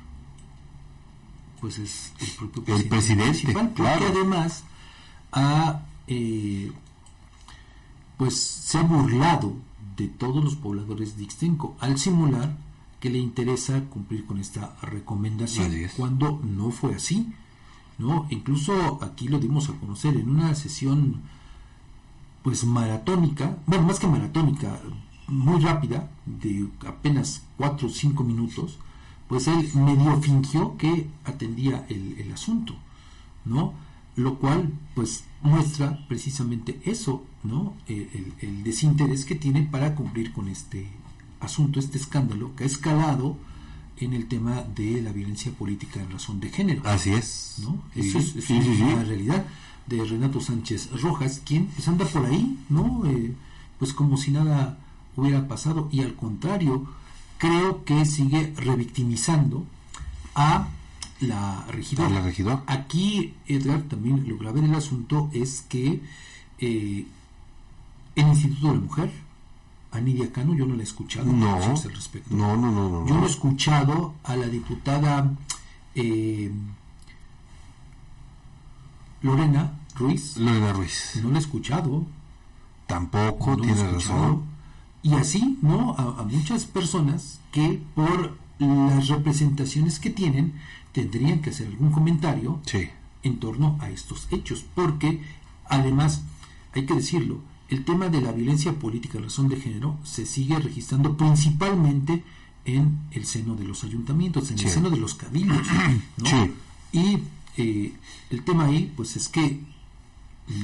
pues 1.60 1.78
es 1.78 2.12
el 2.20 2.48
propio 2.48 2.74
El 2.74 2.88
presidente, 2.88 3.26
municipal, 3.26 3.68
porque 3.68 3.82
claro. 3.82 4.06
además 4.08 4.64
ha 5.32 5.82
eh, 6.06 6.72
pues 8.16 8.36
se 8.40 8.78
ha 8.78 8.82
burlado 8.82 9.54
de 9.96 10.08
todos 10.08 10.42
los 10.42 10.56
pobladores 10.56 11.16
de 11.16 11.24
Ixtenco 11.24 11.76
al 11.78 11.98
simular 11.98 12.56
que 12.98 13.10
le 13.10 13.18
interesa 13.18 13.84
cumplir 13.84 14.26
con 14.26 14.38
esta 14.38 14.74
recomendación 14.82 15.72
cuando 15.96 16.40
no 16.42 16.70
fue 16.70 16.94
así 16.94 17.32
no 17.98 18.26
incluso 18.30 18.98
aquí 19.02 19.28
lo 19.28 19.38
dimos 19.38 19.68
a 19.68 19.74
conocer 19.74 20.16
en 20.16 20.30
una 20.30 20.54
sesión 20.54 21.22
pues 22.42 22.64
maratónica, 22.64 23.58
bueno, 23.66 23.84
más 23.84 23.98
que 23.98 24.06
maratónica, 24.06 24.80
muy 25.30 25.60
rápida, 25.60 26.10
de 26.26 26.68
apenas 26.86 27.42
4 27.56 27.86
o 27.88 27.90
5 27.90 28.24
minutos, 28.24 28.78
pues 29.28 29.46
él 29.48 29.68
medio 29.74 30.20
fingió 30.20 30.76
que 30.76 31.06
atendía 31.24 31.86
el, 31.88 32.16
el 32.18 32.32
asunto, 32.32 32.74
¿no? 33.44 33.72
Lo 34.16 34.38
cual, 34.38 34.72
pues, 34.94 35.24
muestra 35.42 36.04
precisamente 36.08 36.80
eso, 36.84 37.24
¿no? 37.44 37.74
El, 37.86 38.08
el- 38.12 38.34
el 38.40 38.64
desinterés 38.64 39.24
que 39.24 39.36
tiene 39.36 39.62
para 39.62 39.94
cumplir 39.94 40.32
con 40.32 40.48
este 40.48 40.86
asunto, 41.40 41.78
este 41.80 41.96
escándalo 41.96 42.54
que 42.56 42.64
ha 42.64 42.66
escalado 42.66 43.36
en 43.98 44.12
el 44.14 44.26
tema 44.26 44.62
de 44.74 45.00
la 45.00 45.12
violencia 45.12 45.52
política 45.52 46.00
en 46.02 46.10
razón 46.10 46.40
de 46.40 46.48
género. 46.50 46.82
Así 46.84 47.12
es. 47.12 47.56
¿no? 47.62 47.82
Eso 47.94 48.18
es, 48.18 48.34
eso 48.36 48.40
sí, 48.46 48.56
es 48.58 48.64
sí, 48.64 48.74
sí. 48.76 48.82
una 48.82 49.04
realidad 49.04 49.44
de 49.86 50.04
Renato 50.04 50.40
Sánchez 50.40 50.90
Rojas, 51.00 51.40
quien 51.44 51.66
pues 51.66 51.86
anda 51.88 52.04
por 52.06 52.26
ahí, 52.26 52.58
¿no? 52.68 53.04
Eh, 53.06 53.32
pues 53.78 53.92
como 53.94 54.16
si 54.16 54.30
nada 54.32 54.78
hubiera 55.16 55.46
pasado 55.48 55.88
y 55.90 56.02
al 56.02 56.14
contrario, 56.14 56.86
creo 57.38 57.84
que 57.84 58.04
sigue 58.04 58.52
revictimizando 58.56 59.64
a 60.34 60.68
la 61.20 61.64
regidora. 61.68 62.08
A 62.08 62.12
la 62.12 62.20
regidora. 62.22 62.62
Aquí, 62.66 63.34
Edgar, 63.46 63.82
también 63.82 64.26
lo 64.28 64.38
grave 64.38 64.60
del 64.62 64.74
asunto 64.74 65.28
es 65.32 65.62
que 65.68 66.00
eh, 66.58 67.06
el 68.14 68.26
Instituto 68.28 68.68
de 68.68 68.74
la 68.74 68.80
Mujer, 68.80 69.10
a 69.92 70.00
Nidia 70.00 70.32
Cano, 70.32 70.54
yo 70.54 70.66
no 70.66 70.74
la 70.74 70.80
he 70.80 70.84
escuchado 70.84 71.26
No, 71.32 71.40
pronunciarse 71.46 71.88
al 71.88 71.94
respecto. 71.94 72.34
no, 72.34 72.56
no, 72.56 72.70
no, 72.70 72.88
no, 72.88 73.06
Yo 73.08 73.14
no 73.16 73.24
he 73.24 73.28
escuchado 73.30 74.14
a 74.24 74.36
la 74.36 74.46
diputada 74.46 75.30
eh, 75.94 76.50
Lorena 79.22 79.78
Ruiz. 79.96 80.36
Lorena 80.36 80.72
Ruiz. 80.72 81.18
No 81.22 81.30
la 81.30 81.36
he 81.36 81.40
escuchado. 81.40 82.04
Tampoco, 82.86 83.56
No 83.56 83.62
tiene 83.62 83.90
razón. 83.92 84.44
Y 85.02 85.14
así, 85.14 85.58
¿no? 85.62 85.94
A, 85.98 86.20
a 86.20 86.24
muchas 86.24 86.64
personas 86.66 87.40
que 87.52 87.80
por 87.94 88.36
las 88.58 89.08
representaciones 89.08 89.98
que 89.98 90.10
tienen 90.10 90.52
tendrían 90.92 91.40
que 91.40 91.50
hacer 91.50 91.68
algún 91.68 91.90
comentario 91.92 92.60
en 93.22 93.38
torno 93.38 93.78
a 93.80 93.88
estos 93.90 94.28
hechos. 94.30 94.64
Porque, 94.74 95.22
además, 95.68 96.22
hay 96.74 96.84
que 96.84 96.94
decirlo, 96.94 97.40
el 97.70 97.84
tema 97.84 98.08
de 98.08 98.20
la 98.20 98.32
violencia 98.32 98.72
política 98.78 99.16
en 99.18 99.24
razón 99.24 99.48
de 99.48 99.56
género 99.56 99.96
se 100.04 100.26
sigue 100.26 100.58
registrando 100.58 101.16
principalmente 101.16 102.22
en 102.66 102.98
el 103.12 103.24
seno 103.24 103.54
de 103.54 103.64
los 103.64 103.84
ayuntamientos, 103.84 104.50
en 104.50 104.58
Sí. 104.58 104.66
el 104.66 104.70
seno 104.70 104.90
de 104.90 104.98
los 104.98 105.14
cabildos. 105.14 105.66
¿no? 106.18 106.26
Sí. 106.28 106.52
Y 106.92 107.18
eh, 107.56 107.92
el 108.30 108.42
tema 108.42 108.66
ahí, 108.66 108.92
pues 108.96 109.16
es 109.16 109.28
que 109.28 109.60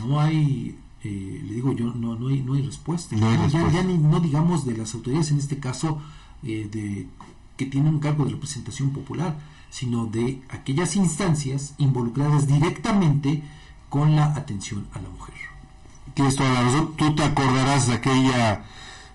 no 0.05 0.21
hay, 0.21 0.77
eh, 1.07 1.43
le 1.47 1.55
digo 1.55 1.73
yo, 1.73 1.87
no, 1.95 2.17
no, 2.17 2.29
hay, 2.29 2.41
no 2.43 2.55
hay 2.55 2.63
respuesta. 2.63 3.15
No 3.17 3.29
hay 3.29 3.37
Ya- 3.37 3.43
respuesta. 3.45 3.73
Ya, 3.73 3.83
ni, 3.83 3.97
no 3.99 4.21
digamos 4.21 4.65
de 4.65 4.77
las 4.77 4.95
autoridades, 4.95 5.31
en 5.31 5.39
este 5.39 5.59
caso, 5.59 5.99
eh, 6.43 6.69
de 6.71 7.07
que 7.57 7.67
tienen 7.67 7.95
un 7.95 8.01
cargo 8.01 8.25
de 8.25 8.33
representación 8.33 8.91
popular, 8.91 9.39
sino 9.71 10.07
de 10.07 10.41
aquellas 10.49 10.97
instancias 10.97 11.75
involucradas 11.79 12.47
directamente 12.47 13.43
con 13.89 14.17
la 14.17 14.27
atención 14.35 14.87
a 14.93 15.01
la 15.01 15.09
mujer. 15.09 15.35
Tienes 16.15 16.37
toda 16.37 16.53
la 16.53 16.63
razón. 16.63 16.93
Tú 16.97 17.15
te 17.15 17.23
acordarás 17.25 17.87
de 17.89 17.95
aquella, 17.95 18.65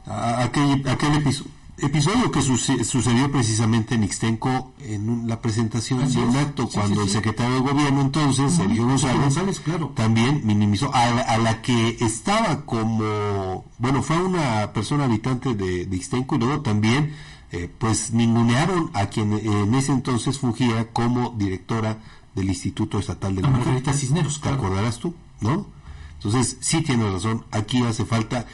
aquel, 0.05 0.87
aquel 0.87 1.13
episo- 1.15 1.45
episodio 1.81 2.31
que 2.31 2.41
suce- 2.41 2.83
sucedió 2.83 3.31
precisamente 3.31 3.95
en 3.95 4.03
Ixtenco 4.03 4.73
en 4.79 5.09
un- 5.09 5.27
la 5.27 5.41
presentación 5.41 6.11
de 6.11 6.19
un 6.19 6.35
acto 6.37 6.67
Sí, 6.67 6.73
cuando 6.77 6.95
sí, 6.95 7.01
el 7.01 7.07
sí. 7.07 7.13
secretario 7.15 7.55
de 7.55 7.59
gobierno 7.61 8.01
entonces. 8.01 8.53
Sergio 8.53 8.85
González, 8.85 9.21
González, 9.21 9.59
claro. 9.59 9.91
también 9.95 10.41
minimizó 10.45 10.93
a 10.93 11.09
la, 11.11 11.21
a 11.21 11.37
la 11.37 11.61
que 11.61 11.97
estaba 12.01 12.65
como, 12.65 13.65
bueno, 13.77 14.01
fue 14.03 14.17
una 14.21 14.71
persona 14.73 15.05
habitante 15.05 15.53
de, 15.55 15.85
de 15.85 15.95
Ixtenco 15.97 16.35
y 16.35 16.39
luego 16.39 16.61
también, 16.61 17.13
eh, 17.51 17.69
pues 17.77 18.11
ningunearon 18.13 18.91
a 18.93 19.07
quien 19.07 19.33
eh, 19.33 19.41
en 19.43 19.75
ese 19.75 19.91
entonces 19.91 20.39
fungía 20.39 20.89
como 20.93 21.31
directora 21.31 21.97
del 22.35 22.47
Instituto 22.49 22.97
Estatal 22.99 23.35
de 23.35 23.41
la 23.41 23.47
A 23.49 23.51
Mujer. 23.51 23.65
Margarita 23.65 23.93
Cisneros, 23.93 24.35
¿Te 24.35 24.41
claro. 24.41 24.57
acordarás 24.57 24.99
tú? 24.99 25.13
¿No? 25.41 25.67
Entonces, 26.13 26.57
sí 26.61 26.81
tienes 26.81 27.11
razón, 27.11 27.45
aquí 27.51 27.83
hace 27.83 28.05
falta, 28.05 28.45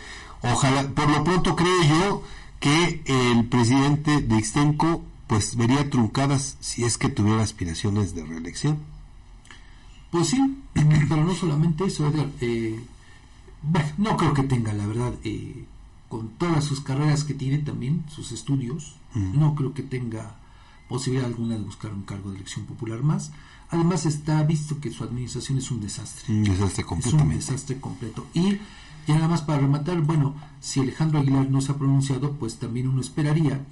ojalá, 0.42 0.88
por 0.90 1.10
lo 1.10 1.24
pronto 1.24 1.56
creo 1.56 1.84
yo 1.84 2.24
que 2.60 3.02
el 3.06 3.46
presidente 3.46 4.22
de 4.22 4.38
Ixtenco 4.38 5.04
pues 5.28 5.56
vería 5.58 5.90
truncadas 5.90 6.58
si 6.62 6.84
es 6.86 6.98
que 6.98 7.10
tuviera 7.10 7.44
aspiraciones 7.44 8.16
de 8.16 8.24
reelección. 8.26 8.78
Pues 10.12 10.28
sí, 10.30 10.58
pero 10.74 11.26
no 11.26 11.36
solamente 11.36 11.86
eso, 11.86 12.08
Edgar. 12.08 12.30
eh, 12.42 12.80
bueno, 13.64 13.88
no 13.98 14.18
creo 14.18 14.34
que 14.34 14.44
tenga, 14.44 14.72
la 14.74 14.86
verdad, 14.88 15.14
eh, 15.24 15.66
con 16.08 16.30
todas 16.38 16.64
sus 16.64 16.80
carreras 16.80 17.24
que 17.26 17.34
tiene 17.34 17.58
también, 17.58 18.06
sus 18.10 18.32
estudios, 18.32 18.96
no 19.14 19.56
creo 19.56 19.74
que 19.74 19.82
tenga 19.84 20.36
posibilidad 20.88 21.26
alguna 21.28 21.56
de 21.56 21.64
buscar 21.64 21.92
un 21.92 22.04
cargo 22.04 22.30
de 22.30 22.38
elección 22.38 22.66
popular 22.66 23.02
más. 23.04 23.32
Además 23.70 24.06
está 24.06 24.42
visto 24.44 24.80
que 24.80 24.92
su 24.92 25.04
administración 25.04 25.58
es 25.58 25.70
un 25.72 25.82
desastre. 25.82 26.34
Un 26.34 26.44
desastre 26.44 26.84
Es 26.84 26.88
completamente. 26.88 27.34
un 27.34 27.40
desastre 27.40 27.80
completo. 27.82 28.28
Y 28.34 28.60
ya 29.08 29.16
nada 29.16 29.28
más 29.28 29.42
para 29.42 29.60
rematar, 29.60 30.02
bueno, 30.02 30.36
si 30.60 30.80
Alejandro 30.82 31.20
Aguilar 31.20 31.50
no 31.50 31.62
se 31.62 31.72
ha 31.72 31.76
pronunciado, 31.78 32.34
pues 32.34 32.58
también 32.58 32.88
uno 32.88 33.02
esperaría 33.02 33.66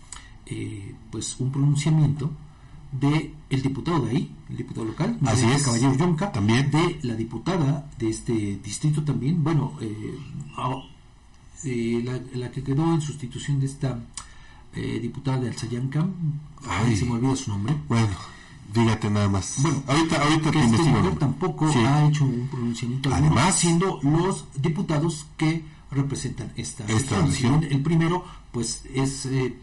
eh, 0.46 0.96
pues 1.12 1.36
un 1.40 1.52
pronunciamiento 1.52 2.32
de 2.92 3.34
el 3.50 3.62
diputado 3.62 4.06
de 4.06 4.12
ahí, 4.12 4.36
el 4.50 4.58
diputado 4.58 4.86
local, 4.86 5.18
Así 5.26 5.46
es. 5.46 5.64
Caballero 5.64 5.96
Yonca, 5.98 6.32
También. 6.32 6.72
de 6.72 7.00
la 7.04 7.16
diputada 7.16 7.90
de 8.00 8.10
este 8.10 8.60
distrito 8.64 9.04
también, 9.04 9.44
bueno, 9.44 9.74
eh, 9.82 10.18
ah, 10.58 10.82
eh, 11.64 12.02
la, 12.04 12.20
la 12.40 12.52
que 12.52 12.64
quedó 12.64 12.94
en 12.94 13.02
sustitución 13.02 13.60
de 13.60 13.66
esta 13.66 14.00
eh, 14.74 15.00
diputada 15.02 15.40
de 15.40 15.50
Alzayanca, 15.50 16.08
ay, 16.68 16.86
Ay. 16.92 16.96
se 16.96 17.06
me 17.06 17.12
olvida 17.14 17.36
su 17.36 17.50
nombre. 17.52 17.76
Bueno, 17.90 18.08
fíjate 18.76 19.10
nada 19.10 19.30
más. 19.30 19.56
Bueno, 19.62 19.84
ahorita, 19.88 20.22
ahorita 20.22 20.52
que 20.52 20.60
te 20.60 20.66
este 20.66 20.78
mujer 20.84 21.16
tampoco 21.18 21.72
Sí. 21.72 21.80
ha 21.80 22.08
hecho 22.08 22.26
un 22.26 22.48
pronunciamiento 22.50 23.14
alguno, 23.14 23.32
Además- 23.40 23.56
siendo 23.60 24.00
los 24.04 24.46
diputados 24.56 25.26
que 25.38 25.64
representan 25.92 26.52
esta, 26.58 26.86
Esta 26.86 27.22
región. 27.26 27.64
El 27.64 27.82
primero, 27.82 28.24
pues 28.52 28.84
es 28.94 29.26
eh, 29.28 29.56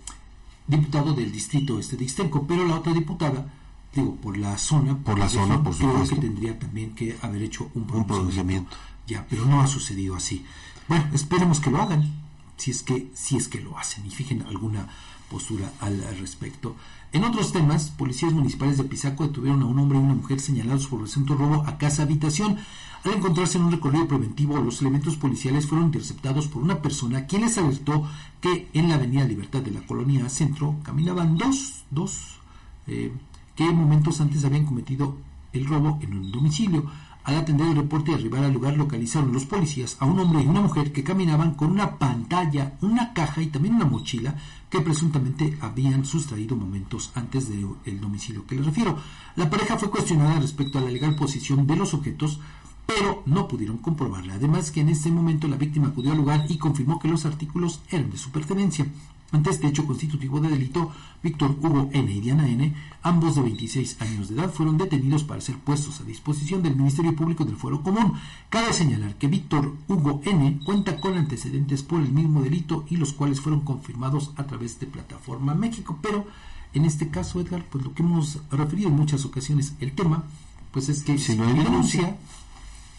diputado 0.66 1.12
del 1.14 1.30
distrito 1.30 1.78
este 1.78 1.96
de 1.96 2.04
Ixtenco, 2.04 2.46
pero 2.46 2.66
la 2.66 2.76
otra 2.76 2.92
diputada, 2.92 3.52
digo, 3.94 4.16
por 4.16 4.36
la 4.38 4.56
zona, 4.56 4.96
Por 4.98 5.18
la 5.18 5.26
región, 5.26 5.48
zona, 5.48 5.62
por 5.62 5.76
creo 5.76 5.90
supuesto. 5.90 6.14
que 6.14 6.20
tendría 6.22 6.58
también 6.58 6.94
que 6.94 7.16
haber 7.20 7.42
hecho 7.42 7.64
un 7.74 7.82
Un 7.82 7.86
pronunciamiento. 7.86 8.14
pronunciamiento. 8.14 8.76
Ya, 9.06 9.26
pero 9.28 9.44
no 9.44 9.60
ha 9.60 9.66
sucedido 9.66 10.14
así. 10.16 10.44
Bueno, 10.88 11.04
esperemos 11.12 11.60
que 11.60 11.70
lo 11.70 11.82
hagan, 11.82 12.10
si 12.56 12.70
es 12.70 12.82
que, 12.82 13.10
si 13.14 13.36
es 13.36 13.48
que 13.48 13.60
lo 13.60 13.76
hacen, 13.76 14.06
y 14.06 14.10
fijen 14.10 14.42
alguna 14.42 14.88
postura 15.28 15.70
al 15.80 16.00
respecto. 16.18 16.76
En 17.12 17.24
otros 17.24 17.52
temas, 17.52 17.90
policías 17.90 18.32
municipales 18.32 18.78
de 18.78 18.84
Pisaco 18.84 19.26
detuvieron 19.26 19.60
a 19.62 19.66
un 19.66 19.78
hombre 19.78 19.98
y 19.98 20.00
una 20.00 20.14
mujer 20.14 20.40
señalados 20.40 20.86
por 20.86 21.00
presunto 21.00 21.34
robo 21.34 21.62
a 21.66 21.76
casa 21.76 22.04
habitación. 22.04 22.56
Al 23.04 23.12
encontrarse 23.12 23.58
en 23.58 23.64
un 23.64 23.72
recorrido 23.72 24.08
preventivo, 24.08 24.58
los 24.58 24.80
elementos 24.80 25.16
policiales 25.16 25.66
fueron 25.66 25.88
interceptados 25.88 26.48
por 26.48 26.62
una 26.62 26.80
persona 26.80 27.26
quien 27.26 27.42
les 27.42 27.58
alertó 27.58 28.08
que 28.40 28.68
en 28.72 28.88
la 28.88 28.94
avenida 28.94 29.24
Libertad 29.24 29.60
de 29.60 29.72
la 29.72 29.82
colonia 29.82 30.26
Centro 30.30 30.76
caminaban 30.84 31.36
dos, 31.36 31.84
dos, 31.90 32.38
eh, 32.86 33.12
que 33.56 33.70
momentos 33.70 34.22
antes 34.22 34.42
habían 34.46 34.64
cometido 34.64 35.18
el 35.52 35.66
robo 35.66 35.98
en 36.00 36.14
un 36.14 36.32
domicilio. 36.32 36.86
Al 37.24 37.36
atender 37.36 37.68
el 37.68 37.76
reporte 37.76 38.10
y 38.10 38.14
arribar 38.14 38.44
al 38.44 38.52
lugar, 38.52 38.76
localizaron 38.76 39.32
los 39.32 39.46
policías 39.46 39.96
a 40.00 40.06
un 40.06 40.18
hombre 40.18 40.42
y 40.42 40.46
una 40.46 40.60
mujer 40.60 40.92
que 40.92 41.04
caminaban 41.04 41.54
con 41.54 41.70
una 41.70 41.98
pantalla, 41.98 42.76
una 42.80 43.12
caja 43.12 43.42
y 43.42 43.46
también 43.46 43.76
una 43.76 43.84
mochila 43.84 44.34
que 44.68 44.80
presuntamente 44.80 45.56
habían 45.60 46.04
sustraído 46.04 46.56
momentos 46.56 47.12
antes 47.14 47.48
del 47.48 48.00
domicilio 48.00 48.44
que 48.46 48.56
les 48.56 48.66
refiero. 48.66 48.98
La 49.36 49.48
pareja 49.48 49.78
fue 49.78 49.90
cuestionada 49.90 50.40
respecto 50.40 50.78
a 50.78 50.80
la 50.80 50.90
legal 50.90 51.14
posición 51.14 51.66
de 51.66 51.76
los 51.76 51.94
objetos, 51.94 52.40
pero 52.86 53.22
no 53.26 53.46
pudieron 53.46 53.78
comprobarla. 53.78 54.34
Además 54.34 54.72
que 54.72 54.80
en 54.80 54.88
este 54.88 55.10
momento 55.10 55.46
la 55.46 55.56
víctima 55.56 55.88
acudió 55.88 56.10
al 56.10 56.18
lugar 56.18 56.46
y 56.48 56.58
confirmó 56.58 56.98
que 56.98 57.08
los 57.08 57.24
artículos 57.24 57.80
eran 57.90 58.10
de 58.10 58.18
su 58.18 58.30
pertenencia. 58.30 58.86
Ante 59.32 59.48
este 59.48 59.66
hecho 59.66 59.86
constitutivo 59.86 60.40
de 60.40 60.50
delito, 60.50 60.92
Víctor 61.22 61.56
Hugo 61.60 61.88
N. 61.92 62.12
y 62.12 62.20
Diana 62.20 62.46
N., 62.48 62.74
ambos 63.02 63.34
de 63.34 63.42
26 63.42 64.00
años 64.02 64.28
de 64.28 64.34
edad, 64.34 64.52
fueron 64.52 64.76
detenidos 64.76 65.24
para 65.24 65.40
ser 65.40 65.56
puestos 65.56 66.00
a 66.00 66.04
disposición 66.04 66.62
del 66.62 66.76
Ministerio 66.76 67.16
Público 67.16 67.44
del 67.46 67.56
Fuero 67.56 67.82
Común. 67.82 68.12
Cabe 68.50 68.74
señalar 68.74 69.16
que 69.16 69.28
Víctor 69.28 69.74
Hugo 69.88 70.20
N. 70.24 70.60
cuenta 70.64 71.00
con 71.00 71.16
antecedentes 71.16 71.82
por 71.82 72.02
el 72.02 72.12
mismo 72.12 72.42
delito 72.42 72.84
y 72.90 72.96
los 72.98 73.14
cuales 73.14 73.40
fueron 73.40 73.60
confirmados 73.62 74.32
a 74.36 74.44
través 74.44 74.78
de 74.78 74.86
Plataforma 74.86 75.54
México. 75.54 75.98
Pero 76.02 76.26
en 76.74 76.84
este 76.84 77.08
caso, 77.08 77.40
Edgar, 77.40 77.64
pues 77.70 77.84
lo 77.84 77.94
que 77.94 78.02
hemos 78.02 78.38
referido 78.50 78.88
en 78.90 78.96
muchas 78.96 79.24
ocasiones, 79.24 79.74
el 79.80 79.92
tema, 79.92 80.24
pues 80.72 80.90
es 80.90 81.02
que 81.02 81.16
Si 81.16 81.36
no 81.36 81.46
hay 81.46 81.54
denuncia, 81.54 82.16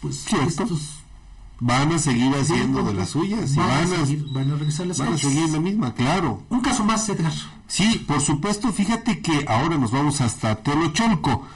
pues 0.00 0.24
Cierto. 0.24 0.64
estos 0.64 1.03
Van 1.60 1.92
a 1.92 1.98
seguir 1.98 2.34
haciendo 2.34 2.82
de 2.82 2.94
las 2.94 3.10
suyas 3.10 3.54
y 3.54 3.56
van, 3.56 3.68
van 3.68 3.78
a 3.78 4.02
a, 4.02 4.06
seguir, 4.06 4.26
van 4.32 4.50
a 4.50 4.56
regresar 4.56 4.86
las 4.86 4.98
van 4.98 5.14
a 5.14 5.18
seguir 5.18 5.48
la 5.50 5.60
misma, 5.60 5.94
claro. 5.94 6.42
Un 6.50 6.60
caso 6.60 6.84
más, 6.84 7.08
Edgar. 7.08 7.32
Sí, 7.68 8.04
por 8.06 8.20
supuesto, 8.20 8.72
fíjate 8.72 9.20
que 9.20 9.44
ahora 9.48 9.78
nos 9.78 9.90
vamos 9.90 10.20
hasta 10.20 10.56
Telocholco. 10.56 11.46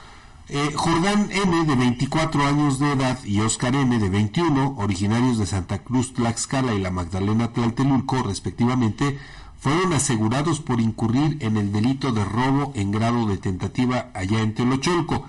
Eh, 0.51 0.71
Jordán 0.75 1.29
N, 1.31 1.65
de 1.65 1.75
24 1.75 2.47
años 2.47 2.79
de 2.79 2.93
edad, 2.93 3.19
y 3.23 3.39
Oscar 3.41 3.75
N, 3.75 3.99
de 3.99 4.09
21, 4.09 4.77
originarios 4.79 5.37
de 5.37 5.45
Santa 5.45 5.77
Cruz, 5.79 6.13
Tlaxcala 6.13 6.73
y 6.73 6.79
la 6.79 6.89
Magdalena 6.89 7.53
Tlaltelulco, 7.53 8.23
respectivamente, 8.23 9.19
fueron 9.59 9.93
asegurados 9.93 10.59
por 10.59 10.81
incurrir 10.81 11.37
en 11.41 11.57
el 11.57 11.71
delito 11.71 12.11
de 12.11 12.25
robo 12.25 12.71
en 12.73 12.91
grado 12.91 13.27
de 13.27 13.37
tentativa 13.37 14.09
allá 14.15 14.39
en 14.39 14.55
Telocholco. 14.55 15.25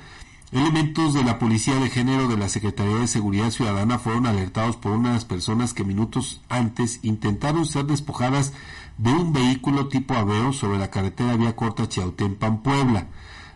Elementos 0.52 1.14
de 1.14 1.22
la 1.22 1.39
Policía 1.39 1.77
de 1.77 1.89
Género 1.90 2.27
de 2.27 2.36
la 2.36 2.48
Secretaría 2.48 2.97
de 2.97 3.06
Seguridad 3.06 3.52
Ciudadana 3.52 4.01
fueron 4.01 4.27
alertados 4.27 4.74
por 4.74 4.90
unas 4.90 5.24
personas 5.24 5.74
que 5.74 5.85
minutos 5.85 6.40
antes 6.48 6.98
intentaron 7.05 7.66
ser 7.66 7.85
despojadas 7.85 8.52
de 8.98 9.12
un 9.12 9.32
vehículo 9.32 9.86
tipo 9.86 10.14
Aveo 10.14 10.52
sobre 10.52 10.78
la 10.78 10.90
carretera 10.90 11.36
vía 11.36 11.55
corta 11.55 11.89
Chiautempan, 11.89 12.64
Puebla. 12.64 13.06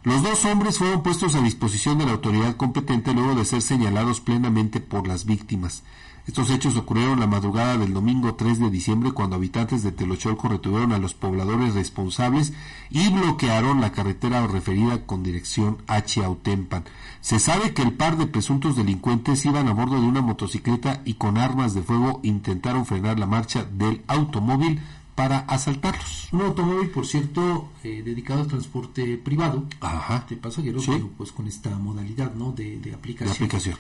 Los 0.04 0.22
dos 0.22 0.44
hombres 0.44 0.78
fueron 0.78 1.02
puestos 1.02 1.34
a 1.34 1.40
disposición 1.40 1.98
de 1.98 2.06
la 2.06 2.12
autoridad 2.12 2.56
competente 2.56 3.12
luego 3.12 3.34
de 3.34 3.44
ser 3.44 3.60
señalados 3.60 4.20
plenamente 4.20 4.78
por 4.78 5.08
las 5.08 5.24
víctimas. 5.24 5.82
Estos 6.26 6.48
hechos 6.51 6.74
ocurrieron 6.76 7.20
la 7.20 7.26
madrugada 7.26 7.76
del 7.76 7.92
domingo 7.92 8.34
3 8.34 8.59
de 8.59 8.70
diciembre 8.70 9.12
cuando 9.12 9.36
habitantes 9.36 9.82
de 9.82 9.92
Telocholco 9.92 10.48
retuvieron 10.48 10.92
a 10.92 10.98
los 10.98 11.12
pobladores 11.12 11.74
responsables 11.74 12.55
y 12.90 13.10
bloquearon 13.10 13.82
la 13.82 13.92
carretera 13.92 14.46
referida 14.46 15.05
con 15.05 15.22
dirección 15.22 15.76
a 15.86 16.01
Chiautempan. 16.02 16.84
Se 17.20 17.38
sabe 17.38 17.74
que 17.74 17.82
el 17.82 17.92
par 17.92 18.16
de 18.16 18.26
presuntos 18.26 18.74
delincuentes 18.74 19.44
iban 19.44 19.68
a 19.68 19.74
bordo 19.74 20.01
de 20.01 20.06
una 20.06 20.22
motocicleta 20.22 21.02
y 21.05 21.14
con 21.14 21.36
armas 21.36 21.74
de 21.74 21.82
fuego 21.82 22.20
intentaron 22.22 22.86
frenar 22.86 23.18
la 23.18 23.26
marcha 23.26 23.64
del 23.64 24.01
automóvil 24.06 24.80
para 25.14 25.40
asaltarlos. 25.40 26.28
Un 26.32 26.40
automóvil, 26.40 26.88
por 26.88 27.06
cierto, 27.06 27.68
eh, 27.84 28.02
dedicado 28.05 28.40
al 28.40 28.48
transporte 28.48 29.18
privado 29.18 29.64
Ajá. 29.80 30.24
de 30.28 30.36
pasajeros, 30.36 30.84
Sí. 30.84 30.90
pero 30.92 31.09
pues 31.18 31.32
con 31.32 31.46
esta 31.46 31.70
modalidad 31.76 32.34
¿no? 32.34 32.51
de, 32.52 32.78
de 32.80 32.94
aplicación. 32.94 33.28
La 33.28 33.34
aplicación. 33.34 33.76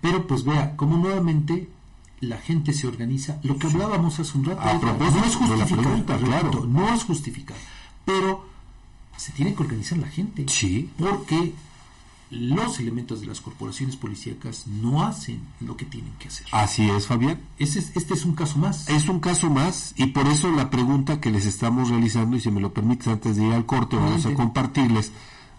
Pero 0.00 0.26
pues 0.26 0.42
vea, 0.42 0.74
como 0.76 0.96
nuevamente 0.96 1.68
la 2.22 2.38
gente 2.38 2.72
se 2.72 2.86
organiza, 2.86 3.38
lo 3.42 3.58
que 3.58 3.66
hablábamos 3.66 4.18
hace 4.18 4.38
un 4.38 4.44
rato, 4.46 4.62
A 4.62 4.70
Edgar, 4.72 4.96
propósito 4.96 5.20
no 5.20 5.26
es 5.26 5.36
justificar, 5.36 5.78
pregunta, 5.82 6.12
repito, 6.16 6.30
claro. 6.30 6.66
no 6.66 6.94
es 6.94 7.04
justificar, 7.04 7.56
pero 8.06 8.46
se 9.16 9.32
tiene 9.32 9.54
que 9.54 9.62
organizar 9.62 9.98
la 9.98 10.08
gente. 10.08 10.46
Sí. 10.48 10.88
Porque 10.98 11.52
los 12.30 12.78
elementos 12.80 13.20
de 13.20 13.26
las 13.26 13.40
corporaciones 13.42 13.96
policíacas 13.96 14.66
no 14.66 15.02
hacen 15.04 15.40
lo 15.60 15.76
que 15.76 15.84
tienen 15.84 16.12
que 16.18 16.28
hacer. 16.28 16.46
Así 16.52 16.88
es, 16.88 17.06
Fabián. 17.06 17.40
Ese 17.58 17.80
es- 17.80 17.92
este 17.94 18.14
es 18.14 18.24
un 18.24 18.34
caso 18.34 18.56
más. 18.58 18.88
Es 18.88 19.08
un 19.08 19.20
caso 19.20 19.50
más 19.50 19.92
y 19.96 20.06
por 20.06 20.26
eso 20.28 20.50
la 20.50 20.70
pregunta 20.70 21.20
que 21.20 21.30
les 21.30 21.44
estamos 21.44 21.90
realizando, 21.90 22.36
y 22.36 22.40
si 22.40 22.50
me 22.50 22.60
lo 22.62 22.72
permites 22.72 23.08
antes 23.08 23.36
de 23.36 23.44
ir 23.44 23.52
al 23.52 23.66
corte, 23.66 23.96
vamos 23.96 24.24
a 24.26 24.32
compartirles 24.34 25.12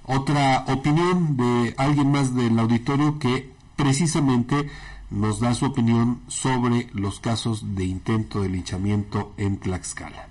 otra 0.06 0.66
opinión 0.68 1.38
de 1.38 1.76
alguien 1.78 2.12
más 2.12 2.34
del 2.34 2.58
auditorio 2.58 3.20
que 3.20 3.52
precisamente 3.76 4.70
nos 5.14 5.40
da 5.40 5.54
su 5.54 5.66
opinión 5.66 6.22
sobre 6.28 6.90
los 6.94 7.20
casos 7.20 7.76
de 7.76 7.86
intento 7.86 8.42
de 8.42 8.50
linchamiento 8.50 9.34
en 9.38 9.60
Tlaxcala. 9.60 10.28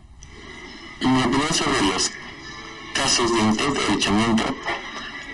Mi 1.00 1.22
opinión 1.22 1.54
sobre 1.54 1.82
los 1.82 2.10
casos 2.92 3.32
de 3.32 3.40
intento 3.40 3.80
de 3.80 3.88
linchamiento, 3.90 4.44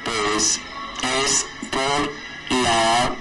pues 0.05 0.61
es 1.23 1.47
por 1.71 2.59
la 2.63 3.17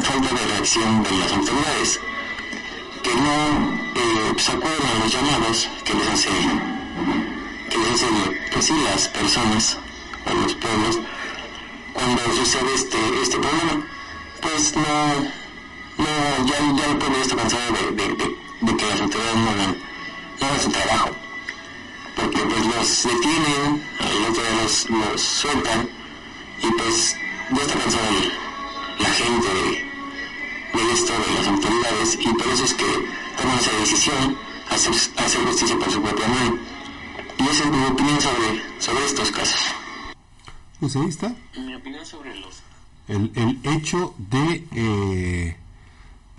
falta 0.00 0.34
de 0.34 0.46
reacción 0.48 1.02
de 1.04 1.10
las 1.18 1.32
autoridades, 1.32 2.00
que 3.02 3.14
no 3.14 3.80
eh, 3.94 4.34
se 4.38 4.52
acuden 4.52 4.86
a 4.96 5.04
los 5.04 5.12
llamados 5.12 5.70
que 5.84 5.94
les 5.94 6.08
hace, 6.08 6.30
que 7.70 7.78
les 7.78 7.90
hacen 7.92 8.36
pues 8.52 8.64
sí, 8.64 8.74
las 8.84 9.08
personas 9.08 9.78
o 10.26 10.34
los 10.34 10.54
pueblos 10.54 10.98
cuando 11.92 12.22
sucede 12.34 12.74
este, 12.74 12.98
este 13.22 13.38
problema. 13.38 13.86
Pues 14.40 14.74
no, 14.74 15.39
no 16.00 16.46
ya, 16.46 16.58
ya 16.76 16.90
el 16.90 16.96
pueblo 16.98 17.18
está 17.22 17.36
cansado 17.36 17.72
de, 17.72 17.90
de- 17.92 18.14
de- 18.14 18.36
de 18.60 18.76
que 18.76 18.86
las 18.86 19.00
autoridades 19.00 19.36
no 19.36 19.50
hagan, 19.50 19.76
no 20.40 20.46
hagan 20.46 20.60
su 20.60 20.70
trabajo 20.70 21.10
porque 22.16 22.38
pues 22.42 22.66
los 22.66 23.02
detienen, 23.04 23.82
otro 24.28 24.42
día 24.42 24.62
los, 24.62 24.90
los 24.90 25.20
sueltan 25.22 25.88
y 26.62 26.70
pues 26.72 27.16
ya 27.52 27.62
está 27.62 27.78
cansada 27.78 28.10
la 28.98 29.08
gente 29.10 29.48
de, 29.48 30.82
de 30.84 30.92
esto 30.92 31.12
de 31.12 31.34
las 31.34 31.48
autoridades 31.48 32.18
y 32.20 32.28
por 32.34 32.46
eso 32.48 32.64
es 32.64 32.74
que 32.74 32.84
toman 33.40 33.58
esa 33.58 33.70
decisión 33.78 34.36
hacer, 34.68 34.92
hacer 35.16 35.44
justicia 35.46 35.78
por 35.78 35.90
su 35.90 36.02
propia 36.02 36.28
mano. 36.28 36.58
Y 37.38 37.42
esa 37.48 37.64
es 37.64 37.70
mi 37.70 37.84
opinión 37.86 38.20
sobre, 38.20 38.62
sobre 38.78 39.04
estos 39.06 39.30
casos. 39.30 39.60
Pues 40.78 40.94
ahí 40.96 41.06
está. 41.08 41.34
Mi 41.56 41.74
opinión 41.74 42.04
sobre 42.04 42.34
los 42.36 42.60
el, 43.08 43.32
el 43.34 43.58
hecho 43.74 44.14
de 44.18 44.64
eh, 44.74 45.56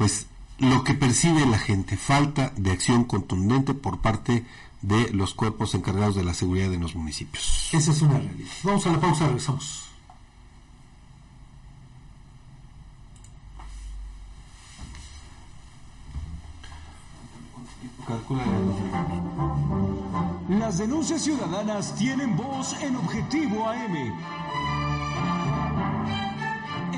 pues 0.02 0.26
lo 0.58 0.84
que 0.84 0.96
percibe 0.96 1.46
la 1.46 1.60
gente, 1.60 1.96
falta 1.96 2.52
de 2.56 2.72
acción 2.72 3.04
contundente 3.04 3.76
por 3.76 4.00
parte 4.00 4.48
de 4.82 5.12
los 5.12 5.36
cuerpos 5.36 5.76
encargados 5.76 6.16
de 6.16 6.24
la 6.24 6.34
seguridad 6.34 6.74
en 6.74 6.82
los 6.82 6.96
municipios. 6.96 7.70
Esa 7.72 7.92
es 7.92 8.02
una 8.02 8.18
realidad. 8.18 8.50
Vamos 8.64 8.88
a 8.88 8.94
la 8.94 9.00
pausa, 9.00 9.28
regresamos. 9.28 9.84
Las 20.50 20.80
denuncias 20.80 21.22
ciudadanas 21.22 21.94
tienen 21.94 22.36
voz 22.36 22.74
en 22.82 22.96
Objetivo 22.96 23.70
AM. 23.70 24.16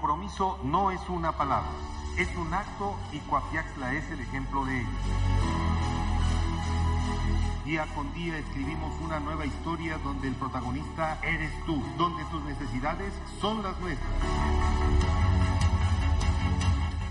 compromiso 0.00 0.58
no 0.62 0.92
es 0.92 1.00
una 1.08 1.32
palabra, 1.32 1.72
es 2.16 2.28
un 2.36 2.54
acto 2.54 2.94
y 3.10 3.18
Coapiaxla 3.18 3.94
es 3.94 4.08
el 4.12 4.20
ejemplo 4.20 4.64
de 4.64 4.78
ello. 4.80 4.88
Día 7.64 7.84
con 7.96 8.14
día 8.14 8.38
escribimos 8.38 8.92
una 9.00 9.18
nueva 9.18 9.44
historia 9.44 9.98
donde 9.98 10.28
el 10.28 10.36
protagonista 10.36 11.18
eres 11.22 11.50
tú, 11.66 11.82
donde 11.96 12.24
tus 12.26 12.40
necesidades 12.44 13.12
son 13.40 13.60
las 13.64 13.76
nuestras. 13.80 14.08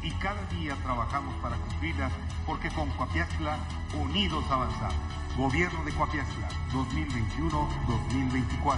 Y 0.02 0.12
cada 0.12 0.42
día 0.46 0.78
trabajamos 0.82 1.36
para 1.42 1.58
cumplirlas 1.58 2.14
porque 2.46 2.70
con 2.70 2.90
Coapiaxla 2.92 3.58
unidos 4.02 4.46
avanzamos. 4.50 4.96
Gobierno 5.36 5.84
de 5.84 5.92
Coapiaxla 5.92 6.48
2021-2024. 6.72 8.78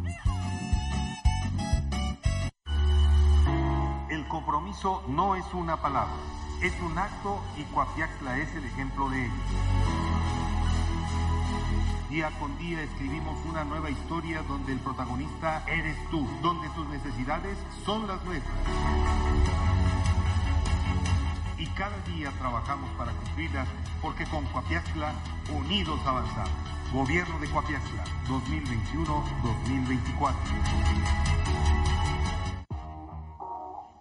Compromiso 4.31 5.03
no 5.09 5.35
es 5.35 5.43
una 5.53 5.75
palabra, 5.75 6.15
es 6.61 6.71
un 6.81 6.97
acto 6.97 7.41
y 7.57 7.65
Coapiaxla 7.65 8.37
es 8.37 8.55
el 8.55 8.63
ejemplo 8.63 9.09
de 9.09 9.25
ello. 9.25 9.33
Día 12.09 12.31
con 12.39 12.57
día 12.57 12.81
escribimos 12.81 13.37
una 13.45 13.65
nueva 13.65 13.89
historia 13.89 14.41
donde 14.43 14.71
el 14.71 14.79
protagonista 14.79 15.65
eres 15.67 15.97
tú, 16.09 16.25
donde 16.41 16.69
tus 16.69 16.87
necesidades 16.87 17.57
son 17.85 18.07
las 18.07 18.23
nuestras. 18.23 18.55
Y 21.57 21.67
cada 21.67 21.97
día 22.15 22.31
trabajamos 22.39 22.89
para 22.91 23.11
cumplirlas 23.11 23.67
porque 24.01 24.23
con 24.27 24.45
Coapiaxla 24.45 25.13
unidos 25.53 25.99
avanzamos. 26.05 26.51
Gobierno 26.93 27.37
de 27.39 27.49
Coapiaxla 27.49 28.05
2021-2024. 28.29 30.35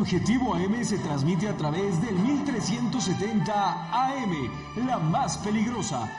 Objetivo 0.00 0.54
AM 0.54 0.82
se 0.82 0.96
transmite 0.96 1.46
a 1.46 1.54
través 1.58 2.00
del 2.00 2.14
1370 2.14 3.52
AM, 3.92 4.86
la 4.86 4.98
más 4.98 5.36
peligrosa. 5.36 6.10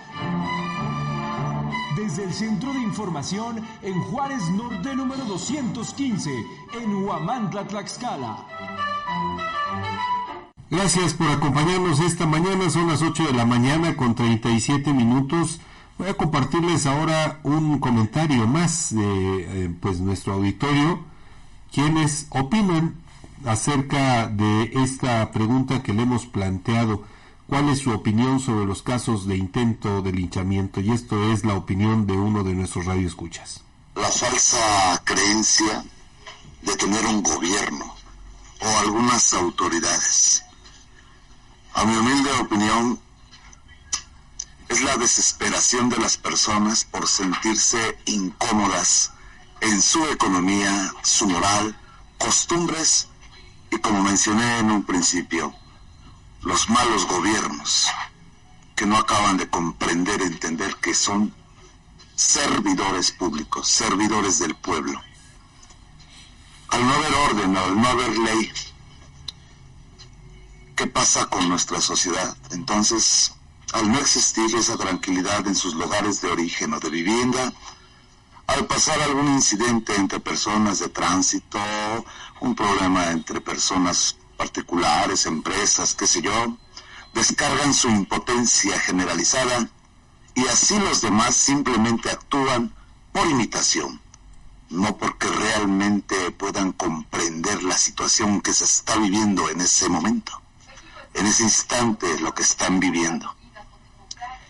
Desde 1.97 2.25
el 2.25 2.31
Centro 2.31 2.71
de 2.73 2.79
Información 2.79 3.59
en 3.81 3.99
Juárez 4.03 4.43
Norte 4.51 4.95
número 4.95 5.25
215, 5.25 6.29
en 6.79 6.95
Huamantla, 7.03 7.65
Tlaxcala. 7.65 8.45
Gracias 10.69 11.15
por 11.15 11.31
acompañarnos 11.31 12.01
esta 12.01 12.27
mañana, 12.27 12.69
son 12.69 12.87
las 12.87 13.01
8 13.01 13.23
de 13.23 13.33
la 13.33 13.47
mañana 13.47 13.95
con 13.97 14.13
37 14.13 14.93
minutos. 14.93 15.59
Voy 15.97 16.07
a 16.07 16.13
compartirles 16.13 16.85
ahora 16.85 17.39
un 17.41 17.79
comentario 17.79 18.45
más 18.45 18.93
de 18.93 19.65
eh, 19.65 19.75
pues 19.79 19.99
nuestro 20.01 20.33
auditorio, 20.33 20.99
quienes 21.71 22.27
opinan 22.29 23.01
acerca 23.45 24.27
de 24.27 24.71
esta 24.75 25.31
pregunta 25.31 25.83
que 25.83 25.93
le 25.93 26.03
hemos 26.03 26.25
planteado. 26.25 27.03
¿Cuál 27.47 27.69
es 27.69 27.79
su 27.79 27.91
opinión 27.91 28.39
sobre 28.39 28.65
los 28.65 28.81
casos 28.81 29.27
de 29.27 29.35
intento 29.35 30.01
de 30.01 30.13
linchamiento? 30.13 30.79
Y 30.79 30.91
esto 30.91 31.31
es 31.31 31.43
la 31.43 31.55
opinión 31.55 32.07
de 32.07 32.13
uno 32.13 32.43
de 32.43 32.53
nuestros 32.53 32.85
radioescuchas. 32.85 33.61
La 33.95 34.07
falsa 34.09 35.01
creencia 35.03 35.83
de 36.61 36.75
tener 36.77 37.05
un 37.05 37.21
gobierno 37.21 37.93
o 38.61 38.79
algunas 38.79 39.33
autoridades. 39.33 40.43
A 41.73 41.83
mi 41.83 41.95
humilde 41.95 42.31
opinión, 42.39 42.99
es 44.69 44.81
la 44.81 44.95
desesperación 44.95 45.89
de 45.89 45.97
las 45.97 46.15
personas 46.15 46.85
por 46.85 47.05
sentirse 47.05 47.97
incómodas 48.05 49.11
en 49.59 49.81
su 49.81 50.05
economía, 50.05 50.93
su 51.03 51.27
moral, 51.27 51.75
costumbres 52.17 53.09
y 53.71 53.77
como 53.77 54.03
mencioné 54.03 54.59
en 54.59 54.69
un 54.69 54.83
principio, 54.83 55.53
los 56.43 56.69
malos 56.69 57.07
gobiernos 57.07 57.87
que 58.75 58.85
no 58.85 58.97
acaban 58.97 59.37
de 59.37 59.49
comprender, 59.49 60.21
entender 60.21 60.75
que 60.75 60.93
son 60.93 61.33
servidores 62.15 63.11
públicos, 63.11 63.67
servidores 63.67 64.39
del 64.39 64.55
pueblo. 64.55 65.01
Al 66.67 66.85
no 66.85 66.93
haber 66.93 67.13
orden, 67.13 67.57
al 67.57 67.81
no 67.81 67.87
haber 67.87 68.17
ley, 68.17 68.51
¿qué 70.75 70.87
pasa 70.87 71.27
con 71.27 71.47
nuestra 71.47 71.79
sociedad? 71.79 72.35
Entonces, 72.51 73.33
al 73.73 73.89
no 73.89 73.99
existir 73.99 74.53
esa 74.55 74.77
tranquilidad 74.77 75.47
en 75.47 75.55
sus 75.55 75.75
lugares 75.75 76.21
de 76.21 76.29
origen 76.29 76.73
o 76.73 76.79
de 76.79 76.89
vivienda, 76.89 77.53
al 78.53 78.65
pasar 78.65 79.01
algún 79.01 79.27
incidente 79.27 79.95
entre 79.95 80.19
personas 80.19 80.79
de 80.79 80.89
tránsito, 80.89 81.59
un 82.41 82.55
problema 82.55 83.11
entre 83.11 83.39
personas 83.39 84.17
particulares, 84.35 85.25
empresas, 85.25 85.95
qué 85.95 86.05
sé 86.07 86.21
yo, 86.21 86.57
descargan 87.13 87.73
su 87.73 87.89
impotencia 87.89 88.77
generalizada 88.79 89.69
y 90.33 90.47
así 90.47 90.77
los 90.79 91.01
demás 91.01 91.35
simplemente 91.35 92.09
actúan 92.09 92.73
por 93.11 93.27
imitación, 93.27 94.01
no 94.69 94.97
porque 94.97 95.27
realmente 95.27 96.31
puedan 96.31 96.71
comprender 96.73 97.63
la 97.63 97.77
situación 97.77 98.41
que 98.41 98.53
se 98.53 98.65
está 98.65 98.97
viviendo 98.97 99.49
en 99.49 99.61
ese 99.61 99.87
momento, 99.89 100.41
en 101.13 101.25
ese 101.25 101.43
instante 101.43 102.19
lo 102.19 102.33
que 102.33 102.43
están 102.43 102.79
viviendo. 102.79 103.33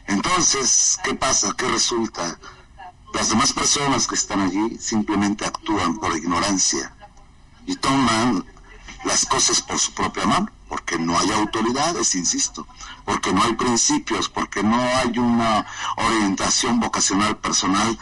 Entonces, 0.07 0.99
¿qué 1.03 1.13
pasa? 1.13 1.53
¿Qué 1.57 1.67
resulta? 1.67 2.39
Las 3.13 3.29
demás 3.29 3.53
personas 3.53 4.07
que 4.07 4.15
están 4.15 4.41
allí 4.41 4.77
simplemente 4.79 5.45
actúan 5.45 5.97
por 5.97 6.15
ignorancia 6.17 6.93
y 7.65 7.75
toman 7.75 8.45
las 9.03 9.25
cosas 9.25 9.61
por 9.61 9.79
su 9.79 9.93
propia 9.93 10.25
mano, 10.25 10.49
porque 10.69 10.97
no 10.97 11.17
hay 11.19 11.31
autoridades, 11.31 12.15
insisto, 12.15 12.65
porque 13.05 13.33
no 13.33 13.43
hay 13.43 13.53
principios, 13.53 14.29
porque 14.29 14.63
no 14.63 14.79
hay 14.81 15.17
una 15.17 15.65
orientación 15.97 16.79
vocacional 16.79 17.37
personal 17.37 17.97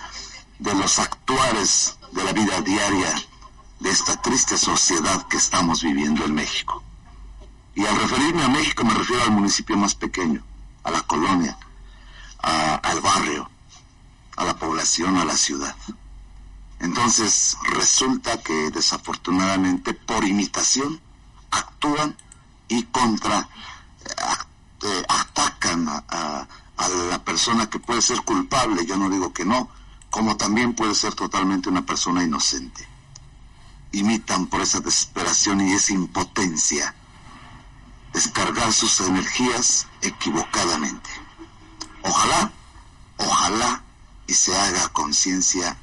de 0.59 0.75
los 0.75 0.99
actuares 0.99 1.97
de 2.11 2.23
la 2.23 2.33
vida 2.33 2.61
diaria 2.61 3.13
de 3.79 3.89
esta 3.89 4.21
triste 4.21 4.57
sociedad 4.57 5.25
que 5.27 5.37
estamos 5.37 5.81
viviendo 5.81 6.25
en 6.25 6.35
México. 6.35 6.83
Y 7.75 7.85
al 7.85 7.99
referirme 7.99 8.43
a 8.43 8.49
México 8.49 8.83
me 8.83 8.93
refiero 8.93 9.23
al 9.23 9.31
municipio 9.31 9.77
más 9.77 9.95
pequeño, 9.95 10.43
a 10.83 10.91
la 10.91 11.01
colonia, 11.01 11.57
al 12.41 13.01
barrio, 13.01 13.49
a 14.39 14.45
la 14.45 14.55
población, 14.55 15.17
a 15.17 15.25
la 15.25 15.35
ciudad. 15.35 15.75
Entonces 16.79 17.57
resulta 17.73 18.41
que 18.41 18.71
desafortunadamente 18.71 19.93
por 19.93 20.23
imitación 20.23 21.01
actúan 21.51 22.15
y 22.69 22.83
contra 22.83 23.49
eh, 24.81 25.05
atacan 25.09 25.89
a, 25.89 26.47
a, 26.77 26.87
la 26.87 27.21
persona 27.25 27.69
que 27.69 27.79
puede 27.79 28.01
ser 28.01 28.21
culpable, 28.21 28.85
yo 28.85 28.95
no 28.95 29.09
digo 29.09 29.33
que 29.33 29.43
no, 29.43 29.69
como 30.09 30.37
también 30.37 30.73
puede 30.73 30.95
ser 30.95 31.13
totalmente 31.15 31.67
una 31.67 31.85
persona 31.85 32.23
inocente. 32.23 32.87
Imitan 33.91 34.47
por 34.47 34.61
esa 34.61 34.79
desesperación 34.79 35.59
y 35.59 35.73
esa 35.73 35.91
impotencia 35.91 36.95
descargar 38.13 38.71
sus 38.71 39.01
energías 39.01 39.87
equivocadamente. 40.01 41.09
Ojalá, 42.03 42.51
ojalá 43.17 43.83
y 44.29 44.33
se 44.35 44.55
haga 44.55 44.89
conciencia 44.89 45.75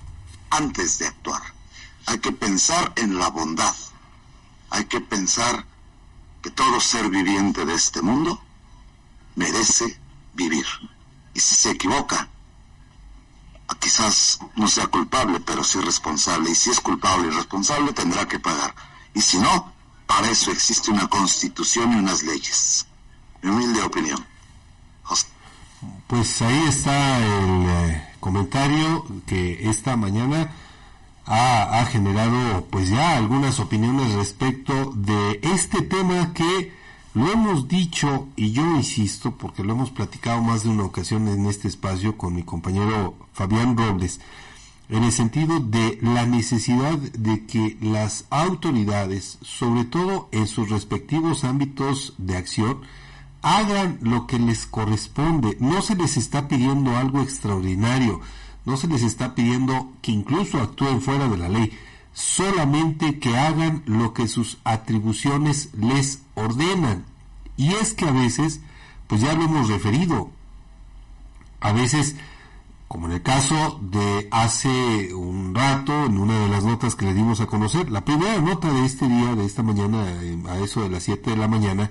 antes 0.51 1.01
de 1.01 1.09
actuar. 1.09 1.43
Hay 2.07 2.21
que 2.21 2.31
pensar 2.31 2.93
en 2.95 3.19
la 3.19 3.29
bondad. 3.29 3.75
Hay 4.71 4.85
que 4.85 5.01
pensar 5.01 5.67
que 6.43 6.51
todo 6.51 6.81
ser 6.81 7.09
viviente 7.09 7.65
de 7.65 7.75
este 7.75 8.03
mundo 8.03 8.41
merece 9.35 9.99
vivir. 10.35 10.65
Y 11.35 11.41
si 11.41 11.57
se 11.57 11.73
equivoca, 11.73 12.29
quizás 13.81 14.39
no 14.55 14.69
sea 14.69 14.87
culpable, 14.87 15.41
pero 15.41 15.65
sí 15.65 15.81
responsable. 15.81 16.51
Y 16.51 16.55
si 16.55 16.71
es 16.71 16.79
culpable 16.79 17.27
y 17.27 17.31
responsable, 17.31 17.93
tendrá 17.93 18.29
que 18.29 18.39
pagar. 18.39 18.77
Y 19.13 19.23
si 19.23 19.39
no, 19.39 19.73
para 20.07 20.31
eso 20.31 20.53
existe 20.53 20.93
una 20.93 21.09
constitución 21.09 21.93
y 21.93 21.97
unas 21.97 22.23
leyes. 22.23 22.87
Mi 23.43 23.51
humilde 23.51 23.83
opinión. 23.83 24.25
Pues 26.07 26.41
ahí 26.41 26.69
está 26.69 27.19
el 27.19 27.67
eh, 27.69 28.06
comentario 28.27 29.07
que 29.25 29.71
esta 29.71 29.97
mañana 29.97 30.51
ha, 31.27 31.79
ha, 31.79 31.87
generado 31.87 32.67
pues 32.71 32.89
ya 32.89 33.17
algunas 33.17 33.61
opiniones 33.61 34.15
respecto 34.15 34.93
de 34.97 35.39
este 35.43 35.83
tema 35.83 36.35
que 36.35 36.73
lo 37.15 37.31
hemos 37.31 37.69
dicho 37.69 38.27
y 38.35 38.51
yo 38.51 38.65
insisto 38.75 39.31
porque 39.31 39.63
lo 39.63 39.75
hemos 39.75 39.93
platicado 39.93 40.43
más 40.43 40.65
de 40.65 40.71
una 40.71 40.83
ocasión 40.83 41.29
en 41.29 41.47
este 41.47 41.69
espacio 41.69 42.19
con 42.19 42.35
mi 42.35 42.43
compañero 42.43 43.15
Fabián 43.33 43.77
Robles 43.77 44.19
en 44.89 45.05
el 45.05 45.13
sentido 45.13 45.61
de 45.61 46.01
la 46.03 46.27
necesidad 46.27 46.99
de 46.99 47.47
que 47.47 47.77
las 47.81 48.25
autoridades, 48.31 49.39
sobre 49.43 49.85
todo 49.85 50.29
en 50.33 50.49
sus 50.49 50.69
respectivos 50.69 51.45
ámbitos 51.45 52.15
de 52.19 52.37
acción, 52.37 52.81
hagan 53.47 53.99
lo 54.03 54.27
que 54.27 54.41
les 54.41 54.67
corresponde. 54.67 55.57
No 55.61 55.81
se 55.81 55.95
les 55.95 56.17
está 56.17 56.49
pidiendo 56.49 56.97
algo 56.97 57.21
extraordinario, 57.21 58.21
no 58.65 58.77
se 58.77 58.89
les 58.89 59.03
está 59.03 59.37
pidiendo 59.37 59.93
que 60.03 60.11
incluso 60.11 60.59
actúen 60.61 61.01
fuera 61.01 61.29
de 61.29 61.37
la 61.37 61.49
ley, 61.49 61.73
solamente 62.13 63.21
que 63.21 63.37
hagan 63.37 63.85
lo 63.87 64.13
que 64.15 64.27
sus 64.27 64.59
atribuciones 64.65 65.71
les 65.75 66.23
ordenan. 66.35 67.05
Y 67.57 67.73
es 67.75 67.95
que 67.95 68.07
a 68.07 68.11
veces, 68.11 68.61
pues 69.07 69.21
ya 69.21 69.33
lo 69.35 69.45
hemos 69.45 69.69
referido, 69.69 70.31
a 71.61 71.73
veces 71.73 72.17
como 72.89 73.07
en 73.07 73.15
el 73.15 73.23
caso 73.23 73.81
de 73.83 74.29
hace 74.31 75.13
un 75.15 75.55
rato, 75.55 76.07
en 76.07 76.19
una 76.19 76.39
de 76.41 76.49
las 76.49 76.65
notas 76.65 76.95
que 76.95 77.05
le 77.05 77.15
dimos 77.15 77.41
a 77.41 77.47
conocer, 77.47 77.91
la 77.91 78.05
primera 78.05 78.41
nota 78.41 78.73
de 78.73 78.85
este 78.85 79.09
día, 79.09 79.35
de 79.35 79.45
esta 79.45 79.63
mañana, 79.63 80.05
eh, 80.09 80.39
a 80.49 80.59
eso 80.59 80.83
de 80.83 80.89
las 80.89 81.03
7 81.03 81.31
de 81.31 81.37
la 81.37 81.49
mañana, 81.49 81.91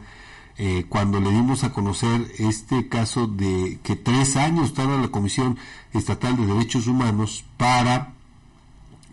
eh, 0.57 0.85
cuando 0.87 1.19
le 1.19 1.31
dimos 1.31 1.63
a 1.63 1.73
conocer 1.73 2.31
este 2.39 2.87
caso 2.87 3.27
de 3.27 3.79
que 3.83 3.95
tres 3.95 4.37
años 4.37 4.73
tarda 4.73 4.97
la 4.97 5.09
Comisión 5.09 5.57
Estatal 5.93 6.37
de 6.37 6.45
Derechos 6.45 6.87
Humanos 6.87 7.43
para 7.57 8.13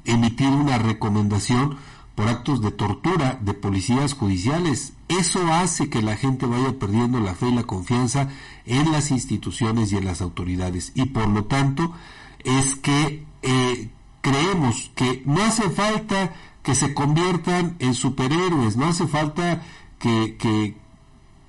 emitir 0.05 0.49
una 0.49 0.79
recomendación 0.79 1.77
por 2.15 2.29
actos 2.29 2.61
de 2.61 2.71
tortura 2.71 3.39
de 3.41 3.55
policías 3.55 4.15
judiciales. 4.15 4.93
Eso 5.09 5.41
hace 5.53 5.89
que 5.89 6.03
la 6.03 6.17
gente 6.17 6.47
vaya 6.47 6.79
perdiendo 6.79 7.21
la 7.21 7.35
fe 7.35 7.49
y 7.49 7.55
la 7.55 7.65
confianza 7.65 8.29
en 8.67 8.93
las 8.93 9.11
instituciones 9.11 9.93
y 9.93 9.97
en 9.97 10.05
las 10.05 10.21
autoridades. 10.21 10.93
Y 10.95 11.07
por 11.07 11.29
lo 11.29 11.45
tanto 11.45 11.93
es 12.45 12.77
que 12.77 13.25
eh, 13.43 13.91
creemos 14.21 14.91
que 14.95 15.23
no 15.27 15.43
hace 15.43 15.71
falta 15.71 16.33
que 16.63 16.75
se 16.75 16.95
conviertan 16.95 17.77
en 17.81 17.95
superhéroes, 17.95 18.77
no 18.77 18.87
hace 18.87 19.07
falta 19.07 19.63
que, 19.99 20.37
que, 20.37 20.77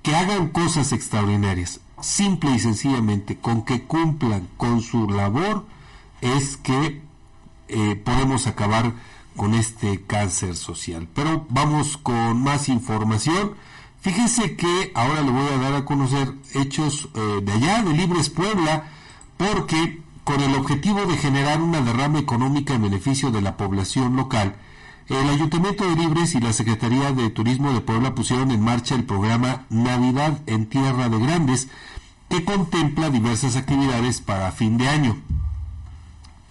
que 0.04 0.14
hagan 0.14 0.48
cosas 0.48 0.92
extraordinarias. 0.92 1.80
Simple 2.00 2.50
y 2.54 2.58
sencillamente, 2.58 3.38
con 3.38 3.64
que 3.64 3.84
cumplan 3.84 4.46
con 4.58 4.82
su 4.82 5.08
labor, 5.08 5.64
es 6.20 6.58
que 6.58 7.00
eh, 7.68 7.96
podemos 7.96 8.46
acabar 8.46 8.92
con 9.34 9.54
este 9.54 10.04
cáncer 10.04 10.56
social. 10.56 11.08
Pero 11.14 11.46
vamos 11.48 11.96
con 11.96 12.42
más 12.42 12.68
información. 12.68 13.54
Fíjese 14.02 14.56
que 14.56 14.92
ahora 14.94 15.22
le 15.22 15.30
voy 15.30 15.48
a 15.48 15.56
dar 15.56 15.74
a 15.74 15.86
conocer 15.86 16.34
hechos 16.52 17.08
eh, 17.14 17.40
de 17.42 17.52
allá, 17.52 17.82
de 17.82 17.94
Libres 17.94 18.28
Puebla, 18.28 18.90
porque 19.38 20.02
con 20.22 20.42
el 20.42 20.54
objetivo 20.54 21.06
de 21.06 21.16
generar 21.16 21.62
una 21.62 21.80
derrama 21.80 22.18
económica 22.18 22.74
en 22.74 22.82
beneficio 22.82 23.30
de 23.30 23.40
la 23.40 23.56
población 23.56 24.16
local, 24.16 24.56
el 25.08 25.28
Ayuntamiento 25.28 25.88
de 25.88 25.96
Libres 25.96 26.34
y 26.34 26.40
la 26.40 26.52
Secretaría 26.52 27.12
de 27.12 27.30
Turismo 27.30 27.72
de 27.72 27.80
Puebla 27.80 28.14
pusieron 28.14 28.50
en 28.50 28.60
marcha 28.60 28.94
el 28.94 29.04
programa 29.04 29.66
Navidad 29.68 30.40
en 30.46 30.66
Tierra 30.66 31.08
de 31.08 31.18
Grandes, 31.18 31.68
que 32.28 32.44
contempla 32.44 33.10
diversas 33.10 33.56
actividades 33.56 34.20
para 34.20 34.50
fin 34.52 34.78
de 34.78 34.88
año 34.88 35.16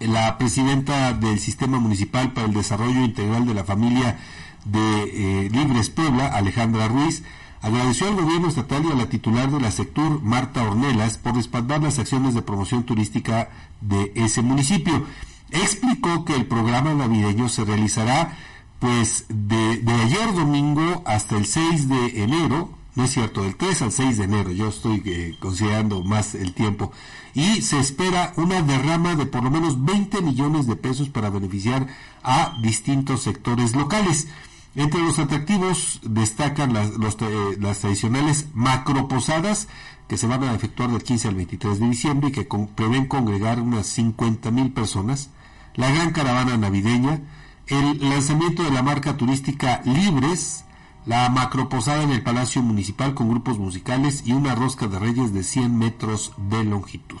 la 0.06 0.36
presidenta 0.38 1.12
del 1.12 1.38
Sistema 1.38 1.78
Municipal 1.78 2.32
para 2.32 2.46
el 2.46 2.54
Desarrollo 2.54 3.04
Integral 3.04 3.46
de 3.46 3.54
la 3.54 3.64
Familia 3.64 4.18
de 4.64 5.44
eh, 5.46 5.50
Libres 5.50 5.90
Puebla, 5.90 6.26
Alejandra 6.26 6.88
Ruiz, 6.88 7.22
agradeció 7.62 8.08
al 8.08 8.16
gobierno 8.16 8.48
estatal 8.48 8.84
y 8.84 8.92
a 8.92 8.94
la 8.94 9.08
titular 9.08 9.50
de 9.50 9.60
la 9.60 9.70
Sectur, 9.70 10.22
Marta 10.22 10.62
Ornelas, 10.62 11.18
por 11.18 11.34
respaldar 11.34 11.82
las 11.82 11.98
acciones 11.98 12.34
de 12.34 12.42
promoción 12.42 12.84
turística 12.84 13.50
de 13.80 14.12
ese 14.14 14.42
municipio. 14.42 15.06
Explicó 15.54 16.24
que 16.24 16.34
el 16.34 16.46
programa 16.46 16.94
navideño 16.94 17.48
se 17.48 17.64
realizará 17.64 18.36
pues 18.80 19.24
de, 19.28 19.80
ayer 20.02 20.34
domingo 20.34 21.02
hasta 21.06 21.36
el 21.36 21.46
6 21.46 21.88
de 21.88 22.22
enero, 22.22 22.70
no 22.96 23.04
es 23.04 23.12
cierto, 23.12 23.42
del 23.42 23.56
3 23.56 23.82
al 23.82 23.92
6 23.92 24.18
de 24.18 24.24
enero, 24.24 24.50
yo 24.50 24.68
estoy 24.68 25.00
eh, 25.06 25.36
considerando 25.38 26.02
más 26.02 26.34
el 26.34 26.52
tiempo, 26.52 26.92
y 27.34 27.62
se 27.62 27.78
espera 27.78 28.32
una 28.36 28.62
derrama 28.62 29.14
de 29.14 29.26
por 29.26 29.42
lo 29.42 29.50
menos 29.50 29.84
20 29.84 30.22
millones 30.22 30.66
de 30.66 30.76
pesos 30.76 31.08
para 31.08 31.30
beneficiar 31.30 31.86
a 32.22 32.58
distintos 32.60 33.22
sectores 33.22 33.74
locales. 33.74 34.28
Entre 34.76 35.00
los 35.00 35.20
atractivos 35.20 36.00
destacan 36.02 36.72
las, 36.72 36.90
eh, 36.90 37.56
las 37.60 37.78
tradicionales 37.78 38.48
macroposadas 38.54 39.68
que 40.08 40.16
se 40.16 40.26
van 40.26 40.42
a 40.42 40.54
efectuar 40.54 40.90
del 40.90 41.02
15 41.02 41.28
al 41.28 41.36
23 41.36 41.78
de 41.78 41.88
diciembre 41.88 42.28
y 42.28 42.32
que 42.32 42.48
prevén 42.74 43.06
congregar 43.06 43.60
unas 43.60 43.86
50 43.86 44.50
mil 44.50 44.72
personas, 44.72 45.30
la 45.74 45.90
gran 45.90 46.12
caravana 46.12 46.56
navideña, 46.56 47.20
el 47.66 48.08
lanzamiento 48.08 48.62
de 48.62 48.70
la 48.70 48.82
marca 48.82 49.16
turística 49.16 49.82
Libres, 49.84 50.64
la 51.06 51.28
macroposada 51.28 52.02
en 52.02 52.10
el 52.10 52.22
Palacio 52.22 52.62
Municipal 52.62 53.14
con 53.14 53.28
grupos 53.28 53.58
musicales 53.58 54.22
y 54.26 54.32
una 54.32 54.54
rosca 54.54 54.86
de 54.86 54.98
reyes 54.98 55.32
de 55.34 55.42
100 55.42 55.76
metros 55.76 56.32
de 56.48 56.64
longitud. 56.64 57.20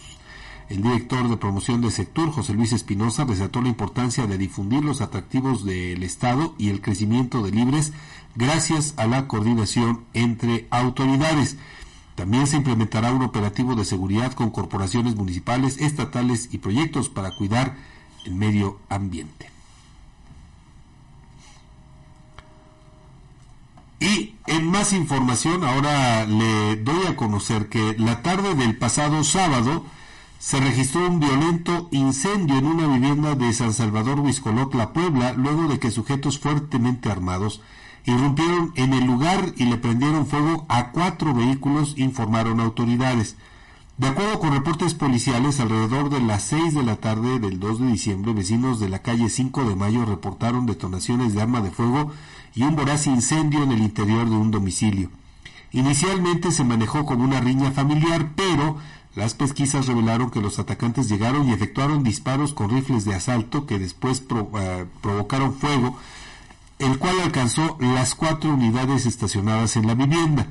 El 0.70 0.82
director 0.82 1.28
de 1.28 1.36
promoción 1.36 1.82
de 1.82 1.90
Sector, 1.90 2.30
José 2.30 2.54
Luis 2.54 2.72
Espinosa, 2.72 3.24
resaltó 3.24 3.60
la 3.60 3.68
importancia 3.68 4.26
de 4.26 4.38
difundir 4.38 4.82
los 4.82 5.02
atractivos 5.02 5.64
del 5.64 6.02
Estado 6.02 6.54
y 6.56 6.70
el 6.70 6.80
crecimiento 6.80 7.42
de 7.42 7.50
libres 7.50 7.92
gracias 8.34 8.94
a 8.96 9.06
la 9.06 9.28
coordinación 9.28 10.04
entre 10.14 10.66
autoridades. 10.70 11.58
También 12.14 12.46
se 12.46 12.56
implementará 12.56 13.12
un 13.12 13.22
operativo 13.22 13.74
de 13.74 13.84
seguridad 13.84 14.32
con 14.32 14.50
corporaciones 14.50 15.16
municipales, 15.16 15.78
estatales 15.78 16.48
y 16.50 16.58
proyectos 16.58 17.08
para 17.10 17.30
cuidar 17.36 17.76
el 18.24 18.34
medio 18.34 18.80
ambiente. 18.88 19.50
Y 24.00 24.34
en 24.46 24.66
más 24.66 24.92
información, 24.92 25.64
ahora 25.64 26.26
le 26.26 26.76
doy 26.76 27.06
a 27.06 27.16
conocer 27.16 27.68
que 27.68 27.96
la 27.98 28.22
tarde 28.22 28.54
del 28.54 28.76
pasado 28.76 29.24
sábado 29.24 29.84
se 30.38 30.60
registró 30.60 31.08
un 31.08 31.20
violento 31.20 31.88
incendio 31.90 32.58
en 32.58 32.66
una 32.66 32.86
vivienda 32.86 33.34
de 33.34 33.50
San 33.54 33.72
Salvador 33.72 34.20
Huizcolotla, 34.20 34.92
Puebla, 34.92 35.32
luego 35.32 35.68
de 35.68 35.78
que 35.78 35.90
sujetos 35.90 36.38
fuertemente 36.38 37.10
armados 37.10 37.62
irrumpieron 38.04 38.72
en 38.74 38.92
el 38.92 39.04
lugar 39.04 39.54
y 39.56 39.64
le 39.64 39.78
prendieron 39.78 40.26
fuego 40.26 40.66
a 40.68 40.90
cuatro 40.90 41.32
vehículos, 41.32 41.94
informaron 41.96 42.60
autoridades. 42.60 43.36
De 43.96 44.08
acuerdo 44.08 44.40
con 44.40 44.52
reportes 44.52 44.92
policiales, 44.92 45.60
alrededor 45.60 46.10
de 46.10 46.20
las 46.20 46.42
6 46.42 46.74
de 46.74 46.82
la 46.82 46.96
tarde 46.96 47.38
del 47.38 47.60
2 47.60 47.78
de 47.78 47.86
diciembre, 47.86 48.32
vecinos 48.32 48.80
de 48.80 48.88
la 48.88 48.98
calle 48.98 49.30
5 49.30 49.68
de 49.68 49.76
Mayo 49.76 50.04
reportaron 50.04 50.66
detonaciones 50.66 51.32
de 51.32 51.40
arma 51.40 51.60
de 51.60 51.70
fuego 51.70 52.10
y 52.56 52.64
un 52.64 52.74
voraz 52.74 53.06
incendio 53.06 53.62
en 53.62 53.70
el 53.70 53.78
interior 53.78 54.28
de 54.28 54.34
un 54.34 54.50
domicilio. 54.50 55.10
Inicialmente 55.70 56.50
se 56.50 56.64
manejó 56.64 57.06
como 57.06 57.22
una 57.22 57.40
riña 57.40 57.70
familiar, 57.70 58.32
pero 58.34 58.78
las 59.14 59.34
pesquisas 59.34 59.86
revelaron 59.86 60.32
que 60.32 60.40
los 60.40 60.58
atacantes 60.58 61.08
llegaron 61.08 61.48
y 61.48 61.52
efectuaron 61.52 62.02
disparos 62.02 62.52
con 62.52 62.70
rifles 62.70 63.04
de 63.04 63.14
asalto 63.14 63.64
que 63.64 63.78
después 63.78 64.24
eh, 64.58 64.86
provocaron 65.02 65.54
fuego, 65.54 65.96
el 66.80 66.98
cual 66.98 67.20
alcanzó 67.20 67.76
las 67.78 68.16
cuatro 68.16 68.54
unidades 68.54 69.06
estacionadas 69.06 69.76
en 69.76 69.86
la 69.86 69.94
vivienda. 69.94 70.48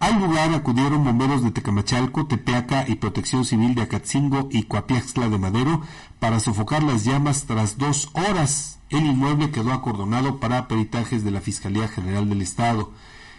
Al 0.00 0.18
lugar 0.18 0.54
acudieron 0.54 1.04
bomberos 1.04 1.44
de 1.44 1.50
Tecamachalco, 1.50 2.26
Tepeaca 2.26 2.86
y 2.88 2.94
Protección 2.94 3.44
Civil 3.44 3.74
de 3.74 3.82
Acatzingo 3.82 4.48
y 4.50 4.62
Coapiaxtla 4.62 5.28
de 5.28 5.38
Madero 5.38 5.82
para 6.18 6.40
sofocar 6.40 6.82
las 6.82 7.04
llamas 7.04 7.44
tras 7.44 7.76
dos 7.76 8.08
horas. 8.14 8.78
El 8.88 9.04
inmueble 9.04 9.50
quedó 9.50 9.74
acordonado 9.74 10.40
para 10.40 10.68
peritajes 10.68 11.22
de 11.22 11.30
la 11.30 11.42
Fiscalía 11.42 11.86
General 11.86 12.26
del 12.26 12.40
Estado. 12.40 12.92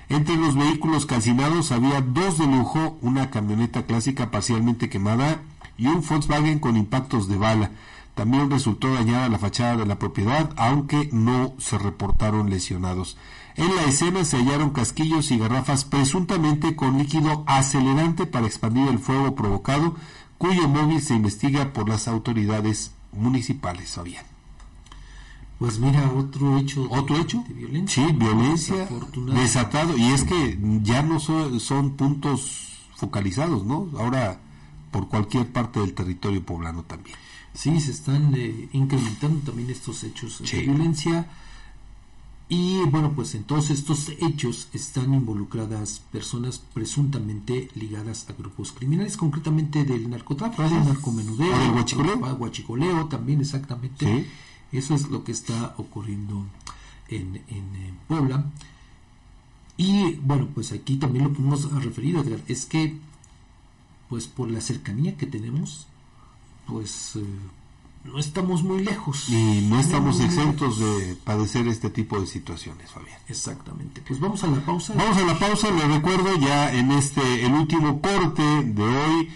Entre 0.07 0.37
los 0.37 0.55
vehículos 0.55 1.07
calcinados 1.07 1.71
había 1.71 1.99
dos 1.99 2.37
de 2.37 2.45
lujo, 2.45 2.99
una 3.01 3.31
camioneta 3.31 3.87
clásica 3.87 4.29
parcialmente 4.29 4.87
quemada 4.87 5.41
y 5.79 5.87
un 5.87 6.05
Volkswagen 6.07 6.59
con 6.59 6.77
impactos 6.77 7.27
de 7.27 7.37
bala. 7.37 7.71
También 8.13 8.51
resultó 8.51 8.93
dañada 8.93 9.29
la 9.29 9.39
fachada 9.39 9.77
de 9.77 9.87
la 9.87 9.97
propiedad, 9.97 10.51
aunque 10.57 11.09
no 11.11 11.55
se 11.57 11.79
reportaron 11.79 12.51
lesionados. 12.51 13.17
En 13.55 13.75
la 13.75 13.83
escena 13.83 14.23
se 14.23 14.37
hallaron 14.37 14.69
casquillos 14.71 15.31
y 15.31 15.37
garrafas 15.37 15.85
presuntamente 15.85 16.75
con 16.75 16.97
líquido 16.97 17.43
acelerante 17.47 18.25
para 18.25 18.47
expandir 18.47 18.87
el 18.87 18.99
fuego 18.99 19.35
provocado, 19.35 19.95
cuyo 20.37 20.67
móvil 20.67 21.01
se 21.01 21.15
investiga 21.15 21.73
por 21.73 21.89
las 21.89 22.07
autoridades 22.07 22.91
municipales. 23.11 23.99
Pues 25.59 25.77
mira, 25.79 26.11
otro 26.11 26.57
hecho. 26.57 26.87
¿Otro 26.89 27.17
hecho? 27.17 27.43
De 27.47 27.53
violencia. 27.53 28.07
Sí, 28.07 28.13
violencia 28.13 28.89
desatado. 29.35 29.95
Y 29.95 30.11
es 30.11 30.23
que 30.23 30.57
ya 30.81 31.03
no 31.03 31.19
son, 31.19 31.91
puntos 31.91 32.87
focalizados, 32.95 33.65
¿no? 33.65 33.89
Ahora 33.99 34.39
por 34.89 35.07
cualquier 35.07 35.51
parte 35.51 35.79
del 35.79 35.93
territorio 35.93 36.43
poblano 36.43 36.83
también. 36.83 37.15
Sí, 37.53 37.79
se 37.79 37.91
están 37.91 38.33
eh, 38.35 38.69
incrementando 38.73 39.39
también 39.41 39.69
estos 39.69 40.03
hechos 40.03 40.41
de 40.41 40.61
violencia. 40.61 41.27
Y 42.53 42.83
bueno, 42.83 43.13
pues 43.13 43.33
en 43.33 43.45
todos 43.45 43.69
estos 43.69 44.09
hechos 44.09 44.67
están 44.73 45.13
involucradas 45.13 46.01
personas 46.11 46.59
presuntamente 46.59 47.69
ligadas 47.75 48.29
a 48.29 48.33
grupos 48.33 48.73
criminales, 48.73 49.15
concretamente 49.15 49.85
del 49.85 50.09
narcotráfico, 50.09 50.63
del 50.63 50.83
narcomenudeo, 50.83 51.57
del 51.57 51.71
guachicoleo. 51.71 52.35
guachicoleo 52.35 53.05
también 53.05 53.39
exactamente. 53.39 54.27
Eso 54.73 54.95
es 54.95 55.09
lo 55.09 55.23
que 55.23 55.31
está 55.31 55.75
ocurriendo 55.77 56.45
en, 57.07 57.41
en, 57.47 57.97
Puebla. 58.09 58.43
Y 59.77 60.15
bueno, 60.15 60.49
pues 60.53 60.73
aquí 60.73 60.97
también 60.97 61.23
lo 61.23 61.31
podemos 61.31 61.71
referir, 61.81 62.17
Edgar, 62.17 62.41
es 62.49 62.65
que 62.65 62.97
pues 64.09 64.27
por 64.27 64.51
la 64.51 64.59
cercanía 64.59 65.15
que 65.15 65.25
tenemos, 65.25 65.87
pues 66.67 67.15
eh, 67.15 67.23
no 68.03 68.19
estamos 68.19 68.63
muy 68.63 68.83
lejos. 68.83 69.29
Y 69.29 69.67
no 69.69 69.79
estamos 69.79 70.19
exentos 70.19 70.79
de 70.79 71.15
padecer 71.23 71.67
este 71.67 71.89
tipo 71.89 72.19
de 72.19 72.27
situaciones, 72.27 72.91
Fabián. 72.91 73.19
Exactamente. 73.27 74.01
Pues 74.07 74.19
vamos 74.19 74.43
a 74.43 74.47
la 74.47 74.61
pausa. 74.61 74.93
Vamos 74.95 75.17
a 75.17 75.25
la 75.25 75.37
pausa, 75.37 75.71
le 75.71 75.87
recuerdo 75.87 76.35
ya 76.37 76.73
en 76.73 76.91
este, 76.91 77.45
el 77.45 77.53
último 77.53 78.01
corte 78.01 78.63
de 78.63 78.83
hoy 78.83 79.29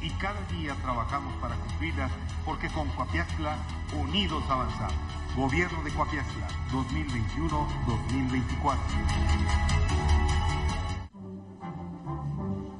Y 0.00 0.08
cada 0.12 0.40
día 0.50 0.74
trabajamos 0.76 1.34
para 1.42 1.56
cumplirlas 1.56 2.10
porque 2.46 2.70
con 2.70 2.88
Coapiaxla 2.88 3.58
unidos 4.00 4.42
avanzamos. 4.48 4.94
Gobierno 5.36 5.82
de 5.82 5.90
Coapiaxla 5.90 6.48
2021-2024. 6.72 8.78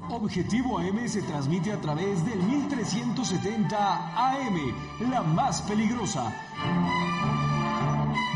Objetivo 0.09 0.79
AM 0.79 1.07
se 1.07 1.21
transmite 1.21 1.75
a 1.75 1.81
través 1.83 2.25
del 2.25 2.39
1370 2.39 4.15
AM, 4.17 4.75
la 5.11 5.23
más 5.23 5.61
peligrosa. 5.61 6.33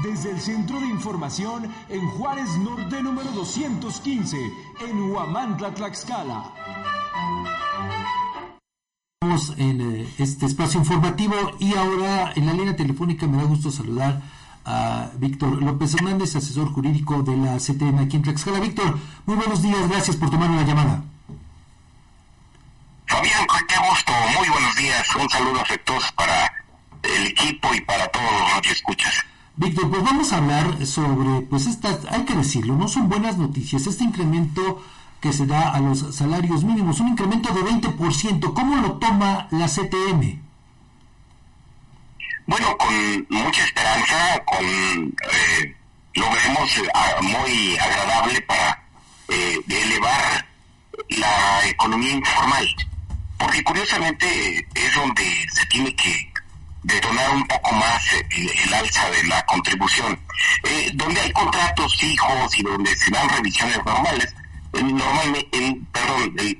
Desde 0.02 0.30
el 0.30 0.40
Centro 0.40 0.80
de 0.80 0.86
Información 0.86 1.70
en 1.90 2.08
Juárez 2.12 2.48
Norte 2.56 3.02
número 3.02 3.30
215, 3.32 4.36
en 4.88 5.10
Huamantla, 5.10 5.74
Tlaxcala. 5.74 6.54
Estamos 9.20 9.54
en 9.58 9.80
eh, 9.82 10.14
este 10.16 10.46
espacio 10.46 10.80
informativo 10.80 11.34
y 11.58 11.74
ahora 11.74 12.32
en 12.34 12.46
la 12.46 12.54
línea 12.54 12.74
telefónica 12.74 13.26
me 13.26 13.36
da 13.36 13.44
gusto 13.44 13.70
saludar 13.70 14.22
a 14.64 15.10
Víctor 15.16 15.62
López 15.62 15.94
Hernández, 15.94 16.34
asesor 16.34 16.72
jurídico 16.72 17.22
de 17.22 17.36
la 17.36 17.58
CTM 17.58 17.98
aquí 17.98 18.16
en 18.16 18.22
Tlaxcala. 18.22 18.58
Víctor, 18.58 18.98
muy 19.26 19.36
buenos 19.36 19.60
días, 19.60 19.86
gracias 19.86 20.16
por 20.16 20.30
tomar 20.30 20.48
una 20.48 20.64
llamada. 20.64 21.02
Fabián, 23.06 23.46
qué 23.68 23.76
gusto, 23.86 24.12
muy 24.38 24.48
buenos 24.48 24.76
días, 24.76 25.06
un 25.14 25.28
saludo 25.28 25.60
afectuoso 25.60 26.08
para 26.16 26.50
el 27.02 27.26
equipo 27.26 27.74
y 27.74 27.82
para 27.82 28.08
todos 28.08 28.32
los 28.54 28.62
que 28.62 28.70
escuchas. 28.70 29.29
Víctor, 29.60 29.90
pues 29.90 30.02
vamos 30.02 30.32
a 30.32 30.38
hablar 30.38 30.86
sobre, 30.86 31.42
pues 31.42 31.66
estas, 31.66 32.06
hay 32.10 32.24
que 32.24 32.34
decirlo, 32.34 32.76
no 32.76 32.88
son 32.88 33.10
buenas 33.10 33.36
noticias, 33.36 33.86
este 33.86 34.04
incremento 34.04 34.82
que 35.20 35.34
se 35.34 35.44
da 35.44 35.74
a 35.74 35.80
los 35.80 36.16
salarios 36.16 36.64
mínimos, 36.64 36.98
un 37.00 37.08
incremento 37.08 37.52
de 37.52 37.60
20%, 37.60 38.54
¿cómo 38.54 38.76
lo 38.76 38.92
toma 38.94 39.48
la 39.50 39.66
CTM? 39.66 40.40
Bueno, 42.46 42.78
con 42.78 43.26
mucha 43.28 43.62
esperanza, 43.62 44.42
con 44.46 44.64
eh, 44.64 45.76
lo 46.14 46.24
vemos 46.24 46.78
eh, 46.78 46.88
muy 47.20 47.76
agradable 47.76 48.40
para 48.40 48.82
eh, 49.28 49.60
elevar 49.68 50.46
la 51.10 51.68
economía 51.68 52.12
informal, 52.12 52.66
porque 53.36 53.62
curiosamente 53.62 54.66
es 54.74 54.94
donde 54.94 55.46
se 55.52 55.66
tiene 55.66 55.94
que 55.94 56.29
detonar 56.82 57.30
un 57.30 57.46
poco 57.46 57.72
más 57.72 58.02
el, 58.30 58.50
el 58.50 58.74
alza 58.74 59.10
de 59.10 59.24
la 59.24 59.44
contribución. 59.46 60.18
Eh, 60.64 60.90
donde 60.94 61.20
hay 61.20 61.32
contratos 61.32 61.96
fijos 61.96 62.58
y 62.58 62.62
donde 62.62 62.96
se 62.96 63.10
dan 63.10 63.28
revisiones 63.28 63.84
normales, 63.84 64.34
eh, 64.72 64.82
normalmente, 64.82 65.48
eh, 65.52 65.80
perdón, 65.92 66.34
eh, 66.38 66.56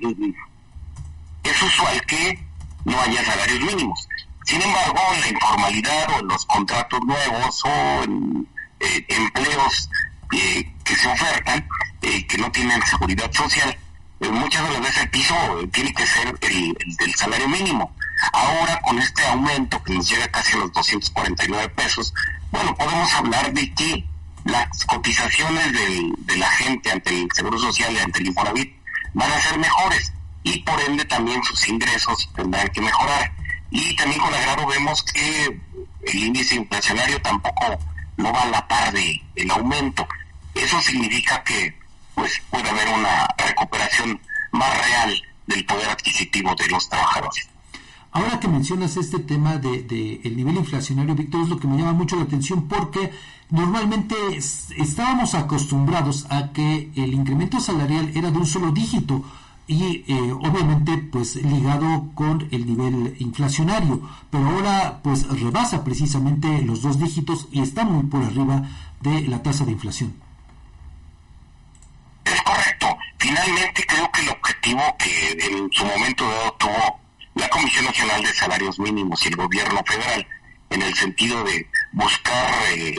es 1.43 1.61
usual 1.61 2.05
que 2.05 2.39
no 2.85 2.99
haya 3.01 3.23
salarios 3.25 3.59
mínimos. 3.61 4.07
Sin 4.45 4.61
embargo, 4.61 4.99
en 5.13 5.21
la 5.21 5.27
informalidad 5.29 6.09
o 6.13 6.19
en 6.19 6.27
los 6.27 6.45
contratos 6.45 6.99
nuevos 7.05 7.61
o 7.65 8.03
en 8.03 8.47
eh, 8.79 9.05
empleos 9.09 9.89
eh, 10.33 10.71
que 10.83 10.95
se 10.95 11.07
ofertan, 11.07 11.67
eh, 12.01 12.25
que 12.27 12.37
no 12.37 12.51
tienen 12.51 12.81
seguridad 12.85 13.31
social, 13.31 13.77
eh, 14.19 14.29
muchas 14.29 14.63
de 14.67 14.73
las 14.73 14.81
veces 14.81 15.03
el 15.03 15.09
piso 15.09 15.35
eh, 15.59 15.67
tiene 15.67 15.93
que 15.93 16.05
ser 16.05 16.35
el, 16.41 16.77
el 16.79 16.95
del 16.95 17.15
salario 17.15 17.47
mínimo. 17.47 17.95
Ahora 18.33 18.79
con 18.81 18.99
este 18.99 19.25
aumento 19.25 19.81
que 19.83 19.93
nos 19.93 20.09
llega 20.09 20.27
casi 20.29 20.53
a 20.53 20.57
los 20.59 20.71
249 20.73 21.69
pesos, 21.69 22.13
bueno, 22.51 22.75
podemos 22.75 23.11
hablar 23.13 23.51
de 23.53 23.73
que 23.73 24.05
las 24.45 24.85
cotizaciones 24.85 25.71
del- 25.73 26.13
de 26.17 26.35
la 26.37 26.49
gente 26.51 26.91
ante 26.91 27.09
el 27.09 27.27
Seguro 27.33 27.57
Social 27.59 27.93
y 27.93 27.99
ante 27.99 28.19
el 28.19 28.27
Infonavit 28.27 28.75
van 29.13 29.31
a 29.31 29.41
ser 29.41 29.57
mejores 29.59 30.13
y 30.43 30.59
por 30.63 30.79
ende 30.81 31.05
también 31.05 31.43
sus 31.43 31.67
ingresos 31.67 32.29
tendrán 32.35 32.67
que 32.69 32.81
mejorar. 32.81 33.31
Y 33.69 33.95
también 33.95 34.19
con 34.19 34.33
agrado 34.33 34.65
vemos 34.67 35.03
que 35.03 35.59
el 36.07 36.15
índice 36.23 36.55
inflacionario 36.55 37.21
tampoco 37.21 37.77
no 38.17 38.33
va 38.33 38.41
a 38.43 38.47
la 38.47 38.67
par 38.67 38.91
de 38.91 39.21
el 39.35 39.51
aumento. 39.51 40.07
Eso 40.55 40.81
significa 40.81 41.43
que 41.43 41.79
pues 42.15 42.41
puede 42.49 42.69
haber 42.69 42.87
una 42.89 43.27
recuperación 43.37 44.19
más 44.51 44.77
real 44.85 45.21
del 45.47 45.65
poder 45.65 45.89
adquisitivo 45.89 46.53
de 46.55 46.67
los 46.67 46.89
trabajadores. 46.89 47.47
Ahora 48.13 48.39
que 48.41 48.47
mencionas 48.49 48.97
este 48.97 49.19
tema 49.19 49.57
de, 49.57 49.83
de 49.83 50.19
el 50.25 50.35
nivel 50.35 50.57
inflacionario, 50.57 51.15
Víctor, 51.15 51.43
es 51.43 51.49
lo 51.49 51.57
que 51.59 51.67
me 51.67 51.77
llama 51.77 51.93
mucho 51.93 52.17
la 52.17 52.23
atención 52.23 52.67
porque 52.67 53.11
normalmente 53.49 54.15
es- 54.35 54.71
estábamos 54.77 55.33
acostumbrados 55.33 56.25
a 56.29 56.51
que 56.51 56.91
el 56.95 57.13
incremento 57.13 57.59
salarial 57.61 58.11
era 58.13 58.29
de 58.29 58.37
un 58.37 58.45
solo 58.45 58.71
dígito 58.71 59.23
y 59.65 60.03
eh, 60.07 60.33
obviamente 60.33 60.97
pues 60.97 61.37
ligado 61.37 62.09
con 62.13 62.49
el 62.51 62.65
nivel 62.65 63.15
inflacionario, 63.19 64.01
pero 64.29 64.45
ahora 64.49 64.99
pues 65.01 65.25
rebasa 65.29 65.83
precisamente 65.85 66.61
los 66.63 66.81
dos 66.81 66.99
dígitos 66.99 67.47
y 67.53 67.61
está 67.61 67.85
muy 67.85 68.03
por 68.03 68.23
arriba 68.23 68.63
de 68.99 69.21
la 69.29 69.41
tasa 69.41 69.63
de 69.63 69.71
inflación. 69.71 70.13
Finalmente 73.17 73.85
creo 73.87 74.11
que 74.11 74.21
el 74.21 74.29
objetivo 74.29 74.81
que 74.97 75.47
en 75.47 75.71
su 75.71 75.85
momento 75.85 76.25
dado 76.27 76.51
tuvo 76.57 76.99
la 77.35 77.47
Comisión 77.49 77.85
Nacional 77.85 78.21
de 78.23 78.33
Salarios 78.33 78.79
Mínimos 78.79 79.23
y 79.25 79.29
el 79.29 79.35
gobierno 79.35 79.81
federal 79.85 80.27
en 80.69 80.81
el 80.81 80.93
sentido 80.95 81.43
de 81.43 81.67
buscar 81.91 82.53
eh, 82.73 82.95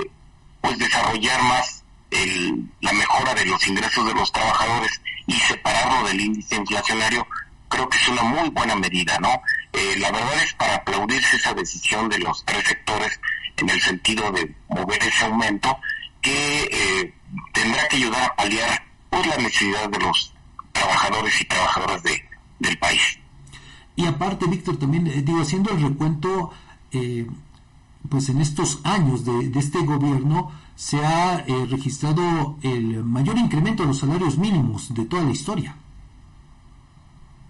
pues 0.61 0.79
desarrollar 0.79 1.43
más 1.43 1.83
el- 2.11 2.65
la 2.81 2.93
mejora 2.93 3.35
de 3.35 3.47
los 3.47 3.67
ingresos 3.67 4.07
de 4.07 4.15
los 4.15 4.31
trabajadores 4.33 5.01
y 5.27 5.35
separarlo 5.35 6.07
del 6.09 6.21
índice 6.21 6.57
inflacionario, 6.57 7.27
creo 7.69 7.89
que 7.89 7.97
es 7.97 8.09
una 8.09 8.23
muy 8.23 8.49
buena 8.51 8.75
medida, 8.77 9.19
¿no? 9.19 9.41
Eh, 9.73 9.97
la 9.99 10.11
verdad 10.11 10.43
es 10.43 10.53
para 10.55 10.77
aplaudirse 10.77 11.37
esa 11.37 11.55
decisión 11.55 12.09
de 12.09 12.19
los 12.19 12.45
tres 12.45 12.65
sectores 12.67 13.19
en 13.57 13.71
el 13.71 13.81
sentido 13.81 14.31
de 14.33 14.55
mover 14.69 15.03
ese 15.03 15.25
aumento 15.25 15.79
que 16.21 16.65
eh, 16.71 17.15
tendrá 17.53 17.89
que 17.89 17.97
ayudar 17.97 18.23
a 18.23 18.37
paliar 18.37 18.85
pues 19.11 19.27
la 19.27 19.37
necesidad 19.37 19.89
de 19.89 19.99
los 19.99 20.35
trabajadores 20.73 21.41
y 21.41 21.45
trabajadoras 21.47 22.03
de, 22.03 22.29
del 22.59 22.79
país. 22.79 23.19
Y 24.03 24.07
aparte, 24.07 24.47
Víctor, 24.47 24.79
también 24.79 25.07
eh, 25.07 25.23
digo, 25.23 25.41
haciendo 25.41 25.71
el 25.71 25.81
recuento, 25.81 26.51
eh, 26.91 27.25
pues 28.09 28.29
en 28.31 28.41
estos 28.41 28.81
años 28.83 29.25
de, 29.25 29.49
de 29.49 29.61
este 29.61 29.79
gobierno 29.79 30.51
se 30.75 30.99
ha 30.99 31.45
eh, 31.47 31.67
registrado 31.71 32.59
el 32.63 33.05
mayor 33.05 33.39
incremento 33.39 33.85
de 33.85 33.91
los 33.91 34.01
salarios 34.01 34.39
mínimos 34.39 34.93
de 34.93 35.05
toda 35.05 35.23
la 35.23 35.31
historia. 35.31 35.77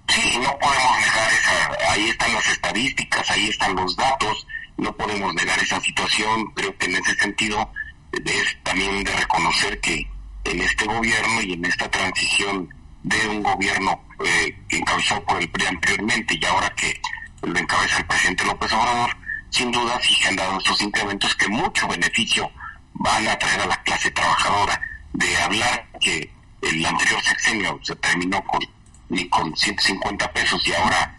Sí, 0.08 0.20
no 0.42 0.50
podemos 0.58 0.98
negar 1.00 1.32
esa, 1.32 1.90
ahí 1.90 2.10
están 2.10 2.34
las 2.34 2.46
estadísticas, 2.46 3.30
ahí 3.30 3.48
están 3.48 3.74
los 3.74 3.96
datos, 3.96 4.46
no 4.76 4.94
podemos 4.94 5.34
negar 5.34 5.58
esa 5.58 5.80
situación. 5.80 6.52
Creo 6.54 6.76
que 6.76 6.84
en 6.84 6.96
ese 6.96 7.14
sentido 7.14 7.70
es 8.12 8.62
también 8.62 9.02
de 9.04 9.16
reconocer 9.16 9.80
que 9.80 10.06
en 10.44 10.60
este 10.60 10.84
gobierno 10.84 11.40
y 11.40 11.54
en 11.54 11.64
esta 11.64 11.90
transición 11.90 12.68
de 13.02 13.28
un 13.28 13.42
gobierno 13.42 14.00
eh, 14.24 14.56
que 14.68 14.78
encabezó 14.78 15.22
por 15.24 15.40
el 15.40 15.50
PRI 15.50 15.66
anteriormente 15.66 16.38
y 16.40 16.44
ahora 16.44 16.70
que 16.76 17.00
lo 17.42 17.58
encabeza 17.58 17.98
el 17.98 18.06
presidente 18.06 18.44
López 18.44 18.72
Obrador, 18.72 19.16
sin 19.50 19.72
duda 19.72 19.98
sí 20.00 20.14
se 20.14 20.28
han 20.28 20.36
dado 20.36 20.58
estos 20.58 20.80
incrementos 20.80 21.34
que 21.34 21.48
mucho 21.48 21.88
beneficio 21.88 22.50
van 22.94 23.26
a 23.26 23.38
traer 23.38 23.60
a 23.62 23.66
la 23.66 23.82
clase 23.82 24.10
trabajadora. 24.10 24.80
De 25.12 25.36
hablar 25.36 25.88
que 26.00 26.30
el 26.62 26.86
anterior 26.86 27.20
sexenio 27.22 27.78
se 27.82 27.94
terminó 27.96 28.42
con 28.44 28.60
ni 29.08 29.28
con 29.28 29.54
150 29.54 30.32
pesos 30.32 30.66
y 30.66 30.72
ahora 30.72 31.14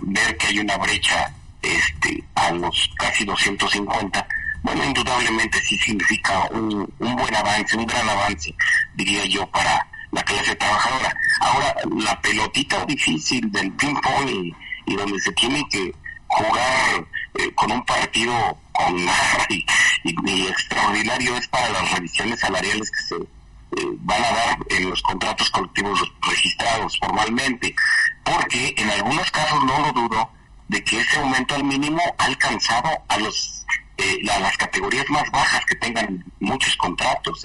ver 0.00 0.36
que 0.36 0.48
hay 0.48 0.58
una 0.58 0.76
brecha 0.76 1.32
este 1.62 2.24
a 2.34 2.50
los 2.50 2.90
casi 2.96 3.24
250 3.24 4.26
bueno 4.62 4.84
indudablemente 4.84 5.60
sí 5.60 5.78
significa 5.78 6.48
un, 6.50 6.92
un 6.98 7.16
buen 7.16 7.34
avance 7.34 7.76
un 7.76 7.86
gran 7.86 8.08
avance 8.08 8.52
diría 8.94 9.24
yo 9.26 9.46
para 9.50 9.86
la 10.12 10.22
clase 10.22 10.56
trabajadora. 10.56 11.16
Ahora 11.40 11.74
la 12.00 12.20
pelotita 12.20 12.84
difícil 12.86 13.50
del 13.52 13.72
ping 13.72 13.94
pong 14.00 14.54
y, 14.86 14.96
donde 14.96 15.18
se 15.20 15.32
tiene 15.32 15.66
que 15.70 15.94
jugar 16.28 17.06
eh, 17.34 17.52
con 17.54 17.70
un 17.70 17.84
partido 17.84 18.58
con 18.72 18.96
y, 19.48 19.64
y, 20.04 20.46
extraordinario 20.46 21.36
es 21.36 21.48
para 21.48 21.68
las 21.70 21.92
revisiones 21.92 22.40
salariales 22.40 22.90
que 22.90 23.02
se 23.02 23.16
eh, 23.16 23.96
van 24.00 24.24
a 24.24 24.30
dar 24.30 24.58
en 24.70 24.88
los 24.88 25.02
contratos 25.02 25.50
colectivos 25.50 26.00
registrados 26.22 26.98
formalmente, 26.98 27.74
porque 28.24 28.74
en 28.76 28.90
algunos 28.90 29.30
casos 29.30 29.62
no 29.64 29.78
lo 29.80 29.92
dudo 29.92 30.30
de 30.68 30.82
que 30.84 31.00
ese 31.00 31.18
aumento 31.18 31.54
al 31.54 31.64
mínimo 31.64 32.00
ha 32.18 32.24
alcanzado 32.24 32.88
a 33.08 33.18
los 33.18 33.66
eh, 33.98 34.18
las 34.22 34.56
categorías 34.56 35.08
más 35.10 35.28
bajas 35.32 35.64
que 35.66 35.74
tengan 35.74 36.24
muchos 36.38 36.76
contratos. 36.76 37.44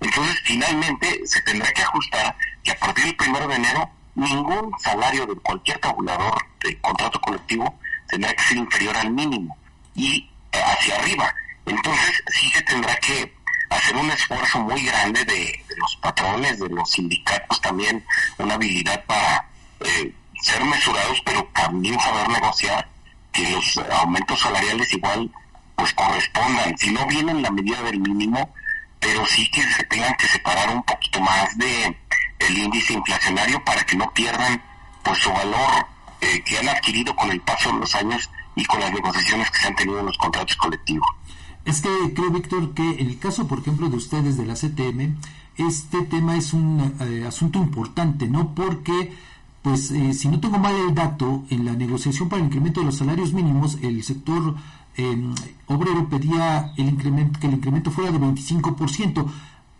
Entonces, 0.00 0.40
finalmente, 0.44 1.20
se 1.26 1.40
tendrá 1.42 1.70
que 1.72 1.82
ajustar 1.82 2.34
que 2.64 2.72
a 2.72 2.78
partir 2.78 3.04
del 3.04 3.16
primero 3.16 3.46
de 3.46 3.56
enero, 3.56 3.90
ningún 4.14 4.72
salario 4.78 5.26
de 5.26 5.34
cualquier 5.36 5.78
tabulador 5.78 6.34
de 6.64 6.78
contrato 6.80 7.20
colectivo 7.20 7.78
tendrá 8.08 8.32
que 8.34 8.42
ser 8.42 8.56
inferior 8.56 8.96
al 8.96 9.10
mínimo 9.10 9.56
y 9.94 10.30
eh, 10.52 10.62
hacia 10.64 10.96
arriba. 10.96 11.34
Entonces, 11.66 12.22
sí 12.28 12.50
se 12.50 12.62
tendrá 12.62 12.96
que 12.96 13.34
hacer 13.68 13.94
un 13.96 14.10
esfuerzo 14.10 14.60
muy 14.60 14.82
grande 14.84 15.24
de, 15.26 15.64
los 15.76 15.96
patrones, 15.96 16.58
de 16.58 16.70
los 16.70 16.90
sindicatos 16.90 17.60
también, 17.60 18.02
una 18.38 18.54
habilidad 18.54 19.04
para 19.04 19.46
eh, 19.80 20.14
ser 20.40 20.64
mesurados, 20.64 21.20
pero 21.24 21.44
también 21.54 22.00
saber 22.00 22.28
negociar 22.30 22.88
que 23.30 23.50
los 23.50 23.78
aumentos 23.90 24.40
salariales 24.40 24.92
igual 24.92 25.30
pues 25.76 25.92
correspondan, 25.94 26.76
si 26.78 26.90
no 26.92 27.06
vienen 27.06 27.36
en 27.36 27.42
la 27.42 27.50
medida 27.50 27.82
del 27.82 28.00
mínimo, 28.00 28.52
pero 29.00 29.26
sí 29.26 29.50
que 29.50 29.62
se 29.62 29.84
tengan 29.84 30.14
que 30.16 30.28
separar 30.28 30.74
un 30.74 30.82
poquito 30.82 31.20
más 31.20 31.56
de 31.58 31.96
el 32.38 32.58
índice 32.58 32.94
inflacionario 32.94 33.62
para 33.64 33.84
que 33.84 33.96
no 33.96 34.12
pierdan 34.12 34.62
pues 35.02 35.18
su 35.18 35.30
valor 35.30 35.86
eh, 36.20 36.42
que 36.44 36.58
han 36.58 36.68
adquirido 36.68 37.14
con 37.16 37.30
el 37.30 37.40
paso 37.40 37.72
de 37.72 37.80
los 37.80 37.94
años 37.94 38.30
y 38.54 38.64
con 38.64 38.80
las 38.80 38.92
negociaciones 38.92 39.50
que 39.50 39.58
se 39.58 39.66
han 39.66 39.76
tenido 39.76 40.00
en 40.00 40.06
los 40.06 40.18
contratos 40.18 40.56
colectivos. 40.56 41.06
Es 41.64 41.80
que 41.80 41.88
creo, 42.14 42.30
Víctor, 42.30 42.74
que 42.74 42.82
en 42.82 43.08
el 43.08 43.18
caso, 43.18 43.46
por 43.46 43.60
ejemplo, 43.60 43.88
de 43.88 43.96
ustedes 43.96 44.36
de 44.36 44.46
la 44.46 44.54
CTM, 44.54 45.16
este 45.56 46.02
tema 46.02 46.36
es 46.36 46.52
un 46.52 46.96
eh, 47.00 47.24
asunto 47.26 47.58
importante, 47.58 48.26
¿no? 48.26 48.54
Porque, 48.54 49.12
pues, 49.62 49.90
eh, 49.90 50.12
si 50.12 50.28
no 50.28 50.40
tengo 50.40 50.58
mal 50.58 50.74
el 50.74 50.94
dato, 50.94 51.44
en 51.50 51.64
la 51.64 51.72
negociación 51.72 52.28
para 52.28 52.40
el 52.40 52.46
incremento 52.46 52.80
de 52.80 52.86
los 52.86 52.96
salarios 52.96 53.32
mínimos, 53.32 53.78
el 53.82 54.02
sector 54.02 54.56
em, 54.96 55.34
obrero 55.66 56.08
pedía 56.08 56.72
el 56.76 56.88
incremento, 56.88 57.40
que 57.40 57.46
el 57.46 57.54
incremento 57.54 57.90
fuera 57.90 58.12
de 58.12 58.18
25%. 58.18 59.26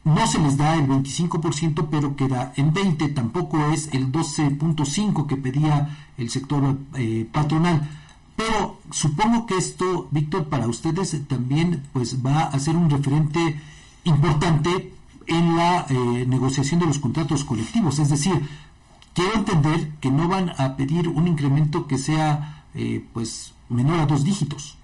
No 0.05 0.27
se 0.27 0.41
les 0.41 0.57
da 0.57 0.75
el 0.75 0.89
25%, 0.89 1.87
pero 1.91 2.17
queda 2.17 2.53
en 2.57 2.73
20, 2.73 3.09
tampoco 3.11 3.71
es 3.71 3.89
el 3.93 4.11
12.5 4.11 5.27
que 5.27 5.37
pedía 5.37 5.97
el 6.19 6.29
sector 6.29 6.77
eh, 6.95 7.29
patronal. 7.31 7.89
Pero 8.35 8.79
supongo 8.91 9.47
que 9.47 9.57
esto, 9.57 10.09
Víctor, 10.11 10.49
para 10.49 10.67
ustedes 10.67 11.17
también 11.29 11.85
pues 11.93 12.25
va 12.25 12.41
a 12.41 12.59
ser 12.59 12.77
un 12.77 12.91
referente 12.91 13.61
importante 14.05 14.93
en 15.27 15.57
la 15.57 15.87
eh, 15.89 16.25
negociación 16.27 16.81
de 16.81 16.87
los 16.87 16.99
contratos 16.99 17.45
colectivos. 17.45 17.99
Es 17.99 18.09
decir, 18.09 18.49
quiero 19.15 19.35
entender 19.35 19.91
que 20.01 20.11
no 20.11 20.29
van 20.29 20.53
a 20.59 20.77
pedir 20.77 21.09
un 21.09 21.29
incremento 21.29 21.87
que 21.87 21.99
sea 21.99 22.65
eh, 22.75 23.05
pues 23.13 23.53
menor 23.69 24.01
a 24.01 24.07
dos 24.07 24.25
dígitos. 24.25 24.77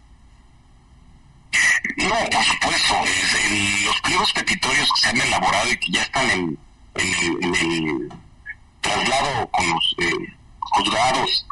No, 1.97 2.15
por 2.31 2.45
supuesto. 2.45 2.95
los 3.85 4.01
pliegos 4.03 4.33
petitorios 4.33 4.93
que 4.93 5.01
se 5.01 5.09
han 5.09 5.21
elaborado 5.21 5.73
y 5.73 5.77
que 5.79 5.93
ya 5.93 6.03
están 6.03 6.31
en, 6.31 6.59
el 6.95 8.13
traslado 8.81 9.49
con 9.51 9.71
los 9.71 9.97
eh, 9.99 10.35
juzgados 10.61 11.47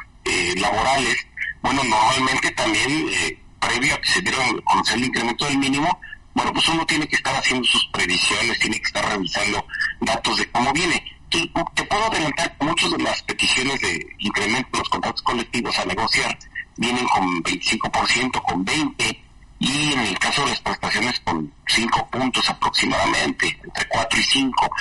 laborales, 0.57 1.17
bueno, 1.61 1.83
normalmente 1.83 2.51
también, 2.51 3.09
eh, 3.11 3.39
previo 3.59 3.95
a 3.95 4.01
que 4.01 4.09
se 4.09 4.21
dieron 4.21 4.59
a 4.59 4.61
conocer 4.63 4.97
el 4.97 5.05
incremento 5.05 5.45
del 5.45 5.57
mínimo, 5.57 5.99
bueno, 6.33 6.53
pues 6.53 6.67
uno 6.69 6.85
tiene 6.85 7.07
que 7.07 7.15
estar 7.15 7.35
haciendo 7.35 7.67
sus 7.67 7.87
previsiones, 7.87 8.59
tiene 8.59 8.77
que 8.77 8.85
estar 8.85 9.05
revisando 9.05 9.65
datos 10.01 10.37
de 10.37 10.49
cómo 10.51 10.71
viene. 10.73 11.03
Te, 11.29 11.39
te 11.73 11.83
puedo 11.83 12.05
adelantar 12.05 12.55
muchas 12.61 12.91
de 12.91 12.99
las 12.99 13.21
peticiones 13.23 13.81
de 13.81 14.07
incremento 14.19 14.69
de 14.71 14.79
los 14.79 14.89
contratos 14.89 15.21
colectivos 15.23 15.77
a 15.79 15.85
negociar 15.85 16.37
vienen 16.77 17.07
con 17.07 17.43
25%, 17.43 18.41
con 18.43 18.65
20%, 18.65 19.17
y 19.59 19.93
en 19.93 19.99
el 19.99 20.19
caso 20.19 20.43
de 20.43 20.49
las 20.49 20.61
prestaciones 20.61 21.19
con 21.21 21.51
5 21.67 22.07
puntos 22.09 22.49
aproximadamente, 22.49 23.59
entre 23.63 23.87
4 23.87 24.19
y 24.19 24.23
5. 24.23 24.71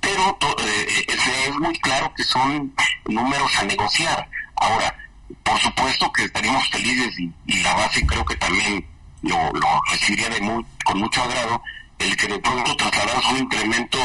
Pero 0.00 0.38
eh, 0.60 1.06
es 1.08 1.54
muy 1.54 1.78
claro 1.78 2.12
que 2.14 2.22
son 2.22 2.72
números 3.06 3.56
a 3.58 3.64
negociar. 3.64 4.28
Ahora, 4.56 4.94
por 5.42 5.58
supuesto 5.58 6.12
que 6.12 6.24
estaríamos 6.24 6.68
felices 6.68 7.18
y, 7.18 7.62
la 7.62 7.74
base 7.74 8.06
creo 8.06 8.24
que 8.24 8.36
también 8.36 8.86
lo, 9.22 9.50
recibiría 9.90 10.28
de 10.28 10.40
muy, 10.40 10.64
con 10.84 11.00
mucho 11.00 11.22
agrado 11.22 11.62
el 11.98 12.16
que 12.16 12.28
de 12.28 12.38
pronto 12.38 12.76
trasladamos 12.76 13.24
un 13.32 13.38
incremento, 13.38 13.98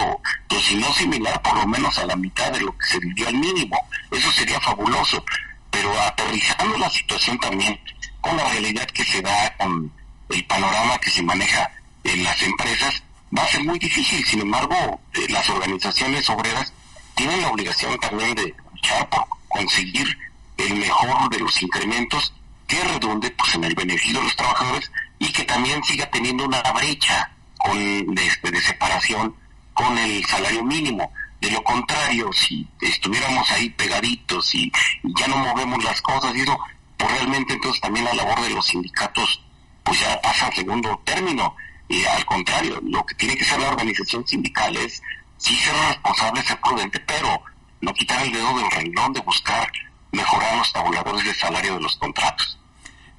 pues 0.47 0.61
si 0.63 0.75
no 0.75 0.91
similar, 0.93 1.41
por 1.41 1.57
lo 1.57 1.67
menos 1.67 1.97
a 1.97 2.05
la 2.05 2.15
mitad 2.15 2.51
de 2.51 2.61
lo 2.61 2.75
que 2.77 2.85
se 2.85 2.99
vivió 2.99 3.27
al 3.27 3.35
mínimo. 3.35 3.77
Eso 4.09 4.31
sería 4.31 4.59
fabuloso. 4.61 5.23
Pero 5.69 5.91
aterrizando 6.01 6.77
la 6.77 6.89
situación 6.89 7.37
también 7.39 7.79
con 8.21 8.37
la 8.37 8.47
realidad 8.49 8.85
que 8.87 9.03
se 9.03 9.21
da, 9.21 9.55
con 9.57 9.91
el 10.31 10.45
panorama 10.45 10.97
que 10.99 11.09
se 11.09 11.23
maneja 11.23 11.71
en 12.03 12.23
las 12.23 12.41
empresas, 12.41 13.03
va 13.37 13.43
a 13.43 13.47
ser 13.47 13.63
muy 13.63 13.79
difícil. 13.79 14.25
Sin 14.25 14.41
embargo, 14.41 14.99
eh, 15.13 15.27
las 15.29 15.49
organizaciones 15.49 16.29
obreras 16.29 16.73
tienen 17.15 17.41
la 17.41 17.49
obligación 17.49 17.99
también 17.99 18.35
de 18.35 18.53
luchar 18.73 19.09
por 19.09 19.25
conseguir 19.49 20.17
el 20.57 20.75
mejor 20.75 21.29
de 21.29 21.39
los 21.39 21.61
incrementos 21.61 22.33
que 22.67 22.81
redunde 22.83 23.31
pues 23.31 23.55
en 23.55 23.63
el 23.65 23.75
beneficio 23.75 24.19
de 24.19 24.25
los 24.25 24.35
trabajadores 24.35 24.91
y 25.19 25.31
que 25.31 25.43
también 25.43 25.83
siga 25.83 26.09
teniendo 26.09 26.45
una 26.45 26.61
brecha 26.71 27.31
con 27.57 28.15
de, 28.15 28.25
este, 28.25 28.51
de 28.51 28.61
separación 28.61 29.35
con 29.73 29.97
el 29.97 30.25
salario 30.25 30.63
mínimo. 30.63 31.11
De 31.39 31.51
lo 31.51 31.63
contrario, 31.63 32.31
si 32.33 32.67
estuviéramos 32.79 33.49
ahí 33.51 33.69
pegaditos 33.71 34.53
y, 34.53 34.71
ya 35.03 35.27
no 35.27 35.37
movemos 35.37 35.83
las 35.83 36.01
cosas 36.01 36.35
y 36.35 36.41
eso, 36.41 36.57
pues 36.97 37.11
realmente 37.11 37.53
entonces 37.53 37.81
también 37.81 38.05
la 38.05 38.13
labor 38.13 38.41
de 38.41 38.51
los 38.51 38.65
sindicatos 38.67 39.43
pues 39.83 39.99
ya 39.99 40.19
pasa 40.21 40.47
a 40.47 40.51
segundo 40.51 41.01
término. 41.03 41.55
Y 41.87 42.03
al 42.05 42.25
contrario, 42.25 42.79
lo 42.83 43.05
que 43.05 43.15
tiene 43.15 43.35
que 43.35 43.43
ser 43.43 43.59
la 43.59 43.69
organización 43.69 44.25
sindical 44.25 44.75
es 44.77 45.01
sí 45.37 45.55
ser 45.55 45.73
responsable, 45.89 46.41
ser 46.43 46.59
prudente, 46.61 46.99
pero 46.99 47.41
no 47.81 47.93
quitar 47.93 48.23
el 48.25 48.31
dedo 48.31 48.55
del 48.57 48.71
renglón 48.71 49.13
de 49.13 49.21
buscar 49.21 49.71
mejorar 50.11 50.57
los 50.57 50.71
tabuladores 50.71 51.23
de 51.25 51.33
salario 51.33 51.75
de 51.75 51.81
los 51.81 51.97
contratos. 51.97 52.59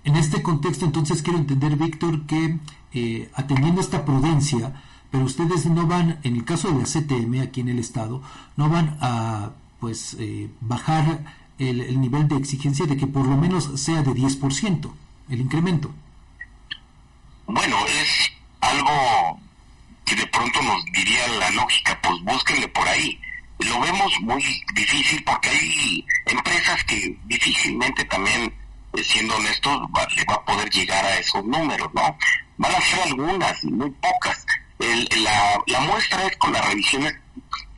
En 0.05 0.17
este 0.17 0.43
contexto, 0.43 0.85
entonces, 0.85 1.23
quiero 1.23 1.39
entender, 1.39 1.77
Víctor, 1.77 2.27
que 2.27 2.59
eh, 2.93 3.31
atendiendo 3.35 3.81
esta 3.81 4.05
prudencia, 4.05 4.83
pero 5.11 5.25
ustedes 5.25 5.67
no 5.67 5.87
van, 5.87 6.21
en 6.23 6.37
el 6.37 6.45
caso 6.45 6.71
de 6.71 6.79
la 6.79 6.85
CTM 6.85 7.41
aquí 7.43 7.61
en 7.61 7.69
el 7.69 7.79
Estado, 7.79 8.23
no 8.57 8.69
van 8.69 8.99
a 9.01 9.51
pues 9.79 10.17
eh, 10.19 10.49
bajar 10.61 11.37
el, 11.59 11.81
el, 11.81 12.01
nivel 12.01 12.29
de 12.29 12.37
exigencia 12.37 12.87
de 12.87 12.97
que 12.97 13.07
por 13.07 13.27
lo 13.27 13.37
menos 13.37 13.71
sea 13.81 14.03
de 14.03 14.13
10% 14.13 14.91
el 15.29 15.41
incremento. 15.41 15.93
Bueno, 17.53 17.87
es 17.87 18.33
algo 18.61 19.41
que 20.05 20.17
de 20.17 20.27
pronto 20.27 20.63
nos 20.63 20.85
diría 20.87 21.29
la 21.29 21.51
lógica, 21.51 21.99
pues 22.03 22.21
búsquenle 22.23 22.69
por 22.69 22.89
ahí 22.89 23.21
lo 23.65 23.81
vemos 23.81 24.21
muy 24.21 24.43
difícil 24.75 25.23
porque 25.25 25.51
hay 25.51 26.05
empresas 26.27 26.83
que 26.85 27.17
difícilmente 27.25 28.05
también, 28.05 28.53
eh, 28.95 29.05
siendo 29.05 29.37
honestos, 29.37 29.83
va, 29.97 30.07
le 30.17 30.25
va 30.25 30.35
a 30.35 30.45
poder 30.45 30.69
llegar 30.71 31.05
a 31.05 31.19
esos 31.19 31.45
números, 31.45 31.89
¿no? 31.95 32.17
Van 32.59 32.75
a 32.75 32.81
ser 32.81 33.01
algunas, 33.03 33.65
muy 33.65 33.91
pocas. 33.91 34.47
la, 34.79 35.63
la 35.67 35.81
muestra 35.81 36.27
es 36.27 36.37
con 36.37 36.53
las 36.53 36.65
revisiones 36.67 37.15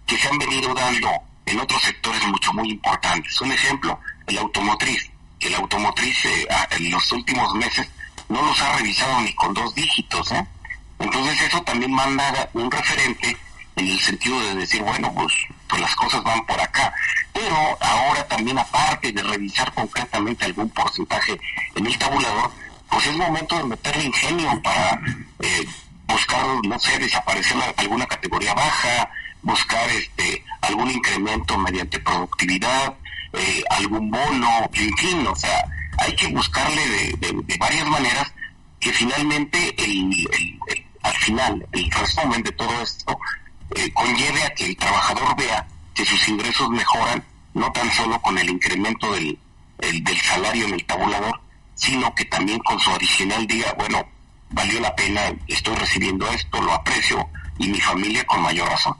que 0.07 0.17
se 0.17 0.29
han 0.29 0.39
venido 0.39 0.73
dando 0.75 1.11
en 1.47 1.61
otros 1.61 1.83
sectores 1.83 2.25
mucho, 2.27 2.53
muy 2.53 2.71
importantes. 2.71 3.41
Un 3.41 3.53
ejemplo, 3.53 3.99
el 4.27 4.39
automotriz. 4.39 5.11
El 5.41 5.55
automotriz 5.57 6.25
eh, 6.25 6.49
en 6.71 6.91
los 6.91 7.13
últimos 7.13 7.55
meses 7.55 7.87
no 8.29 8.43
los 8.43 8.61
ha 8.61 8.77
revisado 8.77 9.21
ni 9.21 9.35
con 9.35 9.55
dos 9.55 9.75
dígitos, 9.75 10.33
¿eh? 10.33 10.47
Entonces 10.99 11.41
eso 11.43 11.63
también 11.63 11.93
manda 11.93 12.49
un 12.55 12.71
referente 12.71 13.37
en 13.77 13.89
el 13.89 14.01
sentido 14.01 14.41
de 14.41 14.55
decir, 14.55 14.83
bueno, 14.83 15.13
pues, 15.15 15.33
pues 15.69 15.81
las 15.81 15.95
cosas 15.97 16.23
van 16.23 16.45
por 16.47 16.61
acá. 16.61 16.93
Pero 17.33 17.57
ahora 17.81 18.27
también 18.29 18.59
aparte 18.59 19.13
de 19.13 19.23
revisar 19.23 19.73
concretamente 19.75 20.45
algún 20.45 20.71
porcentaje 20.71 21.39
en 21.75 21.87
el 21.87 21.99
tabulador, 21.99 22.51
pues 22.89 23.07
es 23.07 23.17
momento 23.17 23.57
de 23.57 23.65
meterle 23.65 24.05
ingenio 24.05 24.63
para 24.63 25.01
eh, 25.41 25.67
buscar, 26.07 26.47
no 26.65 26.79
sé, 26.79 26.99
desaparecer 26.99 27.57
alguna 27.77 28.07
categoría 28.07 28.55
baja, 28.55 29.11
buscar 29.43 29.89
este 29.91 30.45
algún 30.61 30.91
incremento 30.91 31.59
mediante 31.59 31.99
productividad, 31.99 32.95
eh, 33.33 33.65
algún 33.71 34.11
bono, 34.11 34.71
en 34.73 34.97
fin, 34.97 35.27
o 35.27 35.35
sea, 35.35 35.65
hay 35.99 36.15
que 36.17 36.29
buscarle 36.29 36.83
de, 37.19 37.57
varias 37.59 37.87
maneras 37.87 38.33
que 38.81 38.93
finalmente 38.93 39.75
el, 39.83 40.29
al 41.03 41.15
final 41.15 41.67
el 41.73 41.91
resumen 41.91 42.43
de 42.43 42.53
todo 42.53 42.83
esto 42.83 43.19
eh, 43.77 43.93
conlleve 43.93 44.43
a 44.43 44.55
que 44.55 44.67
el 44.67 44.77
trabajador 44.77 45.37
vea 45.37 45.67
que 45.95 46.05
sus 46.05 46.29
ingresos 46.29 46.69
mejoran 46.71 47.25
no 47.55 47.71
tan 47.73 47.91
solo 47.93 48.21
con 48.21 48.37
el 48.37 48.51
incremento 48.51 49.13
del, 49.13 49.39
del 49.79 50.21
salario 50.21 50.67
en 50.67 50.75
el 50.75 50.85
tabulador, 50.85 51.41
sino 51.75 52.15
que 52.15 52.25
también 52.25 52.59
con 52.61 52.79
su 52.81 52.91
adicional 52.91 53.47
diga, 53.47 53.73
bueno, 53.79 54.05
valió 54.51 54.81
la 54.81 54.95
pena, 54.95 55.21
estoy 55.47 55.75
recibiendo 55.77 56.27
esto, 56.29 56.61
lo 56.61 56.73
aprecio 56.73 57.29
y 57.59 57.69
mi 57.69 57.81
familia 57.81 58.25
con 58.25 58.43
mayor 58.43 58.69
razón. 58.69 58.97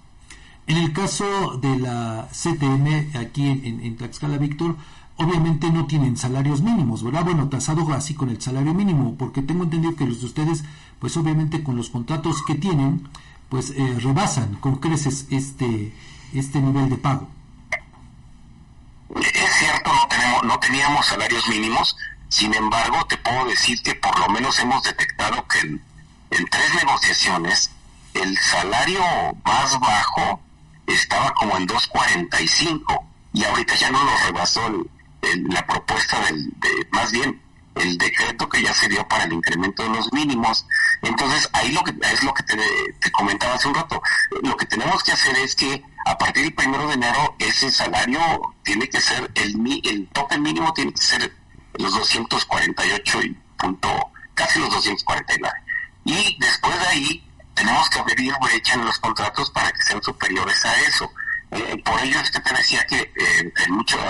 En 0.67 0.79
el 0.79 0.93
caso 0.93 1.59
de 1.59 1.77
la 1.79 2.29
CTM 2.31 3.17
aquí 3.19 3.47
en, 3.49 3.81
en, 3.83 3.97
Tlaxcala, 3.97 4.39
Víctor, 4.39 4.77
obviamente 5.17 5.71
no 5.71 5.87
tienen 5.87 6.17
salarios 6.17 6.61
mínimos, 6.61 7.03
¿verdad? 7.03 7.25
Bueno, 7.25 7.49
tasado 7.49 7.93
así 7.93 8.15
con 8.15 8.31
el 8.31 8.41
salario 8.41 8.75
mínimo, 8.75 9.17
porque 9.17 9.43
tengo 9.43 9.65
entendido 9.65 9.97
que 9.97 10.07
los 10.07 10.21
de 10.21 10.27
ustedes, 10.27 10.65
pues 10.99 11.17
obviamente 11.17 11.63
con 11.63 11.77
los 11.77 11.91
contratos 11.91 12.43
que 12.43 12.55
tienen, 12.55 13.09
pues 13.49 13.71
eh, 13.71 13.97
rebasan 14.01 14.57
con 14.57 14.77
creces 14.77 15.27
este, 15.31 15.95
este 16.33 16.61
nivel 16.61 16.89
de 16.89 16.97
pago. 16.97 17.29
Es 19.15 19.55
cierto, 19.59 19.93
no, 19.93 20.09
tenemos, 20.09 20.43
no 20.45 20.59
teníamos 20.59 21.07
salarios 21.07 21.49
mínimos, 21.49 21.97
sin 22.29 22.53
embargo, 22.55 23.05
te 23.07 23.17
puedo 23.19 23.47
decir 23.47 23.81
que 23.83 23.95
por 23.95 24.19
lo 24.19 24.29
menos 24.29 24.59
hemos 24.59 24.83
detectado 24.83 25.47
que 25.47 25.61
en, 25.61 25.83
en 26.31 26.49
tres 26.49 26.75
negociaciones 26.75 27.71
el 28.15 28.37
salario 28.39 29.03
más 29.45 29.79
bajo 29.79 30.41
estaba 30.87 31.33
como 31.35 31.57
en 31.57 31.69
2.45 31.69 33.03
y 33.33 33.45
ahorita 33.45 33.75
ya 33.75 33.91
no 33.91 34.03
lo 34.03 34.17
rebasó 34.27 34.85
la 35.51 35.67
propuesta 35.67 36.21
del, 36.21 36.51
de, 36.61 36.87
más 36.91 37.13
bien 37.13 37.41
el 37.77 37.99
decreto 37.99 38.49
que 38.49 38.63
ya 38.63 38.73
se 38.73 38.89
dio 38.89 39.07
para 39.09 39.25
el 39.25 39.33
incremento 39.33 39.83
de 39.83 39.89
los 39.91 40.13
mínimos. 40.13 40.67
Entonces, 41.03 41.49
ahí 41.53 41.73
lo 41.73 41.83
que 41.83 41.95
es 42.13 42.23
lo 42.23 42.33
que 42.33 42.43
te, 42.43 43.11
comentaba 43.13 43.55
hace 43.55 43.69
un 43.69 43.75
rato. 43.75 44.01
Lo 44.43 44.57
que 44.57 44.67
tenemos 44.67 45.03
que 45.03 45.13
hacer 45.13 45.37
es 45.39 45.55
que 45.55 45.83
a 46.07 46.17
partir 46.19 46.45
del 46.45 46.55
primero 46.55 46.87
de 46.89 46.95
enero 46.95 47.35
ese 47.39 47.71
salario 47.71 48.21
tiene 48.63 48.89
que 48.89 49.01
ser 49.01 49.31
el 49.35 49.55
el 49.85 50.09
tope 50.09 50.39
mínimo 50.39 50.73
tiene 50.73 50.93
que 50.93 51.03
ser 51.03 51.35
los 51.79 51.95
248 51.95 53.23
y 53.23 53.37
punto 53.59 54.13
casi 54.35 54.59
los 54.59 54.71
249. 54.71 55.59
Y 56.05 56.37
después 56.39 56.79
de 56.79 56.87
ahí 56.87 57.31
tenemos 57.55 57.89
que 57.89 57.99
abrir 57.99 58.35
brecha 58.41 58.75
en 58.75 58.85
los 58.85 58.99
contratos 58.99 59.51
para 59.51 59.73
que 59.73 59.83
sean 59.83 60.03
superiores 60.03 60.65
a 60.65 60.81
eso. 60.83 61.11
Eh, 61.51 61.83
por 61.85 62.01
ello 62.01 62.21
es 62.21 62.31
que 62.31 62.41
te 62.41 62.55
decía 62.55 62.85
que 62.87 63.01
eh, 63.01 63.53
en 63.65 63.73
muchos 63.73 64.01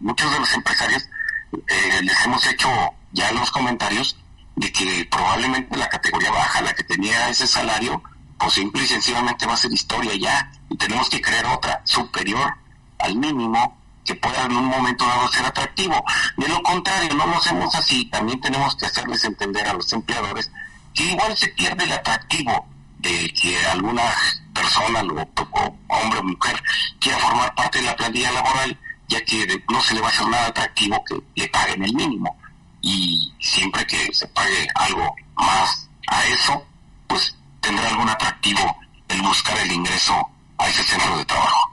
muchos 0.00 0.30
de 0.32 0.38
los 0.40 0.52
empresarios 0.54 1.08
eh, 1.52 2.02
les 2.02 2.24
hemos 2.24 2.46
hecho 2.46 2.68
ya 3.12 3.32
los 3.32 3.50
comentarios 3.50 4.16
de 4.56 4.72
que 4.72 5.06
probablemente 5.10 5.76
la 5.76 5.88
categoría 5.88 6.30
baja, 6.30 6.60
la 6.60 6.74
que 6.74 6.84
tenía 6.84 7.28
ese 7.28 7.46
salario, 7.46 8.02
pues 8.38 8.54
simple 8.54 8.82
y 8.82 8.86
sencillamente 8.86 9.46
va 9.46 9.54
a 9.54 9.56
ser 9.56 9.72
historia 9.72 10.14
ya, 10.16 10.52
y 10.68 10.76
tenemos 10.76 11.08
que 11.08 11.20
crear 11.20 11.46
otra 11.46 11.80
superior 11.84 12.54
al 12.98 13.16
mínimo 13.16 13.78
que 14.04 14.14
pueda 14.14 14.44
en 14.44 14.56
un 14.56 14.64
momento 14.66 15.06
dado 15.06 15.28
ser 15.28 15.44
atractivo. 15.46 16.04
De 16.36 16.48
lo 16.48 16.62
contrario, 16.62 17.14
no 17.14 17.26
lo 17.26 17.36
hacemos 17.36 17.74
así, 17.74 18.06
también 18.06 18.40
tenemos 18.40 18.76
que 18.76 18.86
hacerles 18.86 19.24
entender 19.24 19.66
a 19.68 19.74
los 19.74 19.92
empleadores 19.92 20.50
que 20.94 21.04
igual 21.04 21.36
se 21.36 21.48
pierde 21.48 21.84
el 21.84 21.92
atractivo 21.92 22.66
de 22.98 23.32
que 23.32 23.56
alguna 23.66 24.02
persona, 24.52 25.02
o, 25.02 25.76
hombre 25.88 26.18
o 26.18 26.24
mujer, 26.24 26.62
quiera 26.98 27.18
formar 27.18 27.54
parte 27.54 27.78
de 27.78 27.84
la 27.84 27.96
plantilla 27.96 28.32
laboral, 28.32 28.78
ya 29.10 29.22
que 29.24 29.62
no 29.68 29.82
se 29.82 29.94
le 29.94 30.00
va 30.00 30.06
a 30.06 30.10
hacer 30.10 30.28
nada 30.28 30.46
atractivo 30.46 31.04
que 31.04 31.20
le 31.34 31.48
paguen 31.48 31.82
el 31.82 31.94
mínimo. 31.94 32.36
Y 32.80 33.32
siempre 33.40 33.84
que 33.86 34.14
se 34.14 34.26
pague 34.28 34.66
algo 34.74 35.14
más 35.36 35.90
a 36.06 36.24
eso, 36.26 36.64
pues 37.08 37.36
tendrá 37.60 37.88
algún 37.88 38.08
atractivo 38.08 38.76
el 39.08 39.20
buscar 39.22 39.58
el 39.58 39.72
ingreso 39.72 40.14
a 40.56 40.68
ese 40.68 40.84
centro 40.84 41.18
de 41.18 41.24
trabajo. 41.24 41.70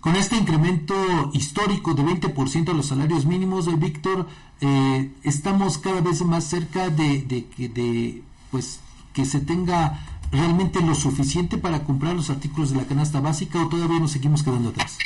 Con 0.00 0.16
este 0.16 0.36
incremento 0.36 1.30
histórico 1.32 1.94
de 1.94 2.02
20% 2.02 2.64
de 2.64 2.74
los 2.74 2.88
salarios 2.88 3.24
mínimos, 3.24 3.64
de 3.64 3.76
Víctor, 3.76 4.28
eh, 4.60 5.10
estamos 5.22 5.78
cada 5.78 6.02
vez 6.02 6.20
más 6.22 6.44
cerca 6.44 6.90
de, 6.90 7.22
de, 7.22 7.68
de, 7.68 8.22
pues, 8.50 8.80
que 9.14 9.24
se 9.24 9.40
tenga 9.40 10.04
realmente 10.30 10.80
lo 10.80 10.94
suficiente 10.94 11.56
para 11.56 11.84
comprar 11.84 12.14
los 12.14 12.28
artículos 12.28 12.70
de 12.70 12.76
la 12.76 12.84
canasta 12.84 13.20
básica 13.20 13.62
o 13.62 13.68
todavía 13.68 14.00
nos 14.00 14.10
seguimos 14.10 14.42
quedando 14.42 14.70
atrás? 14.70 14.98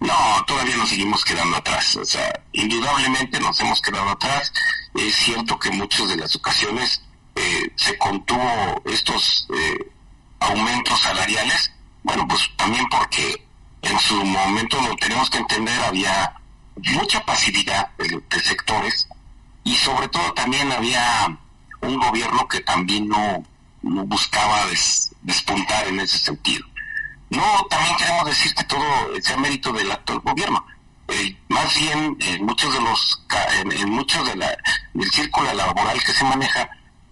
No, 0.00 0.44
todavía 0.46 0.76
nos 0.76 0.88
seguimos 0.88 1.24
quedando 1.24 1.56
atrás. 1.56 1.96
O 1.96 2.04
sea, 2.04 2.42
indudablemente 2.52 3.38
nos 3.40 3.60
hemos 3.60 3.80
quedado 3.80 4.08
atrás. 4.10 4.52
Es 4.94 5.14
cierto 5.16 5.58
que 5.58 5.70
muchas 5.70 6.08
de 6.08 6.16
las 6.16 6.34
ocasiones 6.34 7.02
eh, 7.36 7.72
se 7.76 7.96
contuvo 7.98 8.82
estos 8.86 9.46
eh, 9.54 9.92
aumentos 10.40 11.00
salariales. 11.00 11.70
Bueno, 12.02 12.26
pues 12.26 12.50
también 12.56 12.86
porque 12.88 13.46
en 13.82 13.98
su 13.98 14.24
momento 14.24 14.80
lo 14.80 14.96
tenemos 14.96 15.28
que 15.30 15.38
entender, 15.38 15.78
había 15.82 16.34
mucha 16.76 17.24
pasividad 17.24 17.90
de, 17.98 18.22
de 18.28 18.40
sectores 18.40 19.08
y 19.64 19.74
sobre 19.76 20.08
todo 20.08 20.32
también 20.32 20.72
había 20.72 21.38
un 21.82 21.98
gobierno 21.98 22.48
que 22.48 22.60
también 22.60 23.08
no, 23.08 23.44
no 23.82 24.04
buscaba 24.04 24.66
despuntar 25.22 25.88
en 25.88 26.00
ese 26.00 26.18
sentido. 26.18 26.66
No, 27.30 27.66
también 27.70 27.96
queremos 27.96 28.26
decir 28.26 28.54
que 28.54 28.64
todo 28.64 28.84
sea 29.22 29.36
mérito 29.36 29.72
del 29.72 29.90
actual 29.90 30.20
gobierno. 30.20 30.66
Eh, 31.08 31.36
más 31.48 31.74
bien, 31.76 32.16
en 32.20 32.44
muchos 32.44 32.72
de 32.72 32.80
los, 32.80 33.22
en, 33.70 33.90
muchos 33.90 34.26
de 34.26 34.36
la, 34.36 34.56
del 34.94 35.10
círculo 35.10 35.52
laboral 35.54 36.02
que 36.02 36.12
se 36.12 36.24
maneja, 36.24 36.68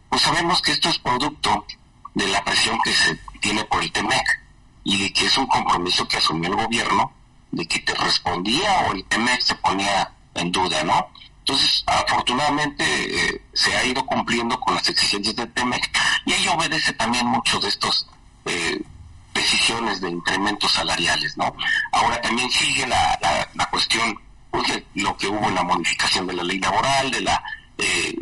pues 0.09 0.23
sabemos 0.23 0.61
que 0.61 0.73
esto 0.73 0.89
es 0.89 0.99
producto 0.99 1.65
de 2.15 2.27
la 2.29 2.45
presión 2.45 2.79
que 2.83 2.93
se 2.93 3.17
tiene 3.41 3.65
por 3.65 3.83
el 3.83 3.93
TEMEC 3.93 4.41
y 4.85 5.03
de 5.03 5.13
que 5.13 5.27
es 5.27 5.39
un 5.39 5.47
compromiso 5.47 6.07
que 6.09 6.17
asumió 6.17 6.49
el 6.51 6.57
gobierno 6.57 7.13
de 7.53 7.67
que 7.67 7.79
te 7.81 7.95
respondía 7.95 8.87
o 8.89 8.93
el 8.93 9.05
TEMEC 9.05 9.41
se 9.41 9.55
ponía 9.57 10.13
en 10.35 10.51
duda, 10.51 10.83
¿no? 10.85 11.09
Entonces, 11.41 11.83
afortunadamente 11.87 12.85
eh, 12.85 13.43
se 13.53 13.75
ha 13.77 13.85
ido 13.85 14.05
cumpliendo 14.05 14.59
con 14.61 14.75
las 14.75 14.89
exigencias 14.89 15.37
del 15.37 15.53
TEMEC 15.53 15.91
y 16.27 16.33
ahí 16.33 16.49
obedece 16.49 16.93
también 16.93 17.27
mucho 17.27 17.59
de 17.61 17.69
estos 17.69 18.09
eh, 18.45 18.83
decisiones 19.39 20.01
de 20.01 20.11
incrementos 20.11 20.73
salariales, 20.73 21.37
¿no? 21.37 21.55
Ahora 21.93 22.21
también 22.21 22.51
sigue 22.51 22.87
la, 22.87 23.19
la, 23.55 23.71
cuestión 23.71 24.19
pues, 24.51 24.69
de 24.69 24.85
lo 24.95 25.17
que 25.17 25.29
hubo 25.29 25.49
en 25.49 25.55
la 25.55 25.63
modificación 25.63 26.27
de 26.27 26.35
la 26.35 26.43
ley 26.43 26.59
laboral, 26.59 27.11
de 27.11 27.21
la 27.21 27.43
eh, 27.79 28.17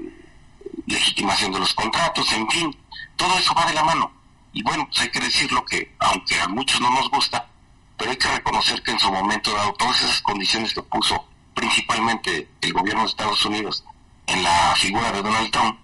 legitimación 0.87 1.53
de 1.53 1.61
los 1.61 1.75
contratos, 1.75 2.31
en 2.33 2.49
fin, 2.51 2.77
todo 3.17 3.37
eso 3.39 3.55
va 3.55 3.67
de 3.67 3.75
la 3.75 3.85
mano. 3.85 4.13
Y 4.53 4.63
bueno, 4.63 4.87
pues 4.87 5.01
hay 5.03 5.11
que 5.11 5.21
decirlo 5.21 5.65
que, 5.65 5.95
aunque 5.99 6.41
a 6.41 6.49
muchos 6.49 6.81
no 6.81 6.91
nos 6.91 7.11
gusta, 7.11 7.47
pero 7.97 8.11
hay 8.11 8.17
que 8.17 8.29
reconocer 8.29 8.83
que 8.83 8.91
en 8.91 8.99
su 8.99 9.11
momento 9.11 9.53
dado 9.55 9.73
todas 9.75 10.03
esas 10.03 10.21
condiciones 10.23 10.75
que 10.75 10.83
puso 10.83 11.27
principalmente 11.55 12.49
el 12.61 12.73
gobierno 12.73 13.03
de 13.03 13.09
Estados 13.09 13.45
Unidos 13.47 13.85
en 14.27 14.43
la 14.43 14.75
figura 14.77 15.13
de 15.13 15.23
Donald 15.23 15.51
Trump, 15.51 15.79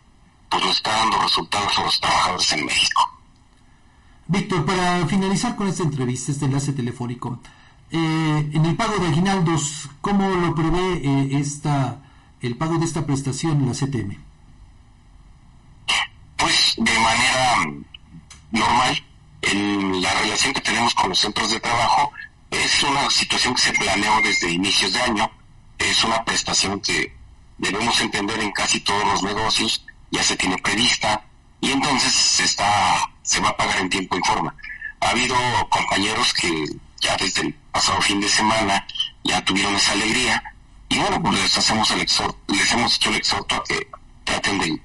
pues 0.50 0.62
nos 0.62 0.76
está 0.76 0.90
dando 0.90 1.18
resultados 1.20 1.78
a 1.78 1.82
los 1.82 2.00
trabajadores 2.00 2.52
en 2.52 2.66
México. 2.66 3.21
Víctor, 4.26 4.64
para 4.64 5.06
finalizar 5.06 5.56
con 5.56 5.68
esta 5.68 5.82
entrevista, 5.82 6.32
este 6.32 6.46
enlace 6.46 6.72
telefónico, 6.72 7.40
eh, 7.90 8.50
en 8.52 8.64
el 8.64 8.76
pago 8.76 8.98
de 8.98 9.08
aguinaldos, 9.08 9.88
¿cómo 10.00 10.28
lo 10.30 10.54
prevé 10.54 11.02
eh, 11.04 11.38
esta, 11.38 11.98
el 12.40 12.56
pago 12.56 12.78
de 12.78 12.84
esta 12.84 13.04
prestación 13.04 13.66
la 13.66 13.72
CTM? 13.72 14.16
Pues 16.36 16.74
de 16.78 16.98
manera 16.98 17.64
normal, 18.50 19.04
en 19.42 20.00
la 20.00 20.14
relación 20.14 20.54
que 20.54 20.60
tenemos 20.60 20.94
con 20.94 21.10
los 21.10 21.18
centros 21.18 21.50
de 21.50 21.60
trabajo, 21.60 22.12
es 22.50 22.82
una 22.82 23.10
situación 23.10 23.54
que 23.54 23.60
se 23.60 23.72
planeó 23.72 24.20
desde 24.22 24.50
inicios 24.50 24.92
de 24.92 25.02
año 25.02 25.30
es 25.90 26.04
una 26.04 26.24
prestación 26.24 26.80
que 26.80 27.14
debemos 27.58 28.00
entender 28.00 28.40
en 28.40 28.52
casi 28.52 28.80
todos 28.80 29.04
los 29.04 29.22
negocios, 29.22 29.84
ya 30.10 30.22
se 30.22 30.36
tiene 30.36 30.58
prevista 30.58 31.24
y 31.60 31.70
entonces 31.70 32.12
se 32.12 32.44
está 32.44 33.10
se 33.22 33.40
va 33.40 33.50
a 33.50 33.56
pagar 33.56 33.80
en 33.80 33.90
tiempo 33.90 34.16
y 34.16 34.22
forma. 34.22 34.54
Ha 35.00 35.10
habido 35.10 35.36
compañeros 35.68 36.32
que 36.34 36.66
ya 37.00 37.16
desde 37.16 37.42
el 37.42 37.54
pasado 37.72 38.00
fin 38.00 38.20
de 38.20 38.28
semana 38.28 38.86
ya 39.24 39.44
tuvieron 39.44 39.74
esa 39.74 39.92
alegría 39.92 40.42
y 40.88 40.98
bueno, 40.98 41.22
pues 41.22 41.40
les 41.40 41.58
hacemos 41.58 41.90
el 41.90 41.98
les 42.00 42.72
hemos 42.72 42.96
hecho 42.96 43.10
el 43.10 43.16
exhorto 43.16 43.54
a 43.56 43.64
que 43.64 43.88
traten 44.24 44.58
de 44.58 44.80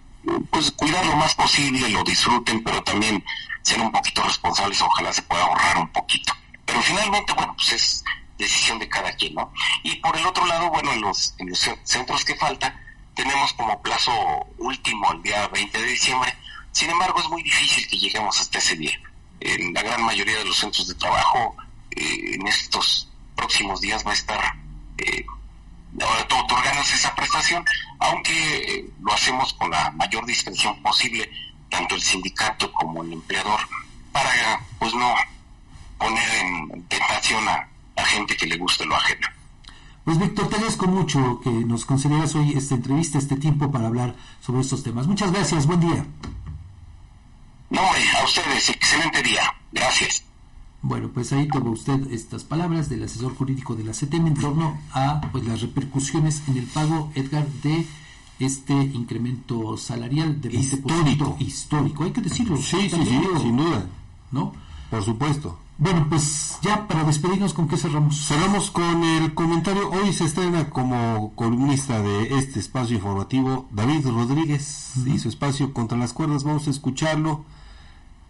pues 0.50 0.72
cuidar 0.72 1.06
lo 1.06 1.16
más 1.16 1.36
posible, 1.36 1.90
lo 1.90 2.04
disfruten, 2.04 2.64
pero 2.64 2.84
también 2.84 3.24
ser 3.62 3.80
un 3.82 3.92
poquito 3.92 4.24
responsables, 4.24 4.82
ojalá 4.82 5.14
se 5.14 5.22
pueda 5.22 5.44
ahorrar 5.44 5.78
un 5.78 5.90
poquito. 5.90 6.34
Pero 6.66 6.82
finalmente, 6.82 7.34
bueno, 7.34 7.54
pues 7.56 7.72
es 7.74 8.04
decisión 8.38 8.80
de 8.80 8.90
cada 8.90 9.12
quien, 9.14 9.36
¿no? 9.36 9.52
Y 9.84 9.96
por 9.96 10.16
el 10.18 10.26
otro 10.26 10.46
lado, 10.46 10.70
bueno, 10.70 10.92
en 10.94 11.02
los, 11.02 11.36
en 11.38 11.50
los 11.50 11.70
centros 11.84 12.24
que 12.26 12.36
falta, 12.36 12.80
tenemos 13.16 13.54
como 13.54 13.82
plazo 13.82 14.12
último 14.58 15.12
el 15.12 15.22
día 15.24 15.48
20 15.48 15.78
de 15.78 15.88
diciembre, 15.88 16.34
sin 16.78 16.92
embargo 16.92 17.20
es 17.20 17.28
muy 17.30 17.42
difícil 17.42 17.88
que 17.88 17.98
lleguemos 17.98 18.40
hasta 18.40 18.60
ese 18.60 18.76
día. 18.76 18.92
En 19.40 19.74
la 19.74 19.82
gran 19.82 20.04
mayoría 20.04 20.38
de 20.38 20.46
los 20.46 20.58
centros 20.58 20.88
de 20.88 20.94
trabajo, 20.94 21.56
eh, 21.90 22.36
en 22.36 22.48
estos 22.48 23.10
próximos 23.36 23.82
días 23.82 24.06
va 24.06 24.12
a 24.12 24.14
estar 24.14 24.40
eh, 25.00 25.26
otorgándose 26.44 26.94
esa 26.94 27.16
prestación, 27.16 27.66
aunque 27.98 28.32
eh, 28.58 28.90
lo 29.02 29.12
hacemos 29.12 29.54
con 29.54 29.72
la 29.72 29.90
mayor 29.92 30.24
discreción 30.28 30.80
posible, 30.84 31.28
tanto 31.68 31.96
el 31.96 32.02
sindicato 32.02 32.72
como 32.74 33.02
el 33.02 33.12
empleador, 33.12 33.60
para 34.12 34.62
pues 34.78 34.94
no 34.94 35.16
poner 35.98 36.30
en 36.36 36.84
tentación 36.84 37.50
a 37.50 37.68
la 37.96 38.06
gente 38.06 38.38
que 38.38 38.46
le 38.46 38.58
guste 38.58 38.86
lo 38.86 38.96
ajeno. 38.96 39.28
Pues 40.06 40.20
Víctor, 40.20 40.48
te 40.48 40.56
agradezco 40.58 40.86
mucho 40.86 41.42
que 41.44 41.50
nos 41.50 41.88
consideras 41.88 42.36
hoy 42.36 42.54
esta 42.56 42.76
entrevista, 42.76 43.18
este 43.18 43.36
tiempo 43.36 43.72
para 43.72 43.88
hablar 43.88 44.16
sobre 44.42 44.62
estos 44.62 44.84
temas. 44.84 45.08
Muchas 45.08 45.32
gracias, 45.32 45.66
buen 45.66 45.80
día. 45.80 46.06
No, 47.70 47.82
a 47.82 48.24
ustedes, 48.24 48.70
excelente 48.70 49.22
día. 49.24 49.42
Gracias. 49.72 50.24
Bueno, 50.82 51.10
pues 51.14 51.34
ahí 51.34 51.48
tuvo 51.48 51.72
usted 51.72 52.12
estas 52.12 52.44
palabras 52.44 52.88
del 52.88 53.04
asesor 53.04 53.36
jurídico 53.36 53.76
de 53.76 53.84
la 53.84 53.92
CTM 53.92 54.28
en 54.28 54.34
torno 54.36 54.80
a 54.94 55.22
pues, 55.32 55.46
las 55.46 55.62
repercusiones 55.62 56.44
en 56.48 56.58
el 56.58 56.66
pago, 56.66 57.12
Edgar, 57.16 57.48
de 57.64 57.86
este 58.40 58.74
incremento 58.74 59.76
salarial 59.78 60.40
de 60.40 60.52
20% 60.52 60.60
histórico. 60.60 61.36
histórico. 61.40 62.04
Hay 62.04 62.12
que 62.12 62.22
decirlo. 62.22 62.58
Sí, 62.58 62.90
sí, 62.90 63.06
sí, 63.06 63.22
sin 63.42 63.58
duda. 63.58 63.86
¿No? 64.32 64.54
Por 64.90 65.04
supuesto. 65.04 65.60
Bueno, 65.80 66.08
pues 66.10 66.58
ya 66.64 66.88
para 66.88 67.04
despedirnos, 67.04 67.54
¿con 67.54 67.68
qué 67.68 67.78
cerramos? 67.78 68.26
Cerramos 68.26 68.72
con 68.72 69.04
el 69.04 69.34
comentario. 69.34 69.90
Hoy 69.92 70.14
se 70.14 70.26
estrena 70.26 70.70
como 70.70 71.34
columnista 71.36 72.02
de 72.02 72.38
este 72.40 72.60
espacio 72.60 72.96
informativo 72.96 73.68
David 73.72 74.08
Rodríguez 74.08 74.94
y 75.06 75.20
su 75.20 75.30
espacio 75.30 75.74
Contra 75.74 75.98
las 75.98 76.14
Cuerdas. 76.14 76.44
Vamos 76.44 76.68
a 76.68 76.72
escucharlo. 76.72 77.46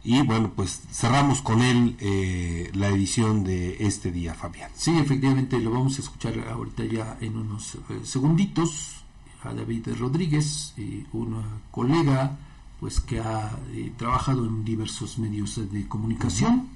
Y 0.08 0.22
bueno, 0.22 0.54
pues 0.56 0.84
cerramos 0.90 1.42
con 1.42 1.62
él 1.62 1.98
eh, 2.00 2.72
la 2.74 2.88
edición 2.88 3.44
de 3.44 3.86
este 3.86 4.10
día, 4.10 4.34
Fabián. 4.34 4.72
Sí, 4.74 4.98
efectivamente, 4.98 5.60
lo 5.60 5.70
vamos 5.70 5.98
a 5.98 6.02
escuchar 6.02 6.34
ahorita 6.50 6.86
ya 6.86 7.18
en 7.20 7.36
unos 7.36 7.76
eh, 7.76 8.00
segunditos 8.04 9.04
a 9.44 9.54
David 9.54 9.90
Rodríguez, 10.00 10.74
eh, 10.78 11.06
un 11.12 11.44
colega 11.72 12.38
pues 12.80 13.02
que 13.02 13.20
ha 13.20 13.52
eh, 13.74 13.92
trabajado 13.98 14.46
en 14.46 14.64
diversos 14.64 15.18
medios 15.20 15.60
de 15.74 15.88
comunicación, 15.90 16.70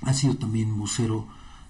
ha 0.00 0.14
sido 0.14 0.36
también 0.36 0.78
vocero 0.78 1.26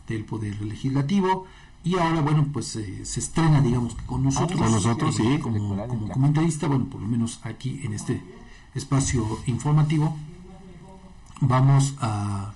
del 0.06 0.24
Poder 0.24 0.62
Legislativo 0.62 1.48
y 1.82 1.98
ahora, 1.98 2.20
bueno, 2.20 2.46
pues 2.52 2.76
eh, 2.76 3.04
se 3.04 3.18
estrena, 3.18 3.60
digamos, 3.60 3.96
que 3.96 4.04
con 4.06 4.22
nosotros, 4.22 4.60
Con 4.60 4.70
nosotros, 4.70 5.18
eh, 5.18 5.34
sí. 5.34 5.38
como, 5.40 5.84
como 5.88 6.08
comentarista, 6.10 6.68
bueno, 6.68 6.84
por 6.84 7.00
lo 7.00 7.08
menos 7.08 7.40
aquí 7.42 7.80
en 7.82 7.92
este 7.92 8.22
espacio 8.72 9.40
informativo, 9.46 10.16
vamos 11.40 11.94
a, 12.00 12.52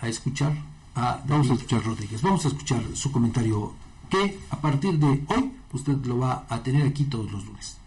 a 0.00 0.08
escuchar 0.08 0.52
a 0.94 1.20
David 1.26 1.52
escuchar 1.52 1.84
Rodríguez. 1.84 2.22
Vamos 2.22 2.44
a 2.44 2.48
escuchar 2.48 2.82
su 2.94 3.10
comentario 3.10 3.72
que 4.08 4.38
a 4.50 4.56
partir 4.56 4.98
de 4.98 5.24
hoy 5.28 5.52
usted 5.72 5.96
lo 6.04 6.18
va 6.18 6.46
a 6.48 6.62
tener 6.62 6.86
aquí 6.86 7.04
todos 7.04 7.30
los 7.30 7.44
lunes. 7.44 7.79